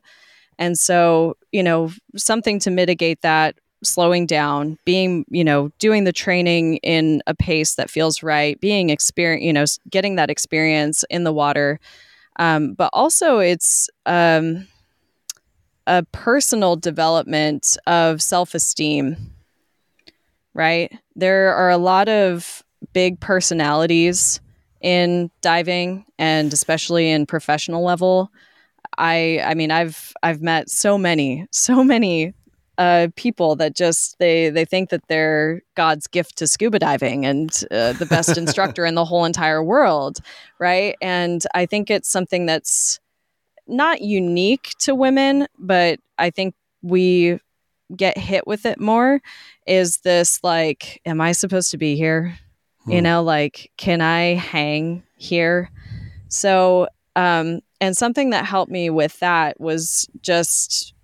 and 0.58 0.78
so 0.78 1.36
you 1.52 1.62
know 1.62 1.90
something 2.16 2.58
to 2.60 2.70
mitigate 2.70 3.20
that 3.22 3.56
slowing 3.84 4.26
down, 4.26 4.78
being, 4.84 5.24
you 5.28 5.44
know, 5.44 5.70
doing 5.78 6.04
the 6.04 6.12
training 6.12 6.76
in 6.78 7.22
a 7.26 7.34
pace 7.34 7.74
that 7.74 7.90
feels 7.90 8.22
right, 8.22 8.60
being 8.60 8.90
experience, 8.90 9.44
you 9.44 9.52
know, 9.52 9.64
getting 9.90 10.16
that 10.16 10.30
experience 10.30 11.04
in 11.10 11.24
the 11.24 11.32
water. 11.32 11.80
Um, 12.38 12.74
but 12.74 12.90
also 12.92 13.38
it's 13.38 13.90
um, 14.06 14.66
a 15.86 16.04
personal 16.12 16.76
development 16.76 17.76
of 17.86 18.22
self-esteem, 18.22 19.16
right? 20.54 20.92
There 21.16 21.54
are 21.54 21.70
a 21.70 21.78
lot 21.78 22.08
of 22.08 22.62
big 22.92 23.20
personalities 23.20 24.40
in 24.80 25.30
diving 25.40 26.04
and 26.18 26.52
especially 26.52 27.10
in 27.10 27.26
professional 27.26 27.84
level. 27.84 28.30
I 28.98 29.40
I 29.44 29.54
mean 29.54 29.70
I've 29.70 30.12
I've 30.22 30.42
met 30.42 30.70
so 30.70 30.98
many 30.98 31.46
so 31.50 31.82
many 31.84 32.34
uh, 32.78 33.08
people 33.16 33.54
that 33.56 33.76
just 33.76 34.18
they 34.18 34.50
they 34.50 34.64
think 34.64 34.90
that 34.90 35.06
they're 35.08 35.62
God's 35.74 36.06
gift 36.06 36.38
to 36.38 36.46
scuba 36.46 36.78
diving 36.78 37.26
and 37.26 37.50
uh, 37.70 37.92
the 37.92 38.06
best 38.06 38.36
instructor 38.38 38.84
in 38.86 38.94
the 38.94 39.04
whole 39.04 39.24
entire 39.24 39.62
world, 39.62 40.18
right? 40.58 40.96
And 41.00 41.44
I 41.54 41.66
think 41.66 41.90
it's 41.90 42.08
something 42.08 42.46
that's 42.46 42.98
not 43.66 44.00
unique 44.00 44.74
to 44.80 44.94
women, 44.94 45.46
but 45.58 46.00
I 46.18 46.30
think 46.30 46.54
we 46.82 47.38
get 47.94 48.16
hit 48.18 48.46
with 48.46 48.66
it 48.66 48.80
more. 48.80 49.20
Is 49.66 49.98
this 49.98 50.42
like, 50.42 51.00
am 51.04 51.20
I 51.20 51.32
supposed 51.32 51.70
to 51.72 51.78
be 51.78 51.96
here? 51.96 52.38
Hmm. 52.84 52.92
You 52.92 53.02
know, 53.02 53.22
like, 53.22 53.70
can 53.76 54.00
I 54.00 54.34
hang 54.34 55.02
here? 55.16 55.70
So, 56.28 56.88
um, 57.14 57.60
and 57.82 57.96
something 57.96 58.30
that 58.30 58.46
helped 58.46 58.70
me 58.70 58.88
with 58.90 59.18
that 59.18 59.60
was 59.60 60.08
just 60.22 60.94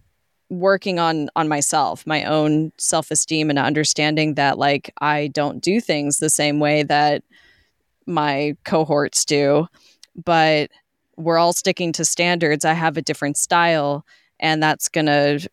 working 0.49 0.99
on 0.99 1.29
on 1.37 1.47
myself 1.47 2.07
my 2.07 2.25
own 2.25 2.73
self-esteem 2.79 3.51
and 3.51 3.59
understanding 3.59 4.35
that 4.35 4.57
like 4.57 4.91
i 5.03 5.27
don't 5.29 5.63
do 5.63 5.79
things 5.79 6.19
the 6.19 6.31
same 6.31 6.59
way 6.59 6.83
that 6.83 7.23
my 8.07 8.57
cohorts 8.65 9.27
do 9.27 9.67
but 10.25 10.71
we're 11.17 11.39
all 11.39 11.53
sticking 11.53 11.93
to 11.93 12.05
standards. 12.05 12.65
I 12.65 12.75
have 12.75 12.97
a 12.97 13.03
different 13.03 13.37
style 13.37 14.07
and 14.39 14.63
that's 14.63 14.89
going 14.89 15.07
to 15.07 15.49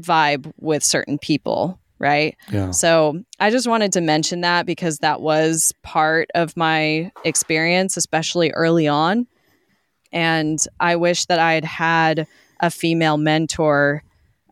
vibe 0.00 0.52
with 0.58 0.82
certain 0.82 1.18
people 1.18 1.78
right? 1.98 2.36
Yeah. 2.50 2.70
so 2.70 3.22
i 3.40 3.50
just 3.50 3.66
wanted 3.66 3.92
to 3.94 4.00
mention 4.00 4.40
that 4.42 4.64
because 4.64 5.00
that 5.00 5.20
was 5.20 5.74
part 5.82 6.30
of 6.34 6.56
my 6.56 7.10
experience 7.24 7.98
especially 7.98 8.50
early 8.52 8.88
on 8.88 9.26
and 10.12 10.64
i 10.80 10.96
wish 10.96 11.26
that 11.26 11.38
i 11.38 11.54
had 11.54 11.64
had 11.64 12.26
a 12.60 12.70
female 12.70 13.16
mentor 13.16 14.02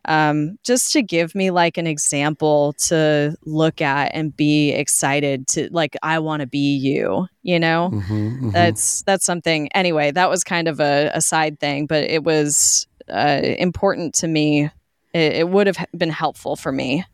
um, 0.07 0.57
just 0.63 0.93
to 0.93 1.01
give 1.01 1.35
me 1.35 1.51
like 1.51 1.77
an 1.77 1.85
example 1.85 2.73
to 2.73 3.35
look 3.45 3.81
at 3.81 4.11
and 4.13 4.35
be 4.35 4.71
excited 4.71 5.47
to 5.49 5.69
like 5.71 5.95
I 6.01 6.19
want 6.19 6.41
to 6.41 6.47
be 6.47 6.77
you 6.77 7.27
you 7.43 7.59
know? 7.59 7.91
Mm-hmm, 7.93 8.13
mm-hmm. 8.13 8.49
that's 8.51 9.03
that's 9.03 9.25
something 9.25 9.69
anyway 9.73 10.11
that 10.11 10.29
was 10.29 10.43
kind 10.43 10.67
of 10.67 10.79
a, 10.79 11.11
a 11.13 11.21
side 11.21 11.59
thing 11.59 11.85
but 11.85 12.05
it 12.05 12.23
was 12.23 12.87
uh, 13.09 13.41
important 13.43 14.15
to 14.15 14.27
me. 14.27 14.69
It, 15.13 15.33
it 15.33 15.49
would 15.49 15.67
have 15.67 15.77
been 15.97 16.09
helpful 16.09 16.55
for 16.55 16.71
me. 16.71 17.05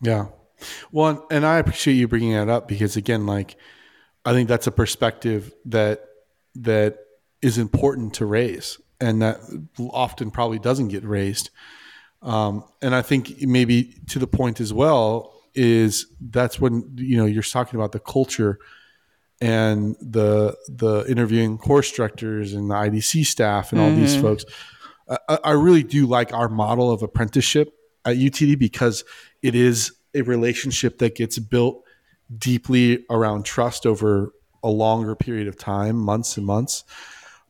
Yeah. 0.00 0.26
Well 0.90 1.26
and 1.30 1.46
I 1.46 1.58
appreciate 1.58 1.94
you 1.94 2.08
bringing 2.08 2.32
that 2.32 2.48
up 2.48 2.66
because 2.66 2.96
again 2.96 3.24
like 3.24 3.56
I 4.24 4.32
think 4.32 4.48
that's 4.48 4.66
a 4.66 4.72
perspective 4.72 5.52
that 5.66 6.06
that 6.56 6.98
is 7.42 7.58
important 7.58 8.14
to 8.14 8.24
raise 8.24 8.78
and 9.00 9.20
that 9.20 9.40
often 9.78 10.30
probably 10.30 10.58
doesn't 10.58 10.88
get 10.88 11.04
raised 11.04 11.50
um, 12.22 12.64
and 12.80 12.94
I 12.94 13.02
think 13.02 13.42
maybe 13.42 13.94
to 14.10 14.18
the 14.18 14.26
point 14.26 14.60
as 14.60 14.72
well 14.72 15.34
is 15.54 16.06
that's 16.20 16.60
when 16.60 16.92
you 16.96 17.16
know 17.16 17.26
you're 17.26 17.42
talking 17.42 17.78
about 17.78 17.92
the 17.92 17.98
culture 17.98 18.58
and 19.40 19.96
the 20.00 20.56
the 20.68 21.04
interviewing 21.08 21.58
course 21.58 21.90
directors 21.90 22.52
and 22.52 22.70
the 22.70 22.74
IDC 22.74 23.26
staff 23.26 23.72
and 23.72 23.80
all 23.80 23.88
mm-hmm. 23.88 24.00
these 24.00 24.18
folks. 24.20 24.44
I, 25.28 25.38
I 25.44 25.50
really 25.52 25.82
do 25.82 26.06
like 26.06 26.32
our 26.32 26.48
model 26.48 26.90
of 26.92 27.02
apprenticeship 27.02 27.74
at 28.04 28.16
UTD 28.16 28.58
because 28.58 29.04
it 29.42 29.54
is 29.54 29.92
a 30.14 30.22
relationship 30.22 30.98
that 30.98 31.16
gets 31.16 31.38
built 31.38 31.82
deeply 32.38 33.04
around 33.10 33.44
trust 33.44 33.84
over 33.84 34.32
a 34.62 34.70
longer 34.70 35.16
period 35.16 35.48
of 35.48 35.58
time, 35.58 35.96
months 35.96 36.36
and 36.36 36.46
months. 36.46 36.84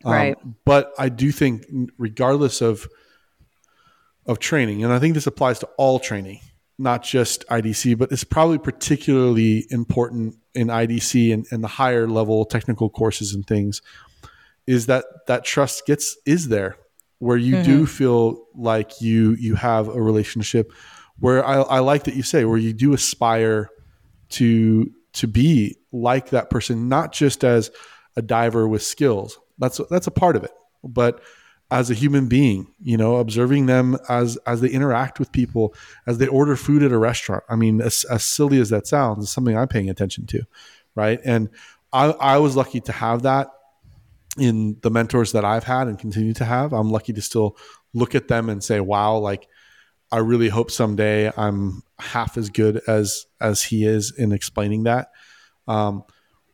Um, 0.05 0.13
right. 0.13 0.37
But 0.65 0.93
I 0.99 1.09
do 1.09 1.33
think, 1.33 1.65
regardless 1.99 2.61
of 2.61 2.89
of 4.27 4.39
training, 4.39 4.85
and 4.85 4.93
I 4.93 4.99
think 4.99 5.15
this 5.15 5.27
applies 5.27 5.59
to 5.61 5.69
all 5.77 5.99
training, 5.99 6.41
not 6.79 7.03
just 7.03 7.47
IDC, 7.49 7.99
but 7.99 8.13
it's 8.13 8.25
probably 8.25 8.59
particularly 8.59 9.67
important 9.71 10.37
in 10.55 10.69
IDC 10.69 11.33
and, 11.35 11.47
and 11.51 11.65
the 11.65 11.69
higher 11.69 12.07
level 12.07 12.45
technical 12.45 12.89
courses 12.89 13.35
and 13.35 13.47
things, 13.47 13.83
is 14.67 14.87
that 14.87 15.05
that 15.27 15.45
trust 15.45 15.87
gets 15.87 16.17
is 16.27 16.49
there 16.49 16.77
where 17.19 17.37
you 17.37 17.55
mm-hmm. 17.55 17.65
do 17.65 17.87
feel 17.87 18.47
like 18.55 19.01
you 19.01 19.33
you 19.35 19.55
have 19.55 19.89
a 19.89 20.01
relationship 20.01 20.73
where 21.19 21.47
I, 21.47 21.61
I 21.61 21.79
like 21.79 22.05
that 22.05 22.15
you 22.15 22.23
say 22.25 22.45
where 22.45 22.59
you 22.59 22.73
do 22.73 22.93
aspire 22.93 23.69
to 24.31 24.91
to 25.15 25.27
be 25.27 25.77
like 25.93 26.31
that 26.31 26.51
person, 26.51 26.89
not 26.89 27.13
just 27.13 27.45
as 27.45 27.71
a 28.17 28.23
diver 28.23 28.67
with 28.67 28.83
skills. 28.83 29.39
That's 29.63 29.81
that's 29.91 30.07
a 30.07 30.13
part 30.13 30.37
of 30.37 30.45
it, 30.45 30.53
but 30.85 31.23
as 31.71 31.91
a 31.91 31.95
human 31.95 32.29
being 32.29 32.67
you 32.83 32.99
know 32.99 33.17
observing 33.17 33.65
them 33.65 33.97
as 34.11 34.37
as 34.47 34.61
they 34.61 34.69
interact 34.69 35.19
with 35.19 35.33
people 35.33 35.75
as 36.07 36.19
they 36.19 36.27
order 36.27 36.55
food 36.55 36.83
at 36.83 36.93
a 36.93 36.99
restaurant 36.99 37.43
i 37.49 37.57
mean 37.57 37.81
as, 37.81 38.05
as 38.11 38.23
silly 38.23 38.61
as 38.61 38.69
that 38.69 38.87
sounds 38.87 39.25
is 39.25 39.31
something 39.31 39.57
i'm 39.57 39.67
paying 39.67 39.89
attention 39.89 40.27
to 40.27 40.43
right? 40.95 41.21
And 41.25 41.49
i 41.93 42.11
i 42.11 42.39
was 42.39 42.57
lucky 42.57 42.81
to 42.81 42.93
have 42.93 43.23
that 43.23 43.49
in 44.39 44.77
the 44.83 44.91
mentors 44.91 45.33
that 45.33 45.45
i've 45.45 45.65
had 45.65 45.89
and 45.89 45.99
continue 45.99 46.35
to 46.35 46.45
have. 46.45 46.73
I'm 46.73 46.91
lucky 46.91 47.13
to 47.15 47.23
still 47.23 47.57
look 47.95 48.15
at 48.15 48.29
them 48.29 48.49
and 48.49 48.63
say 48.63 48.81
wow 48.81 49.17
like 49.17 49.49
I 50.11 50.19
really 50.19 50.51
hope 50.51 50.71
someday 50.71 51.33
I'm 51.39 51.83
half 51.99 52.37
as 52.37 52.51
good 52.51 52.83
as 52.87 53.25
as 53.41 53.63
he 53.63 53.87
is 53.87 54.13
in 54.17 54.33
explaining 54.33 54.83
that. 54.83 55.09
Um, 55.67 56.05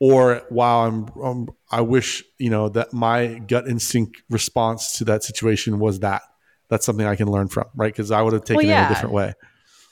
or 0.00 0.42
wow 0.50 0.86
I'm, 0.86 1.08
um, 1.22 1.48
I 1.70 1.80
wish 1.80 2.24
you 2.38 2.50
know 2.50 2.68
that 2.70 2.92
my 2.92 3.38
gut 3.46 3.68
instinct 3.68 4.22
response 4.30 4.92
to 4.98 5.04
that 5.04 5.22
situation 5.22 5.78
was 5.78 6.00
that. 6.00 6.22
That's 6.68 6.84
something 6.84 7.06
I 7.06 7.16
can 7.16 7.28
learn 7.28 7.48
from, 7.48 7.64
right? 7.74 7.92
Because 7.92 8.10
I 8.10 8.20
would 8.20 8.34
have 8.34 8.44
taken 8.44 8.56
well, 8.56 8.66
yeah. 8.66 8.84
it 8.88 8.90
a 8.90 8.94
different 8.94 9.14
way. 9.14 9.34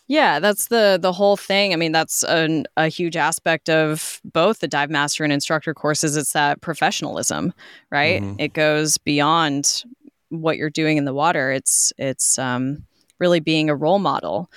Yeah, 0.08 0.38
that's 0.38 0.66
the 0.66 0.98
the 1.00 1.12
whole 1.12 1.36
thing. 1.36 1.72
I 1.72 1.76
mean, 1.76 1.92
that's 1.92 2.22
an, 2.24 2.66
a 2.76 2.88
huge 2.88 3.16
aspect 3.16 3.68
of 3.68 4.20
both 4.24 4.60
the 4.60 4.68
dive 4.68 4.90
master 4.90 5.24
and 5.24 5.32
instructor 5.32 5.74
courses. 5.74 6.16
It's 6.16 6.32
that 6.32 6.60
professionalism, 6.60 7.52
right? 7.90 8.22
Mm-hmm. 8.22 8.40
It 8.40 8.52
goes 8.52 8.98
beyond 8.98 9.82
what 10.28 10.58
you're 10.58 10.70
doing 10.70 10.96
in 10.96 11.06
the 11.06 11.14
water. 11.14 11.50
It's 11.50 11.92
it's 11.98 12.38
um, 12.38 12.84
really 13.18 13.40
being 13.40 13.68
a 13.68 13.74
role 13.74 13.98
model, 13.98 14.48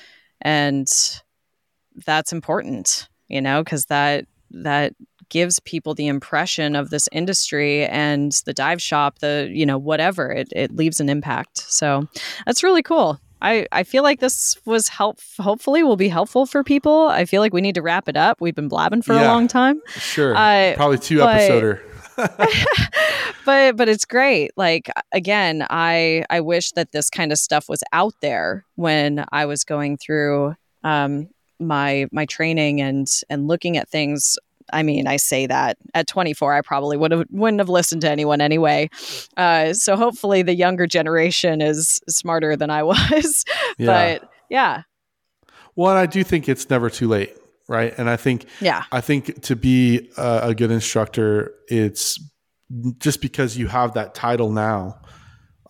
and 0.42 0.88
that's 2.06 2.32
important, 2.32 3.08
you 3.28 3.42
know, 3.42 3.64
because 3.64 3.86
that 3.86 4.26
that 4.52 4.94
gives 5.30 5.60
people 5.62 5.94
the 5.94 6.08
impression 6.08 6.76
of 6.76 6.90
this 6.90 7.08
industry 7.12 7.86
and 7.86 8.32
the 8.46 8.54
dive 8.54 8.82
shop, 8.82 9.20
the, 9.20 9.50
you 9.52 9.66
know, 9.66 9.78
whatever, 9.78 10.32
it, 10.32 10.50
it 10.56 10.76
leaves 10.76 11.00
an 11.00 11.10
impact. 11.10 11.60
So 11.72 12.08
that's 12.46 12.64
really 12.64 12.84
cool. 12.84 13.20
I, 13.42 13.68
I 13.72 13.84
feel 13.84 14.04
like 14.04 14.20
this 14.20 14.58
was 14.66 14.90
help 14.90 15.20
hopefully 15.40 15.82
will 15.82 15.96
be 15.96 16.10
helpful 16.10 16.46
for 16.46 16.64
people. 16.64 17.08
I 17.08 17.26
feel 17.26 17.42
like 17.42 17.54
we 17.54 17.62
need 17.62 17.76
to 17.76 17.82
wrap 17.82 18.10
it 18.10 18.18
up. 18.18 18.42
We've 18.42 18.56
been 18.56 18.68
blabbing 18.68 19.02
for 19.02 19.14
yeah, 19.14 19.28
a 19.28 19.28
long 19.28 19.48
time. 19.48 19.82
Sure. 19.88 20.36
Uh, 20.36 20.74
Probably 20.76 20.98
two 20.98 21.20
but, 21.20 21.40
episoder. 21.40 21.82
but 23.46 23.78
but 23.78 23.88
it's 23.88 24.04
great. 24.04 24.52
Like 24.58 24.90
again, 25.14 25.66
I 25.70 26.26
I 26.30 26.42
wish 26.42 26.72
that 26.74 26.92
this 26.92 27.10
kind 27.10 27.32
of 27.32 27.38
stuff 27.38 27.70
was 27.70 27.82
out 27.94 28.14
there 28.22 28.66
when 28.76 29.24
I 29.32 29.46
was 29.46 29.64
going 29.64 29.98
through 29.98 30.56
um 30.84 31.30
my 31.60 32.08
my 32.12 32.26
training 32.26 32.82
and 32.82 33.08
and 33.30 33.48
looking 33.48 33.78
at 33.78 33.90
things 33.90 34.38
I 34.74 34.84
mean, 34.84 35.08
I 35.08 35.18
say 35.18 35.48
that 35.48 35.78
at 35.94 36.08
24, 36.08 36.54
I 36.54 36.62
probably 36.62 36.98
would 36.98 37.12
have 37.12 37.26
wouldn't 37.30 37.60
have 37.60 37.70
listened 37.70 38.02
to 38.02 38.10
anyone 38.10 38.42
anyway. 38.42 38.90
Uh, 39.38 39.74
so 39.74 39.96
hopefully, 39.96 40.42
the 40.42 40.56
younger 40.56 40.88
generation 40.88 41.62
is 41.62 42.00
smarter 42.10 42.56
than 42.56 42.70
I 42.70 42.84
was. 42.90 43.46
Yeah. 43.78 43.86
But 44.20 44.32
yeah. 44.50 44.84
Well, 45.76 45.96
I 45.96 46.06
do 46.06 46.24
think 46.24 46.50
it's 46.50 46.70
never 46.70 46.90
too 46.90 47.08
late, 47.08 47.36
right? 47.68 47.94
And 47.98 48.10
I 48.10 48.18
think, 48.18 48.46
yeah, 48.60 48.84
I 48.92 49.02
think 49.02 49.42
to 49.44 49.56
be 49.56 50.10
a, 50.18 50.40
a 50.44 50.56
good 50.56 50.72
instructor, 50.72 51.54
it's 51.68 52.20
just 52.98 53.22
because 53.22 53.58
you 53.58 53.68
have 53.68 53.94
that 53.94 54.14
title 54.14 54.52
now. 54.52 55.00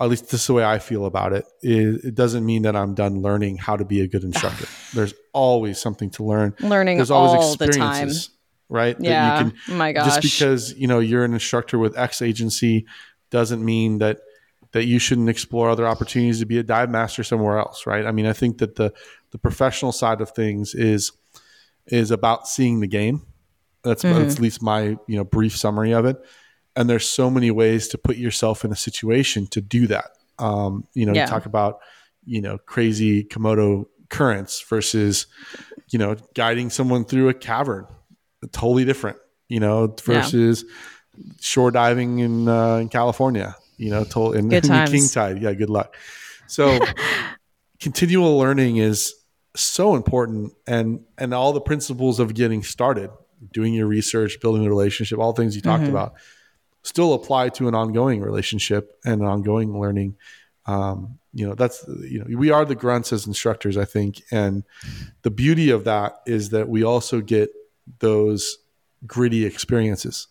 At 0.01 0.07
least 0.07 0.31
this 0.31 0.41
is 0.41 0.47
the 0.47 0.53
way 0.53 0.63
I 0.63 0.79
feel 0.79 1.05
about 1.05 1.33
it. 1.33 1.45
It, 1.61 2.05
it 2.05 2.15
doesn't 2.15 2.45
mean 2.45 2.61
that 2.61 2.73
I'm 2.73 2.95
done 2.95 3.21
learning 3.21 3.57
how 3.57 3.75
to 3.75 3.83
be 3.83 3.99
a 3.99 4.07
good 4.07 4.23
instructor. 4.23 4.65
There's 4.93 5.13
always 5.33 5.77
something 5.77 6.09
to 6.11 6.23
learn. 6.23 6.55
Learning 6.61 6.97
There's 6.97 7.11
always 7.11 7.33
all 7.33 7.53
experiences. 7.53 8.27
the 8.27 8.31
time 8.31 8.38
right? 8.69 8.95
Yeah. 8.99 9.29
That 9.29 9.45
you 9.45 9.51
can, 9.51 9.59
oh 9.69 9.77
my 9.77 9.91
gosh. 9.91 10.05
Just 10.05 10.21
because 10.21 10.73
you 10.75 10.87
know 10.87 10.99
you're 10.99 11.25
an 11.25 11.33
instructor 11.33 11.77
with 11.77 11.97
X 11.97 12.21
agency 12.21 12.85
doesn't 13.29 13.63
mean 13.63 13.97
that 13.99 14.19
that 14.71 14.85
you 14.85 14.99
shouldn't 14.99 15.29
explore 15.29 15.69
other 15.69 15.87
opportunities 15.87 16.39
to 16.39 16.45
be 16.45 16.59
a 16.59 16.63
dive 16.63 16.89
master 16.89 17.23
somewhere 17.23 17.57
else, 17.57 17.87
right? 17.87 18.05
I 18.05 18.11
mean, 18.11 18.25
I 18.25 18.33
think 18.33 18.59
that 18.59 18.75
the 18.75 18.93
the 19.31 19.37
professional 19.37 19.91
side 19.91 20.21
of 20.21 20.31
things 20.31 20.73
is 20.75 21.11
is 21.87 22.11
about 22.11 22.47
seeing 22.47 22.79
the 22.79 22.87
game. 22.87 23.25
That's, 23.83 24.03
mm-hmm. 24.03 24.19
that's 24.19 24.35
at 24.35 24.41
least 24.41 24.61
my 24.61 24.97
you 25.07 25.17
know 25.17 25.23
brief 25.23 25.57
summary 25.57 25.93
of 25.93 26.05
it. 26.05 26.17
And 26.75 26.89
there's 26.89 27.07
so 27.07 27.29
many 27.29 27.51
ways 27.51 27.87
to 27.89 27.97
put 27.97 28.15
yourself 28.15 28.63
in 28.63 28.71
a 28.71 28.75
situation 28.75 29.47
to 29.47 29.59
do 29.59 29.87
that. 29.87 30.11
Um, 30.37 30.87
you 30.93 31.05
know, 31.05 31.13
yeah. 31.13 31.23
you 31.23 31.27
talk 31.27 31.45
about 31.45 31.79
you 32.25 32.41
know 32.41 32.57
crazy 32.59 33.23
Komodo 33.23 33.85
currents 34.09 34.61
versus 34.61 35.27
you 35.91 35.99
know 35.99 36.15
guiding 36.35 36.69
someone 36.69 37.05
through 37.05 37.29
a 37.29 37.33
cavern 37.33 37.87
totally 38.51 38.85
different, 38.85 39.17
you 39.47 39.59
know, 39.59 39.95
versus 40.03 40.63
yeah. 41.17 41.23
shore 41.39 41.71
diving 41.71 42.19
in 42.19 42.47
uh, 42.47 42.77
in 42.77 42.89
California, 42.89 43.55
you 43.77 43.89
know, 43.89 44.03
told 44.03 44.35
in, 44.35 44.51
in 44.51 44.61
the 44.61 44.87
king 44.89 45.07
tide. 45.07 45.41
Yeah, 45.41 45.53
good 45.53 45.69
luck. 45.69 45.95
So 46.47 46.79
continual 47.79 48.37
learning 48.37 48.77
is 48.77 49.15
so 49.55 49.95
important 49.95 50.53
and 50.67 51.01
and 51.17 51.33
all 51.33 51.53
the 51.53 51.61
principles 51.61 52.19
of 52.19 52.33
getting 52.33 52.63
started, 52.63 53.09
doing 53.53 53.73
your 53.73 53.87
research, 53.87 54.39
building 54.41 54.65
a 54.65 54.69
relationship, 54.69 55.19
all 55.19 55.33
things 55.33 55.55
you 55.55 55.61
talked 55.61 55.83
mm-hmm. 55.83 55.91
about 55.91 56.13
still 56.83 57.13
apply 57.13 57.49
to 57.49 57.67
an 57.67 57.75
ongoing 57.75 58.21
relationship 58.21 58.97
and 59.05 59.21
an 59.21 59.27
ongoing 59.27 59.79
learning. 59.79 60.15
Um, 60.65 61.19
you 61.33 61.47
know, 61.47 61.55
that's 61.55 61.85
you 61.87 62.19
know, 62.19 62.37
we 62.37 62.51
are 62.51 62.65
the 62.65 62.75
grunts 62.75 63.13
as 63.13 63.27
instructors, 63.27 63.77
I 63.77 63.85
think, 63.85 64.21
and 64.31 64.63
the 65.21 65.31
beauty 65.31 65.69
of 65.69 65.83
that 65.83 66.21
is 66.25 66.49
that 66.49 66.69
we 66.69 66.83
also 66.83 67.21
get 67.21 67.49
those 67.99 68.57
gritty 69.05 69.45
experiences 69.45 70.27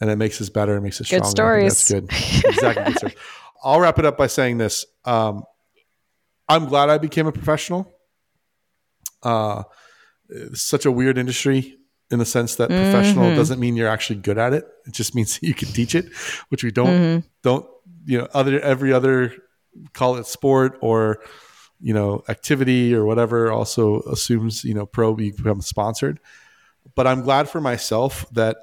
and 0.00 0.10
it 0.10 0.16
makes 0.16 0.40
us 0.40 0.48
better 0.48 0.74
and 0.74 0.82
makes 0.82 1.00
us 1.00 1.10
good 1.10 1.26
stronger. 1.26 1.68
Stories. 1.70 1.88
That's 1.88 1.90
good. 1.90 2.50
Exactly. 2.50 2.94
good 3.00 3.16
I'll 3.62 3.80
wrap 3.80 3.98
it 3.98 4.06
up 4.06 4.16
by 4.16 4.26
saying 4.26 4.58
this. 4.58 4.86
Um, 5.04 5.44
I'm 6.48 6.66
glad 6.66 6.88
I 6.88 6.98
became 6.98 7.26
a 7.26 7.32
professional. 7.32 7.92
Uh, 9.22 9.64
it's 10.28 10.62
such 10.62 10.86
a 10.86 10.90
weird 10.90 11.18
industry 11.18 11.76
in 12.10 12.18
the 12.18 12.24
sense 12.24 12.56
that 12.56 12.70
mm-hmm. 12.70 12.90
professional 12.90 13.34
doesn't 13.36 13.60
mean 13.60 13.76
you're 13.76 13.88
actually 13.88 14.20
good 14.20 14.38
at 14.38 14.54
it. 14.54 14.64
It 14.86 14.94
just 14.94 15.14
means 15.14 15.38
you 15.42 15.54
can 15.54 15.68
teach 15.68 15.94
it, 15.94 16.06
which 16.48 16.64
we 16.64 16.70
don't 16.70 16.88
mm-hmm. 16.88 17.26
don't 17.42 17.66
you 18.06 18.18
know 18.18 18.28
other 18.32 18.58
every 18.60 18.92
other 18.92 19.34
call 19.92 20.16
it 20.16 20.26
sport 20.26 20.78
or 20.80 21.20
you 21.80 21.92
know 21.92 22.22
activity 22.28 22.94
or 22.94 23.04
whatever 23.04 23.52
also 23.52 24.00
assumes 24.02 24.64
you 24.64 24.74
know 24.74 24.86
pro 24.86 25.16
you 25.18 25.32
become 25.32 25.60
sponsored 25.60 26.18
but 26.94 27.06
I'm 27.06 27.22
glad 27.22 27.48
for 27.48 27.60
myself 27.60 28.26
that 28.32 28.56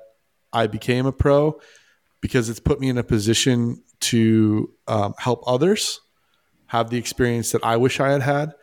I 0.53 0.67
became 0.67 1.05
a 1.05 1.11
pro 1.11 1.59
because 2.21 2.49
it's 2.49 2.59
put 2.59 2.79
me 2.79 2.89
in 2.89 2.97
a 2.97 3.03
position 3.03 3.83
to 3.99 4.71
um, 4.87 5.13
help 5.17 5.43
others 5.47 6.01
have 6.67 6.89
the 6.89 6.97
experience 6.97 7.51
that 7.51 7.63
I 7.63 7.77
wish 7.77 7.99
I 7.99 8.11
had 8.11 8.21
had, 8.21 8.53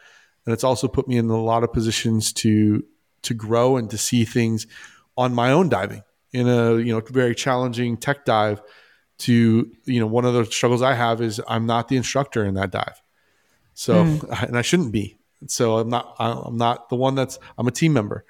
and 0.45 0.53
it's 0.53 0.65
also 0.65 0.89
put 0.89 1.09
me 1.09 1.17
in 1.17 1.29
a 1.31 1.43
lot 1.43 1.65
of 1.65 1.73
positions 1.73 2.33
to 2.35 2.85
to 3.23 3.35
grow 3.35 3.77
and 3.77 3.91
to 3.91 3.99
see 3.99 4.25
things 4.25 4.67
on 5.17 5.35
my 5.35 5.51
own 5.51 5.69
diving 5.69 6.03
in 6.33 6.49
a 6.49 6.77
you 6.77 6.93
know 6.93 7.01
very 7.01 7.35
challenging 7.35 7.97
tech 7.97 8.25
dive. 8.25 8.61
To 9.19 9.71
you 9.85 10.01
know, 10.01 10.09
one 10.09 10.25
of 10.25 10.35
the 10.35 10.45
struggles 10.45 10.83
I 10.83 10.95
have 10.95 11.23
is 11.23 11.41
I'm 11.47 11.67
not 11.67 11.89
the 11.89 11.97
instructor 11.97 12.45
in 12.45 12.55
that 12.55 12.73
dive, 12.73 13.01
so 13.73 14.05
mm. 14.05 14.43
and 14.47 14.59
I 14.59 14.63
shouldn't 14.63 14.93
be. 14.93 15.19
So 15.47 15.79
I'm 15.79 15.89
not 15.89 16.17
I'm 16.19 16.57
not 16.57 16.89
the 16.89 16.97
one 16.97 17.15
that's 17.15 17.39
I'm 17.57 17.69
a 17.69 17.71
team 17.71 17.93
member. 17.93 18.25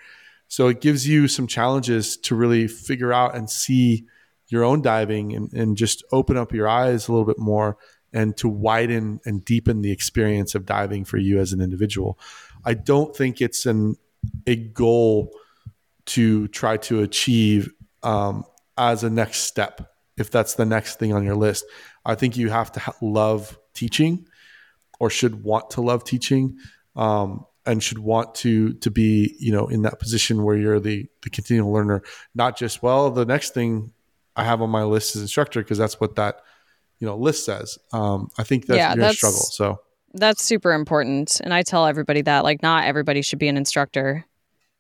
So 0.49 0.69
it 0.69 0.81
gives 0.81 1.07
you 1.07 1.29
some 1.29 1.47
challenges 1.47 2.17
to 2.19 2.35
really 2.35 2.69
figure 2.69 3.13
out 3.13 3.35
and 3.35 3.49
see 3.51 4.07
your 4.49 4.65
own 4.65 4.83
diving 4.83 5.35
and, 5.35 5.53
and 5.53 5.77
just 5.77 6.05
open 6.13 6.37
up 6.37 6.53
your 6.53 6.69
eyes 6.69 7.09
a 7.09 7.13
little 7.13 7.27
bit 7.27 7.39
more 7.39 7.77
and 8.13 8.37
to 8.37 8.49
widen 8.49 9.21
and 9.25 9.45
deepen 9.45 9.83
the 9.83 9.91
experience 9.91 10.55
of 10.55 10.65
diving 10.65 11.05
for 11.05 11.17
you 11.17 11.41
as 11.41 11.53
an 11.53 11.61
individual. 11.61 12.19
I 12.65 12.75
don't 12.75 13.15
think 13.15 13.41
it's 13.41 13.67
an 13.67 13.97
a 14.47 14.57
goal 14.57 15.33
to 16.07 16.49
try 16.49 16.77
to 16.77 17.03
achieve 17.03 17.73
um, 18.03 18.45
as 18.79 19.05
a 19.05 19.11
next 19.11 19.41
step. 19.41 19.93
If 20.17 20.31
that's 20.31 20.55
the 20.55 20.65
next 20.65 20.99
thing 20.99 21.13
on 21.13 21.25
your 21.25 21.35
list, 21.35 21.65
I 22.05 22.15
think 22.15 22.37
you 22.37 22.51
have 22.51 22.71
to 22.73 22.81
ha- 22.81 22.95
love 23.03 23.59
teaching, 23.75 24.29
or 25.01 25.11
should 25.11 25.43
want 25.43 25.71
to 25.71 25.81
love 25.81 26.05
teaching. 26.05 26.59
Um, 26.95 27.47
and 27.67 27.83
should 27.83 27.99
want 27.99 28.35
to 28.35 28.75
to 28.75 28.91
be 28.91 29.37
you 29.39 29.53
know 29.53 29.67
in 29.67 29.83
that 29.83 29.99
position 29.99 30.43
where 30.43 30.57
you're 30.57 30.81
the 30.81 31.07
the 31.23 31.31
continual 31.31 31.73
learner 31.73 32.03
not 32.35 32.57
just 32.57 32.83
well 32.83 33.11
the 33.11 33.25
next 33.25 33.55
thing 33.55 33.93
i 34.37 34.45
have 34.45 34.61
on 34.61 34.71
my 34.71 34.83
list 34.83 35.17
is 35.17 35.23
instructor 35.23 35.63
because 35.63 35.79
that's 35.79 36.01
what 36.01 36.17
that 36.17 36.43
you 37.01 37.07
know 37.07 37.17
list 37.17 37.45
says. 37.45 37.79
Um, 37.93 38.31
i 38.39 38.43
think 38.43 38.67
that's 38.67 38.79
yeah, 38.79 38.95
that's, 38.95 39.17
struggle 39.17 39.39
so. 39.39 39.81
that's 40.15 40.43
super 40.43 40.73
important 40.73 41.41
and 41.43 41.53
i 41.53 41.63
tell 41.63 41.87
everybody 41.87 42.23
that 42.23 42.45
like 42.45 42.63
not 42.63 42.85
everybody 42.85 43.23
should 43.23 43.39
be 43.39 43.49
an 43.49 43.57
instructor. 43.57 44.25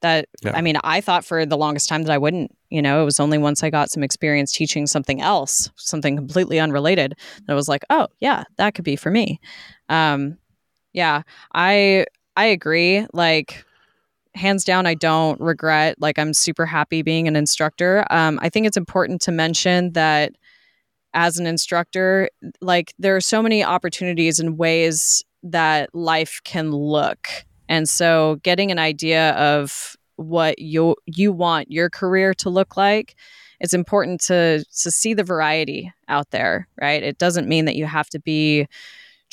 That 0.01 0.27
yeah. 0.43 0.52
i 0.55 0.61
mean 0.61 0.77
i 0.85 1.01
thought 1.01 1.24
for 1.24 1.47
the 1.47 1.56
longest 1.56 1.89
time 1.89 2.02
that 2.02 2.12
i 2.12 2.19
wouldn't 2.19 2.55
you 2.69 2.82
know 2.82 3.01
it 3.01 3.06
was 3.06 3.20
only 3.20 3.39
once 3.39 3.62
i 3.62 3.70
got 3.70 3.90
some 3.90 4.02
experience 4.02 4.52
teaching 4.52 4.86
something 4.86 5.23
else 5.23 5.70
something 5.77 6.15
completely 6.15 6.61
unrelated 6.61 7.15
that 7.47 7.52
i 7.52 7.55
was 7.55 7.70
like 7.70 7.85
oh 7.89 8.09
yeah 8.20 8.44
that 8.56 8.74
could 8.74 8.85
be 8.85 8.97
for 8.97 9.11
me. 9.11 9.40
Um, 9.89 10.36
yeah 10.93 11.23
i 11.55 12.05
I 12.36 12.47
agree. 12.47 13.06
Like, 13.12 13.65
hands 14.35 14.65
down, 14.65 14.86
I 14.86 14.94
don't 14.94 15.40
regret. 15.40 15.97
Like, 16.01 16.19
I'm 16.19 16.35
super 16.35 16.66
happy 16.66 17.02
being 17.02 17.28
an 17.28 17.36
instructor. 17.36 18.05
Um, 18.11 18.39
I 18.43 18.48
think 18.48 18.66
it's 18.66 18.77
important 18.77 19.20
to 19.23 19.32
mention 19.32 19.93
that 19.93 20.32
as 21.15 21.39
an 21.39 21.47
instructor, 21.47 22.28
like, 22.61 22.93
there 22.98 23.15
are 23.16 23.20
so 23.20 23.43
many 23.43 23.62
opportunities 23.65 24.40
and 24.40 24.59
ways 24.59 25.23
that 25.44 25.94
life 25.94 26.40
can 26.44 26.73
look. 26.73 27.28
And 27.69 27.89
so, 27.89 28.40
getting 28.43 28.70
an 28.70 28.78
idea 28.78 29.32
of 29.32 29.97
what 30.16 30.59
you 30.59 30.97
you 31.06 31.32
want 31.32 31.70
your 31.70 31.90
career 31.90 32.32
to 32.35 32.48
look 32.48 32.77
like 32.77 33.16
it's 33.59 33.74
important 33.74 34.20
to 34.20 34.65
to 34.65 34.90
see 34.90 35.12
the 35.12 35.24
variety 35.24 35.93
out 36.09 36.31
there 36.31 36.69
right 36.81 37.02
it 37.02 37.19
doesn't 37.19 37.48
mean 37.48 37.65
that 37.65 37.74
you 37.74 37.85
have 37.86 38.09
to 38.09 38.20
be 38.20 38.66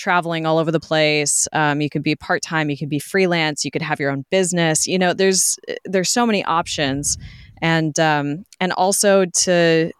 traveling 0.01 0.45
all 0.45 0.57
over 0.57 0.71
the 0.71 0.79
place. 0.79 1.47
Um, 1.53 1.79
you 1.79 1.89
could 1.89 2.03
be 2.03 2.15
part 2.15 2.41
time. 2.41 2.69
You 2.69 2.77
could 2.77 2.89
be 2.89 2.99
freelance. 2.99 3.63
You 3.63 3.71
could 3.71 3.83
have 3.83 3.99
your 3.99 4.11
own 4.11 4.25
business. 4.31 4.87
You 4.87 4.97
know, 4.97 5.13
there's 5.13 5.57
there's 5.85 6.09
so 6.09 6.25
many 6.25 6.43
options, 6.43 7.17
and 7.61 7.97
um, 7.99 8.45
and 8.59 8.73
also 8.73 9.25
to 9.25 9.91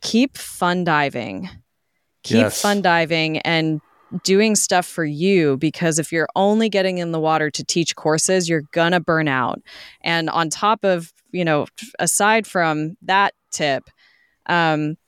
keep 0.00 0.36
fun 0.36 0.82
diving, 0.84 1.48
keep 2.24 2.40
Yes. 2.40 2.60
fun 2.60 2.82
diving, 2.82 3.38
and 3.38 3.80
doing 4.24 4.54
stuff 4.56 4.84
for 4.86 5.04
you 5.06 5.56
because 5.56 5.98
if 5.98 6.12
you're 6.12 6.28
only 6.36 6.68
getting 6.68 6.98
in 6.98 7.12
the 7.12 7.20
water 7.20 7.50
to 7.50 7.64
teach 7.64 7.96
courses 7.96 8.46
you're 8.46 8.64
gonna 8.72 9.00
burn 9.00 9.26
out 9.26 9.58
and 10.02 10.28
on 10.28 10.50
top 10.50 10.84
of 10.84 11.14
you 11.30 11.42
know 11.42 11.64
aside 11.98 12.46
from 12.46 12.94
that 13.00 13.32
tip 13.52 13.84
um, 14.50 14.98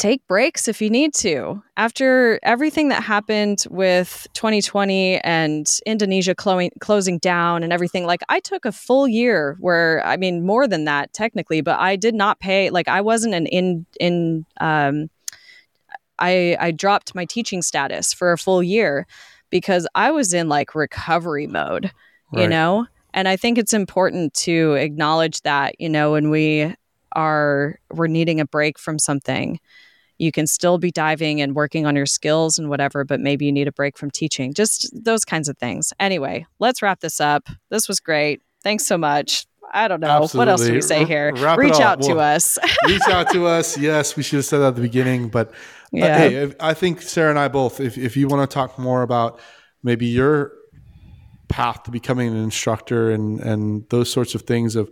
take 0.00 0.26
breaks 0.26 0.66
if 0.66 0.80
you 0.80 0.88
need 0.88 1.12
to. 1.12 1.62
After 1.76 2.40
everything 2.42 2.88
that 2.88 3.02
happened 3.02 3.66
with 3.70 4.26
2020 4.32 5.18
and 5.18 5.68
Indonesia 5.84 6.34
clo- 6.34 6.70
closing 6.80 7.18
down 7.18 7.62
and 7.62 7.70
everything, 7.70 8.06
like 8.06 8.22
I 8.30 8.40
took 8.40 8.64
a 8.64 8.72
full 8.72 9.06
year 9.06 9.56
where, 9.60 10.04
I 10.04 10.16
mean, 10.16 10.44
more 10.44 10.66
than 10.66 10.86
that 10.86 11.12
technically, 11.12 11.60
but 11.60 11.78
I 11.78 11.96
did 11.96 12.14
not 12.14 12.40
pay, 12.40 12.70
like 12.70 12.88
I 12.88 13.02
wasn't 13.02 13.34
an 13.34 13.46
in, 13.46 13.84
in, 14.00 14.46
um, 14.58 15.10
I, 16.18 16.56
I 16.58 16.70
dropped 16.70 17.14
my 17.14 17.26
teaching 17.26 17.60
status 17.60 18.14
for 18.14 18.32
a 18.32 18.38
full 18.38 18.62
year 18.62 19.06
because 19.50 19.86
I 19.94 20.10
was 20.12 20.32
in 20.32 20.48
like 20.48 20.74
recovery 20.74 21.46
mode, 21.46 21.92
you 22.32 22.48
know? 22.48 22.86
And 23.12 23.28
I 23.28 23.36
think 23.36 23.58
it's 23.58 23.74
important 23.74 24.32
to 24.34 24.74
acknowledge 24.74 25.42
that, 25.42 25.78
you 25.78 25.88
know, 25.88 26.12
when 26.12 26.30
we 26.30 26.74
are 27.12 27.78
we're 27.90 28.06
needing 28.06 28.38
a 28.40 28.46
break 28.46 28.78
from 28.78 28.98
something 28.98 29.58
you 30.20 30.30
can 30.30 30.46
still 30.46 30.78
be 30.78 30.90
diving 30.90 31.40
and 31.40 31.54
working 31.54 31.86
on 31.86 31.96
your 31.96 32.06
skills 32.06 32.58
and 32.58 32.68
whatever 32.68 33.04
but 33.04 33.20
maybe 33.20 33.46
you 33.46 33.52
need 33.52 33.68
a 33.68 33.72
break 33.72 33.96
from 33.96 34.10
teaching 34.10 34.52
just 34.52 34.90
those 35.04 35.24
kinds 35.24 35.48
of 35.48 35.56
things. 35.58 35.92
Anyway 35.98 36.46
let's 36.58 36.82
wrap 36.82 37.00
this 37.00 37.20
up. 37.20 37.48
This 37.70 37.88
was 37.88 38.00
great. 38.00 38.42
Thanks 38.62 38.86
so 38.86 38.98
much. 38.98 39.46
I 39.72 39.88
don't 39.88 40.00
know. 40.00 40.26
What 40.32 40.48
else 40.48 40.66
do 40.66 40.72
we 40.72 40.82
say 40.82 41.04
here? 41.04 41.32
it 41.34 41.56
reach 41.56 41.80
out 41.80 42.02
to 42.02 42.18
us. 42.18 42.58
reach 42.88 43.08
out 43.08 43.30
to 43.32 43.46
us. 43.46 43.78
Yes, 43.78 44.16
we 44.16 44.22
should 44.22 44.38
have 44.38 44.44
said 44.44 44.58
that 44.58 44.68
at 44.68 44.74
the 44.74 44.82
beginning, 44.82 45.28
but 45.28 45.50
uh, 45.50 45.98
hey, 45.98 46.34
if, 46.34 46.54
I 46.60 46.74
think 46.74 47.02
Sarah 47.02 47.30
and 47.30 47.38
I 47.38 47.48
both, 47.48 47.80
if, 47.80 47.96
if 47.96 48.16
you 48.16 48.28
want 48.28 48.48
to 48.48 48.52
talk 48.52 48.78
more 48.78 49.02
about 49.02 49.40
maybe 49.82 50.06
your 50.06 50.52
path 51.48 51.82
to 51.84 51.90
becoming 51.90 52.28
an 52.28 52.36
instructor 52.36 53.10
and, 53.10 53.40
and 53.40 53.88
those 53.90 54.10
sorts 54.10 54.34
of 54.34 54.42
things 54.42 54.76
of 54.76 54.90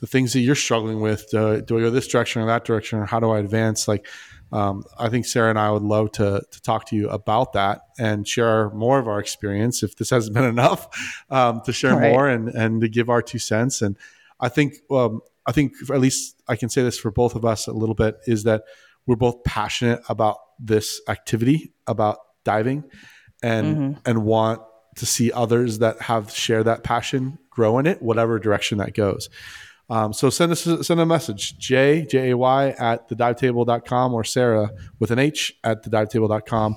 the 0.00 0.06
things 0.06 0.32
that 0.32 0.40
you're 0.40 0.54
struggling 0.54 1.00
with, 1.00 1.32
uh, 1.34 1.60
do 1.60 1.78
I 1.78 1.80
go 1.82 1.90
this 1.90 2.06
direction 2.08 2.40
or 2.40 2.46
that 2.46 2.64
direction, 2.64 2.98
or 2.98 3.06
how 3.06 3.20
do 3.20 3.30
I 3.30 3.40
advance? 3.40 3.88
Like, 3.88 4.06
um, 4.52 4.84
I 4.98 5.08
think 5.08 5.26
Sarah 5.26 5.50
and 5.50 5.58
I 5.58 5.70
would 5.70 5.82
love 5.82 6.12
to, 6.12 6.42
to 6.50 6.62
talk 6.62 6.86
to 6.86 6.96
you 6.96 7.08
about 7.10 7.52
that 7.52 7.82
and 7.98 8.26
share 8.26 8.70
more 8.70 8.98
of 8.98 9.06
our 9.06 9.18
experience. 9.20 9.82
If 9.82 9.96
this 9.96 10.10
hasn't 10.10 10.34
been 10.34 10.44
enough, 10.56 10.88
um, 11.30 11.60
to 11.66 11.72
share 11.72 11.96
Right. 11.96 12.12
more 12.12 12.28
and, 12.28 12.48
and 12.48 12.80
to 12.80 12.88
give 12.88 13.10
our 13.10 13.22
two 13.22 13.38
cents. 13.38 13.82
And 13.82 13.96
I 14.40 14.48
think, 14.48 14.74
um, 14.90 15.20
I 15.46 15.52
think 15.52 15.72
at 15.90 16.00
least 16.00 16.40
I 16.48 16.56
can 16.56 16.68
say 16.68 16.82
this 16.82 16.98
for 16.98 17.10
both 17.10 17.34
of 17.34 17.44
us 17.44 17.66
a 17.66 17.72
little 17.72 17.94
bit 17.94 18.16
is 18.26 18.44
that 18.44 18.64
we're 19.06 19.16
both 19.16 19.42
passionate 19.44 20.02
about 20.08 20.36
this 20.58 21.00
activity, 21.08 21.72
about 21.86 22.18
diving, 22.44 22.84
and 23.42 23.98
and 24.04 24.24
want 24.24 24.60
to 24.96 25.06
see 25.06 25.30
others 25.32 25.78
that 25.78 26.02
have 26.02 26.30
share 26.30 26.62
that 26.64 26.82
passion 26.82 27.38
grow 27.50 27.78
in 27.78 27.86
it, 27.86 28.02
whatever 28.02 28.38
direction 28.38 28.78
that 28.78 28.94
goes. 28.94 29.30
Um, 29.90 30.12
so 30.12 30.28
send 30.28 30.52
us 30.52 30.64
send 30.86 31.00
a 31.00 31.06
message, 31.06 31.58
J 31.58 32.04
J 32.04 32.30
A 32.30 32.36
Y 32.36 32.68
at 32.78 33.08
thedivetable.com 33.08 34.12
or 34.12 34.22
Sarah 34.24 34.70
with 34.98 35.10
an 35.10 35.18
H 35.18 35.54
at 35.64 35.82
thedivetable.com 35.82 36.76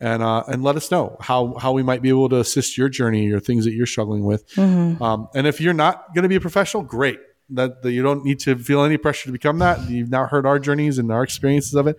and 0.00 0.22
uh, 0.22 0.44
and 0.46 0.62
let 0.62 0.76
us 0.76 0.90
know 0.90 1.16
how 1.20 1.54
how 1.58 1.72
we 1.72 1.82
might 1.82 2.02
be 2.02 2.08
able 2.10 2.28
to 2.28 2.38
assist 2.38 2.76
your 2.76 2.88
journey 2.88 3.30
or 3.32 3.40
things 3.40 3.64
that 3.64 3.72
you're 3.72 3.86
struggling 3.86 4.24
with. 4.24 4.44
Um, 5.02 5.28
and 5.34 5.46
if 5.46 5.60
you're 5.60 5.74
not 5.74 6.14
going 6.14 6.24
to 6.24 6.28
be 6.28 6.36
a 6.36 6.40
professional, 6.40 6.82
great. 6.82 7.18
That, 7.50 7.82
that 7.82 7.92
you 7.92 8.02
don't 8.02 8.24
need 8.24 8.40
to 8.40 8.56
feel 8.56 8.82
any 8.84 8.96
pressure 8.96 9.26
to 9.26 9.32
become 9.32 9.58
that. 9.58 9.90
You've 9.90 10.08
now 10.08 10.24
heard 10.24 10.46
our 10.46 10.58
journeys 10.58 10.98
and 10.98 11.12
our 11.12 11.22
experiences 11.22 11.74
of 11.74 11.86
it, 11.86 11.98